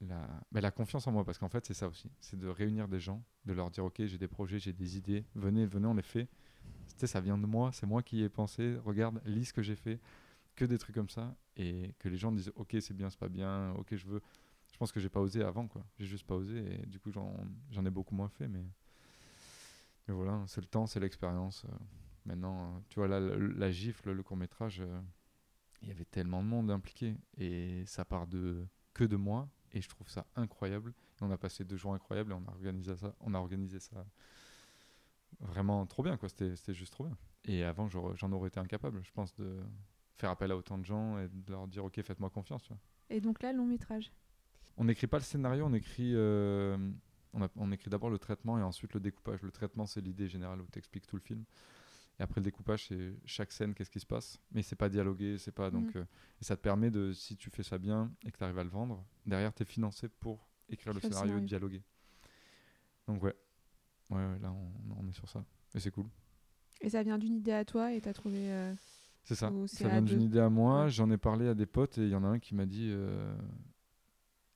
la, 0.00 0.24
bah, 0.52 0.60
la 0.60 0.70
confiance 0.70 1.08
en 1.08 1.10
moi, 1.10 1.24
parce 1.24 1.38
qu'en 1.38 1.48
fait 1.48 1.66
c'est 1.66 1.74
ça 1.74 1.88
aussi, 1.88 2.12
c'est 2.20 2.38
de 2.38 2.46
réunir 2.46 2.86
des 2.86 3.00
gens, 3.00 3.24
de 3.44 3.52
leur 3.52 3.72
dire 3.72 3.84
ok 3.84 4.04
j'ai 4.04 4.18
des 4.18 4.28
projets, 4.28 4.60
j'ai 4.60 4.72
des 4.72 4.96
idées, 4.96 5.24
venez, 5.34 5.66
venez 5.66 5.86
on 5.88 5.94
les 5.94 6.02
fait 6.02 6.28
ça 7.06 7.20
vient 7.20 7.38
de 7.38 7.46
moi, 7.46 7.70
c'est 7.72 7.86
moi 7.86 8.02
qui 8.02 8.18
y 8.18 8.22
ai 8.22 8.28
pensé, 8.28 8.76
regarde, 8.84 9.20
lis 9.26 9.46
ce 9.46 9.52
que 9.52 9.62
j'ai 9.62 9.76
fait, 9.76 10.00
que 10.54 10.64
des 10.64 10.78
trucs 10.78 10.94
comme 10.94 11.10
ça, 11.10 11.34
et 11.56 11.94
que 11.98 12.08
les 12.08 12.16
gens 12.16 12.32
disent, 12.32 12.52
ok, 12.56 12.76
c'est 12.80 12.94
bien, 12.94 13.10
c'est 13.10 13.18
pas 13.18 13.28
bien, 13.28 13.72
ok, 13.72 13.94
je 13.94 14.06
veux. 14.06 14.20
Je 14.72 14.78
pense 14.78 14.92
que 14.92 15.00
j'ai 15.00 15.08
pas 15.08 15.20
osé 15.20 15.42
avant, 15.42 15.68
quoi. 15.68 15.86
J'ai 15.98 16.06
juste 16.06 16.26
pas 16.26 16.34
osé, 16.34 16.58
et 16.58 16.86
du 16.86 16.98
coup, 17.00 17.10
j'en 17.10 17.84
ai 17.84 17.90
beaucoup 17.90 18.14
moins 18.14 18.28
fait, 18.28 18.48
mais. 18.48 18.64
Voilà, 20.08 20.44
c'est 20.46 20.60
le 20.60 20.66
temps, 20.66 20.86
c'est 20.86 21.00
l'expérience. 21.00 21.64
Euh, 21.64 21.76
maintenant, 22.26 22.80
tu 22.88 23.00
vois, 23.00 23.08
là, 23.08 23.18
la, 23.18 23.70
gifle, 23.72 24.12
le 24.12 24.22
court-métrage, 24.22 24.80
euh, 24.80 25.00
il 25.82 25.88
y 25.88 25.90
avait 25.90 26.04
tellement 26.04 26.42
de 26.42 26.48
monde 26.48 26.70
impliqué, 26.70 27.16
et 27.38 27.84
ça 27.86 28.04
part 28.04 28.26
de 28.26 28.64
que 28.94 29.04
de 29.04 29.16
moi, 29.16 29.48
et 29.72 29.80
je 29.82 29.88
trouve 29.88 30.08
ça 30.08 30.26
incroyable. 30.36 30.94
Et 31.20 31.24
on 31.24 31.30
a 31.30 31.36
passé 31.36 31.64
deux 31.64 31.76
jours 31.76 31.92
incroyables, 31.92 32.32
et 32.32 32.34
on 32.34 32.46
a 32.46 32.52
organisé 32.52 32.96
ça, 32.96 33.14
on 33.20 33.34
a 33.34 33.38
organisé 33.38 33.80
ça 33.80 34.06
vraiment 35.40 35.86
trop 35.86 36.02
bien, 36.02 36.16
quoi. 36.16 36.28
C'était 36.28 36.74
juste 36.74 36.92
trop 36.92 37.04
bien. 37.04 37.16
Et 37.44 37.62
avant, 37.64 37.88
j'en 37.88 38.32
aurais 38.32 38.48
été 38.48 38.60
incapable, 38.60 39.02
je 39.04 39.12
pense, 39.12 39.34
de 39.34 39.58
faire 40.16 40.30
appel 40.30 40.50
à 40.50 40.56
autant 40.56 40.78
de 40.78 40.84
gens 40.84 41.18
et 41.18 41.28
de 41.28 41.50
leur 41.50 41.68
dire, 41.68 41.84
ok, 41.84 42.00
faites-moi 42.02 42.30
confiance. 42.30 42.62
Tu 42.62 42.68
vois. 42.68 42.80
Et 43.10 43.20
donc 43.20 43.42
là, 43.42 43.52
long 43.52 43.66
métrage? 43.66 44.12
On 44.76 44.84
n'écrit 44.84 45.06
pas 45.06 45.18
le 45.18 45.22
scénario, 45.22 45.64
on 45.64 45.72
écrit, 45.72 46.12
euh, 46.14 46.76
on, 47.32 47.48
on, 47.56 47.72
écrit 47.72 47.88
d'abord 47.88 48.10
le 48.10 48.18
traitement 48.18 48.58
et 48.58 48.62
ensuite 48.62 48.92
le 48.94 49.00
découpage. 49.00 49.42
Le 49.42 49.50
traitement, 49.50 49.86
c'est 49.86 50.00
l'idée 50.00 50.28
générale 50.28 50.60
où 50.60 50.66
tu 50.70 50.78
expliques 50.78 51.06
tout 51.06 51.16
le 51.16 51.22
film. 51.22 51.44
Et 52.18 52.22
après 52.22 52.40
le 52.40 52.44
découpage, 52.44 52.86
c'est 52.88 53.14
chaque 53.26 53.52
scène, 53.52 53.74
qu'est-ce 53.74 53.90
qui 53.90 54.00
se 54.00 54.06
passe. 54.06 54.40
Mais 54.52 54.62
c'est 54.62 54.76
pas 54.76 54.88
dialogué, 54.88 55.38
c'est 55.38 55.52
pas. 55.52 55.70
Donc, 55.70 55.94
mhm. 55.94 56.02
euh, 56.02 56.04
et 56.40 56.44
ça 56.44 56.56
te 56.56 56.62
permet 56.62 56.90
de, 56.90 57.12
si 57.12 57.36
tu 57.36 57.50
fais 57.50 57.62
ça 57.62 57.78
bien 57.78 58.10
et 58.24 58.30
que 58.30 58.38
tu 58.38 58.44
arrives 58.44 58.58
à 58.58 58.64
le 58.64 58.70
vendre, 58.70 59.04
derrière, 59.26 59.52
tu 59.54 59.62
es 59.62 59.66
financé 59.66 60.08
pour 60.08 60.48
écrire 60.68 60.94
le 60.94 61.00
scénario, 61.00 61.26
scénario. 61.26 61.46
dialoguer. 61.46 61.82
Donc 63.06 63.22
ouais, 63.22 63.36
ouais, 64.10 64.16
ouais, 64.16 64.38
là 64.40 64.52
on, 64.52 64.72
on 65.00 65.08
est 65.08 65.12
sur 65.12 65.28
ça. 65.28 65.44
Et 65.74 65.80
c'est 65.80 65.90
cool. 65.90 66.06
Et 66.80 66.90
ça 66.90 67.02
vient 67.02 67.18
d'une 67.18 67.34
idée 67.34 67.52
à 67.52 67.64
toi 67.64 67.92
et 67.92 68.00
t'as 68.00 68.12
trouvé. 68.12 68.52
euh, 68.52 68.74
C'est 69.24 69.34
ça. 69.34 69.50
Ça 69.66 69.88
vient 69.88 70.02
d'une 70.02 70.22
idée 70.22 70.40
à 70.40 70.48
moi. 70.50 70.88
J'en 70.88 71.10
ai 71.10 71.16
parlé 71.18 71.48
à 71.48 71.54
des 71.54 71.66
potes 71.66 71.98
et 71.98 72.02
il 72.04 72.10
y 72.10 72.14
en 72.14 72.24
a 72.24 72.28
un 72.28 72.38
qui 72.38 72.54
m'a 72.54 72.66
dit. 72.66 72.88
euh, 72.92 73.34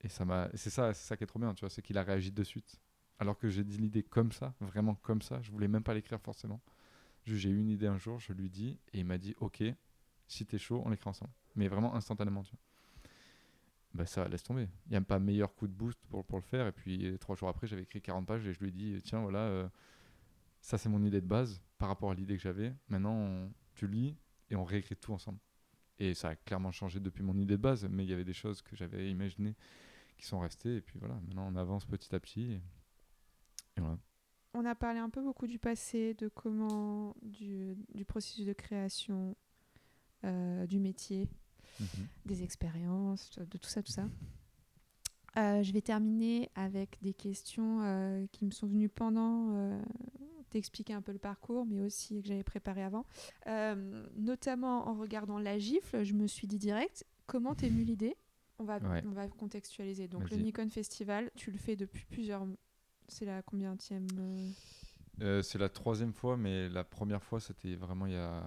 Et 0.03 0.09
ça 0.09 0.25
m'a. 0.25 0.49
C'est 0.55 0.71
ça, 0.71 0.93
c'est 0.95 1.07
ça 1.07 1.17
qui 1.17 1.25
est 1.25 1.27
trop 1.27 1.39
bien, 1.39 1.53
tu 1.55 1.61
vois, 1.61 1.71
c'est 1.71 1.83
qu'il 1.83 1.99
a 1.99 2.03
réagi 2.03 2.33
de 2.33 2.45
suite. 2.45 2.81
Alors 3.19 3.39
que 3.39 3.49
j'ai 3.51 3.65
dit 3.65 3.77
l'idée 3.79 4.03
comme 4.03 4.33
ça, 4.33 4.55
vraiment 4.61 4.95
comme 4.95 5.21
ça. 5.21 5.41
Je 5.43 5.51
voulais 5.51 5.69
même 5.69 5.83
pas 5.83 5.93
l'écrire 5.95 6.21
forcément. 6.21 6.61
J'ai 7.27 7.51
eu 7.51 7.59
une 7.61 7.69
idée 7.69 7.87
un 7.87 7.99
jour, 7.99 8.19
je 8.19 8.33
lui 8.33 8.49
dis 8.49 8.79
et 8.95 9.01
il 9.01 9.05
m'a 9.05 9.19
dit 9.19 9.35
OK, 9.41 9.63
si 10.27 10.47
t'es 10.47 10.57
chaud, 10.59 10.83
on 10.87 10.89
l'écrit 10.89 11.11
ensemble. 11.11 11.33
Mais 11.55 11.69
vraiment 11.69 11.95
instantanément, 11.95 12.43
tu 12.43 12.53
vois. 12.53 12.61
Bah 13.93 14.07
ça, 14.07 14.29
laisse 14.29 14.43
tomber. 14.45 14.69
Il 14.87 14.91
n'y 14.93 14.97
a 14.97 15.01
pas 15.01 15.19
meilleur 15.19 15.55
coup 15.55 15.67
de 15.67 15.73
boost 15.73 15.99
pour, 16.09 16.25
pour 16.25 16.39
le 16.39 16.45
faire. 16.45 16.67
Et 16.67 16.73
puis 16.73 17.17
trois 17.19 17.35
jours 17.37 17.49
après, 17.49 17.67
j'avais 17.67 17.83
écrit 17.83 18.01
40 18.01 18.27
pages 18.27 18.47
et 18.47 18.53
je 18.53 18.61
lui 18.61 18.69
ai 18.69 18.73
dit 18.73 18.99
tiens, 19.03 19.21
voilà, 19.21 19.41
euh, 19.41 19.69
ça 20.61 20.79
c'est 20.79 20.89
mon 20.89 21.03
idée 21.05 21.21
de 21.21 21.27
base 21.27 21.61
par 21.79 21.89
rapport 21.89 22.11
à 22.11 22.15
l'idée 22.15 22.37
que 22.37 22.43
j'avais. 22.43 22.73
Maintenant, 22.89 23.15
on- 23.15 23.53
tu 23.75 23.87
lis 23.89 24.17
et 24.51 24.57
on 24.57 24.65
réécrit 24.65 24.97
tout 24.97 25.13
ensemble. 25.13 25.39
Et 25.99 26.15
ça 26.15 26.31
a 26.31 26.37
clairement 26.37 26.71
changé 26.73 27.01
depuis 27.01 27.23
mon 27.23 27.37
idée 27.37 27.57
de 27.57 27.63
base, 27.63 27.87
mais 27.91 28.05
il 28.05 28.11
y 28.11 28.13
avait 28.13 28.25
des 28.25 28.33
choses 28.33 28.63
que 28.63 28.77
j'avais 28.77 29.11
imaginées 29.11 29.55
qui 30.17 30.27
sont 30.27 30.39
restées. 30.41 30.77
Et 30.77 30.81
puis 30.81 30.99
voilà, 30.99 31.15
maintenant 31.27 31.49
on 31.53 31.57
avance 31.57 31.85
petit 31.85 32.15
à 32.15 32.21
petit. 32.21 32.53
Et, 32.53 32.63
et 33.77 33.81
voilà. 33.81 33.99
On 34.55 34.65
a 34.65 34.75
parlé 34.75 34.99
un 34.99 35.11
peu 35.11 35.23
beaucoup 35.23 35.47
du 35.47 35.59
passé, 35.59 36.15
de 36.15 36.29
comment. 36.29 37.15
du, 37.23 37.77
du 37.95 38.05
processus 38.05 38.45
de 38.47 38.53
création, 38.53 39.37
euh, 40.25 40.67
du 40.67 40.79
métier, 40.81 41.29
des 42.27 42.43
expériences, 42.43 43.39
de 43.39 43.59
tout 43.59 43.69
ça, 43.69 43.83
tout 43.83 43.93
ça. 43.93 44.07
Euh, 45.37 45.63
je 45.63 45.73
vais 45.73 45.81
terminer 45.81 46.51
avec 46.57 46.99
des 47.03 47.15
questions 47.15 47.83
euh, 47.83 48.27
qui 48.33 48.45
me 48.45 48.51
sont 48.51 48.67
venues 48.67 48.89
pendant 48.89 49.53
euh, 49.55 49.81
d'expliquer 50.51 50.93
un 50.93 51.03
peu 51.03 51.13
le 51.13 51.19
parcours, 51.19 51.67
mais 51.67 51.81
aussi 51.81 52.21
que 52.21 52.29
j'avais 52.29 52.43
préparé 52.43 52.83
avant. 52.83 53.07
Euh, 53.47 54.07
notamment 54.17 54.89
en 54.89 54.95
regardant 54.95 55.39
la 55.39 55.59
gifle, 55.59 56.03
je 56.03 56.15
me 56.15 56.27
suis 56.27 56.49
dit 56.49 56.59
direct, 56.59 57.05
comment 57.27 57.55
t'es 57.55 57.69
venue 57.69 57.85
l'idée? 57.85 58.17
On 58.59 58.65
va, 58.65 58.79
Ouais. 58.79 59.03
on 59.07 59.11
va 59.13 59.29
contextualiser. 59.29 60.09
Donc 60.09 60.29
le. 60.31 60.37
Nikon 60.37 60.69
Festival, 60.69 61.31
tu 61.37 61.51
le 61.51 61.59
fais 61.59 61.77
depuis 61.77 62.05
plusieurs... 62.07 62.47
C'est 63.09 63.25
la 63.25 63.43
combienième 63.43 63.77
c'est 65.43 65.59
la 65.59 65.69
troisième 65.69 66.13
fois, 66.13 66.37
mais 66.37 66.69
la 66.69 66.83
première 66.85 67.23
fois 67.23 67.41
c'était 67.41 67.75
vraiment 67.75 68.07
il 68.07 68.13
y 68.13 68.17
a, 68.17 68.43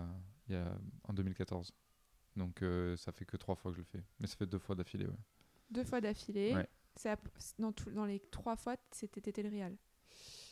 il 0.48 0.54
y 0.56 0.58
a 0.58 0.76
en 1.04 1.14
2014. 1.14 1.72
Donc 2.36 2.62
euh, 2.62 2.96
ça 2.98 3.12
fait 3.12 3.26
que 3.26 3.38
trois 3.38 3.56
fois 3.56 3.72
que 3.72 3.76
je 3.78 3.82
le 3.82 3.86
fais. 3.86 4.04
Mais 4.20 4.28
ça 4.28 4.36
fait 4.36 4.46
deux 4.48 4.60
fois 4.60 4.76
d'affilée, 4.76 5.06
ouais. 5.06 5.18
Deux 5.70 5.84
fois 5.84 6.02
d'affilée. 6.02 6.54
Ouais. 6.56 6.68
Dans, 7.58 7.72
tout- 7.72 7.90
dans 7.92 8.06
les 8.06 8.20
trois 8.20 8.56
fois, 8.56 8.76
c'était 8.92 9.42
le 9.44 9.50
Real. 9.50 9.76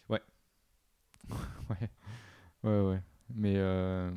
Ouais, 1.70 1.90
ouais, 2.64 2.82
ouais. 2.90 3.02
Mais, 3.34 3.56
euh, 3.58 4.12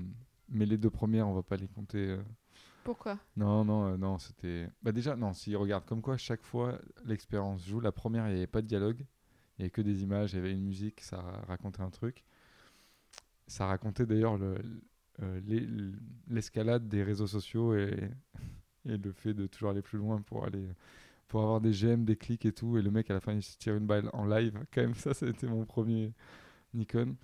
mais 0.48 0.66
les 0.66 0.76
deux 0.78 0.90
premières, 0.90 1.28
on 1.28 1.34
va 1.34 1.42
pas 1.42 1.56
les 1.56 1.68
compter. 1.68 1.98
euh. 2.10 2.22
Pourquoi? 2.82 3.18
Non, 3.36 3.64
non, 3.64 3.96
non, 3.96 4.18
c'était. 4.18 4.68
Bah 4.82 4.92
déjà, 4.92 5.16
non, 5.16 5.32
si 5.32 5.54
regarde, 5.54 5.84
comme 5.86 6.02
quoi 6.02 6.16
chaque 6.16 6.42
fois 6.42 6.78
l'expérience 7.04 7.64
joue. 7.64 7.80
La 7.80 7.92
première, 7.92 8.26
il 8.28 8.32
n'y 8.32 8.38
avait 8.38 8.46
pas 8.46 8.62
de 8.62 8.66
dialogue, 8.66 9.00
il 9.00 9.60
n'y 9.60 9.64
avait 9.64 9.70
que 9.70 9.82
des 9.82 10.02
images, 10.02 10.32
il 10.32 10.36
y 10.36 10.38
avait 10.38 10.52
une 10.52 10.64
musique, 10.64 11.00
ça 11.00 11.20
ra- 11.20 11.42
racontait 11.46 11.82
un 11.82 11.90
truc. 11.90 12.24
Ça 13.46 13.66
racontait 13.66 14.06
d'ailleurs 14.06 14.36
le- 14.36 14.58
euh, 15.22 15.40
l'es- 15.46 15.68
l'escalade 16.28 16.88
des 16.88 17.02
réseaux 17.02 17.26
sociaux 17.26 17.74
et, 17.76 18.10
le 18.84 19.12
fait 19.12 19.32
de 19.32 19.46
toujours 19.46 19.70
aller 19.70 19.82
plus 19.82 19.98
loin 19.98 20.20
pour 20.20 20.44
aller 20.44 20.68
pour 21.28 21.42
avoir 21.42 21.60
des 21.60 21.72
j'aime, 21.72 22.04
des 22.04 22.16
clics 22.16 22.44
et 22.44 22.52
tout. 22.52 22.76
Et 22.78 22.82
le 22.82 22.90
mec 22.90 23.10
à 23.10 23.14
la 23.14 23.20
fin 23.20 23.32
il 23.32 23.42
se 23.42 23.56
tire 23.56 23.74
une 23.74 23.86
balle 23.86 24.10
en 24.12 24.26
live. 24.26 24.58
Quand 24.72 24.82
même, 24.82 24.94
ça, 24.94 25.14
c'était 25.14 25.46
mon 25.46 25.64
premier 25.64 26.12
Nikon. 26.74 27.16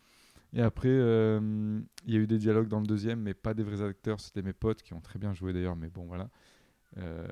Et 0.53 0.63
après, 0.63 0.89
euh, 0.89 1.81
il 2.07 2.15
y 2.15 2.17
a 2.17 2.21
eu 2.21 2.27
des 2.27 2.39
dialogues 2.39 2.69
dans 2.69 2.81
le 2.81 2.87
deuxième, 2.87 3.21
mais 3.21 3.35
pas 3.35 3.55
des 3.55 3.63
vrais 3.63 3.83
acteurs. 3.83 4.21
C'était 4.21 4.43
mes 4.43 4.53
potes 4.53 4.83
qui 4.83 4.95
ont 4.95 5.01
très 5.01 5.19
bien 5.19 5.33
joué 5.33 5.53
d'ailleurs, 5.53 5.77
mais 5.77 5.89
bon, 5.89 6.07
voilà. 6.07 6.29
Euh, 6.99 7.29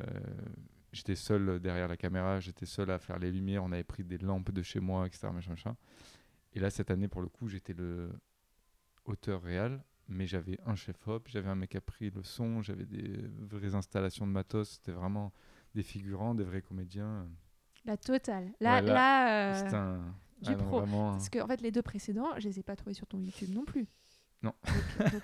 j'étais 0.92 1.16
seul 1.16 1.58
derrière 1.58 1.88
la 1.88 1.96
caméra, 1.96 2.38
j'étais 2.38 2.66
seul 2.66 2.90
à 2.90 2.98
faire 2.98 3.18
les 3.18 3.32
lumières. 3.32 3.64
On 3.64 3.72
avait 3.72 3.82
pris 3.82 4.04
des 4.04 4.18
lampes 4.18 4.52
de 4.52 4.62
chez 4.62 4.80
moi, 4.80 5.06
etc. 5.06 5.28
Machin, 5.32 5.50
machin. 5.50 5.76
Et 6.54 6.60
là, 6.60 6.70
cette 6.70 6.90
année, 6.90 7.08
pour 7.08 7.20
le 7.20 7.28
coup, 7.28 7.48
j'étais 7.48 7.74
le 7.74 8.10
auteur 9.04 9.42
réel, 9.42 9.82
mais 10.08 10.26
j'avais 10.26 10.58
un 10.66 10.74
chef-op, 10.74 11.28
j'avais 11.28 11.48
un 11.48 11.54
mec 11.54 11.70
qui 11.70 11.76
a 11.76 11.80
pris 11.80 12.10
le 12.10 12.22
son, 12.22 12.62
j'avais 12.62 12.84
des 12.86 13.20
vraies 13.50 13.74
installations 13.74 14.26
de 14.26 14.32
matos. 14.32 14.70
C'était 14.70 14.92
vraiment 14.92 15.32
des 15.74 15.82
figurants, 15.82 16.34
des 16.34 16.44
vrais 16.44 16.62
comédiens. 16.62 17.26
La 17.84 17.96
totale. 17.96 18.52
Là, 18.60 18.80
Ouais, 18.80 18.86
là, 18.88 19.52
euh, 19.54 19.70
un. 19.74 19.98
du 20.42 20.48
ah 20.50 20.50
non, 20.52 20.64
pro. 20.66 20.78
vraiment, 20.80 21.12
Parce 21.12 21.28
que 21.28 21.38
en 21.40 21.46
fait, 21.46 21.60
les 21.60 21.70
deux 21.70 21.82
précédents, 21.82 22.28
je 22.38 22.48
les 22.48 22.58
ai 22.58 22.62
pas 22.62 22.76
trouvés 22.76 22.94
sur 22.94 23.06
ton 23.06 23.18
YouTube 23.20 23.50
non 23.54 23.64
plus. 23.64 23.86
Non. 24.42 24.52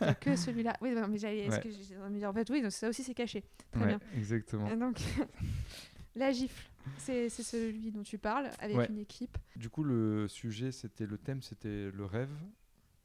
Donc, 0.00 0.18
que 0.20 0.34
celui-là. 0.36 0.76
Oui, 0.80 0.92
non, 0.92 1.06
mais 1.08 1.18
j'allais. 1.18 1.46
est-ce 1.46 1.56
Ouais. 1.56 1.62
que 1.62 1.70
j'étais 1.70 2.26
en 2.26 2.32
fait, 2.32 2.50
oui, 2.50 2.62
donc 2.62 2.72
ça 2.72 2.88
aussi 2.88 3.02
c'est 3.04 3.14
caché. 3.14 3.44
Très 3.70 3.80
ouais, 3.80 3.86
bien. 3.86 4.00
Exactement. 4.16 4.66
Et 4.68 4.76
donc, 4.76 5.00
la 6.16 6.32
gifle, 6.32 6.68
c'est 6.98 7.28
c'est 7.28 7.42
celui 7.44 7.92
dont 7.92 8.02
tu 8.02 8.18
parles 8.18 8.50
avec 8.58 8.76
Ouais. 8.76 8.86
une 8.88 8.98
équipe. 8.98 9.38
Du 9.56 9.70
coup, 9.70 9.84
le 9.84 10.26
sujet, 10.28 10.72
c'était 10.72 11.06
le 11.06 11.16
thème, 11.18 11.42
c'était 11.42 11.90
le 11.92 12.04
rêve. 12.04 12.30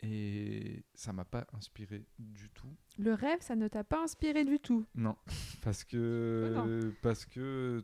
Et 0.01 0.83
ça 0.95 1.11
m'a 1.11 1.25
pas 1.25 1.45
inspiré 1.53 2.05
du 2.17 2.49
tout. 2.49 2.73
Le 2.97 3.13
rêve, 3.13 3.41
ça 3.41 3.55
ne 3.55 3.67
t'a 3.67 3.83
pas 3.83 4.01
inspiré 4.01 4.45
du 4.45 4.59
tout? 4.59 4.85
Non, 4.95 5.17
parce 5.61 5.83
que 5.83 6.93
parce 7.01 7.25
que 7.25 7.83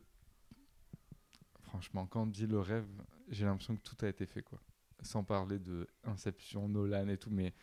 franchement, 1.61 2.05
quand 2.07 2.23
on 2.23 2.27
dit 2.27 2.47
le 2.47 2.59
rêve, 2.59 2.87
j'ai 3.27 3.45
l'impression 3.45 3.75
que 3.75 3.81
tout 3.81 3.97
a 4.05 4.07
été 4.07 4.25
fait 4.25 4.41
quoi. 4.41 4.61
Sans 5.01 5.23
parler 5.25 5.59
de 5.59 5.87
Inception, 6.05 6.69
Nolan 6.69 7.09
et 7.09 7.17
tout, 7.17 7.29
mais 7.29 7.53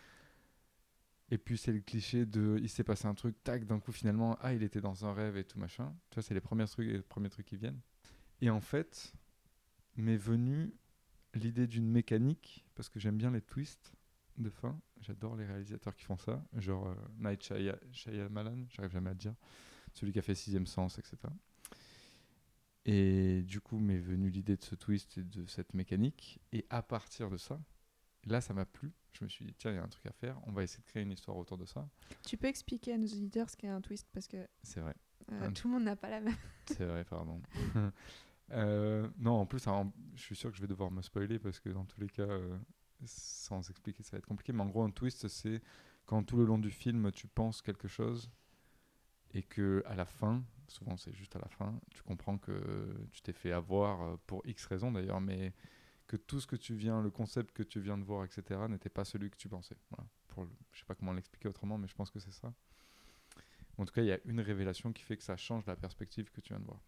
et 1.31 1.39
puis 1.39 1.57
c'est 1.57 1.73
le 1.73 1.81
cliché 1.81 2.27
de 2.27 2.59
il 2.61 2.69
s'est 2.69 2.85
passé 2.85 3.07
un 3.07 3.15
truc, 3.15 3.43
tac, 3.43 3.65
d'un 3.65 3.81
coup 3.81 3.93
finalement, 3.93 4.37
ah 4.43 4.53
il 4.53 4.63
était 4.63 4.83
dans 4.83 5.07
un 5.07 5.15
rêve 5.15 5.39
et 5.39 5.45
tout 5.45 5.59
machin. 5.59 5.95
Tu 6.11 6.17
vois, 6.17 6.23
c'est 6.23 6.35
les 6.35 6.43
premiers 6.43 6.67
trucs, 6.67 6.89
les 6.89 7.01
premiers 7.01 7.31
trucs 7.31 7.47
qui 7.47 7.57
viennent. 7.57 7.81
Et 8.43 8.51
en 8.51 8.61
fait, 8.61 9.15
m'est 9.97 10.19
venue 10.19 10.75
l'idée 11.33 11.67
d'une 11.67 11.89
mécanique 11.89 12.67
parce 12.75 12.91
que 12.91 13.01
j'aime 13.01 13.17
bien 13.17 13.31
les 13.31 13.41
twists 13.41 13.95
de 14.43 14.51
fin. 14.51 14.79
J'adore 15.01 15.37
les 15.37 15.45
réalisateurs 15.47 15.95
qui 15.97 16.05
font 16.05 16.17
ça, 16.19 16.45
genre 16.57 16.87
euh, 16.89 16.95
Night 17.19 17.43
Shyam- 17.43 17.79
Shyamalan, 17.93 18.67
j'arrive 18.69 18.93
jamais 18.93 19.11
à 19.11 19.13
le 19.15 19.19
dire, 19.19 19.35
celui 19.95 20.13
qui 20.13 20.19
a 20.19 20.23
fait 20.23 20.35
Sixième 20.35 20.67
Sens, 20.67 20.99
etc. 20.99 21.17
Et 22.85 23.43
du 23.43 23.61
coup, 23.61 23.79
m'est 23.79 23.99
venue 23.99 24.29
l'idée 24.31 24.57
de 24.57 24.63
ce 24.63 24.75
twist 24.75 25.17
et 25.19 25.23
de 25.23 25.47
cette 25.47 25.73
mécanique. 25.75 26.41
Et 26.53 26.67
à 26.69 26.83
partir 26.83 27.31
de 27.31 27.37
ça, 27.37 27.61
là, 28.25 28.41
ça 28.41 28.55
m'a 28.55 28.65
plu. 28.67 28.93
Je 29.13 29.25
me 29.25 29.29
suis 29.29 29.45
dit, 29.45 29.55
tiens, 29.57 29.71
il 29.71 29.77
y 29.77 29.79
a 29.79 29.83
un 29.85 29.89
truc 29.89 30.07
à 30.07 30.13
faire. 30.13 30.41
On 30.47 30.53
va 30.53 30.65
essayer 30.65 30.83
de 30.83 30.89
créer 30.89 31.03
une 31.03 31.13
histoire 31.13 31.37
autour 31.37 31.59
de 31.59 31.65
ça. 31.65 31.89
Tu 32.27 32.37
peux 32.37 32.49
expliquer 32.49 32.95
à 32.95 32.99
nos 32.99 33.07
auditeurs 33.07 33.49
ce 33.51 33.57
qu'est 33.57 33.69
un 33.69 33.81
twist 33.81 34.09
parce 34.13 34.27
que 34.27 34.49
C'est 34.65 34.81
vrai. 34.81 34.95
euh, 35.31 35.47
Un- 35.47 35.53
tout 35.53 35.69
le 35.69 35.75
monde 35.75 35.85
n'a 35.85 35.95
pas 35.97 36.11
la 36.11 36.21
même. 36.21 36.35
C'est 36.67 36.87
vrai, 36.87 37.05
pardon. 37.05 37.41
Euh, 38.51 39.09
non, 39.17 39.33
en 39.33 39.47
plus, 39.47 39.67
alors, 39.67 39.87
je 40.15 40.21
suis 40.23 40.37
sûr 40.37 40.51
que 40.51 40.57
je 40.57 40.61
vais 40.61 40.69
devoir 40.69 40.91
me 40.91 41.01
spoiler 41.01 41.39
parce 41.39 41.59
que 41.59 41.71
dans 41.71 41.87
tous 41.87 41.99
les 42.03 42.09
cas, 42.11 42.25
euh, 42.25 42.59
sans 43.07 43.69
expliquer, 43.71 44.03
ça 44.03 44.13
va 44.13 44.19
être 44.19 44.27
compliqué. 44.27 44.53
Mais 44.53 44.63
en 44.63 44.67
gros, 44.67 44.83
un 44.83 44.91
twist, 44.91 45.29
c'est 45.29 45.63
quand 46.07 46.23
tout 46.23 46.37
le 46.37 46.45
long 46.45 46.59
du 46.59 46.71
film, 46.71 47.11
tu 47.13 47.27
penses 47.27 47.63
quelque 47.63 47.89
chose 47.89 48.31
et 49.35 49.43
que 49.43 49.83
à 49.87 49.95
la 49.95 50.05
fin, 50.05 50.43
souvent 50.69 50.97
c'est 50.97 51.13
juste 51.13 51.37
à 51.37 51.39
la 51.39 51.49
fin, 51.49 51.79
tu 51.91 52.03
comprends 52.03 52.39
que 52.39 53.09
tu 53.13 53.23
t'es 53.23 53.33
fait 53.33 53.53
avoir 53.53 54.03
euh, 54.03 54.17
pour 54.27 54.47
X 54.47 54.67
raisons 54.67 54.93
d'ailleurs, 54.93 55.21
mais 55.21 55.55
que 56.07 56.17
tout 56.17 56.41
ce 56.41 56.47
que 56.47 56.57
tu 56.57 56.75
viens, 56.75 57.01
le 57.01 57.11
concept 57.11 57.53
que 57.53 57.63
tu 57.63 57.81
viens 57.81 57.97
de 57.97 58.05
voir, 58.05 58.25
etc., 58.25 58.61
n'était 58.69 58.91
pas 58.91 59.05
celui 59.05 59.31
que 59.31 59.37
tu 59.37 59.49
pensais. 59.49 59.77
Voilà. 59.91 60.07
Pour 60.29 60.47
je 60.73 60.81
sais 60.81 60.85
pas 60.85 60.95
comment 60.95 61.13
l'expliquer 61.13 61.49
autrement, 61.49 61.79
mais 61.79 61.89
je 61.89 61.95
pense 61.95 62.11
que 62.11 62.19
c'est 62.19 62.33
ça. 62.33 62.53
En 63.79 63.87
tout 63.87 63.95
cas, 63.95 64.03
il 64.03 64.09
y 64.09 64.13
a 64.13 64.19
une 64.27 64.41
révélation 64.41 64.93
qui 64.93 65.03
fait 65.03 65.17
que 65.17 65.23
ça 65.23 65.37
change 65.37 65.65
la 65.67 65.77
perspective 65.77 66.31
que 66.31 66.41
tu 66.41 66.53
viens 66.53 66.61
de 66.61 66.67
voir. 66.67 66.81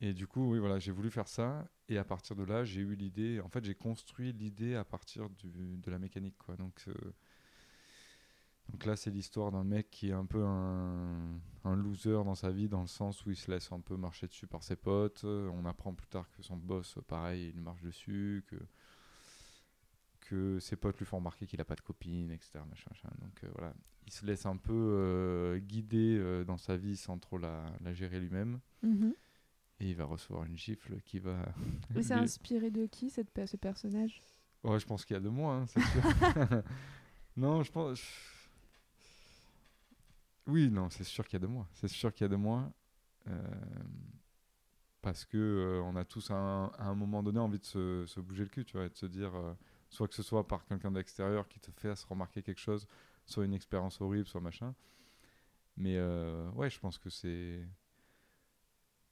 Et 0.00 0.12
du 0.12 0.26
coup, 0.26 0.52
oui, 0.52 0.58
voilà, 0.58 0.78
j'ai 0.78 0.92
voulu 0.92 1.10
faire 1.10 1.28
ça. 1.28 1.66
Et 1.88 1.96
à 1.96 2.04
partir 2.04 2.36
de 2.36 2.44
là, 2.44 2.64
j'ai 2.64 2.80
eu 2.82 2.94
l'idée. 2.94 3.40
En 3.40 3.48
fait, 3.48 3.64
j'ai 3.64 3.74
construit 3.74 4.32
l'idée 4.32 4.74
à 4.74 4.84
partir 4.84 5.30
du- 5.30 5.78
de 5.78 5.90
la 5.90 5.98
mécanique. 5.98 6.36
Quoi. 6.36 6.56
Donc, 6.56 6.84
euh, 6.88 6.94
donc 8.68 8.84
là, 8.84 8.96
c'est 8.96 9.10
l'histoire 9.10 9.52
d'un 9.52 9.64
mec 9.64 9.90
qui 9.90 10.08
est 10.10 10.12
un 10.12 10.26
peu 10.26 10.44
un, 10.44 11.40
loser 11.76 12.12
dans 12.24 12.34
sa 12.34 12.50
vie, 12.50 12.68
dans 12.68 12.82
le 12.82 12.86
sens 12.88 13.24
où 13.24 13.30
il 13.30 13.36
se 13.36 13.50
laisse 13.50 13.70
un 13.72 13.80
peu 13.80 13.96
marcher 13.96 14.26
dessus 14.26 14.46
par 14.46 14.62
ses 14.62 14.76
potes. 14.76 15.24
On 15.24 15.64
apprend 15.64 15.94
plus 15.94 16.08
tard 16.08 16.28
que 16.36 16.42
son 16.42 16.56
boss, 16.56 16.98
pareil, 17.06 17.52
il 17.54 17.60
marche 17.60 17.82
dessus, 17.82 18.44
que, 18.48 18.56
que 20.20 20.58
ses 20.58 20.76
potes 20.76 20.98
lui 20.98 21.06
font 21.06 21.18
remarquer 21.18 21.46
qu'il 21.46 21.58
n'a 21.58 21.64
pas 21.64 21.74
de 21.76 21.80
copine, 21.80 22.30
etc. 22.32 22.58
Machin. 22.68 22.90
Donc 23.20 23.44
euh, 23.44 23.48
voilà, 23.56 23.72
il 24.06 24.12
se 24.12 24.26
laisse 24.26 24.44
un 24.46 24.56
peu 24.56 24.72
euh, 24.74 25.58
guider 25.58 26.44
dans 26.44 26.58
sa 26.58 26.76
vie 26.76 26.96
sans 26.96 27.18
trop 27.18 27.38
la, 27.38 27.64
la 27.80 27.92
gérer 27.94 28.20
lui-même. 28.20 28.60
Et 29.80 29.90
il 29.90 29.96
va 29.96 30.04
recevoir 30.04 30.44
une 30.44 30.56
gifle 30.56 31.00
qui 31.02 31.18
va. 31.18 31.36
Et 31.96 32.02
c'est 32.02 32.14
inspiré 32.14 32.70
de 32.70 32.86
qui 32.86 33.10
cette, 33.10 33.28
ce 33.46 33.56
personnage? 33.56 34.22
Ouais, 34.64 34.80
je 34.80 34.86
pense 34.86 35.04
qu'il 35.04 35.14
y 35.14 35.18
a 35.18 35.22
de 35.22 35.28
moi, 35.28 35.54
hein, 35.54 35.66
c'est 35.66 35.82
sûr. 35.82 36.02
non, 37.36 37.62
je 37.62 37.70
pense. 37.70 38.00
Oui, 40.46 40.70
non, 40.70 40.90
c'est 40.90 41.04
sûr 41.04 41.26
qu'il 41.26 41.34
y 41.34 41.42
a 41.42 41.46
de 41.46 41.52
moi. 41.52 41.66
C'est 41.74 41.88
sûr 41.88 42.12
qu'il 42.12 42.24
y 42.24 42.26
a 42.26 42.28
de 42.28 42.36
moi. 42.36 42.72
Euh, 43.28 43.32
parce 45.02 45.24
que 45.24 45.36
euh, 45.36 45.82
on 45.82 45.96
a 45.96 46.04
tous 46.04 46.30
à 46.30 46.34
un, 46.34 46.66
à 46.66 46.84
un 46.84 46.94
moment 46.94 47.22
donné 47.22 47.38
envie 47.38 47.58
de 47.58 47.64
se, 47.64 48.04
se 48.06 48.20
bouger 48.20 48.44
le 48.44 48.48
cul, 48.48 48.64
tu 48.64 48.76
vois, 48.76 48.86
et 48.86 48.88
de 48.88 48.96
se 48.96 49.06
dire, 49.06 49.34
euh, 49.34 49.54
soit 49.88 50.08
que 50.08 50.14
ce 50.14 50.22
soit 50.22 50.46
par 50.46 50.64
quelqu'un 50.64 50.90
d'extérieur 50.90 51.48
qui 51.48 51.60
te 51.60 51.70
fasse 51.72 52.04
remarquer 52.04 52.42
quelque 52.42 52.60
chose, 52.60 52.86
soit 53.24 53.44
une 53.44 53.54
expérience 53.54 54.00
horrible, 54.00 54.26
soit 54.26 54.40
machin. 54.40 54.74
Mais 55.76 56.00
ouais, 56.54 56.70
je 56.70 56.80
pense 56.80 56.96
que 56.96 57.10
c'est. 57.10 57.60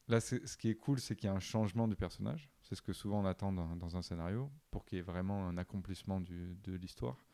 Là, 0.09 0.21
ce 0.21 0.57
qui 0.57 0.69
est 0.71 0.75
cool, 0.77 0.99
c'est 1.01 1.15
qu'il 1.17 1.27
y 1.27 1.31
a 1.31 1.35
un 1.35 1.41
changement 1.41 1.89
du 1.89 1.97
personnage. 1.97 2.51
C'est 2.63 2.75
ce 2.75 2.83
que 2.83 2.93
souvent 2.93 3.21
on 3.23 3.27
attend 3.27 3.53
dans, 3.53 3.77
dans 3.77 3.97
un 3.97 4.03
scénario, 4.03 4.51
pour 4.71 4.85
qu'il 4.85 4.97
y 4.97 4.99
ait 5.01 5.03
vraiment 5.03 5.47
un 5.49 5.57
accomplissement 5.59 6.21
du- 6.21 6.57
de 6.63 6.73
l'histoire. 6.75 7.25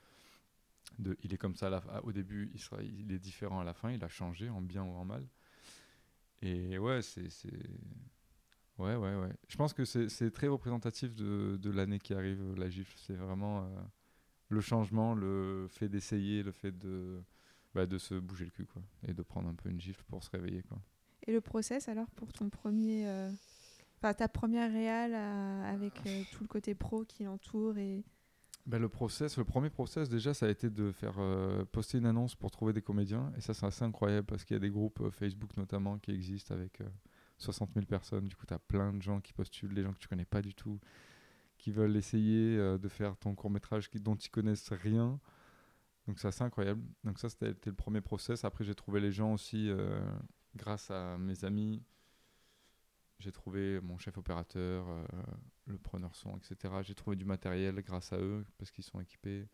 Il 1.25 1.35
est 1.35 1.37
comme 1.39 1.57
ça 1.57 1.69
fin- 1.81 1.99
au 2.05 2.13
début, 2.13 2.49
il, 2.55 2.61
sera, 2.61 2.81
il 2.83 3.11
est 3.13 3.19
différent 3.19 3.59
à 3.61 3.65
la 3.65 3.75
fin, 3.75 3.91
il 3.91 4.05
a 4.05 4.09
changé 4.09 4.49
en 4.51 4.61
bien 4.61 4.85
ou 4.85 4.93
en 4.95 5.05
mal. 5.05 5.27
Et 6.43 6.79
ouais, 6.79 7.03
c'est. 7.03 7.29
Ouais, 8.79 8.97
ouais, 8.97 9.15
ouais. 9.15 9.33
Je 9.49 9.57
pense 9.57 9.75
que 9.75 9.85
c'est 9.85 10.31
très 10.31 10.47
représentatif 10.49 11.15
de, 11.15 11.59
de 11.61 11.71
l'année 11.71 11.99
qui 11.99 12.15
arrive, 12.15 12.55
la 12.57 12.71
gifle. 12.71 12.95
C'est 12.97 13.15
vraiment 13.15 13.65
euh, 13.65 13.69
le 14.51 14.61
changement, 14.61 15.15
le 15.15 15.69
fait 15.71 15.89
d'essayer, 15.89 16.43
le 16.43 16.53
fait 16.53 16.77
de, 16.79 17.23
bah, 17.75 17.87
de 17.87 17.99
se 17.99 18.15
bouger 18.17 18.47
le 18.47 18.53
cul, 18.53 18.67
quoi. 18.67 18.83
Et 19.09 19.15
de 19.15 19.23
prendre 19.23 19.49
un 19.49 19.55
peu 19.55 19.71
une 19.71 19.81
gifle 19.81 20.05
pour 20.09 20.25
se 20.25 20.31
réveiller, 20.31 20.63
quoi. 20.65 20.79
Et 21.27 21.33
le 21.33 21.41
process 21.41 21.89
alors 21.89 22.11
pour 22.13 22.33
ton 22.33 22.49
premier, 22.49 23.07
euh, 23.09 23.31
enfin 23.99 24.15
ta 24.15 24.29
première 24.29 24.71
réal 24.73 25.15
à- 25.15 25.69
avec 25.69 25.93
euh, 26.07 26.23
tout 26.33 26.43
le 26.43 26.49
côté 26.49 26.75
pro 26.75 27.05
qui 27.05 27.25
l'entoure 27.25 27.77
et 27.79 28.03
Bah, 28.67 28.79
le 28.79 28.89
process, 28.89 29.37
le 29.39 29.45
premier 29.45 29.71
process 29.71 30.09
déjà, 30.09 30.33
ça 30.35 30.47
a 30.47 30.49
été 30.49 30.71
de 30.71 30.93
faire 30.93 31.15
euh, 31.19 31.65
poster 31.67 31.99
une 31.99 32.07
annonce 32.07 32.35
pour 32.35 32.51
trouver 32.51 32.73
des 32.73 32.83
comédiens. 32.83 33.33
Et 33.37 33.41
ça, 33.41 33.55
c'est 33.55 33.67
assez 33.67 33.85
incroyable 33.85 34.27
parce 34.27 34.45
qu'il 34.45 34.55
y 34.55 34.59
a 34.59 34.61
des 34.61 34.71
groupes 34.71 35.01
euh, 35.01 35.11
Facebook 35.11 35.57
notamment 35.57 35.99
qui 35.99 36.11
existent 36.13 36.55
avec 36.55 36.81
euh, 36.81 36.89
60 37.39 37.71
000 37.75 37.87
personnes. 37.87 38.27
Du 38.27 38.37
coup, 38.37 38.47
tu 38.47 38.55
as 38.55 38.59
plein 38.59 38.93
de 38.93 39.03
gens 39.03 39.21
qui 39.21 39.33
postulent, 39.33 39.75
des 39.75 39.83
gens 39.83 39.93
que 39.93 39.99
tu 39.99 40.09
connais 40.09 40.25
pas 40.27 40.43
du 40.43 40.55
tout, 40.55 40.79
qui 41.59 41.71
veulent 41.71 41.97
essayer 41.97 42.57
euh, 42.59 42.79
de 42.79 42.89
faire 42.89 43.17
ton 43.17 43.35
court 43.35 43.51
métrage 43.51 43.91
dont 43.95 44.17
ils 44.17 44.31
connaissent 44.31 44.73
rien. 44.73 45.19
Donc, 46.07 46.19
c'est 46.19 46.29
assez 46.29 46.43
incroyable. 46.45 46.83
Donc, 47.05 47.19
ça, 47.19 47.29
c'était 47.29 47.55
le 47.67 47.75
premier 47.77 48.01
process. 48.01 48.45
Après, 48.45 48.65
j'ai 48.65 48.75
trouvé 48.75 49.01
les 49.01 49.13
gens 49.13 49.33
aussi 49.33 49.69
euh, 49.71 50.01
grâce 50.57 50.91
à 50.91 51.19
mes 51.19 51.45
amis. 51.45 51.83
J'ai 53.19 53.33
trouvé 53.33 53.81
mon 53.83 53.99
chef 53.99 54.17
opérateur, 54.17 54.89
euh, 54.89 55.05
le 55.67 55.79
preneur 55.79 56.15
son, 56.15 56.39
etc. 56.39 56.75
J'ai 56.83 56.95
trouvé 56.95 57.17
du 57.17 57.27
matériel 57.27 57.75
grâce 57.83 58.13
à 58.15 58.19
eux 58.19 58.47
parce 58.57 58.71
qu'ils 58.71 58.85
sont 58.85 58.99
équipés. 59.01 59.47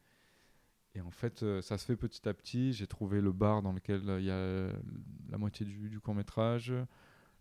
Et 0.95 1.01
en 1.01 1.11
fait, 1.11 1.43
euh, 1.43 1.61
ça 1.61 1.77
se 1.77 1.85
fait 1.85 1.97
petit 1.97 2.29
à 2.29 2.33
petit. 2.33 2.73
J'ai 2.73 2.87
trouvé 2.87 3.21
le 3.21 3.33
bar 3.33 3.63
dans 3.63 3.73
lequel 3.73 4.09
euh, 4.09 4.21
il 4.21 4.27
y 4.27 4.31
a 4.31 4.73
la 5.31 5.37
moitié 5.37 5.67
du, 5.67 5.91
du 5.91 5.99
court 5.99 6.15
métrage. 6.15 6.73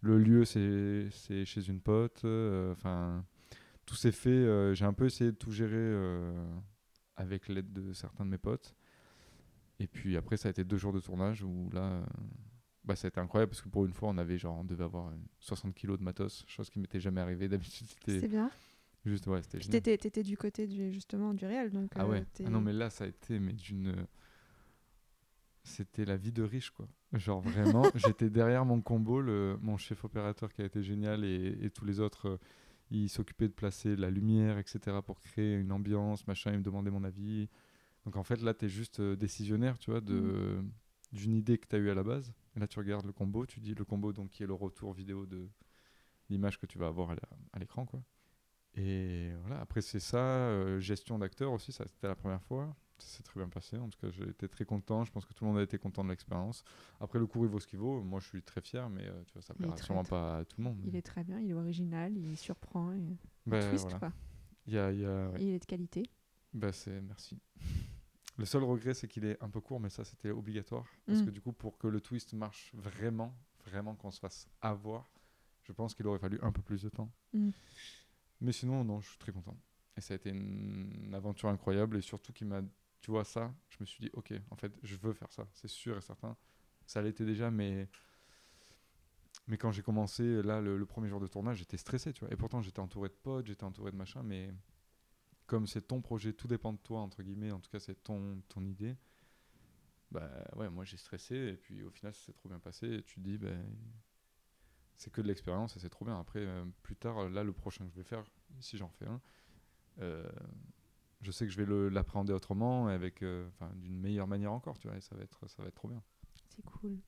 Le 0.02 0.18
lieu, 0.18 0.46
c'est 0.46 1.46
chez 1.46 1.70
une 1.70 1.80
pote. 1.80 2.26
Enfin, 2.72 3.24
tout 3.86 3.96
s'est 3.96 4.12
fait. 4.12 4.74
J'ai 4.76 4.86
un 4.86 4.94
peu 4.94 5.06
essayé 5.06 5.32
de 5.32 5.36
tout 5.36 5.52
gérer 5.52 5.96
avec 7.16 7.48
l'aide 7.48 7.72
de 7.72 7.94
certains 7.94 8.26
de 8.26 8.30
mes 8.30 8.38
potes. 8.38 8.76
Et 9.80 9.88
puis 9.88 10.16
après, 10.18 10.38
ça 10.38 10.50
a 10.50 10.52
été 10.52 10.64
deux 10.64 10.78
jours 10.78 10.94
de 10.94 11.00
tournage 11.00 11.44
où 11.44 11.70
là, 11.72 12.06
bah, 12.86 12.96
ça 12.96 13.08
a 13.08 13.10
été 13.10 13.20
incroyable 13.20 13.50
parce 13.52 13.62
que 13.62 13.70
pour 13.70 13.86
une 13.86 13.94
fois, 13.94 14.10
on 14.10 14.18
avait 14.18 14.38
genre, 14.38 14.58
on 14.60 14.64
devait 14.64 14.84
avoir 14.84 15.08
euh, 15.08 15.16
60 15.40 15.74
kilos 15.74 15.98
de 15.98 16.04
matos, 16.04 16.44
chose 16.48 16.70
qui 16.70 16.80
m'était 16.80 17.00
jamais 17.00 17.22
arrivée. 17.22 17.48
D'habitude, 17.50 17.88
c'est 18.06 18.28
bien. 18.28 18.50
juste, 19.06 19.28
ouais, 19.28 19.42
c'était 19.42 19.60
génial. 19.60 19.82
t'étais, 19.82 19.98
t'étais 19.98 20.24
du 20.24 20.38
côté 20.38 20.68
du, 20.68 20.92
justement 20.92 21.34
du 21.34 21.46
réel 21.46 21.72
donc. 21.72 21.92
Ah 21.96 22.04
euh, 22.04 22.10
ouais. 22.10 22.26
Ah 22.46 22.50
non, 22.50 22.62
mais 22.62 22.74
là, 22.74 22.90
ça 22.90 23.06
a 23.06 23.08
été 23.08 23.40
mais 23.40 23.54
d'une. 23.54 24.06
C'était 25.64 26.06
la 26.06 26.16
vie 26.16 26.32
de 26.32 26.44
riche, 26.44 26.70
quoi. 26.70 26.88
Genre 27.14 27.42
vraiment, 27.42 27.84
j'étais 27.96 28.30
derrière 28.30 28.66
mon 28.66 28.82
combo, 28.82 29.20
le, 29.20 29.58
mon 29.62 29.78
chef 29.78 30.06
opérateur 30.06 30.54
qui 30.54 30.62
a 30.62 30.66
été 30.66 30.84
génial 30.84 31.24
et, 31.24 31.58
et 31.62 31.72
tous 31.72 31.86
les 31.86 32.00
autres, 32.00 32.28
euh, 32.30 32.38
ils 32.92 33.10
s'occupaient 33.10 33.48
de 33.48 33.54
placer 33.54 33.96
la 33.96 34.12
lumière, 34.12 34.60
etc. 34.60 34.98
pour 35.04 35.20
créer 35.22 35.56
une 35.56 35.72
ambiance, 35.72 36.28
machin, 36.28 36.52
ils 36.52 36.60
me 36.60 36.64
demandaient 36.64 36.92
mon 36.92 37.04
avis. 37.04 37.50
Donc 38.06 38.16
en 38.16 38.24
fait, 38.24 38.42
là, 38.42 38.54
tu 38.54 38.66
es 38.66 38.70
juste 38.70 39.00
euh, 39.00 39.16
décisionnaire, 39.16 39.80
tu 39.80 39.90
vois, 39.90 40.02
de, 40.02 40.64
d'une 41.12 41.34
idée 41.34 41.58
que 41.58 41.68
tu 41.68 41.76
as 41.76 41.80
eue 41.80 41.90
à 41.90 41.96
la 41.96 42.04
base. 42.04 42.32
Et 42.56 42.60
là, 42.60 42.68
tu 42.68 42.80
regardes 42.80 43.06
le 43.06 43.12
combo, 43.14 43.46
tu 43.46 43.60
dis 43.60 43.74
le 43.74 43.84
combo, 43.86 44.14
donc 44.14 44.30
qui 44.30 44.44
est 44.44 44.48
le 44.48 44.54
retour 44.54 44.94
vidéo 44.94 45.26
de 45.26 45.50
l'image 46.30 46.58
que 46.60 46.66
tu 46.66 46.78
vas 46.78 46.88
avoir 46.88 47.12
à 47.54 47.60
l'écran, 47.60 47.86
quoi. 47.86 48.02
Et 48.78 49.32
voilà, 49.42 49.62
après 49.62 49.82
c'est 49.82 50.00
ça, 50.02 50.18
euh, 50.18 50.80
gestion 50.80 51.18
d'acteur 51.18 51.52
aussi, 51.54 51.72
ça 51.72 51.86
c'était 51.88 52.08
la 52.08 52.16
première 52.16 52.42
fois. 52.42 52.76
Ça 52.98 53.08
s'est 53.18 53.24
très 53.24 53.40
bien 53.40 53.50
passé, 53.50 53.78
en 53.78 53.90
tout 53.90 54.00
cas 54.00 54.10
j'ai 54.10 54.28
été 54.30 54.48
très 54.48 54.64
content, 54.66 55.04
je 55.04 55.12
pense 55.12 55.26
que 55.26 55.34
tout 55.34 55.44
le 55.44 55.50
monde 55.52 55.60
a 55.60 55.64
été 55.64 55.78
content 55.78 56.04
de 56.04 56.10
l'expérience. 56.10 56.64
Après 57.00 57.20
le 57.20 57.28
cours 57.28 57.46
il 57.46 57.50
vaut 57.50 57.60
ce 57.60 57.68
qu'il 57.68 57.80
vaut, 57.80 58.02
moi 58.02 58.20
je 58.22 58.28
suis 58.28 58.42
très 58.42 58.62
fier, 58.62 58.90
mais 58.90 59.06
euh, 59.06 59.24
tu 59.28 59.34
vois, 59.34 59.42
ça 59.42 59.54
plaira 59.54 59.78
sûrement 59.78 60.04
très- 60.04 60.10
pas 60.10 60.38
à 60.40 60.46
tout 60.46 60.56
le 60.60 60.64
monde. 60.66 60.80
Il 60.86 60.96
est 60.96 61.02
très 61.02 61.24
bien, 61.24 61.40
il 61.40 61.52
est 61.52 61.54
original, 61.54 62.18
il 62.18 62.38
surprend, 62.38 62.94
et... 62.94 63.18
twist 63.46 63.84
voilà. 63.84 64.00
quoi. 64.00 64.14
Il 64.66 64.74
y 64.74 64.78
a, 64.78 64.92
il 64.92 65.00
y 65.00 65.06
a- 65.06 65.30
ouais. 65.30 65.42
Et 65.42 65.48
il 65.50 65.54
est 65.54 65.60
de 65.60 65.66
qualité. 65.66 66.04
Bah, 66.54 66.72
c'est 66.72 67.02
merci. 67.02 67.38
Le 68.38 68.46
seul 68.46 68.64
regret 68.64 68.94
c'est 68.94 69.08
qu'il 69.08 69.26
est 69.26 69.42
un 69.42 69.50
peu 69.50 69.62
court, 69.62 69.80
mais 69.80 69.90
ça 69.90 70.04
c'était 70.04 70.32
obligatoire. 70.32 70.86
Parce 71.06 71.20
Mm. 71.22 71.26
que 71.26 71.30
du 71.32 71.42
coup 71.42 71.54
pour 71.54 71.78
que 71.78 71.88
le 71.88 72.02
twist 72.02 72.34
marche 72.34 72.72
vraiment, 72.74 73.34
vraiment 73.66 73.96
qu'on 73.96 74.12
se 74.12 74.20
fasse 74.20 74.48
avoir, 74.62 75.10
je 75.64 75.72
pense 75.72 75.96
qu'il 75.96 76.06
aurait 76.08 76.20
fallu 76.20 76.40
un 76.42 76.52
peu 76.52 76.62
plus 76.62 76.82
de 76.84 76.90
temps. 76.90 77.12
Mm. 77.34 77.50
Mais 78.42 78.52
sinon, 78.52 78.84
non, 78.84 79.00
je 79.02 79.10
suis 79.10 79.18
très 79.18 79.32
content. 79.32 79.58
Et 79.98 80.02
ça 80.02 80.14
a 80.14 80.18
été 80.18 80.30
une, 80.30 81.14
aventure 81.14 81.50
incroyable 81.50 81.96
et 81.98 82.02
surtout 82.02 82.34
qui 82.34 82.44
m'a, 82.44 82.62
tu 83.02 83.12
vois, 83.12 83.24
ça, 83.24 83.54
je 83.70 83.78
me 83.80 83.86
suis 83.86 84.04
dit, 84.04 84.10
ok, 84.14 84.34
en 84.52 84.56
fait, 84.58 84.74
je 84.84 84.98
veux 84.98 85.14
faire 85.14 85.32
ça, 85.32 85.48
c'est 85.54 85.70
sûr 85.70 85.98
et 85.98 86.02
certain. 86.02 86.36
Ça 86.86 87.02
l'était 87.02 87.26
déjà, 87.26 87.50
mais, 87.50 87.88
mais 89.48 89.58
quand 89.58 89.72
j'ai 89.72 89.82
commencé, 89.82 90.44
là, 90.44 90.60
le, 90.60 90.78
le 90.78 90.86
premier 90.86 91.08
jour 91.08 91.20
de 91.22 91.28
tournage, 91.28 91.58
j'étais 91.58 91.78
stressé, 91.78 92.12
tu 92.12 92.20
vois. 92.26 92.34
Et 92.34 92.36
pourtant, 92.36 92.62
j'étais 92.62 92.82
entouré 92.82 93.08
de 93.10 93.14
potes, 93.14 93.48
j'étais 93.48 93.64
entouré 93.64 93.92
de 93.92 93.96
machin, 93.96 94.22
mais 94.22 94.54
comme 95.46 95.68
c'est 95.68 95.88
ton 95.88 96.02
projet, 96.02 96.34
tout 96.34 96.48
dépend 96.48 96.74
de 96.74 96.80
toi, 96.80 97.02
entre 97.02 97.24
guillemets, 97.24 97.52
en 97.52 97.60
tout 97.60 97.70
cas, 97.70 97.80
c'est 97.80 98.04
ton, 98.04 98.42
ton 98.50 98.66
idée. 98.66 98.96
Bah 100.12 100.30
ouais, 100.56 100.70
moi 100.70 100.86
j'ai 100.86 100.98
stressé 100.98 101.36
et 101.36 101.58
puis 101.58 101.84
au 101.84 101.90
final, 101.90 102.14
ça 102.14 102.26
s'est 102.28 102.34
trop 102.34 102.48
bien 102.48 102.60
passé 102.60 102.88
et 102.88 103.04
tu 103.04 103.16
te 103.16 103.20
dis, 103.22 103.38
ben 103.38 103.66
c'est 104.98 105.12
que 105.12 105.22
de 105.22 105.28
l'expérience 105.28 105.76
et 105.76 105.80
c'est 105.80 105.90
trop 105.90 106.06
bien. 106.06 106.20
Après, 106.20 106.40
euh, 106.40 106.64
plus 106.84 106.96
tard, 106.96 107.28
là, 107.30 107.44
le 107.44 107.54
prochain 107.54 107.86
que 107.86 107.92
je 107.92 107.98
vais 107.98 108.04
faire, 108.04 108.24
si 108.60 108.78
j'en 108.78 108.90
fais 108.90 109.08
un, 109.08 109.22
euh, 110.00 110.30
je 111.22 111.32
sais 111.32 111.46
que 111.46 111.52
je 111.52 111.62
vais 111.62 111.90
l'appréhender 111.90 112.34
autrement, 112.34 112.90
et 112.90 112.94
avec, 112.94 113.24
euh, 113.24 113.50
d'une 113.76 114.00
meilleure 114.00 114.28
manière 114.28 114.52
encore, 114.54 114.78
tu 114.78 114.88
vois, 114.88 114.98
et 114.98 115.02
ça 115.02 115.16
va 115.16 115.24
être, 115.24 115.48
ça 115.50 115.62
va 115.62 115.68
être 115.68 115.76
trop 115.76 115.88
bien. 115.88 116.04
C'est 116.50 116.64
cool. 116.64 117.00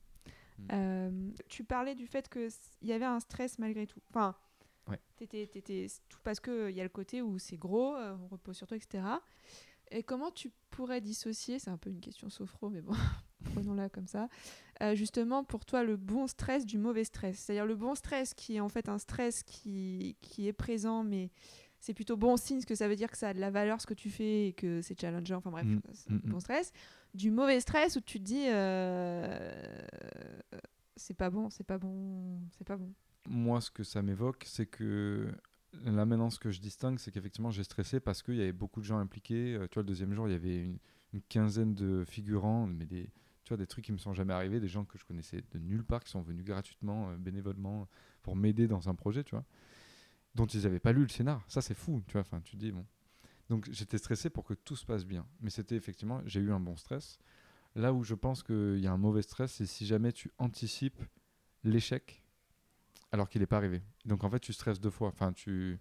Mm. 0.58 0.68
Euh, 0.72 1.30
tu 1.48 1.64
parlais 1.64 1.94
du 1.94 2.06
fait 2.06 2.28
qu'il 2.28 2.50
y 2.82 2.92
avait 2.92 3.04
un 3.04 3.20
stress 3.20 3.58
malgré 3.58 3.86
tout. 3.86 4.00
Enfin, 4.10 4.34
Ouais. 4.88 5.00
t'étais, 5.16 5.46
t'étais- 5.46 5.86
tout 6.08 6.18
parce 6.24 6.40
qu'il 6.40 6.70
y 6.70 6.80
a 6.80 6.84
le 6.84 6.88
côté 6.88 7.22
où 7.22 7.38
c'est 7.38 7.56
gros, 7.56 7.94
euh, 7.96 8.16
on 8.22 8.28
repose 8.28 8.56
sur 8.56 8.66
toi, 8.66 8.76
etc. 8.76 9.04
Et 9.90 10.02
comment 10.02 10.30
tu 10.30 10.50
pourrais 10.70 11.00
dissocier, 11.00 11.58
c'est 11.58 11.70
un 11.70 11.78
peu 11.78 11.88
une 11.90 12.00
question 12.00 12.28
sophro, 12.28 12.68
mais 12.70 12.82
bon, 12.82 12.92
prenons-la 13.44 13.88
comme 13.88 14.06
ça, 14.06 14.28
euh, 14.82 14.94
justement 14.94 15.44
pour 15.44 15.64
toi 15.64 15.82
le 15.82 15.96
bon 15.96 16.26
stress 16.26 16.66
du 16.66 16.76
mauvais 16.78 17.04
stress? 17.04 17.38
C'est-à-dire 17.38 17.64
le 17.66 17.76
bon 17.76 17.94
stress 17.94 18.34
qui 18.34 18.56
est 18.56 18.60
en 18.60 18.68
fait 18.68 18.88
un 18.88 18.98
stress 18.98 19.42
qui, 19.42 20.16
qui 20.20 20.46
est 20.46 20.52
présent, 20.52 21.04
mais 21.04 21.30
c'est 21.80 21.94
plutôt 21.94 22.16
bon 22.16 22.36
signe, 22.36 22.60
ce 22.60 22.66
que 22.66 22.74
ça 22.74 22.88
veut 22.88 22.96
dire 22.96 23.10
que 23.10 23.16
ça 23.16 23.28
a 23.28 23.34
de 23.34 23.40
la 23.40 23.50
valeur 23.50 23.80
ce 23.80 23.86
que 23.86 23.94
tu 23.94 24.10
fais 24.10 24.48
et 24.48 24.52
que 24.52 24.82
c'est 24.82 25.00
challengeant, 25.00 25.38
enfin 25.38 25.50
bref, 25.50 25.64
Mm, 25.66 25.80
c'est 25.92 26.10
mm, 26.10 26.20
bon 26.24 26.40
stress. 26.40 26.72
Du 27.14 27.30
mauvais 27.30 27.60
stress 27.60 27.96
où 27.96 28.00
tu 28.00 28.18
te 28.18 28.24
dis 28.24 28.44
euh, 28.48 29.86
c'est 30.96 31.14
pas 31.14 31.30
bon, 31.30 31.48
c'est 31.50 31.64
pas 31.64 31.78
bon, 31.78 32.40
c'est 32.58 32.66
pas 32.66 32.76
bon. 32.76 32.92
Moi, 33.28 33.60
ce 33.60 33.70
que 33.70 33.84
ça 33.84 34.02
m'évoque, 34.02 34.44
c'est 34.46 34.66
que 34.66 35.30
là 35.84 36.06
maintenant, 36.06 36.30
ce 36.30 36.38
que 36.38 36.50
je 36.50 36.60
distingue, 36.60 36.98
c'est 36.98 37.10
qu'effectivement, 37.10 37.50
j'ai 37.50 37.64
stressé 37.64 38.00
parce 38.00 38.22
qu'il 38.22 38.36
y 38.36 38.40
avait 38.40 38.52
beaucoup 38.52 38.80
de 38.80 38.86
gens 38.86 38.98
impliqués. 38.98 39.54
Euh, 39.54 39.66
tu 39.68 39.74
vois, 39.74 39.82
le 39.82 39.88
deuxième 39.88 40.14
jour, 40.14 40.28
il 40.28 40.32
y 40.32 40.34
avait 40.34 40.62
une, 40.62 40.78
quinzaine 41.28 41.74
de 41.74 42.04
figurants, 42.06 42.66
mais 42.66 42.86
des, 42.86 43.10
tu 43.44 43.56
des 43.56 43.66
trucs 43.66 43.84
qui 43.84 43.92
me 43.92 43.98
sont 43.98 44.12
jamais 44.12 44.34
arrivés, 44.34 44.60
des 44.60 44.68
gens 44.68 44.84
que 44.84 44.98
je 44.98 45.04
connaissais 45.04 45.42
de 45.52 45.58
nulle 45.58 45.84
part, 45.84 46.04
qui 46.04 46.10
sont 46.10 46.20
venus 46.20 46.44
gratuitement, 46.44 47.10
euh, 47.10 47.16
bénévolement, 47.16 47.88
pour 48.22 48.36
m'aider 48.36 48.68
dans 48.68 48.88
un 48.88 48.94
projet, 48.94 49.24
tu 49.24 49.34
vois, 49.34 49.44
dont 50.34 50.46
ils 50.46 50.62
n'avaient 50.62 50.80
pas 50.80 50.92
lu 50.92 51.02
le 51.02 51.08
scénar. 51.08 51.42
Ça, 51.48 51.62
c'est 51.62 51.74
fou, 51.74 52.02
tu 52.06 52.12
vois. 52.12 52.22
Enfin, 52.22 52.40
tu 52.42 52.56
dis 52.56 52.72
bon. 52.72 52.84
Donc, 53.48 53.68
j'étais 53.72 53.96
stressé 53.96 54.28
pour 54.28 54.44
que 54.44 54.54
tout 54.54 54.76
se 54.76 54.84
passe 54.84 55.06
bien. 55.06 55.26
Mais 55.40 55.50
c'était 55.50 55.76
effectivement, 55.76 56.20
j'ai 56.26 56.40
eu 56.40 56.52
un 56.52 56.60
bon 56.60 56.76
stress. 56.76 57.18
Là 57.74 57.92
où 57.92 58.04
je 58.04 58.14
pense 58.14 58.42
qu'il 58.42 58.80
y 58.80 58.86
a 58.86 58.92
un 58.92 58.98
mauvais 58.98 59.22
stress, 59.22 59.52
c'est 59.52 59.66
si 59.66 59.86
jamais 59.86 60.12
tu 60.12 60.30
anticipes 60.38 61.02
l'échec 61.64 62.22
alors 63.12 63.28
qu'il 63.28 63.40
n'est 63.40 63.46
pas 63.46 63.56
arrivé. 63.56 63.82
Donc 64.04 64.24
en 64.24 64.30
fait, 64.30 64.40
tu 64.40 64.52
stresses 64.52 64.80
deux 64.80 64.90
fois. 64.90 65.08
Enfin, 65.08 65.32
tu, 65.32 65.78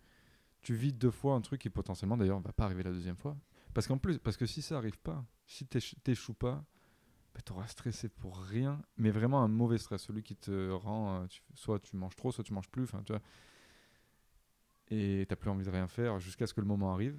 tu 0.62 0.76
vides 0.76 0.98
deux 0.98 1.12
fois 1.12 1.36
un 1.36 1.42
truc 1.42 1.62
qui 1.62 1.70
potentiellement, 1.70 2.18
d'ailleurs, 2.18 2.40
va 2.40 2.54
pas 2.54 2.66
arriver 2.66 2.84
la 2.84 2.92
deuxième 2.92 3.18
fois. 3.18 3.38
Parce 3.74 3.88
qu'en 3.88 3.98
plus, 3.98 4.20
parce 4.20 4.38
que 4.38 4.46
si 4.46 4.62
ça 4.62 4.78
arrive 4.78 5.00
pas, 5.00 5.26
si 5.46 5.66
t'éch- 5.66 5.96
t'échoues 6.04 6.34
pas, 6.34 6.66
bah, 7.36 7.42
tu 7.46 7.52
auras 7.54 7.68
stressé 7.68 8.10
pour 8.10 8.40
rien, 8.40 8.82
mais 8.98 9.12
vraiment 9.12 9.44
un 9.44 9.48
mauvais 9.48 9.78
stress, 9.78 10.04
celui 10.04 10.24
qui 10.24 10.36
te 10.36 10.72
rend, 10.72 11.22
euh, 11.24 11.28
soit 11.54 11.80
tu 11.80 11.96
manges 11.96 12.16
trop, 12.16 12.32
soit 12.32 12.44
tu 12.44 12.54
manges 12.54 12.70
plus, 12.70 12.84
enfin 12.84 13.04
tu 13.04 13.14
vois, 13.14 13.22
et 14.90 15.26
t'as 15.28 15.36
plus 15.36 15.50
envie 15.50 15.66
de 15.66 15.70
rien 15.70 15.88
faire 15.88 16.20
jusqu'à 16.20 16.48
ce 16.48 16.54
que 16.54 16.62
le 16.62 16.68
moment 16.68 16.94
arrive. 16.94 17.18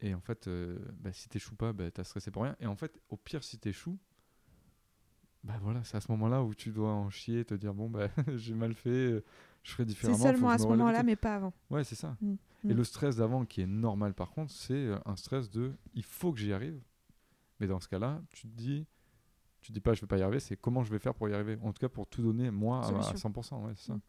Et 0.00 0.14
en 0.14 0.20
fait, 0.20 0.46
euh, 0.48 0.78
bah, 0.92 1.12
si 1.12 1.28
t'échoues 1.28 1.56
pas, 1.56 1.72
bah, 1.72 1.90
t'as 1.90 2.04
stressé 2.04 2.30
pour 2.30 2.42
rien. 2.42 2.56
Et 2.60 2.66
en 2.66 2.76
fait, 2.76 3.00
au 3.08 3.16
pire, 3.16 3.42
si 3.42 3.58
t'échoues, 3.58 3.98
bah 5.44 5.54
voilà, 5.62 5.82
c'est 5.84 5.96
à 5.96 6.00
ce 6.00 6.10
moment-là 6.12 6.42
où 6.42 6.54
tu 6.54 6.70
dois 6.70 6.92
en 6.92 7.08
chier, 7.10 7.44
te 7.44 7.54
dire 7.54 7.72
bon 7.74 7.88
bah 7.88 8.08
j'ai 8.36 8.54
mal 8.54 8.74
fait, 8.74 8.90
euh, 8.90 9.24
je 9.62 9.72
ferai 9.72 9.82
C'est 9.84 9.88
différemment. 9.88 10.18
faut 10.18 10.22
seulement 10.24 10.50
à 10.50 10.58
ce 10.58 10.64
et 10.64 10.68
moment-là, 10.68 11.02
mais 11.02 11.16
pas 11.16 11.36
avant. 11.36 11.52
Ouais, 11.70 11.84
c'est 11.84 11.94
ça. 11.94 12.16
Mm. 12.20 12.34
Et 12.68 12.72
Mm. 12.74 12.76
le 12.78 12.84
stress 12.84 13.16
d'avant 13.16 13.44
qui 13.44 13.60
est 13.60 13.66
normal 13.66 14.12
par 14.14 14.30
contre, 14.30 14.50
c'est 14.52 14.74
euh, 14.74 14.98
un 15.06 15.14
stress 15.16 15.50
de 15.50 15.72
il 15.94 16.02
faut 16.02 16.32
que 16.32 16.38
j'y 16.40 16.52
arrive. 16.52 16.80
Mais 17.60 17.66
dans 17.68 17.78
ce 17.80 17.88
cas-là, 17.88 18.20
tu 18.30 18.48
te 18.48 18.56
dis 18.56 18.86
tu 19.60 19.68
te 19.68 19.74
dis 19.74 19.80
pas 19.80 19.94
je 19.94 20.00
vais 20.00 20.06
pas 20.06 20.18
y 20.18 20.22
arriver, 20.22 20.40
c'est 20.40 20.56
comment 20.56 20.82
je 20.84 20.90
vais 20.90 20.98
faire 20.98 21.14
pour 21.14 21.28
y 21.28 21.34
arriver. 21.34 21.58
En 21.62 21.72
tout 21.72 21.80
cas 21.80 21.88
pour 21.88 22.06
tout 22.06 22.22
donner 22.22 22.50
moi 22.50 22.78
à, 22.84 22.88
à 22.98 23.02
Solution. 23.04 23.30
100%, 23.30 23.64
ouais, 23.66 23.72
c'est 23.76 23.86
ça. 23.86 23.94
Mm. 23.94 24.00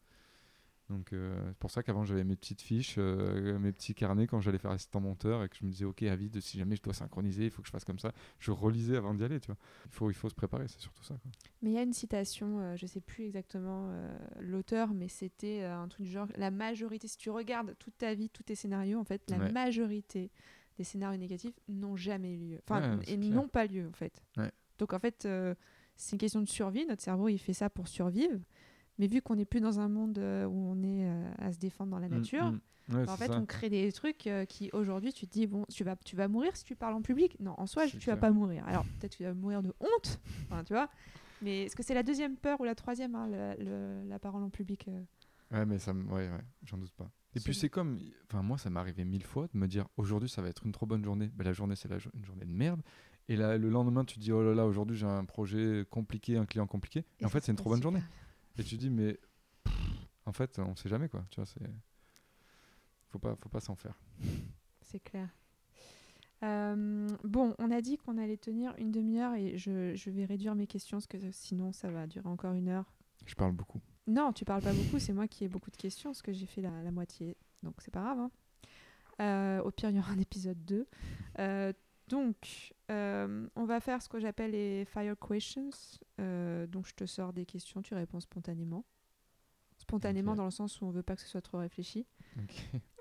Donc 0.89 1.11
euh, 1.11 1.37
c'est 1.49 1.57
pour 1.57 1.69
ça 1.69 1.83
qu'avant 1.83 2.05
j'avais 2.05 2.23
mes 2.23 2.37
petites 2.37 2.61
fiches, 2.61 2.95
euh, 2.97 3.59
mes 3.59 3.73
petits 3.73 3.93
carnets 3.93 4.25
quand 4.25 4.39
j'allais 4.39 4.57
faire 4.57 4.71
assistant 4.71 5.01
monteur 5.01 5.43
et 5.43 5.49
que 5.49 5.55
je 5.57 5.65
me 5.65 5.69
disais 5.69 5.83
ok 5.83 6.03
à 6.03 6.15
vide 6.15 6.39
si 6.39 6.57
jamais 6.57 6.77
je 6.77 6.81
dois 6.81 6.93
synchroniser, 6.93 7.43
il 7.45 7.51
faut 7.51 7.61
que 7.61 7.67
je 7.67 7.71
fasse 7.73 7.83
comme 7.83 7.99
ça. 7.99 8.13
Je 8.39 8.51
relisais 8.51 8.95
avant 8.95 9.13
d'y 9.13 9.23
aller, 9.25 9.39
tu 9.41 9.47
vois. 9.47 9.57
Il 9.85 9.91
faut 9.91 10.09
il 10.09 10.13
faut 10.13 10.29
se 10.29 10.35
préparer, 10.35 10.67
c'est 10.69 10.79
surtout 10.79 11.03
ça. 11.03 11.15
quoi. 11.15 11.31
Mais 11.61 11.71
il 11.71 11.73
y 11.73 11.77
a 11.77 11.81
une 11.81 11.91
citation, 11.93 12.59
euh, 12.61 12.75
je 12.77 12.85
sais 12.85 13.01
plus 13.01 13.25
exactement 13.25 13.89
euh, 13.89 14.17
l'auteur, 14.39 14.93
mais 14.93 15.09
c'était 15.09 15.63
un 15.63 15.87
truc 15.89 16.05
du 16.05 16.11
genre 16.11 16.27
la 16.37 16.51
majorité, 16.51 17.07
si 17.09 17.17
tu 17.17 17.29
regardes 17.31 17.75
toute 17.79 17.97
ta 17.97 18.13
vie, 18.13 18.29
tous 18.29 18.43
tes 18.43 18.55
scénarios, 18.55 18.99
en 18.99 19.03
fait, 19.03 19.21
la 19.29 19.39
Ouais. 19.39 19.51
majorité 19.51 20.31
des 20.77 20.83
scénarios 20.85 21.17
négatifs 21.19 21.59
n'ont 21.67 21.97
jamais 21.97 22.33
eu 22.33 22.37
lieu. 22.37 22.59
Enfin, 22.63 22.97
Ouais, 22.97 23.03
et 23.07 23.17
n'ont 23.17 23.47
pas 23.49 23.65
lieu, 23.65 23.87
en 23.87 23.93
fait. 23.93 24.21
Ouais. 24.37 24.51
Donc, 24.77 24.93
en 24.93 24.99
fait, 24.99 25.27
c'est 25.95 26.11
une 26.13 26.19
question 26.19 26.39
de 26.41 26.47
survie. 26.47 26.85
Notre 26.85 27.01
cerveau, 27.01 27.27
il 27.27 27.39
fait 27.39 27.53
ça 27.53 27.69
pour 27.69 27.87
survivre. 27.87 28.39
Mais 28.99 29.07
vu 29.07 29.21
qu'on 29.21 29.35
n'est 29.35 29.45
plus 29.45 29.59
dans 29.61 29.79
un 29.79 29.87
monde 29.89 30.17
euh, 30.17 30.45
où 30.45 30.71
on 30.71 30.81
est 30.83 31.05
euh, 31.07 31.29
à 31.37 31.51
se 31.51 31.57
défendre 31.59 31.91
dans 31.91 31.99
la 31.99 32.07
Mm, 32.09 32.13
nature, 32.15 32.51
mm. 32.51 32.59
Ouais, 32.89 33.09
en 33.09 33.17
fait, 33.17 33.27
ça. 33.27 33.37
on 33.37 33.45
crée 33.45 33.69
des 33.69 33.91
trucs 33.91 34.27
euh, 34.27 34.45
qui, 34.45 34.69
aujourd'hui, 34.71 35.11
tu 35.11 35.27
te 35.27 35.33
dis, 35.33 35.45
bon, 35.45 35.65
tu 35.69 35.83
vas, 35.83 35.97
tu 35.97 36.15
vas 36.15 36.29
mourir 36.29 36.55
si 36.55 36.63
tu 36.63 36.73
parles 36.75 36.93
en 36.93 37.01
public. 37.01 37.35
Non, 37.41 37.53
en 37.57 37.67
soi, 37.67 37.85
tu 37.85 37.97
vas 37.97 38.01
clair. 38.01 38.19
pas 38.19 38.31
mourir. 38.31 38.63
Alors, 38.65 38.85
peut-être 38.85 39.11
que 39.11 39.17
tu 39.17 39.23
vas 39.23 39.33
mourir 39.33 39.61
de 39.61 39.73
honte, 39.81 40.19
enfin, 40.49 40.63
tu 40.63 40.71
vois. 40.73 40.89
Mais 41.41 41.63
est-ce 41.65 41.75
que 41.75 41.83
c'est 41.83 41.93
la 41.93 42.01
deuxième 42.03 42.37
peur 42.37 42.61
ou 42.61 42.63
la 42.63 42.75
troisième, 42.75 43.13
hein, 43.13 43.27
le- 43.27 43.63
le- 43.63 44.03
la 44.09 44.19
parole 44.19 44.41
en 44.41 44.49
public 44.49 44.87
euh? 44.87 45.01
Ouais, 45.51 45.65
mais 45.65 45.79
ça, 45.79 45.91
ouais, 45.93 46.29
ouais, 46.29 46.29
j'en 46.63 46.77
doute 46.77 46.91
pas. 46.93 47.09
Et 47.35 47.39
puis 47.41 47.53
C'est- 47.53 47.69
comme, 47.69 47.99
enfin 48.29 48.41
moi 48.41 48.57
ça 48.57 48.69
m'est 48.69 48.79
arrivé 48.79 49.03
mille 49.05 49.23
fois 49.23 49.47
de 49.53 49.57
me 49.59 49.67
dire 49.67 49.85
aujourd'hui 49.97 50.27
ça 50.29 50.41
va 50.41 50.47
être 50.49 50.65
une 50.65 50.71
trop 50.71 50.85
bonne 50.87 51.03
journée. 51.03 51.29
Ben, 51.35 51.43
la 51.43 51.53
journée 51.53 51.75
c'est 51.75 51.87
jo- 51.99 52.09
une 52.15 52.25
journée 52.25 52.45
de 52.45 52.51
merde. 52.51 52.81
Et 53.29 53.35
là, 53.35 53.57
le 53.57 53.69
lendemain 53.69 54.03
tu 54.05 54.15
te 54.15 54.19
dis 54.21 54.31
oh 54.31 54.41
là 54.43 54.55
là 54.55 54.65
aujourd'hui 54.65 54.97
j'ai 54.97 55.05
un 55.05 55.23
projet 55.25 55.85
compliqué, 55.89 56.37
un 56.37 56.45
client 56.45 56.65
compliqué. 56.65 57.05
Et, 57.19 57.25
en 57.25 57.29
fait 57.29 57.43
c'est 57.43 57.51
une 57.51 57.57
trop 57.57 57.69
bonne 57.69 57.81
journée. 57.83 58.01
Et 58.57 58.63
tu 58.63 58.77
dis 58.77 58.89
mais 58.89 59.19
pff, 59.63 59.73
en 60.25 60.31
fait 60.33 60.59
on 60.59 60.75
sait 60.75 60.89
jamais 60.89 61.09
quoi. 61.09 61.25
Tu 61.29 61.39
vois 61.39 61.45
c'est, 61.45 61.69
faut 63.09 63.19
pas, 63.19 63.35
faut 63.35 63.49
pas 63.49 63.59
s'en 63.59 63.75
faire. 63.75 63.99
C'est 64.81 64.99
clair. 64.99 65.29
Euh, 66.43 67.07
bon, 67.23 67.55
on 67.57 67.71
a 67.71 67.81
dit 67.81 67.97
qu'on 67.97 68.17
allait 68.17 68.37
tenir 68.37 68.73
une 68.77 68.91
demi-heure 68.91 69.33
et 69.33 69.57
je, 69.57 69.95
je 69.95 70.09
vais 70.11 70.25
réduire 70.25 70.53
mes 70.55 70.67
questions 70.67 70.97
parce 70.97 71.07
que 71.07 71.31
sinon 71.31 71.71
ça 71.71 71.89
va 71.89 72.05
durer 72.07 72.27
encore 72.29 72.53
une 72.53 72.69
heure. 72.69 72.85
Je 73.25 73.33
parle 73.35 73.53
beaucoup. 73.53 73.81
Non, 74.05 74.31
tu 74.31 74.45
parles 74.45 74.61
pas 74.61 74.73
beaucoup, 74.73 74.99
c'est 74.99 75.13
moi 75.13 75.27
qui 75.27 75.43
ai 75.43 75.47
beaucoup 75.49 75.71
de 75.71 75.75
questions 75.77 76.11
parce 76.11 76.21
que 76.21 76.31
j'ai 76.31 76.45
fait 76.45 76.61
la, 76.61 76.83
la 76.83 76.91
moitié. 76.91 77.35
Donc 77.63 77.75
c'est 77.79 77.91
pas 77.91 78.01
grave. 78.03 78.19
hein. 78.19 78.31
Euh, 79.19 79.61
au 79.63 79.71
pire, 79.71 79.89
il 79.89 79.95
y 79.95 79.99
aura 79.99 80.11
un 80.11 80.19
épisode 80.19 80.63
2. 80.65 80.87
Euh, 81.39 81.73
donc, 82.07 82.73
euh, 82.91 83.47
on 83.55 83.65
va 83.65 83.79
faire 83.79 84.01
ce 84.01 84.09
que 84.09 84.19
j'appelle 84.19 84.51
les 84.51 84.85
fire 84.85 85.15
questions. 85.19 85.69
Euh, 86.19 86.67
donc, 86.67 86.87
je 86.87 86.93
te 86.93 87.05
sors 87.05 87.33
des 87.33 87.45
questions, 87.45 87.81
tu 87.81 87.93
réponds 87.93 88.19
spontanément. 88.19 88.85
Spontanément, 89.77 90.35
dans 90.35 90.45
le 90.45 90.51
sens 90.51 90.81
où 90.81 90.85
on 90.85 90.89
veut 90.91 91.03
pas 91.03 91.15
que 91.15 91.21
ce 91.21 91.27
soit 91.27 91.41
trop 91.41 91.59
réfléchi. 91.59 92.05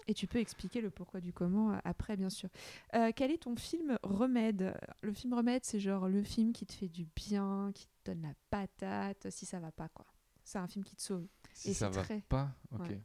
Et 0.08 0.14
tu 0.14 0.26
peux 0.28 0.38
expliquer 0.38 0.80
le 0.80 0.90
pourquoi 0.90 1.20
du 1.20 1.32
comment 1.32 1.72
euh, 1.72 1.78
après, 1.84 2.16
bien 2.16 2.30
sûr. 2.30 2.48
Euh, 2.94 3.10
quel 3.16 3.32
est 3.32 3.38
ton 3.42 3.56
film 3.56 3.98
remède? 4.04 4.72
Le 5.02 5.12
film 5.12 5.34
remède, 5.34 5.64
c'est 5.64 5.80
genre 5.80 6.08
le 6.08 6.22
film 6.22 6.52
qui 6.52 6.64
te 6.64 6.72
fait 6.74 6.88
du 6.88 7.06
bien, 7.16 7.72
qui 7.74 7.86
te 7.86 8.10
donne 8.12 8.22
la 8.22 8.34
patate, 8.50 9.28
si 9.30 9.46
ça 9.46 9.58
va 9.58 9.72
pas, 9.72 9.88
quoi. 9.88 10.06
C'est 10.44 10.58
un 10.58 10.68
film 10.68 10.84
qui 10.84 10.94
te 10.94 11.02
sauve. 11.02 11.26
Si 11.54 11.70
Et 11.70 11.74
ça 11.74 11.88
va 11.90 12.02
très- 12.02 12.20
pas, 12.28 12.54
ok. 12.70 12.82
Ouais. 12.82 13.02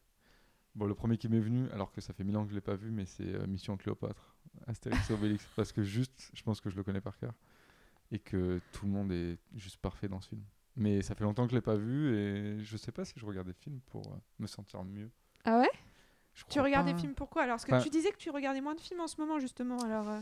Bon 0.75 0.85
le 0.85 0.93
premier 0.93 1.17
qui 1.17 1.27
m'est 1.27 1.39
venu, 1.39 1.67
alors 1.71 1.91
que 1.91 2.01
ça 2.01 2.13
fait 2.13 2.23
mille 2.23 2.37
ans 2.37 2.43
que 2.43 2.49
je 2.51 2.55
l'ai 2.55 2.61
pas 2.61 2.75
vu, 2.75 2.91
mais 2.91 3.05
c'est 3.05 3.47
Mission 3.47 3.75
Cléopâtre, 3.77 4.30
Astérix 4.67 5.09
et 5.09 5.13
Obélix, 5.13 5.45
parce 5.55 5.71
que 5.71 5.83
juste, 5.83 6.29
je 6.33 6.43
pense 6.43 6.61
que 6.61 6.69
je 6.69 6.75
le 6.75 6.83
connais 6.83 7.01
par 7.01 7.17
cœur 7.17 7.33
et 8.11 8.19
que 8.19 8.59
tout 8.71 8.85
le 8.85 8.91
monde 8.91 9.11
est 9.11 9.37
juste 9.55 9.77
parfait 9.77 10.07
dans 10.07 10.19
ce 10.21 10.29
film. 10.29 10.43
Mais 10.75 11.01
ça 11.01 11.15
fait 11.15 11.23
longtemps 11.23 11.45
que 11.45 11.51
je 11.51 11.55
l'ai 11.55 11.61
pas 11.61 11.75
vu 11.75 12.15
et 12.15 12.63
je 12.63 12.77
sais 12.77 12.91
pas 12.91 13.03
si 13.05 13.13
je 13.17 13.25
regarde 13.25 13.47
des 13.47 13.53
films 13.53 13.79
pour 13.87 14.07
euh, 14.07 14.17
me 14.39 14.47
sentir 14.47 14.83
mieux. 14.83 15.09
Ah 15.43 15.59
ouais? 15.59 15.69
Je 16.33 16.43
Tu 16.49 16.59
regardes 16.61 16.85
pas. 16.87 16.93
des 16.93 16.99
films 16.99 17.13
pourquoi? 17.13 17.43
Alors, 17.43 17.55
parce 17.55 17.65
que 17.65 17.73
Enfin- 17.73 17.83
tu 17.83 17.89
disais 17.89 18.11
que 18.11 18.17
tu 18.17 18.29
regardais 18.29 18.61
moins 18.61 18.75
de 18.75 18.79
films 18.79 19.01
en 19.01 19.07
ce 19.07 19.19
moment, 19.19 19.37
justement. 19.39 19.79
Alors, 19.79 20.07
euh, 20.09 20.21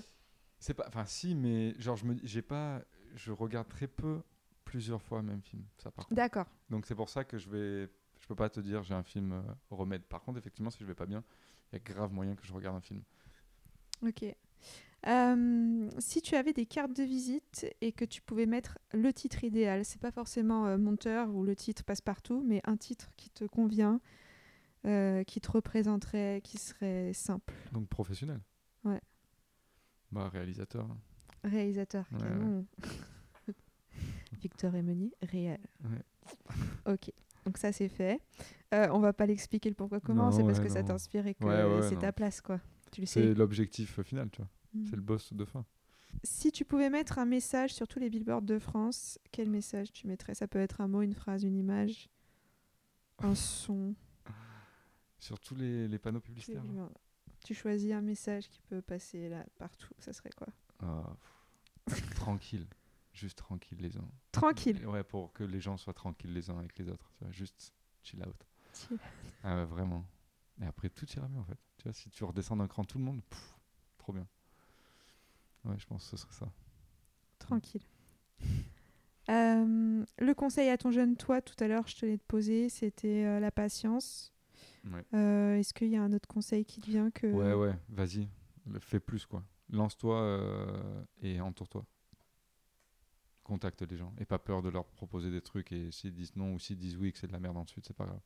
C'est 0.59 0.73
pas, 0.73 0.85
enfin 0.87 1.05
si, 1.05 1.35
mais 1.35 1.75
genre 1.79 1.95
je 1.97 2.05
me, 2.05 2.15
j'ai 2.23 2.41
pas, 2.41 2.81
je 3.15 3.31
regarde 3.31 3.67
très 3.67 3.87
peu 3.87 4.21
plusieurs 4.65 5.01
fois 5.01 5.21
même 5.21 5.41
film. 5.41 5.63
Ça 5.77 5.91
par 5.91 6.07
d'accord. 6.11 6.47
Donc 6.69 6.85
c'est 6.85 6.95
pour 6.95 7.09
ça 7.09 7.23
que 7.23 7.37
je 7.37 7.49
vais, 7.49 7.89
je 8.19 8.27
peux 8.27 8.35
pas 8.35 8.49
te 8.49 8.59
dire 8.59 8.83
j'ai 8.83 8.93
un 8.93 9.03
film 9.03 9.31
euh, 9.33 9.41
remède. 9.69 10.03
Par 10.03 10.21
contre 10.21 10.37
effectivement 10.39 10.69
si 10.71 10.79
je 10.79 10.85
vais 10.85 10.95
pas 10.95 11.05
bien, 11.05 11.23
il 11.71 11.75
y 11.75 11.77
a 11.77 11.79
grave 11.79 12.11
moyen 12.11 12.35
que 12.35 12.45
je 12.45 12.53
regarde 12.53 12.75
un 12.75 12.81
film. 12.81 13.01
Ok. 14.05 14.25
Euh, 15.07 15.89
si 15.97 16.21
tu 16.21 16.35
avais 16.35 16.51
des 16.51 16.65
cartes 16.65 16.95
de 16.95 17.03
visite 17.03 17.73
et 17.79 17.93
que 17.93 18.03
tu 18.03 18.21
pouvais 18.21 18.45
mettre 18.45 18.77
le 18.93 19.13
titre 19.13 19.43
idéal, 19.43 19.85
c'est 19.85 20.01
pas 20.01 20.11
forcément 20.11 20.67
euh, 20.67 20.77
monteur 20.77 21.33
ou 21.33 21.43
le 21.43 21.55
titre 21.55 21.83
passe-partout, 21.83 22.43
mais 22.45 22.61
un 22.65 22.75
titre 22.75 23.09
qui 23.15 23.29
te 23.29 23.45
convient, 23.45 24.01
euh, 24.85 25.23
qui 25.23 25.39
te 25.39 25.49
représenterait, 25.51 26.41
qui 26.43 26.57
serait 26.57 27.13
simple. 27.13 27.53
Donc 27.71 27.87
professionnel. 27.87 28.41
Ouais. 28.83 28.99
Bah 30.11 30.27
réalisateur. 30.27 30.87
Réalisateur. 31.45 32.05
Ouais, 32.11 32.27
ouais. 33.47 33.53
Victor 34.41 34.75
et 34.75 34.81
Meunier, 34.81 35.13
réel. 35.21 35.61
Ouais. 35.85 36.93
Ok. 36.93 37.11
Donc 37.45 37.57
ça 37.57 37.71
c'est 37.71 37.87
fait. 37.87 38.19
On 38.71 38.99
va 38.99 39.13
pas 39.13 39.25
l'expliquer 39.25 39.69
le 39.69 39.75
pourquoi 39.75 40.01
comment, 40.01 40.31
c'est 40.31 40.43
parce 40.43 40.59
que 40.59 40.69
ça 40.69 40.83
t'inspire 40.83 41.25
et 41.25 41.35
que 41.35 41.81
c'est 41.87 41.99
ta 41.99 42.11
place 42.11 42.41
quoi. 42.41 42.59
C'est 43.05 43.33
l'objectif 43.33 44.01
final, 44.01 44.29
tu 44.29 44.41
vois. 44.41 44.49
Mm. 44.73 44.85
C'est 44.85 44.95
le 44.95 45.01
boss 45.01 45.33
de 45.33 45.45
fin. 45.45 45.65
Si 46.23 46.51
tu 46.51 46.65
pouvais 46.65 46.89
mettre 46.89 47.19
un 47.19 47.25
message 47.25 47.73
sur 47.73 47.87
tous 47.87 47.99
les 47.99 48.09
billboards 48.09 48.41
de 48.41 48.59
France, 48.59 49.19
quel 49.31 49.49
message 49.49 49.91
tu 49.91 50.07
mettrais? 50.07 50.33
Ça 50.33 50.47
peut 50.47 50.59
être 50.59 50.81
un 50.81 50.87
mot, 50.87 51.01
une 51.01 51.13
phrase, 51.13 51.43
une 51.43 51.55
image, 51.55 52.09
un 53.19 53.35
son. 53.35 53.95
Sur 55.19 55.39
tous 55.39 55.55
les, 55.55 55.87
les 55.87 55.99
panneaux 55.99 56.19
les 56.19 56.23
publicitaires. 56.23 56.63
Tu 57.43 57.53
choisis 57.53 57.91
un 57.91 58.01
message 58.01 58.49
qui 58.49 58.61
peut 58.61 58.81
passer 58.81 59.29
là 59.29 59.45
partout. 59.57 59.93
Ça 59.99 60.13
serait 60.13 60.31
quoi? 60.35 60.47
Ah, 60.81 61.15
tranquille. 62.15 62.67
Juste 63.13 63.37
tranquille 63.37 63.79
les 63.81 63.97
uns. 63.97 64.09
Tranquille. 64.31 64.85
Ouais, 64.87 65.03
pour 65.03 65.33
que 65.33 65.43
les 65.43 65.59
gens 65.59 65.77
soient 65.77 65.93
tranquilles 65.93 66.33
les 66.33 66.49
uns 66.49 66.59
avec 66.59 66.77
les 66.77 66.89
autres. 66.89 67.11
Tu 67.17 67.23
vois, 67.23 67.31
juste 67.31 67.73
chill 68.03 68.21
out. 68.21 68.45
Chill. 68.73 68.97
Ah 69.43 69.55
ouais, 69.57 69.65
vraiment. 69.65 70.05
Et 70.61 70.65
après, 70.65 70.89
tout 70.89 71.05
ira 71.15 71.27
mieux 71.27 71.39
en 71.39 71.45
fait. 71.45 71.57
Tu 71.77 71.83
vois, 71.83 71.93
si 71.93 72.09
tu 72.09 72.23
redescends 72.23 72.57
d'un 72.57 72.67
cran 72.67 72.83
tout 72.83 72.97
le 72.97 73.03
monde, 73.03 73.21
pff, 73.29 73.57
trop 73.97 74.13
bien. 74.13 74.27
Ouais, 75.65 75.77
je 75.77 75.85
pense 75.85 76.03
que 76.03 76.09
ce 76.11 76.17
serait 76.17 76.33
ça. 76.33 76.51
Tranquille. 77.39 77.83
Euh, 79.29 80.03
le 80.17 80.33
conseil 80.33 80.69
à 80.69 80.77
ton 80.79 80.89
jeune 80.89 81.15
toi, 81.15 81.39
tout 81.39 81.53
à 81.63 81.67
l'heure, 81.67 81.87
je 81.87 81.95
te 81.95 82.03
l'ai 82.03 82.17
posé, 82.17 82.67
c'était 82.67 83.25
euh, 83.25 83.39
la 83.39 83.51
patience. 83.51 84.33
Ouais. 84.91 85.05
Euh, 85.13 85.59
Est-ce 85.59 85.71
qu'il 85.71 85.89
y 85.89 85.97
a 85.97 86.01
un 86.01 86.11
autre 86.13 86.27
conseil 86.27 86.65
qui 86.65 86.81
te 86.81 86.87
vient 86.87 87.11
que... 87.11 87.27
Ouais, 87.27 87.53
ouais, 87.53 87.75
vas-y. 87.89 88.27
Fais 88.79 88.99
plus, 88.99 89.27
quoi. 89.27 89.43
Lance-toi 89.69 90.73
et 91.21 91.39
entoure-toi. 91.39 91.85
Contacte 93.43 93.83
les 93.83 93.97
gens. 93.97 94.15
Et 94.17 94.25
pas 94.25 94.39
peur 94.39 94.63
de 94.63 94.69
leur 94.69 94.85
proposer 94.85 95.29
des 95.29 95.41
trucs. 95.41 95.71
Et 95.73 95.91
s'ils 95.91 96.15
disent 96.15 96.35
non 96.35 96.53
ou 96.53 96.59
s'ils 96.59 96.79
disent 96.79 96.97
oui, 96.97 97.11
que 97.11 97.19
c'est 97.19 97.27
de 97.27 97.33
la 97.33 97.39
merde 97.39 97.57
ensuite, 97.57 97.85
c'est 97.85 97.95
pas 97.95 98.05
grave. 98.05 98.21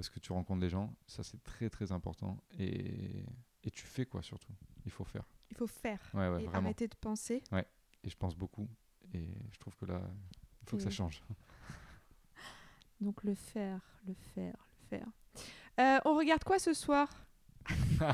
Parce 0.00 0.08
que 0.08 0.18
tu 0.18 0.32
rencontres 0.32 0.62
les 0.62 0.70
gens, 0.70 0.96
ça 1.06 1.22
c'est 1.22 1.42
très 1.42 1.68
très 1.68 1.92
important. 1.92 2.38
Et, 2.58 3.22
et 3.62 3.70
tu 3.70 3.84
fais 3.84 4.06
quoi 4.06 4.22
surtout? 4.22 4.54
Il 4.86 4.90
faut 4.90 5.04
faire. 5.04 5.28
Il 5.50 5.58
faut 5.58 5.66
faire. 5.66 6.00
Ouais, 6.14 6.30
ouais, 6.30 6.42
et 6.42 6.46
vraiment. 6.46 6.68
arrêter 6.68 6.88
de 6.88 6.94
penser. 6.94 7.42
Et 8.02 8.08
je 8.08 8.16
pense 8.16 8.34
beaucoup. 8.34 8.66
Et 9.12 9.28
je 9.52 9.58
trouve 9.58 9.76
que 9.76 9.84
là, 9.84 10.00
il 10.62 10.70
faut 10.70 10.78
que 10.78 10.82
ça 10.82 10.88
change. 10.88 11.22
Donc 13.02 13.22
le 13.24 13.34
faire, 13.34 13.82
le 14.06 14.14
faire, 14.14 14.56
le 14.80 14.86
faire. 14.86 15.06
Euh, 15.78 16.00
on 16.06 16.16
regarde 16.16 16.44
quoi 16.44 16.58
ce 16.58 16.72
soir? 16.72 17.06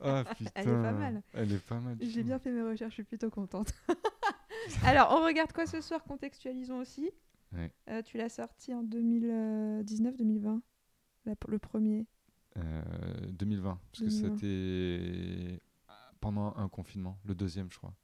Ah 0.00 0.24
putain. 0.24 0.50
Elle 0.54 0.68
est 0.68 0.82
pas 0.82 0.92
mal. 0.92 1.22
Elle 1.34 1.52
est 1.52 1.66
pas 1.66 1.80
mal. 1.80 1.96
J'ai 2.00 2.22
bien 2.24 2.38
fait 2.38 2.50
mes 2.50 2.62
recherches, 2.62 2.90
je 2.90 2.94
suis 2.94 3.04
plutôt 3.04 3.30
contente. 3.30 3.72
Alors, 4.84 5.08
on 5.10 5.24
regarde 5.24 5.52
quoi 5.52 5.66
ce 5.66 5.80
soir? 5.80 6.02
Contextualisons 6.04 6.78
aussi. 6.78 7.10
Ouais. 7.52 7.72
Euh, 7.88 8.02
tu 8.02 8.18
l'as 8.18 8.28
sorti 8.28 8.74
en 8.74 8.82
2019-2020, 8.84 10.60
le 11.24 11.58
premier? 11.58 12.06
Euh, 12.56 12.82
2020, 13.30 13.78
parce 13.92 14.02
2020. 14.02 14.28
que 14.30 14.36
c'était 14.36 15.60
pendant 16.20 16.54
un 16.56 16.68
confinement, 16.68 17.18
le 17.24 17.34
deuxième, 17.34 17.70
je 17.70 17.78
crois. 17.78 17.94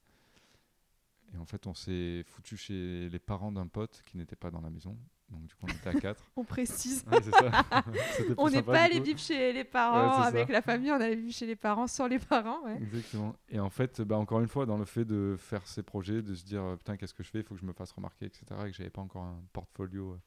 Et 1.33 1.37
en 1.37 1.45
fait, 1.45 1.67
on 1.67 1.73
s'est 1.73 2.23
foutu 2.25 2.55
chez 2.55 3.09
les 3.09 3.19
parents 3.19 3.51
d'un 3.51 3.67
pote 3.67 4.01
qui 4.05 4.17
n'était 4.17 4.35
pas 4.37 4.51
dans 4.51 4.61
la 4.61 4.69
maison. 4.69 4.97
Donc, 5.29 5.47
du 5.47 5.55
coup, 5.55 5.65
on 5.65 5.67
était 5.67 5.89
à 5.89 5.93
quatre. 5.99 6.23
On 6.35 6.43
précise. 6.43 7.03
Ouais, 7.11 7.17
c'est 7.21 7.31
ça. 7.31 7.65
C'était 8.11 8.25
plus 8.25 8.35
On 8.37 8.49
n'est 8.49 8.61
pas 8.61 8.83
allé 8.83 8.99
vivre 8.99 9.19
chez 9.19 9.51
les 9.53 9.63
parents 9.63 10.21
Ouais, 10.21 10.27
avec 10.27 10.47
ça. 10.47 10.53
la 10.53 10.61
famille, 10.61 10.91
on 10.91 10.95
allait 11.01 11.15
vivre 11.15 11.33
chez 11.33 11.47
les 11.47 11.55
parents 11.55 11.87
sans 11.87 12.07
les 12.07 12.19
parents. 12.19 12.63
Ouais. 12.63 12.77
Exactement. 12.77 13.35
Et 13.49 13.59
en 13.59 13.69
fait, 13.71 14.01
bah, 14.01 14.17
encore 14.17 14.39
une 14.39 14.47
fois, 14.47 14.65
dans 14.65 14.77
le 14.77 14.85
fait 14.85 15.03
de 15.03 15.35
faire 15.37 15.65
ces 15.67 15.81
projets, 15.81 16.21
de 16.21 16.35
se 16.35 16.45
dire 16.45 16.63
euh, 16.63 16.75
putain, 16.75 16.95
qu'est-ce 16.95 17.13
que 17.13 17.23
je 17.23 17.29
fais? 17.31 17.39
Il 17.39 17.43
faut 17.43 17.55
que 17.55 17.61
je 17.61 17.65
me 17.65 17.73
fasse 17.73 17.91
remarquer, 17.91 18.25
etc. 18.25 18.45
Et 18.65 18.71
que 18.71 18.77
j'avais 18.77 18.89
pas 18.91 19.01
encore 19.01 19.23
un 19.23 19.41
portfolio 19.51 20.11
euh, 20.11 20.21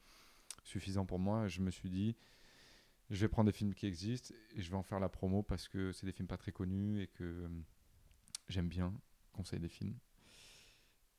suffisant 0.63 1.05
pour 1.05 1.19
moi, 1.19 1.47
je 1.47 1.61
me 1.61 1.71
suis 1.71 1.89
dit 1.89 2.15
je 3.09 3.21
vais 3.21 3.27
prendre 3.27 3.47
des 3.47 3.57
films 3.57 3.73
qui 3.73 3.87
existent 3.87 4.35
et 4.55 4.61
je 4.61 4.69
vais 4.69 4.77
en 4.77 4.83
faire 4.83 4.99
la 4.99 5.09
promo 5.09 5.41
parce 5.41 5.67
que 5.67 5.91
c'est 5.91 6.05
des 6.05 6.11
films 6.11 6.27
pas 6.27 6.37
très 6.37 6.51
connus 6.51 7.01
et 7.01 7.07
que 7.07 7.23
euh, 7.23 7.47
j'aime 8.49 8.67
bien 8.67 8.93
conseiller 9.33 9.59
des 9.59 9.69
films. 9.69 9.97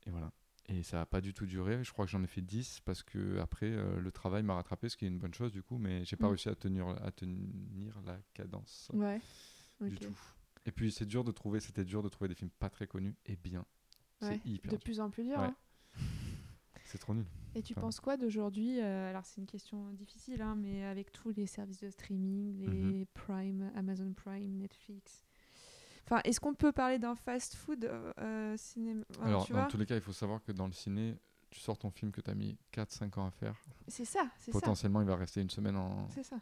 Et 0.07 0.11
voilà. 0.11 0.31
Et 0.72 0.82
ça 0.84 0.98
n'a 0.98 1.06
pas 1.06 1.20
du 1.20 1.34
tout 1.34 1.47
duré. 1.47 1.82
Je 1.82 1.92
crois 1.92 2.05
que 2.06 2.10
j'en 2.12 2.22
ai 2.22 2.26
fait 2.28 2.40
10 2.42 2.80
parce 2.84 3.02
que 3.02 3.38
après 3.40 3.66
euh, 3.70 4.01
le 4.01 4.12
travail 4.12 4.42
m'a 4.44 4.55
rattrapé, 4.55 4.88
ce 4.88 4.97
qui 4.97 5.05
est 5.05 5.09
une 5.09 5.18
bonne 5.18 5.34
chose 5.34 5.51
du 5.52 5.62
coup, 5.62 5.78
mais 5.78 6.05
j'ai 6.05 6.16
pas 6.16 6.26
Mm. 6.26 6.30
réussi 6.30 6.48
à 6.48 6.55
tenir, 6.55 6.88
à 6.88 7.10
tenir 7.10 8.01
la 8.06 8.18
cadence 8.34 8.88
Ouais. 8.94 9.20
du 9.80 9.97
tout. 9.98 10.16
Et 10.66 10.72
puis 10.72 10.92
c'est 10.92 11.06
dur 11.06 11.24
de 11.24 11.32
trouver, 11.32 11.59
c'était 11.60 11.84
dur 11.84 12.02
de 12.02 12.09
trouver 12.09 12.28
des 12.28 12.34
films 12.34 12.51
pas 12.59 12.70
très 12.70 12.86
connus 12.86 13.16
et 13.26 13.34
bien. 13.36 13.64
Ouais. 14.22 14.38
C'est 14.44 14.48
hyper 14.48 14.70
De 14.70 14.76
dur. 14.76 14.84
plus 14.84 15.01
en 15.01 15.10
plus 15.10 15.24
dur. 15.24 15.38
Ouais. 15.38 15.47
hein. 15.47 15.56
C'est 16.84 16.98
trop 16.98 17.14
nul. 17.14 17.24
Et 17.55 17.62
tu 17.62 17.72
Enfin. 17.72 17.82
penses 17.82 18.01
quoi 18.01 18.16
d'aujourd'hui 18.16 18.80
euh, 18.80 19.10
Alors 19.10 19.24
c'est 19.24 19.40
une 19.40 19.47
question 19.47 19.92
difficile, 19.92 20.42
hein, 20.42 20.56
mais 20.56 20.84
avec 20.84 21.12
tous 21.12 21.30
les 21.32 21.47
services 21.47 21.80
de 21.80 21.90
streaming, 21.90 22.59
les 22.68 23.01
Mhm. 23.01 23.06
Prime, 23.14 23.72
Amazon 23.76 24.12
Prime, 24.12 24.56
Netflix. 24.59 25.22
Enfin, 26.10 26.20
est-ce 26.24 26.40
qu'on 26.40 26.54
peut 26.54 26.72
parler 26.72 26.98
d'un 26.98 27.14
fast-food 27.14 27.84
euh, 27.84 28.12
euh, 28.18 28.56
cinéma 28.56 29.04
Alors 29.22 29.46
tu 29.46 29.52
dans 29.52 29.60
vois 29.60 29.68
tous 29.68 29.76
les 29.76 29.86
cas, 29.86 29.94
il 29.94 30.00
faut 30.00 30.12
savoir 30.12 30.42
que 30.42 30.50
dans 30.50 30.66
le 30.66 30.72
ciné, 30.72 31.16
tu 31.50 31.60
sors 31.60 31.78
ton 31.78 31.90
film 31.92 32.10
que 32.10 32.20
tu 32.20 32.28
as 32.30 32.34
mis 32.34 32.58
4-5 32.72 33.20
ans 33.20 33.26
à 33.26 33.30
faire. 33.30 33.54
C'est 33.86 34.04
ça, 34.04 34.28
c'est 34.38 34.50
ça. 34.50 34.58
Potentiellement, 34.58 35.00
il 35.02 35.06
va 35.06 35.14
rester 35.14 35.40
une 35.40 35.50
semaine 35.50 35.76
en. 35.76 36.08
C'est 36.08 36.24
ça. 36.24 36.40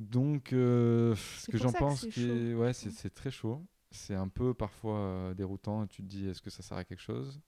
Donc, 0.00 0.52
euh, 0.52 1.14
ce 1.14 1.48
que 1.48 1.58
j'en 1.58 1.70
pense, 1.70 2.08
c'est 2.10 2.20
est... 2.20 2.54
ouais, 2.54 2.72
c'est 2.72 3.14
très 3.14 3.30
chaud. 3.30 3.64
C'est 3.92 4.14
un 4.14 4.28
peu 4.28 4.52
parfois 4.52 4.98
euh, 4.98 5.34
déroutant. 5.34 5.86
Tu 5.86 6.02
te 6.02 6.08
dis, 6.08 6.26
est-ce 6.26 6.42
que 6.42 6.50
ça 6.50 6.62
sert 6.62 6.78
à 6.78 6.84
quelque 6.84 7.02
chose? 7.02 7.40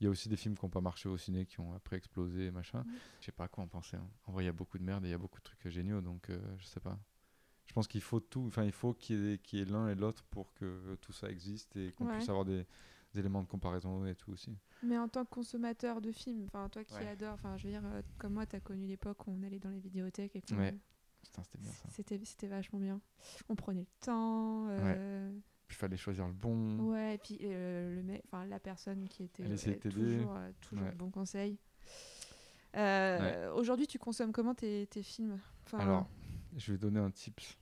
Il 0.00 0.04
y 0.04 0.06
a 0.06 0.10
aussi 0.10 0.28
des 0.28 0.36
films 0.36 0.56
qui 0.56 0.64
n'ont 0.64 0.70
pas 0.70 0.80
marché 0.80 1.08
au 1.08 1.16
ciné, 1.18 1.44
qui 1.46 1.60
ont 1.60 1.74
après 1.74 1.96
explosé, 1.96 2.50
machin. 2.50 2.80
Mm. 2.80 2.92
Je 3.20 3.26
sais 3.26 3.32
pas 3.32 3.44
à 3.44 3.48
quoi 3.48 3.64
en 3.64 3.68
penser. 3.68 3.96
hein. 3.96 4.08
En 4.26 4.32
vrai, 4.32 4.44
il 4.44 4.46
y 4.46 4.50
a 4.50 4.52
beaucoup 4.52 4.78
de 4.78 4.84
merde 4.84 5.04
et 5.04 5.08
il 5.08 5.10
y 5.10 5.14
a 5.14 5.18
beaucoup 5.18 5.40
de 5.40 5.44
trucs 5.44 5.68
géniaux, 5.68 6.00
donc 6.00 6.30
euh, 6.30 6.38
je 6.58 6.64
sais 6.64 6.80
pas. 6.80 6.98
Je 7.74 7.80
pense 7.80 7.88
qu'il 7.88 8.02
faut 8.02 8.20
tout, 8.20 8.44
enfin 8.46 8.62
il 8.62 8.70
faut 8.70 8.94
qu'il 8.94 9.36
y 9.52 9.58
ait, 9.60 9.64
l'un 9.64 9.88
et 9.88 9.96
l'autre 9.96 10.22
pour 10.30 10.54
que 10.54 10.94
tout 11.00 11.10
ça 11.10 11.28
existe 11.28 11.74
et 11.74 11.90
qu'on 11.90 12.06
Ouais. 12.06 12.18
puisse 12.18 12.28
avoir 12.28 12.44
des, 12.44 12.64
des 13.12 13.18
éléments 13.18 13.42
de 13.42 13.48
comparaison 13.48 14.06
et 14.06 14.14
tout 14.14 14.30
aussi. 14.30 14.56
Mais 14.84 14.96
en 14.96 15.08
tant 15.08 15.24
que 15.24 15.30
consommateur 15.30 16.00
de 16.00 16.12
films, 16.12 16.44
enfin 16.44 16.68
toi 16.68 16.84
qui 16.84 16.94
Ouais. 16.94 17.08
adores, 17.08 17.34
enfin 17.34 17.56
je 17.56 17.64
veux 17.66 17.70
dire, 17.72 17.82
euh, 17.84 18.00
comme 18.16 18.34
moi, 18.34 18.46
tu 18.46 18.54
as 18.54 18.60
connu 18.60 18.86
l'époque 18.86 19.26
où 19.26 19.32
on 19.32 19.42
allait 19.42 19.58
dans 19.58 19.70
les 19.70 19.80
vidéothèques 19.80 20.36
et 20.36 20.40
qu'on- 20.40 20.56
Ouais. 20.56 20.78
C'était 21.90 22.20
c'était 22.24 22.46
vachement 22.46 22.78
bien. 22.78 23.00
On 23.48 23.56
prenait 23.56 23.80
le 23.80 23.86
temps. 24.06 24.68
euh, 24.68 25.32
Puis 25.66 25.76
il 25.76 25.80
fallait 25.80 25.96
choisir 25.96 26.28
le 26.28 26.32
bon. 26.32 26.78
Ouais, 26.92 27.16
et 27.16 27.18
puis 27.18 27.38
euh, 27.42 28.00
le 28.02 28.20
enfin 28.26 28.46
la 28.46 28.60
personne 28.60 29.08
qui 29.08 29.24
était 29.24 29.42
euh, 29.42 29.74
toujours, 29.80 30.36
euh, 30.36 30.52
toujours 30.60 30.84
Ouais. 30.86 30.94
bon 30.94 31.10
conseil. 31.10 31.58
Aujourd'hui, 33.56 33.88
tu 33.88 33.98
consommes 33.98 34.30
comment 34.32 34.54
tes, 34.54 34.86
tes 34.86 35.02
films? 35.02 35.40
Enfin, 35.66 35.78
Alors, 35.78 36.08
je 36.56 36.70
vais 36.72 36.78
donner 36.78 37.00
un 37.00 37.10
tips, 37.10 37.56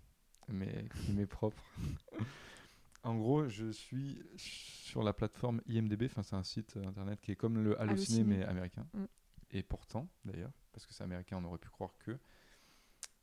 mais 0.49 0.87
qui 1.05 1.13
m'est 1.13 1.27
propre. 1.27 1.63
en 3.05 3.17
gros, 3.17 3.49
je 3.49 3.71
suis 3.71 4.23
sur 4.37 5.03
la 5.03 5.13
plateforme 5.13 5.61
IMDB, 5.67 6.05
enfin 6.07 6.23
c'est 6.23 6.37
un 6.37 6.43
site 6.45 6.77
internet 6.77 7.21
qui 7.21 7.33
est 7.33 7.37
comme 7.37 7.59
le 7.63 7.81
Allociné 7.81 8.21
Allociné. 8.21 8.37
mais 8.39 8.45
américain. 8.45 8.87
Mm. 8.95 9.05
Et 9.51 9.63
pourtant, 9.63 10.09
d'ailleurs, 10.25 10.53
parce 10.73 10.87
que 10.87 10.93
c'est 10.95 11.05
américain, 11.05 11.39
on 11.41 11.45
aurait 11.45 11.59
pu 11.59 11.69
croire 11.69 11.97
que 11.99 12.19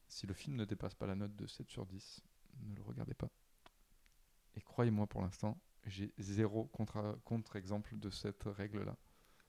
si 0.08 0.28
le 0.28 0.34
film 0.34 0.56
ne 0.56 0.66
dépasse 0.66 0.96
pas 0.96 1.08
la 1.08 1.16
note 1.16 1.36
de 1.36 1.48
7 1.48 1.70
sur 1.70 1.86
10, 1.86 2.22
ne 2.68 2.76
le 2.76 2.82
regardez 2.84 3.14
pas. 3.14 3.30
Et 4.56 4.62
croyez-moi, 4.62 5.08
pour 5.08 5.22
l'instant, 5.22 5.60
j'ai 5.86 6.12
zéro 6.18 6.66
contre- 6.66 7.20
contre-exemple 7.24 7.98
de 7.98 8.10
cette 8.10 8.44
règle-là. 8.46 8.96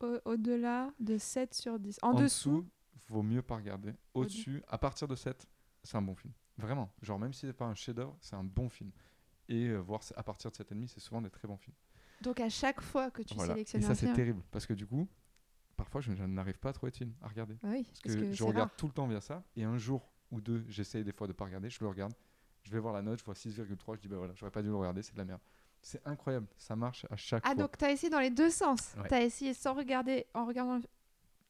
au- 0.01 0.19
au-delà 0.25 0.91
de 1.01 1.19
7 1.19 1.53
sur 1.53 1.79
10. 1.79 1.99
En, 2.03 2.13
En 2.13 2.15
dessous, 2.15 2.63
dessous, 2.63 2.71
vaut 3.09 3.23
mieux 3.23 3.43
pas 3.43 3.57
regarder. 3.57 3.93
Au-dessus, 4.15 4.63
à 4.69 4.79
partir 4.79 5.07
de 5.09 5.15
7, 5.15 5.47
c'est 5.83 5.97
un 5.99 6.03
bon 6.03 6.15
film. 6.15 6.33
Vraiment. 6.61 6.93
Genre, 7.03 7.19
même 7.19 7.33
si 7.33 7.47
c'est 7.47 7.53
pas 7.53 7.67
un 7.67 7.75
chef-d'œuvre, 7.75 8.17
c'est 8.21 8.37
un 8.37 8.45
bon 8.45 8.69
film. 8.69 8.91
Et 9.49 9.67
euh, 9.69 9.79
voir 9.79 10.01
à 10.17 10.23
partir 10.23 10.51
de 10.51 10.57
7,5, 10.57 10.87
c'est 10.89 11.01
souvent 11.01 11.21
des 11.23 11.31
très 11.31 11.49
bons 11.49 11.57
films. 11.57 11.75
donc 12.21 12.39
à 12.41 12.49
chaque 12.49 12.81
fois 12.81 13.11
que 13.11 13.23
tu 13.23 13.35
Voilà. 13.35 13.53
Et 13.53 13.55
sélectionnes 13.57 13.83
ça, 13.83 13.91
un 13.91 13.95
c'est 13.95 14.07
film. 14.07 14.15
terrible. 14.17 14.43
Parce 14.51 14.67
que 14.67 14.75
du 14.75 14.87
coup, 14.87 15.09
parfois, 15.77 16.01
je, 16.01 16.13
je 16.15 16.23
n'arrive 16.25 16.59
pas 16.59 16.71
à 16.71 16.73
trouver 16.73 16.93
de 16.93 16.97
film 16.97 17.13
à 17.23 17.29
regarder. 17.29 17.55
Bah 17.63 17.71
oui, 17.73 17.83
Parce 17.85 18.01
parce 18.03 18.15
que, 18.17 18.21
que 18.21 18.33
je 18.33 18.37
c'est 18.37 18.45
regarde 18.45 18.69
rare. 18.71 18.77
tout 18.77 18.87
le 18.87 18.93
temps 18.93 19.07
via 19.09 19.21
ça. 19.21 19.43
Et 19.57 19.65
un 19.65 19.77
jour 19.79 20.13
ou 20.31 20.41
deux, 20.41 20.65
j'essaye 20.69 21.03
des 21.03 21.13
fois 21.13 21.27
de 21.27 21.33
pas 21.33 21.45
regarder. 21.47 21.69
Je 21.71 21.81
le 21.81 21.89
regarde. 21.89 22.13
Je 22.63 22.71
vais 22.71 22.79
voir 22.79 22.93
la 22.95 23.03
note, 23.03 23.19
je 23.19 23.25
vois 23.25 23.35
6,3. 23.35 23.97
Je 23.97 24.01
dis, 24.03 24.09
bah 24.09 24.19
voilà, 24.19 24.35
j'aurais 24.37 24.53
pas 24.53 24.63
dû 24.63 24.69
le 24.69 24.77
regarder, 24.77 25.03
c'est 25.03 25.15
de 25.15 25.19
la 25.19 25.25
merde. 25.25 25.41
C'est 25.83 26.07
incroyable. 26.07 26.47
Ça 26.59 26.77
marche 26.77 27.07
à 27.11 27.17
chaque 27.17 27.43
Ah, 27.45 27.49
fois. 27.55 27.63
donc 27.65 27.79
tu 27.79 27.85
as 27.87 27.91
essayé 27.91 28.11
dans 28.11 28.21
les 28.21 28.29
deux 28.31 28.51
sens. 28.51 28.95
Ouais. 28.99 29.09
Tu 29.09 29.15
as 29.15 29.23
essayé 29.25 29.55
sans 29.55 29.73
regarder, 29.75 30.27
en 30.35 30.45
regardant. 30.45 30.79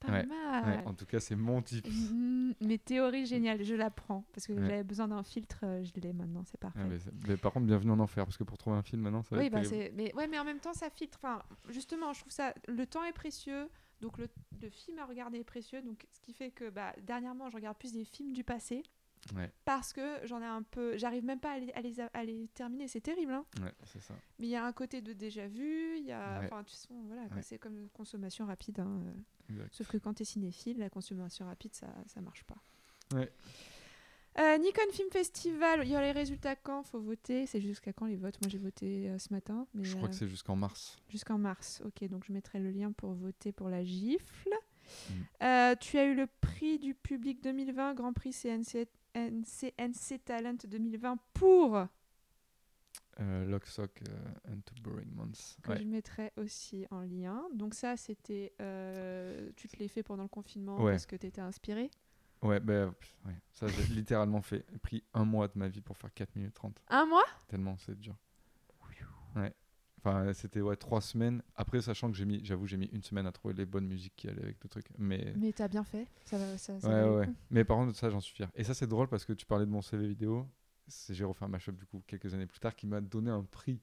Pas 0.00 0.12
Ouais, 0.12 0.24
mal. 0.26 0.64
Ouais, 0.78 0.86
en 0.86 0.94
tout 0.94 1.04
cas, 1.06 1.20
c'est 1.20 1.36
mon 1.36 1.60
type. 1.62 1.86
Mm, 1.86 2.52
mais 2.62 2.78
théorie 2.78 3.26
géniale, 3.26 3.62
je 3.62 3.74
la 3.74 3.90
prends. 3.90 4.24
Parce 4.32 4.46
que 4.46 4.52
Ouais. 4.54 4.60
j'avais 4.62 4.82
besoin 4.84 5.08
d'un 5.08 5.22
filtre, 5.22 5.60
euh, 5.64 5.84
je 5.84 6.00
l'ai 6.00 6.12
maintenant, 6.14 6.42
c'est 6.46 6.58
parfait. 6.58 6.80
Ah, 6.82 6.86
mais, 6.88 6.98
c'est- 6.98 7.12
mais 7.28 7.36
par 7.36 7.52
contre, 7.52 7.66
bienvenue 7.66 7.90
en 7.92 7.98
enfer. 8.00 8.24
Parce 8.24 8.38
que 8.38 8.44
pour 8.44 8.56
trouver 8.58 8.76
un 8.76 8.82
film 8.82 9.02
maintenant, 9.02 9.22
ça 9.22 9.34
va 9.36 9.40
Oui, 9.42 9.46
être 9.48 9.52
bah 9.52 9.60
terrible. 9.60 9.94
Mais 9.96 10.14
ouais, 10.14 10.26
mais 10.26 10.38
en 10.38 10.44
même 10.44 10.58
temps, 10.58 10.72
ça 10.72 10.88
filtre. 10.90 11.18
Enfin, 11.22 11.42
justement, 11.68 12.12
je 12.14 12.20
trouve 12.20 12.32
ça. 12.32 12.54
Le 12.66 12.86
temps 12.86 13.04
est 13.04 13.12
précieux, 13.12 13.68
donc 14.00 14.16
le, 14.18 14.28
le 14.62 14.70
film 14.70 14.98
à 14.98 15.04
regarder 15.04 15.38
est 15.38 15.44
précieux. 15.44 15.82
Donc, 15.82 16.06
ce 16.12 16.20
qui 16.20 16.32
fait 16.32 16.50
que, 16.50 16.70
bah, 16.70 16.94
dernièrement, 17.06 17.50
je 17.50 17.56
regarde 17.56 17.76
plus 17.76 17.92
des 17.92 18.04
films 18.04 18.32
du 18.32 18.42
passé 18.42 18.82
Ouais, 19.36 19.50
parce 19.64 19.92
que 19.92 20.18
j'en 20.24 20.40
ai 20.40 20.46
un 20.46 20.62
peu. 20.62 20.96
J'arrive 20.96 21.24
même 21.24 21.40
pas 21.40 21.52
à 21.52 21.58
les, 21.58 21.70
à 21.72 21.80
les, 21.82 22.00
à 22.00 22.24
les 22.24 22.48
terminer. 22.54 22.88
C'est 22.88 23.00
terrible, 23.00 23.32
hein. 23.32 23.44
ouais, 23.62 23.72
c'est 23.84 24.00
ça. 24.00 24.14
Mais 24.38 24.46
il 24.46 24.50
y 24.50 24.56
a 24.56 24.64
un 24.64 24.72
côté 24.72 25.02
de 25.02 25.12
déjà 25.12 25.46
vu. 25.46 25.98
Il 25.98 26.04
y 26.04 26.12
a. 26.12 26.40
Ouais. 26.40 26.46
Enfin, 26.46 26.64
tu 26.64 26.74
sais, 26.74 26.88
voilà, 27.06 27.22
c'est 27.42 27.58
comme 27.58 27.76
une 27.76 27.90
consommation 27.90 28.46
rapide. 28.46 28.80
hein, 28.80 29.02
euh. 29.50 29.66
Sauf 29.72 29.88
que 29.88 29.98
quand 29.98 30.14
tu 30.14 30.22
es 30.22 30.24
cinéphile, 30.24 30.78
la 30.78 30.90
consommation 30.90 31.46
rapide, 31.46 31.74
ça, 31.74 31.88
ça 32.06 32.20
marche 32.20 32.44
pas. 32.44 32.56
Ouais. 33.14 33.30
Euh, 34.38 34.58
Nikon 34.58 34.90
Film 34.92 35.10
Festival, 35.10 35.80
il 35.84 35.90
y 35.90 35.96
a 35.96 36.00
les 36.00 36.12
résultats 36.12 36.54
quand? 36.56 36.84
Faut 36.84 37.00
voter. 37.00 37.46
C'est 37.46 37.60
jusqu'à 37.60 37.92
quand 37.92 38.06
les 38.06 38.16
votes? 38.16 38.40
Moi 38.40 38.48
j'ai 38.48 38.58
voté 38.58 39.10
euh, 39.10 39.18
ce 39.18 39.32
matin. 39.32 39.66
Mais 39.74 39.84
Je 39.84 39.96
crois 39.96 40.06
euh, 40.08 40.10
que 40.10 40.16
c'est 40.16 40.28
jusqu'en 40.28 40.54
mars. 40.56 40.98
Jusqu'en 41.08 41.36
mars. 41.36 41.82
Ok, 41.84 42.08
donc 42.08 42.24
je 42.24 42.32
mettrai 42.32 42.60
le 42.60 42.70
lien 42.70 42.92
pour 42.92 43.12
voter 43.12 43.52
pour 43.52 43.68
la 43.68 43.84
gifle. 43.84 44.50
Mm. 45.10 45.12
Tu 45.80 45.98
as 45.98 46.04
eu 46.04 46.14
le 46.14 46.26
prix 46.60 46.78
du 46.78 46.94
public 46.94 47.42
2020, 47.42 47.94
Grand 47.94 48.12
Prix 48.12 48.32
CNC, 48.34 48.86
CNC 49.14 50.18
Talent 50.26 50.58
2020 50.68 51.16
pour 51.32 51.86
Euh, 53.18 53.46
Lock, 53.46 53.66
Sock 53.66 54.02
euh, 54.08 54.52
and 54.52 54.60
Boring 54.82 55.10
Months. 55.14 55.56
que 55.62 55.70
Ouais. 55.70 55.78
je 55.78 55.84
mettrai 55.84 56.32
aussi 56.36 56.86
en 56.90 57.00
lien. 57.00 57.42
Donc 57.54 57.72
ça, 57.74 57.96
c'était... 57.96 58.52
euh, 58.60 59.50
tu 59.56 59.68
te 59.68 59.78
l'es 59.78 59.88
fait 59.88 60.02
pendant 60.02 60.22
le 60.24 60.28
confinement 60.28 60.76
Ouais. 60.82 60.92
parce 60.92 61.06
que 61.06 61.16
tu 61.16 61.26
étais 61.26 61.40
inspiré? 61.40 61.90
Ouais, 62.42 62.60
bah, 62.60 62.88
ouais. 63.24 63.34
ça 63.52 63.66
j'ai 63.66 63.82
littéralement 63.94 64.42
fait. 64.42 64.64
Pris 64.82 65.02
un 65.14 65.24
mois 65.24 65.48
de 65.48 65.54
ma 65.56 65.68
vie 65.68 65.80
pour 65.80 65.96
faire 65.96 66.12
4 66.12 66.36
minutes 66.36 66.54
30. 66.54 66.78
Un 66.88 67.06
mois? 67.06 67.24
Tellement 67.48 67.76
c'est 67.78 67.98
dur. 67.98 68.16
Enfin, 70.02 70.32
c'était 70.32 70.62
ouais, 70.62 70.76
3 70.76 71.02
semaines. 71.02 71.42
Après, 71.56 71.82
sachant 71.82 72.10
que 72.10 72.16
j'ai 72.16 72.24
mis, 72.24 72.40
j'avoue, 72.42 72.66
j'ai 72.66 72.78
mis 72.78 72.86
une 72.86 73.02
semaine 73.02 73.26
à 73.26 73.32
trouver 73.32 73.52
les 73.52 73.66
bonnes 73.66 73.86
musiques 73.86 74.14
qui 74.16 74.28
allaient 74.28 74.42
avec 74.42 74.56
le 74.62 74.68
truc. 74.68 74.86
Mais. 74.98 75.34
Mais 75.36 75.52
t'as 75.52 75.68
bien 75.68 75.84
fait. 75.84 76.06
Ça 76.24 76.38
va, 76.38 76.56
ça, 76.56 76.80
ça 76.80 76.88
Ouais, 76.88 77.18
ouais. 77.18 77.28
Mais 77.50 77.64
par 77.64 77.76
contre, 77.76 77.94
ça, 77.94 78.08
j'en 78.08 78.20
suis 78.20 78.34
fier. 78.34 78.50
Et 78.54 78.64
ça, 78.64 78.72
c'est 78.72 78.86
drôle 78.86 79.08
parce 79.08 79.26
que 79.26 79.34
tu 79.34 79.44
parlais 79.44 79.66
de 79.66 79.70
mon 79.70 79.82
CV 79.82 80.08
vidéo. 80.08 80.46
J'ai 81.10 81.24
refait 81.24 81.44
un 81.44 81.48
mashup 81.48 81.76
du 81.76 81.86
coup 81.86 82.02
quelques 82.06 82.32
années 82.34 82.46
plus 82.46 82.58
tard 82.58 82.74
qui 82.74 82.86
m'a 82.86 83.00
donné 83.00 83.30
un 83.30 83.44
prix. 83.44 83.80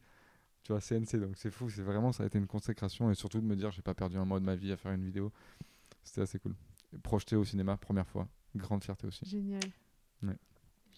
Tu 0.63 0.71
vois, 0.71 0.81
CNC. 0.81 1.17
Donc 1.17 1.37
c'est 1.37 1.51
fou. 1.51 1.69
C'est 1.69 1.83
vraiment, 1.83 2.11
ça 2.11 2.23
a 2.23 2.25
été 2.25 2.39
une 2.39 2.47
consécration. 2.47 3.11
Et 3.11 3.15
surtout 3.15 3.39
de 3.39 3.45
me 3.45 3.55
dire, 3.55 3.69
j'ai 3.71 3.83
pas 3.83 3.93
perdu 3.93 4.17
un 4.17 4.25
mois 4.25 4.39
de 4.39 4.45
ma 4.45 4.55
vie 4.55 4.71
à 4.71 4.77
faire 4.77 4.91
une 4.91 5.05
vidéo. 5.05 5.31
C'était 6.03 6.21
assez 6.21 6.39
cool. 6.39 6.55
Et 6.93 6.97
projeté 6.97 7.35
au 7.35 7.43
cinéma, 7.43 7.77
première 7.77 8.07
fois. 8.07 8.27
Grande 8.55 8.83
fierté 8.83 9.05
aussi. 9.05 9.23
Génial. 9.23 9.61
Ouais. 10.23 10.37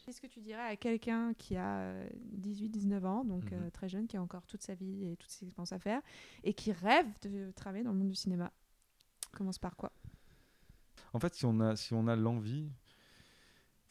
Qu'est-ce 0.10 0.22
que 0.22 0.26
tu 0.26 0.42
dirais 0.42 0.64
à 0.64 0.76
quelqu'un 0.76 1.36
qui 1.36 1.56
a 1.56 1.94
18-19 2.32 3.06
ans, 3.06 3.24
donc 3.24 3.52
Mhm. 3.52 3.60
euh, 3.60 3.70
très 3.70 3.88
jeune, 3.88 4.08
qui 4.08 4.18
a 4.18 4.22
encore 4.24 4.44
toute 4.48 4.64
sa 4.64 4.74
vie 4.74 5.06
et 5.06 5.16
toutes 5.18 5.30
ses 5.30 5.46
expériences 5.46 5.72
à 5.72 5.78
faire, 5.78 6.02
et 6.44 6.56
qui 6.56 6.72
rêve 6.72 7.06
de 7.22 7.52
travailler 7.52 7.84
dans 7.84 7.92
le 7.92 8.00
monde 8.00 8.10
du 8.10 8.16
cinéma? 8.16 8.52
Commence 9.34 9.60
par 9.60 9.76
quoi? 9.76 9.92
En 11.14 11.20
fait, 11.20 11.36
si 11.36 11.46
on 11.46 11.60
a, 11.60 11.76
si 11.76 11.94
on 11.94 12.08
a 12.08 12.16
l'envie, 12.16 12.72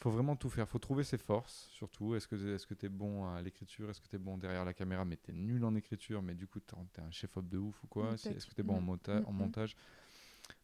faut 0.00 0.10
vraiment 0.10 0.34
tout 0.34 0.50
faire. 0.50 0.68
faut 0.68 0.80
trouver 0.80 1.04
ses 1.04 1.18
forces, 1.18 1.68
surtout. 1.70 2.16
Est-ce 2.16 2.26
que 2.26 2.74
tu 2.74 2.86
es 2.86 2.88
bon 2.88 3.26
à 3.28 3.40
l'écriture? 3.40 3.88
Est-ce 3.88 4.00
que 4.00 4.08
tu 4.08 4.16
es 4.16 4.18
bon 4.18 4.38
derrière 4.38 4.64
la 4.64 4.74
caméra, 4.74 5.04
mais 5.04 5.18
tu 5.18 5.30
es 5.30 5.34
nul 5.34 5.64
en 5.64 5.76
écriture, 5.76 6.20
mais 6.20 6.34
du 6.34 6.48
coup, 6.48 6.58
tu 6.58 6.74
es 6.74 7.00
un 7.00 7.12
chef-op 7.12 7.48
de 7.48 7.58
ouf 7.58 7.80
ou 7.84 7.86
quoi? 7.86 8.14
Mm, 8.14 8.16
Si-. 8.16 8.28
Est-ce 8.30 8.46
que 8.48 8.54
tu 8.56 8.60
es 8.62 8.64
bon 8.64 8.78
en, 8.78 8.80
Mm, 8.80 8.86
monta- 8.86 9.20
mm, 9.20 9.24
en 9.24 9.32
mm. 9.32 9.36
montage? 9.36 9.76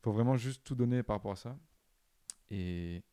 Faut 0.03 0.11
vraiment 0.11 0.37
juste 0.37 0.65
tout 0.65 0.75
donner 0.75 1.05
par 1.05 1.15
rapport 1.15 1.31
à 1.33 1.37
ça. 1.37 1.57
Et 2.51 3.05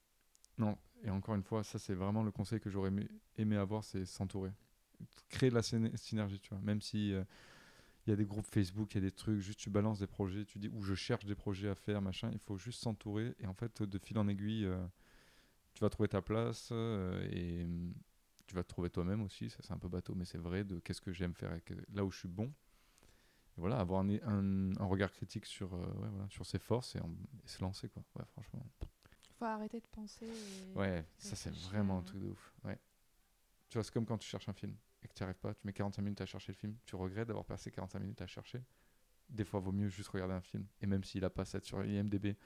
non, 0.62 0.78
et 1.04 1.10
encore 1.10 1.34
une 1.34 1.44
fois, 1.44 1.64
ça, 1.64 1.80
c'est 1.80 1.96
vraiment 1.96 2.24
le 2.24 2.32
conseil 2.32 2.60
que 2.60 2.70
j'aurais 2.70 2.92
aimé, 3.38 3.58
avoir 3.58 3.84
c'est 3.84 4.06
s'entourer. 4.06 4.52
Créer 5.30 5.50
de 5.50 5.56
la 5.56 5.64
synergie, 5.64 6.40
tu 6.40 6.50
vois. 6.52 6.60
Même 6.60 6.82
si. 6.82 7.14
euh, 7.14 7.24
il 8.08 8.10
y 8.10 8.14
a 8.14 8.16
des 8.16 8.26
groupes 8.26 8.48
Facebook, 8.48 8.94
il 8.94 8.96
y 8.96 8.98
a 8.98 9.02
des 9.02 9.12
trucs, 9.12 9.40
juste 9.40 9.60
tu 9.60 9.70
balances 9.70 10.00
des 10.00 10.08
projets, 10.08 10.44
tu 10.44 10.58
dis 10.58 10.70
où 10.70 10.82
je 10.82 10.96
cherche 10.96 11.26
des 11.26 11.36
projets 11.36 11.70
à 11.70 11.76
faire, 11.76 12.02
machin. 12.02 12.32
Il 12.34 12.40
faut 12.40 12.58
juste 12.58 12.82
s'entourer 12.82 13.36
et 13.40 13.46
en 13.46 13.54
fait, 13.54 13.84
de 13.84 14.00
fil 14.00 14.18
en 14.18 14.28
aiguille, 14.28 14.66
euh, 14.66 14.84
tu 15.76 15.82
vas 15.82 15.90
trouver 15.92 16.10
ta 16.10 16.20
place 16.20 16.70
euh, 16.72 17.28
et 17.32 17.64
hum, 17.64 17.94
tu 18.48 18.56
vas 18.56 18.64
te 18.64 18.70
trouver 18.70 18.90
toi-même 18.90 19.22
aussi. 19.22 19.52
Ça, 19.52 19.60
c'est 19.62 19.74
un 19.74 19.78
peu 19.78 19.88
bateau, 19.88 20.16
mais 20.16 20.26
c'est 20.26 20.40
vrai 20.40 20.64
de 20.64 20.80
qu'est-ce 20.80 21.02
que 21.02 21.14
j'aime 21.14 21.36
faire, 21.36 21.56
là 21.94 22.04
où 22.04 22.10
je 22.10 22.18
suis 22.18 22.28
bon. 22.28 22.52
Et 23.58 23.62
voilà, 23.62 23.78
avoir 23.78 24.02
un, 24.02 24.74
regard 24.80 25.12
critique 25.12 25.46
sur, 25.46 25.78
sur 26.30 26.46
ses 26.48 26.60
forces 26.60 26.96
et, 26.96 27.02
se 27.46 27.62
lancer, 27.62 27.88
quoi. 27.90 28.04
Franchement. 28.34 28.66
Faut 29.42 29.46
arrêter 29.46 29.80
de 29.80 29.88
penser. 29.88 30.28
et- 30.28 30.78
Ouais, 30.78 31.04
ça 31.18 31.36
c'est 31.36 31.52
vraiment 31.52 31.98
un 31.98 32.02
euh. 32.02 32.04
truc 32.04 32.22
de 32.22 32.28
ouf. 32.28 32.54
Ouais. 32.64 32.78
Tu 33.70 33.76
vois, 33.80 33.84
c'est 33.84 33.92
comme 33.92 34.06
quand 34.06 34.20
tu 34.20 34.30
cherches 34.30 34.48
un 34.48 34.54
film 34.54 34.76
et 35.02 35.08
que 35.08 35.16
tu 35.16 35.24
n'y 35.24 35.26
arrives 35.26 35.40
pas, 35.40 35.52
tu 35.56 35.62
mets 35.66 35.74
45 35.74 36.04
minutes 36.04 36.22
à 36.22 36.28
chercher 36.28 36.52
le 36.52 36.58
film, 36.58 36.78
tu 36.86 36.96
regrettes 36.96 37.28
d'avoir 37.28 37.44
passé 37.44 37.72
45 37.72 38.00
minutes 38.02 38.22
à 38.22 38.28
chercher. 38.28 38.64
Des 39.30 39.44
fois, 39.44 39.60
vaut 39.60 39.72
mieux 39.72 39.90
juste 39.90 40.10
regarder 40.10 40.36
un 40.36 40.42
film. 40.42 40.68
Et 40.80 40.86
même 40.86 41.04
s'il 41.04 41.26
a 41.26 41.32
pas 41.32 41.44
7 41.44 41.66
sur 41.66 41.84
IMDB, 41.84 42.38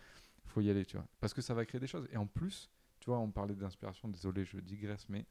faut 0.45 0.61
y 0.61 0.69
aller, 0.69 0.85
tu 0.85 0.95
vois. 0.95 1.05
Parce 1.19 1.33
que 1.33 1.41
ça 1.41 1.53
va 1.53 1.65
créer 1.65 1.81
des 1.81 1.87
choses. 1.87 2.07
Et 2.13 2.15
en 2.15 2.27
plus, 2.27 2.69
tu 3.01 3.07
vois, 3.09 3.19
on 3.19 3.29
parlait 3.29 3.55
d'inspiration, 3.55 4.07
désolé, 4.07 4.45
je 4.45 4.57
digresse, 4.59 5.09
mais 5.09 5.25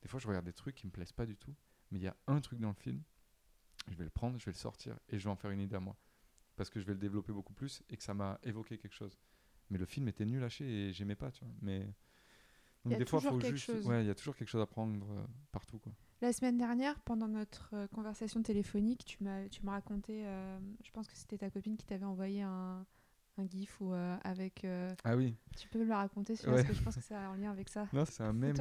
des 0.00 0.08
fois, 0.08 0.18
je 0.18 0.26
regarde 0.26 0.46
des 0.46 0.54
trucs 0.54 0.74
qui 0.76 0.86
me 0.86 0.90
plaisent 0.90 1.12
pas 1.12 1.26
du 1.26 1.36
tout. 1.36 1.54
Mais 1.90 1.98
il 1.98 2.02
y 2.04 2.08
a 2.08 2.16
un 2.28 2.40
truc 2.40 2.60
dans 2.60 2.68
le 2.68 2.74
film, 2.74 3.02
je 3.88 3.94
vais 3.94 4.04
le 4.04 4.10
prendre, 4.10 4.38
je 4.38 4.46
vais 4.46 4.52
le 4.52 4.56
sortir 4.56 4.98
et 5.10 5.18
je 5.18 5.24
vais 5.24 5.30
en 5.30 5.36
faire 5.36 5.50
une 5.50 5.60
idée 5.60 5.76
à 5.76 5.80
moi. 5.80 5.98
Parce 6.56 6.70
que 6.70 6.80
je 6.80 6.86
vais 6.86 6.94
le 6.94 6.98
développer 6.98 7.34
beaucoup 7.34 7.52
plus 7.52 7.82
et 7.90 7.98
que 7.98 8.02
ça 8.02 8.14
m'a 8.14 8.38
évoqué 8.42 8.78
quelque 8.78 8.94
chose. 8.94 9.18
Mais 9.70 9.78
le 9.78 9.86
film 9.86 10.08
était 10.08 10.24
nul 10.26 10.42
à 10.44 10.48
chier 10.48 10.88
et 10.88 10.92
j'aimais 10.92 11.14
pas, 11.16 11.30
tu 11.30 11.44
vois. 11.44 11.54
Mais 11.62 11.80
donc 12.84 12.98
des 12.98 13.04
fois, 13.06 13.20
faut 13.20 13.40
juste, 13.40 13.70
ouais, 13.84 14.04
il 14.04 14.06
y 14.06 14.10
a 14.10 14.14
toujours 14.14 14.36
quelque 14.36 14.48
chose 14.48 14.60
à 14.60 14.66
prendre 14.66 15.06
euh, 15.10 15.24
partout, 15.52 15.78
quoi. 15.78 15.92
La 16.20 16.32
semaine 16.32 16.56
dernière, 16.58 16.98
pendant 17.00 17.28
notre 17.28 17.70
euh, 17.74 17.86
conversation 17.88 18.42
téléphonique, 18.42 19.04
tu 19.04 19.22
m'as 19.24 19.48
tu 19.48 19.62
m'as 19.64 19.72
raconté, 19.72 20.26
euh, 20.26 20.58
je 20.82 20.90
pense 20.90 21.06
que 21.08 21.14
c'était 21.16 21.38
ta 21.38 21.50
copine 21.50 21.76
qui 21.76 21.86
t'avait 21.86 22.04
envoyé 22.04 22.42
un, 22.42 22.86
un 23.38 23.46
gif 23.48 23.80
ou 23.80 23.92
euh, 23.94 24.16
avec. 24.22 24.64
euh, 24.64 24.94
Ah 25.02 25.16
oui. 25.16 25.34
tu 25.56 25.68
peux 25.68 25.78
me 25.80 25.84
le 25.86 25.94
raconter 25.94 26.36
celui-là, 26.36 26.56
Ouais. 26.56 26.62
parce 26.62 26.74
que 26.74 26.78
je 26.78 26.84
pense 26.84 26.94
que 26.96 27.02
ça 27.02 27.20
a 27.20 27.28
un 27.28 27.36
lien 27.36 27.50
avec 27.50 27.68
ça. 27.68 27.88
Non, 27.92 28.04
c'est 28.04 28.22
un 28.22 28.32
mème 28.34 28.54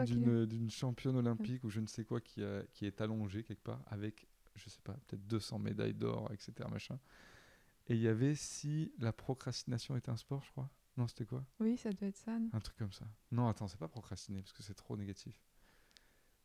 d'une 0.47 0.69
championne 0.69 1.17
olympique 1.17 1.63
ou 1.65 1.69
je 1.69 1.79
ne 1.81 1.87
sais 1.87 2.05
quoi 2.05 2.21
qui, 2.21 2.41
qui 2.73 2.85
est 2.85 3.01
allongée 3.01 3.43
quelque 3.43 3.63
part 3.63 3.81
avec, 3.87 4.25
je 4.55 4.69
sais 4.69 4.81
pas, 4.81 4.93
peut-être 5.07 5.27
200 5.27 5.59
médailles 5.59 5.93
d'or, 5.93 6.31
etc. 6.33 6.53
Machin. 6.71 6.97
Et 7.87 7.95
il 7.95 8.01
y 8.01 8.07
avait 8.07 8.35
si 8.35 8.93
la 8.99 9.11
procrastination 9.13 9.95
était 9.97 10.09
un 10.09 10.17
sport, 10.17 10.43
je 10.45 10.51
crois. 10.51 10.69
Non, 10.97 11.07
c'était 11.07 11.25
quoi? 11.25 11.43
Oui, 11.59 11.75
ça 11.77 11.91
doit 11.91 12.07
être 12.07 12.17
ça. 12.17 12.37
non? 12.37 12.49
Un 12.53 12.59
truc 12.59 12.77
comme 12.77 12.91
ça. 12.93 13.05
Non, 13.31 13.47
attends, 13.47 13.67
c'est 13.67 13.79
pas 13.79 13.87
procrastiner 13.87 14.41
parce 14.41 14.53
que 14.53 14.61
c'est 14.63 14.75
trop 14.75 14.95
négatif. 14.95 15.41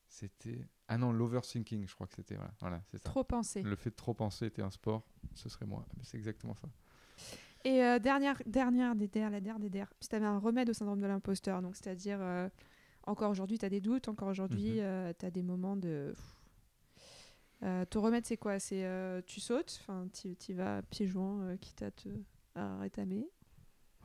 C'était. 0.08 0.66
Ah 0.88 0.96
non, 0.96 1.12
l'overthinking, 1.12 1.86
je 1.86 1.94
crois 1.94 2.06
que 2.06 2.14
c'était. 2.14 2.34
Voilà, 2.34 2.52
voilà 2.60 2.82
c'est 2.90 2.98
ça. 2.98 3.04
Trop 3.10 3.24
pensé. 3.24 3.62
Le 3.62 3.76
fait 3.76 3.90
de 3.90 3.94
trop 3.96 4.14
penser 4.14 4.46
était 4.46 4.62
un 4.62 4.70
sport, 4.70 5.04
ce 5.34 5.48
serait 5.50 5.66
moi. 5.66 5.86
C'est 6.02 6.16
exactement 6.16 6.54
ça. 6.54 6.68
Et 7.64 7.82
euh, 7.84 7.98
dernière, 7.98 8.40
dernière 8.46 8.94
des 8.94 9.08
der, 9.08 9.28
la 9.30 9.40
der 9.40 9.58
des 9.58 9.68
der, 9.68 9.92
tu 10.00 10.14
avais 10.16 10.24
un 10.24 10.38
remède 10.38 10.70
au 10.70 10.72
syndrome 10.72 11.00
de 11.00 11.06
l'imposteur, 11.06 11.60
donc 11.60 11.76
c'est-à-dire, 11.76 12.18
euh, 12.22 12.48
encore 13.02 13.30
aujourd'hui, 13.30 13.58
tu 13.58 13.64
as 13.66 13.68
des 13.68 13.80
doutes, 13.82 14.08
encore 14.08 14.28
aujourd'hui, 14.28 14.80
Mhm. 14.80 15.12
tu 15.18 15.26
as 15.26 15.30
des 15.30 15.42
moments 15.42 15.76
de. 15.76 16.14
Euh, 17.64 17.84
ton 17.86 18.00
remède, 18.00 18.24
c'est 18.24 18.36
quoi? 18.36 18.58
C'est 18.60 18.84
euh, 18.86 19.20
tu 19.26 19.40
sautes, 19.40 19.78
enfin, 19.82 20.06
tu 20.12 20.28
y 20.48 20.52
vas 20.54 20.80
pieds 20.82 21.06
joints, 21.08 21.40
euh, 21.42 21.56
quitte 21.56 21.82
à 21.82 21.90
te 21.90 22.08
à 22.54 22.78
rétamer. 22.78 23.28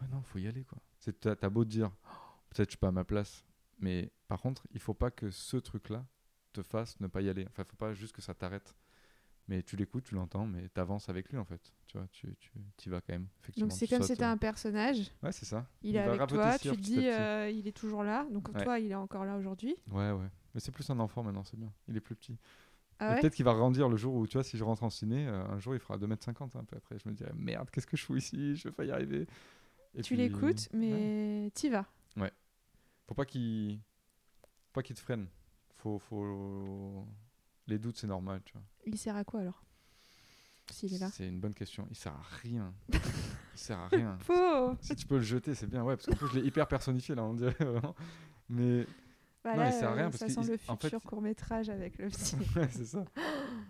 Ouais, 0.04 0.16
non, 0.16 0.22
faut 0.24 0.40
y 0.40 0.48
aller, 0.48 0.64
quoi. 0.64 0.78
C'est- 1.00 1.20
T'as 1.20 1.36
t'as 1.36 1.50
beau 1.50 1.64
te 1.64 1.70
dire, 1.70 1.92
Oh, 2.06 2.08
peut-être 2.50 2.70
je 2.70 2.72
suis 2.74 2.78
pas 2.80 2.90
à 2.90 2.92
ma 2.92 3.04
place, 3.04 3.46
mais 3.80 4.12
par 4.28 4.42
contre, 4.42 4.68
il 4.72 4.80
faut 4.80 4.94
pas 4.94 5.12
que 5.12 5.30
ce 5.32 5.58
truc-là 5.58 6.06
te 6.54 6.62
fasse 6.62 7.00
ne 7.00 7.08
pas 7.08 7.22
y 7.22 7.30
aller. 7.30 7.46
Enfin, 7.50 7.64
faut 7.64 7.76
pas 7.76 7.94
juste 7.94 8.14
que 8.16 8.22
ça 8.22 8.34
t'arrête. 8.34 8.76
Mais 9.50 9.62
tu 9.62 9.76
l'écoutes, 9.76 10.06
tu 10.06 10.16
l'entends, 10.16 10.46
mais 10.46 10.70
t'avances 10.70 11.10
avec 11.10 11.30
lui, 11.30 11.38
en 11.38 11.44
fait. 11.44 11.74
Tu 11.88 11.98
vois, 11.98 12.08
tu, 12.12 12.34
tu 12.40 12.88
y 12.88 12.90
vas 12.90 13.02
quand 13.02 13.12
même. 13.12 13.28
Effectivement, 13.42 13.68
Donc 13.68 13.78
c'est 13.78 13.88
comme 13.88 14.02
si 14.02 14.08
c'était 14.08 14.24
un 14.24 14.38
personnage, 14.38 15.12
Ouais, 15.22 15.34
c'est 15.34 15.46
ça. 15.46 15.68
il, 15.82 15.98
est 15.98 16.06
va 16.06 16.14
avec 16.14 16.28
toi, 16.28 16.58
tu 16.58 16.70
te 16.70 16.76
dis, 16.76 17.10
euh, 17.10 17.50
il 17.50 17.68
est 17.68 17.74
toujours 17.76 18.04
là, 18.04 18.26
donc 18.32 18.48
Ouais. 18.50 18.64
toi, 18.64 18.80
il 18.80 18.90
est 18.92 18.96
encore 18.96 19.26
là 19.26 19.36
aujourd'hui. 19.36 19.76
Ouais, 19.92 20.12
ouais. 20.12 20.30
Mais 20.54 20.62
c'est 20.62 20.72
plus 20.72 20.90
un 20.90 21.00
enfant 21.00 21.24
maintenant, 21.24 21.44
c'est 21.44 21.58
bien. 21.60 21.74
Il 21.90 21.98
est 21.98 22.02
plus 22.02 22.16
petit. 22.16 22.38
Ah 23.00 23.10
ouais 23.16 23.20
Peut-être 23.20 23.34
qu'il 23.36 23.44
va 23.44 23.54
grandir 23.54 23.90
le 23.90 23.98
jour 23.98 24.14
où, 24.16 24.28
tu 24.28 24.38
vois, 24.38 24.44
si 24.44 24.58
je 24.58 24.64
rentre 24.64 24.84
en 24.84 24.90
ciné, 24.90 25.28
euh, 25.28 25.44
un 25.50 25.60
jour 25.60 25.74
il 25.74 25.80
fera 25.80 25.98
2m50 25.98 26.56
un 26.56 26.64
peu 26.64 26.78
après. 26.78 26.98
Je 27.04 27.10
me 27.10 27.14
dirais, 27.14 27.34
merde, 27.36 27.70
qu'est-ce 27.70 27.88
que 27.88 27.98
je 27.98 28.06
fous 28.06 28.16
ici? 28.16 28.56
Je 28.56 28.70
vais 28.70 28.72
pas 28.72 28.86
y 28.86 28.92
arriver. 28.92 29.28
Et 29.96 30.02
Tu 30.02 30.16
puis, 30.16 30.18
l'écoutes, 30.18 30.70
ouais. 30.74 30.80
mais 30.80 31.52
t'y 31.54 31.70
vas. 31.70 31.86
Faut 33.06 33.16
pas 33.16 33.26
qu'il 33.26 33.80
faut 34.40 34.72
pas 34.74 34.82
qu'il 34.82 34.96
te 34.96 35.02
freine. 35.02 35.28
Faut, 35.76 36.00
faut... 36.00 37.06
Les 37.68 37.78
doutes, 37.78 37.98
c'est 37.98 38.08
normal, 38.08 38.42
tu 38.46 38.54
vois. 38.54 38.64
Il 38.86 38.98
sert 38.98 39.16
à 39.16 39.24
quoi 39.26 39.42
alors? 39.42 39.62
S'il 40.72 40.94
est 40.94 41.00
là. 41.00 41.10
C'est 41.12 41.28
une 41.28 41.40
bonne 41.42 41.54
question. 41.54 41.86
Il 41.90 41.98
sert 41.98 42.14
à 42.14 42.22
rien. 42.42 42.74
il 42.94 43.60
sert 43.60 43.78
à 43.78 43.90
rien. 43.90 44.18
Faux 44.20 44.76
Si 44.80 44.96
tu 44.96 45.06
peux 45.06 45.18
le 45.18 45.22
jeter, 45.24 45.54
c'est 45.54 45.68
bien. 45.68 45.84
Ouais, 45.84 45.98
parce 45.98 46.08
qu'en 46.08 46.16
plus, 46.16 46.28
je 46.30 46.40
l'ai 46.40 46.48
hyper 46.48 46.68
personnifié 46.68 47.14
là, 47.14 47.24
on 47.26 47.34
dirait 47.34 47.54
vraiment. 47.60 47.94
Mais 48.48 48.88
Bah 49.44 49.56
Non, 49.56 49.66
il 49.66 49.74
sert 49.74 49.90
à 49.90 49.94
rien 49.94 50.06
euh, 50.06 50.10
parce 50.10 50.18
ça 50.18 50.30
sent 50.30 50.52
le 50.52 50.58
en 50.68 50.78
fait, 50.78 50.88
futur 50.90 51.02
court 51.02 51.22
métrage 51.22 51.70
avec 51.70 51.98
le 51.98 52.08
petit. 52.10 52.36
ouais, 52.56 52.70
c'est 52.72 52.86
ça. 52.86 53.04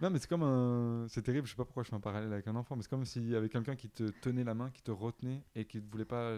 Non, 0.01 0.09
mais 0.09 0.19
c'est 0.19 0.27
comme 0.29 0.43
un. 0.43 1.07
C'est 1.09 1.23
terrible, 1.23 1.47
je 1.47 1.51
sais 1.53 1.57
pas 1.57 1.65
pourquoi 1.65 1.83
je 1.83 1.89
fais 1.89 1.95
un 1.95 1.99
parallèle 1.99 2.31
avec 2.31 2.47
un 2.47 2.55
enfant, 2.55 2.75
mais 2.75 2.83
c'est 2.83 2.89
comme 2.89 3.05
s'il 3.05 3.27
y 3.27 3.35
avait 3.35 3.49
quelqu'un 3.49 3.75
qui 3.75 3.89
te 3.89 4.09
tenait 4.21 4.43
la 4.43 4.53
main, 4.53 4.69
qui 4.71 4.81
te 4.83 4.91
retenait 4.91 5.43
et 5.55 5.65
qui 5.65 5.77
ne 5.81 5.89
voulait 5.89 6.05
pas 6.05 6.37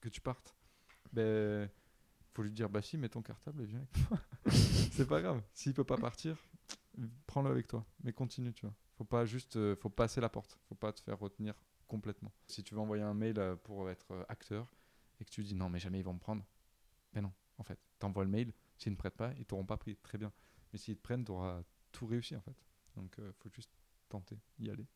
que 0.00 0.08
tu 0.08 0.20
partes. 0.20 0.54
Ben. 1.12 1.68
Faut 2.34 2.42
lui 2.42 2.50
dire, 2.50 2.70
bah 2.70 2.80
si, 2.80 2.96
mets 2.96 3.10
ton 3.10 3.20
cartable 3.20 3.60
et 3.60 3.66
viens 3.66 3.80
avec 3.80 4.10
moi. 4.10 4.18
c'est 4.92 5.06
pas 5.06 5.20
grave. 5.20 5.42
S'il 5.52 5.74
peut 5.74 5.84
pas 5.84 5.98
partir, 5.98 6.38
prends-le 7.26 7.50
avec 7.50 7.66
toi. 7.68 7.84
Mais 8.04 8.14
continue, 8.14 8.54
tu 8.54 8.64
vois. 8.64 8.74
Faut 8.96 9.04
pas 9.04 9.26
juste. 9.26 9.56
euh, 9.56 9.76
faut 9.76 9.90
passer 9.90 10.22
la 10.22 10.30
porte. 10.30 10.58
Faut 10.66 10.74
pas 10.74 10.94
te 10.94 11.00
faire 11.02 11.18
retenir 11.18 11.52
complètement. 11.88 12.32
Si 12.46 12.62
tu 12.64 12.74
veux 12.74 12.80
envoyer 12.80 13.02
un 13.02 13.12
mail 13.12 13.38
euh, 13.38 13.54
pour 13.54 13.90
être 13.90 14.12
euh, 14.12 14.24
acteur 14.30 14.66
et 15.20 15.26
que 15.26 15.30
tu 15.30 15.42
dis 15.42 15.54
non, 15.54 15.68
mais 15.68 15.78
jamais 15.78 15.98
ils 15.98 16.04
vont 16.04 16.14
me 16.14 16.18
prendre, 16.18 16.42
ben 17.12 17.20
non, 17.20 17.32
en 17.58 17.64
fait. 17.64 17.78
T'envoies 18.02 18.24
le 18.24 18.30
mail, 18.30 18.52
s'ils 18.78 18.90
ne 18.90 18.96
prêtent 18.96 19.16
pas, 19.16 19.32
ils 19.38 19.44
t'auront 19.44 19.64
pas 19.64 19.76
pris. 19.76 19.94
Très 20.02 20.18
bien. 20.18 20.32
Mais 20.72 20.78
s'ils 20.78 20.96
te 20.96 21.02
prennent, 21.02 21.22
t'auras 21.24 21.62
tout 21.92 22.04
réussi 22.06 22.34
en 22.34 22.40
fait. 22.40 22.56
Donc 22.96 23.16
euh, 23.20 23.30
faut 23.38 23.48
juste 23.50 23.70
tenter, 24.08 24.36
y 24.58 24.70
aller. 24.70 24.86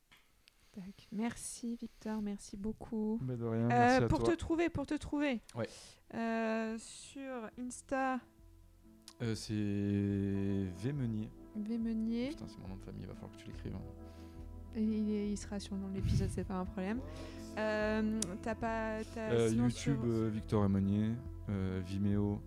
Merci 1.13 1.77
Victor, 1.77 2.21
merci 2.21 2.57
beaucoup. 2.57 3.19
Mais 3.23 3.37
de 3.37 3.45
rien, 3.45 3.71
Euh, 3.71 4.05
à 4.05 4.09
pour 4.09 4.19
toi. 4.25 4.35
te 4.35 4.39
trouver, 4.39 4.69
pour 4.69 4.87
te 4.87 4.95
trouver. 4.95 5.41
Ouais. 5.55 5.69
Euh, 6.15 6.77
sur 6.79 7.49
Insta, 7.59 8.21
Euh, 9.23 9.35
c'est 9.35 9.55
V 9.55 10.93
Meunier. 10.93 11.31
Vémenier. 11.55 12.29
Putain, 12.31 12.47
c'est 12.49 12.59
mon 12.59 12.69
nom 12.69 12.77
de 12.77 12.83
famille, 12.83 13.03
il 13.05 13.07
va 13.09 13.15
falloir 13.15 13.33
que 13.33 13.39
tu 13.39 13.47
l'écrives. 13.47 13.75
hein. 13.75 13.81
Il, 14.77 14.83
il 15.09 15.39
sera 15.39 15.59
sur 15.59 15.77
dans 15.77 15.89
l'épisode, 15.89 16.29
c'est 16.31 16.45
pas 16.45 16.57
un 16.57 16.67
problème. 16.67 17.01
Euh, 17.57 18.21
T'as 18.43 18.55
pas. 18.57 19.03
t'as- 19.15 19.31
Euh, 19.33 19.49
sinon 19.49 19.69
YouTube, 19.69 20.01
sur- 20.03 20.29
Victor 20.29 20.65
et 20.67 20.69
Meunier. 20.69 21.13
Euh, 21.49 21.81
Vimeo, 21.87 22.43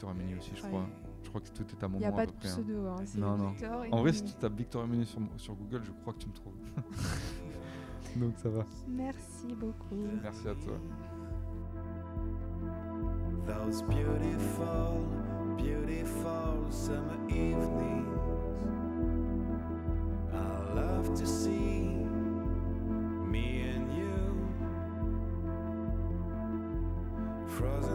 Victor 0.00 0.14
Meunier 0.14 0.34
aussi, 0.36 0.52
je 0.54 0.62
Ouais. 0.62 0.68
crois. 0.70 0.86
Je 1.22 1.28
crois 1.28 1.40
que 1.42 1.48
tout 1.50 1.62
est 1.62 1.84
à 1.84 1.88
mon 1.88 1.98
Il 1.98 2.00
n'y 2.00 2.06
a 2.06 2.12
pas 2.12 2.24
de 2.24 2.32
près. 2.32 2.48
hein. 2.48 2.52
pseudo, 2.52 2.86
hein, 2.86 2.96
Non, 3.18 3.36
non. 3.36 3.52
En 3.92 4.00
vrai, 4.00 4.12
si 4.14 4.24
tu 4.24 4.32
tapes 4.32 4.54
Victor 4.56 4.86
Meunier 4.86 5.04
sur, 5.04 5.20
sur 5.36 5.54
Google, 5.54 5.82
je 5.84 5.92
crois 5.92 6.14
que 6.14 6.18
tu 6.20 6.28
me 6.28 6.32
trouves. 6.32 6.54
Donc 8.16 8.32
ça 8.38 8.48
va. 8.48 8.64
Merci 8.88 9.54
beaucoup. 9.54 9.94
Merci 10.22 10.48
à 10.48 10.54
toi. 10.54 10.78
Those 13.46 13.82
beautiful, 13.82 15.04
beautiful 15.58 16.66
summer 16.70 17.18
evenings. 17.28 18.06
I 20.32 20.74
love 20.74 21.12
to 21.14 21.26
see 21.26 21.82
me 23.26 23.64
and 23.68 23.92
you 23.92 24.46
frozen 27.48 27.89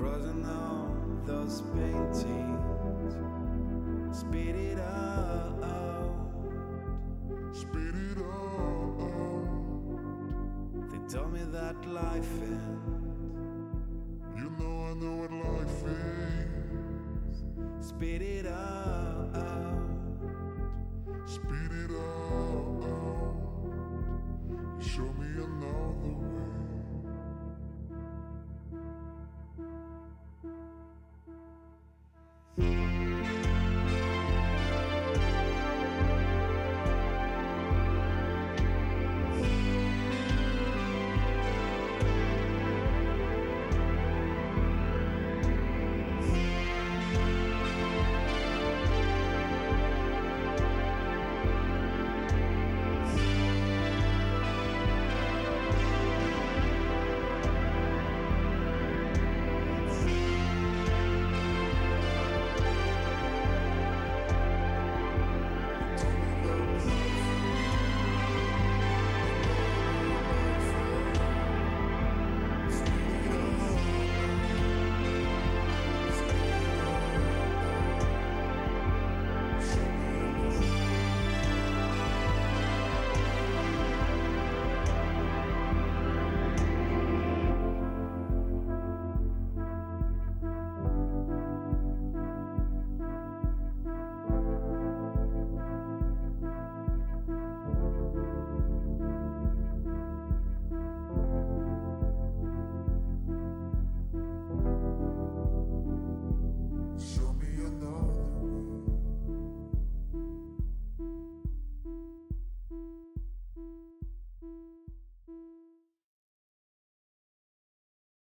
Frozen 0.00 0.44
on 0.46 1.22
those 1.26 1.60
paintings. 1.74 3.14
Speed 4.18 4.56
it 4.56 4.78
out. 4.78 5.60
Speed 7.52 7.94
it 7.94 8.16
out. 8.16 8.98
They 10.90 10.98
told 11.06 11.34
me 11.34 11.40
that 11.52 11.86
life 11.86 12.32
ends. 12.40 13.28
You 14.38 14.48
know 14.58 14.86
I 14.86 14.94
know 14.94 15.16
what 15.20 15.32
life 15.32 15.84
is. 15.84 17.44
Speed 17.86 18.22
it 18.22 18.46
out. 18.46 19.76
Speed 21.26 21.72
it 21.72 21.90
out. 21.90 22.84
You 24.78 24.80
show 24.80 25.12
me 25.18 25.26
a. 25.36 25.46
know. 25.46 25.89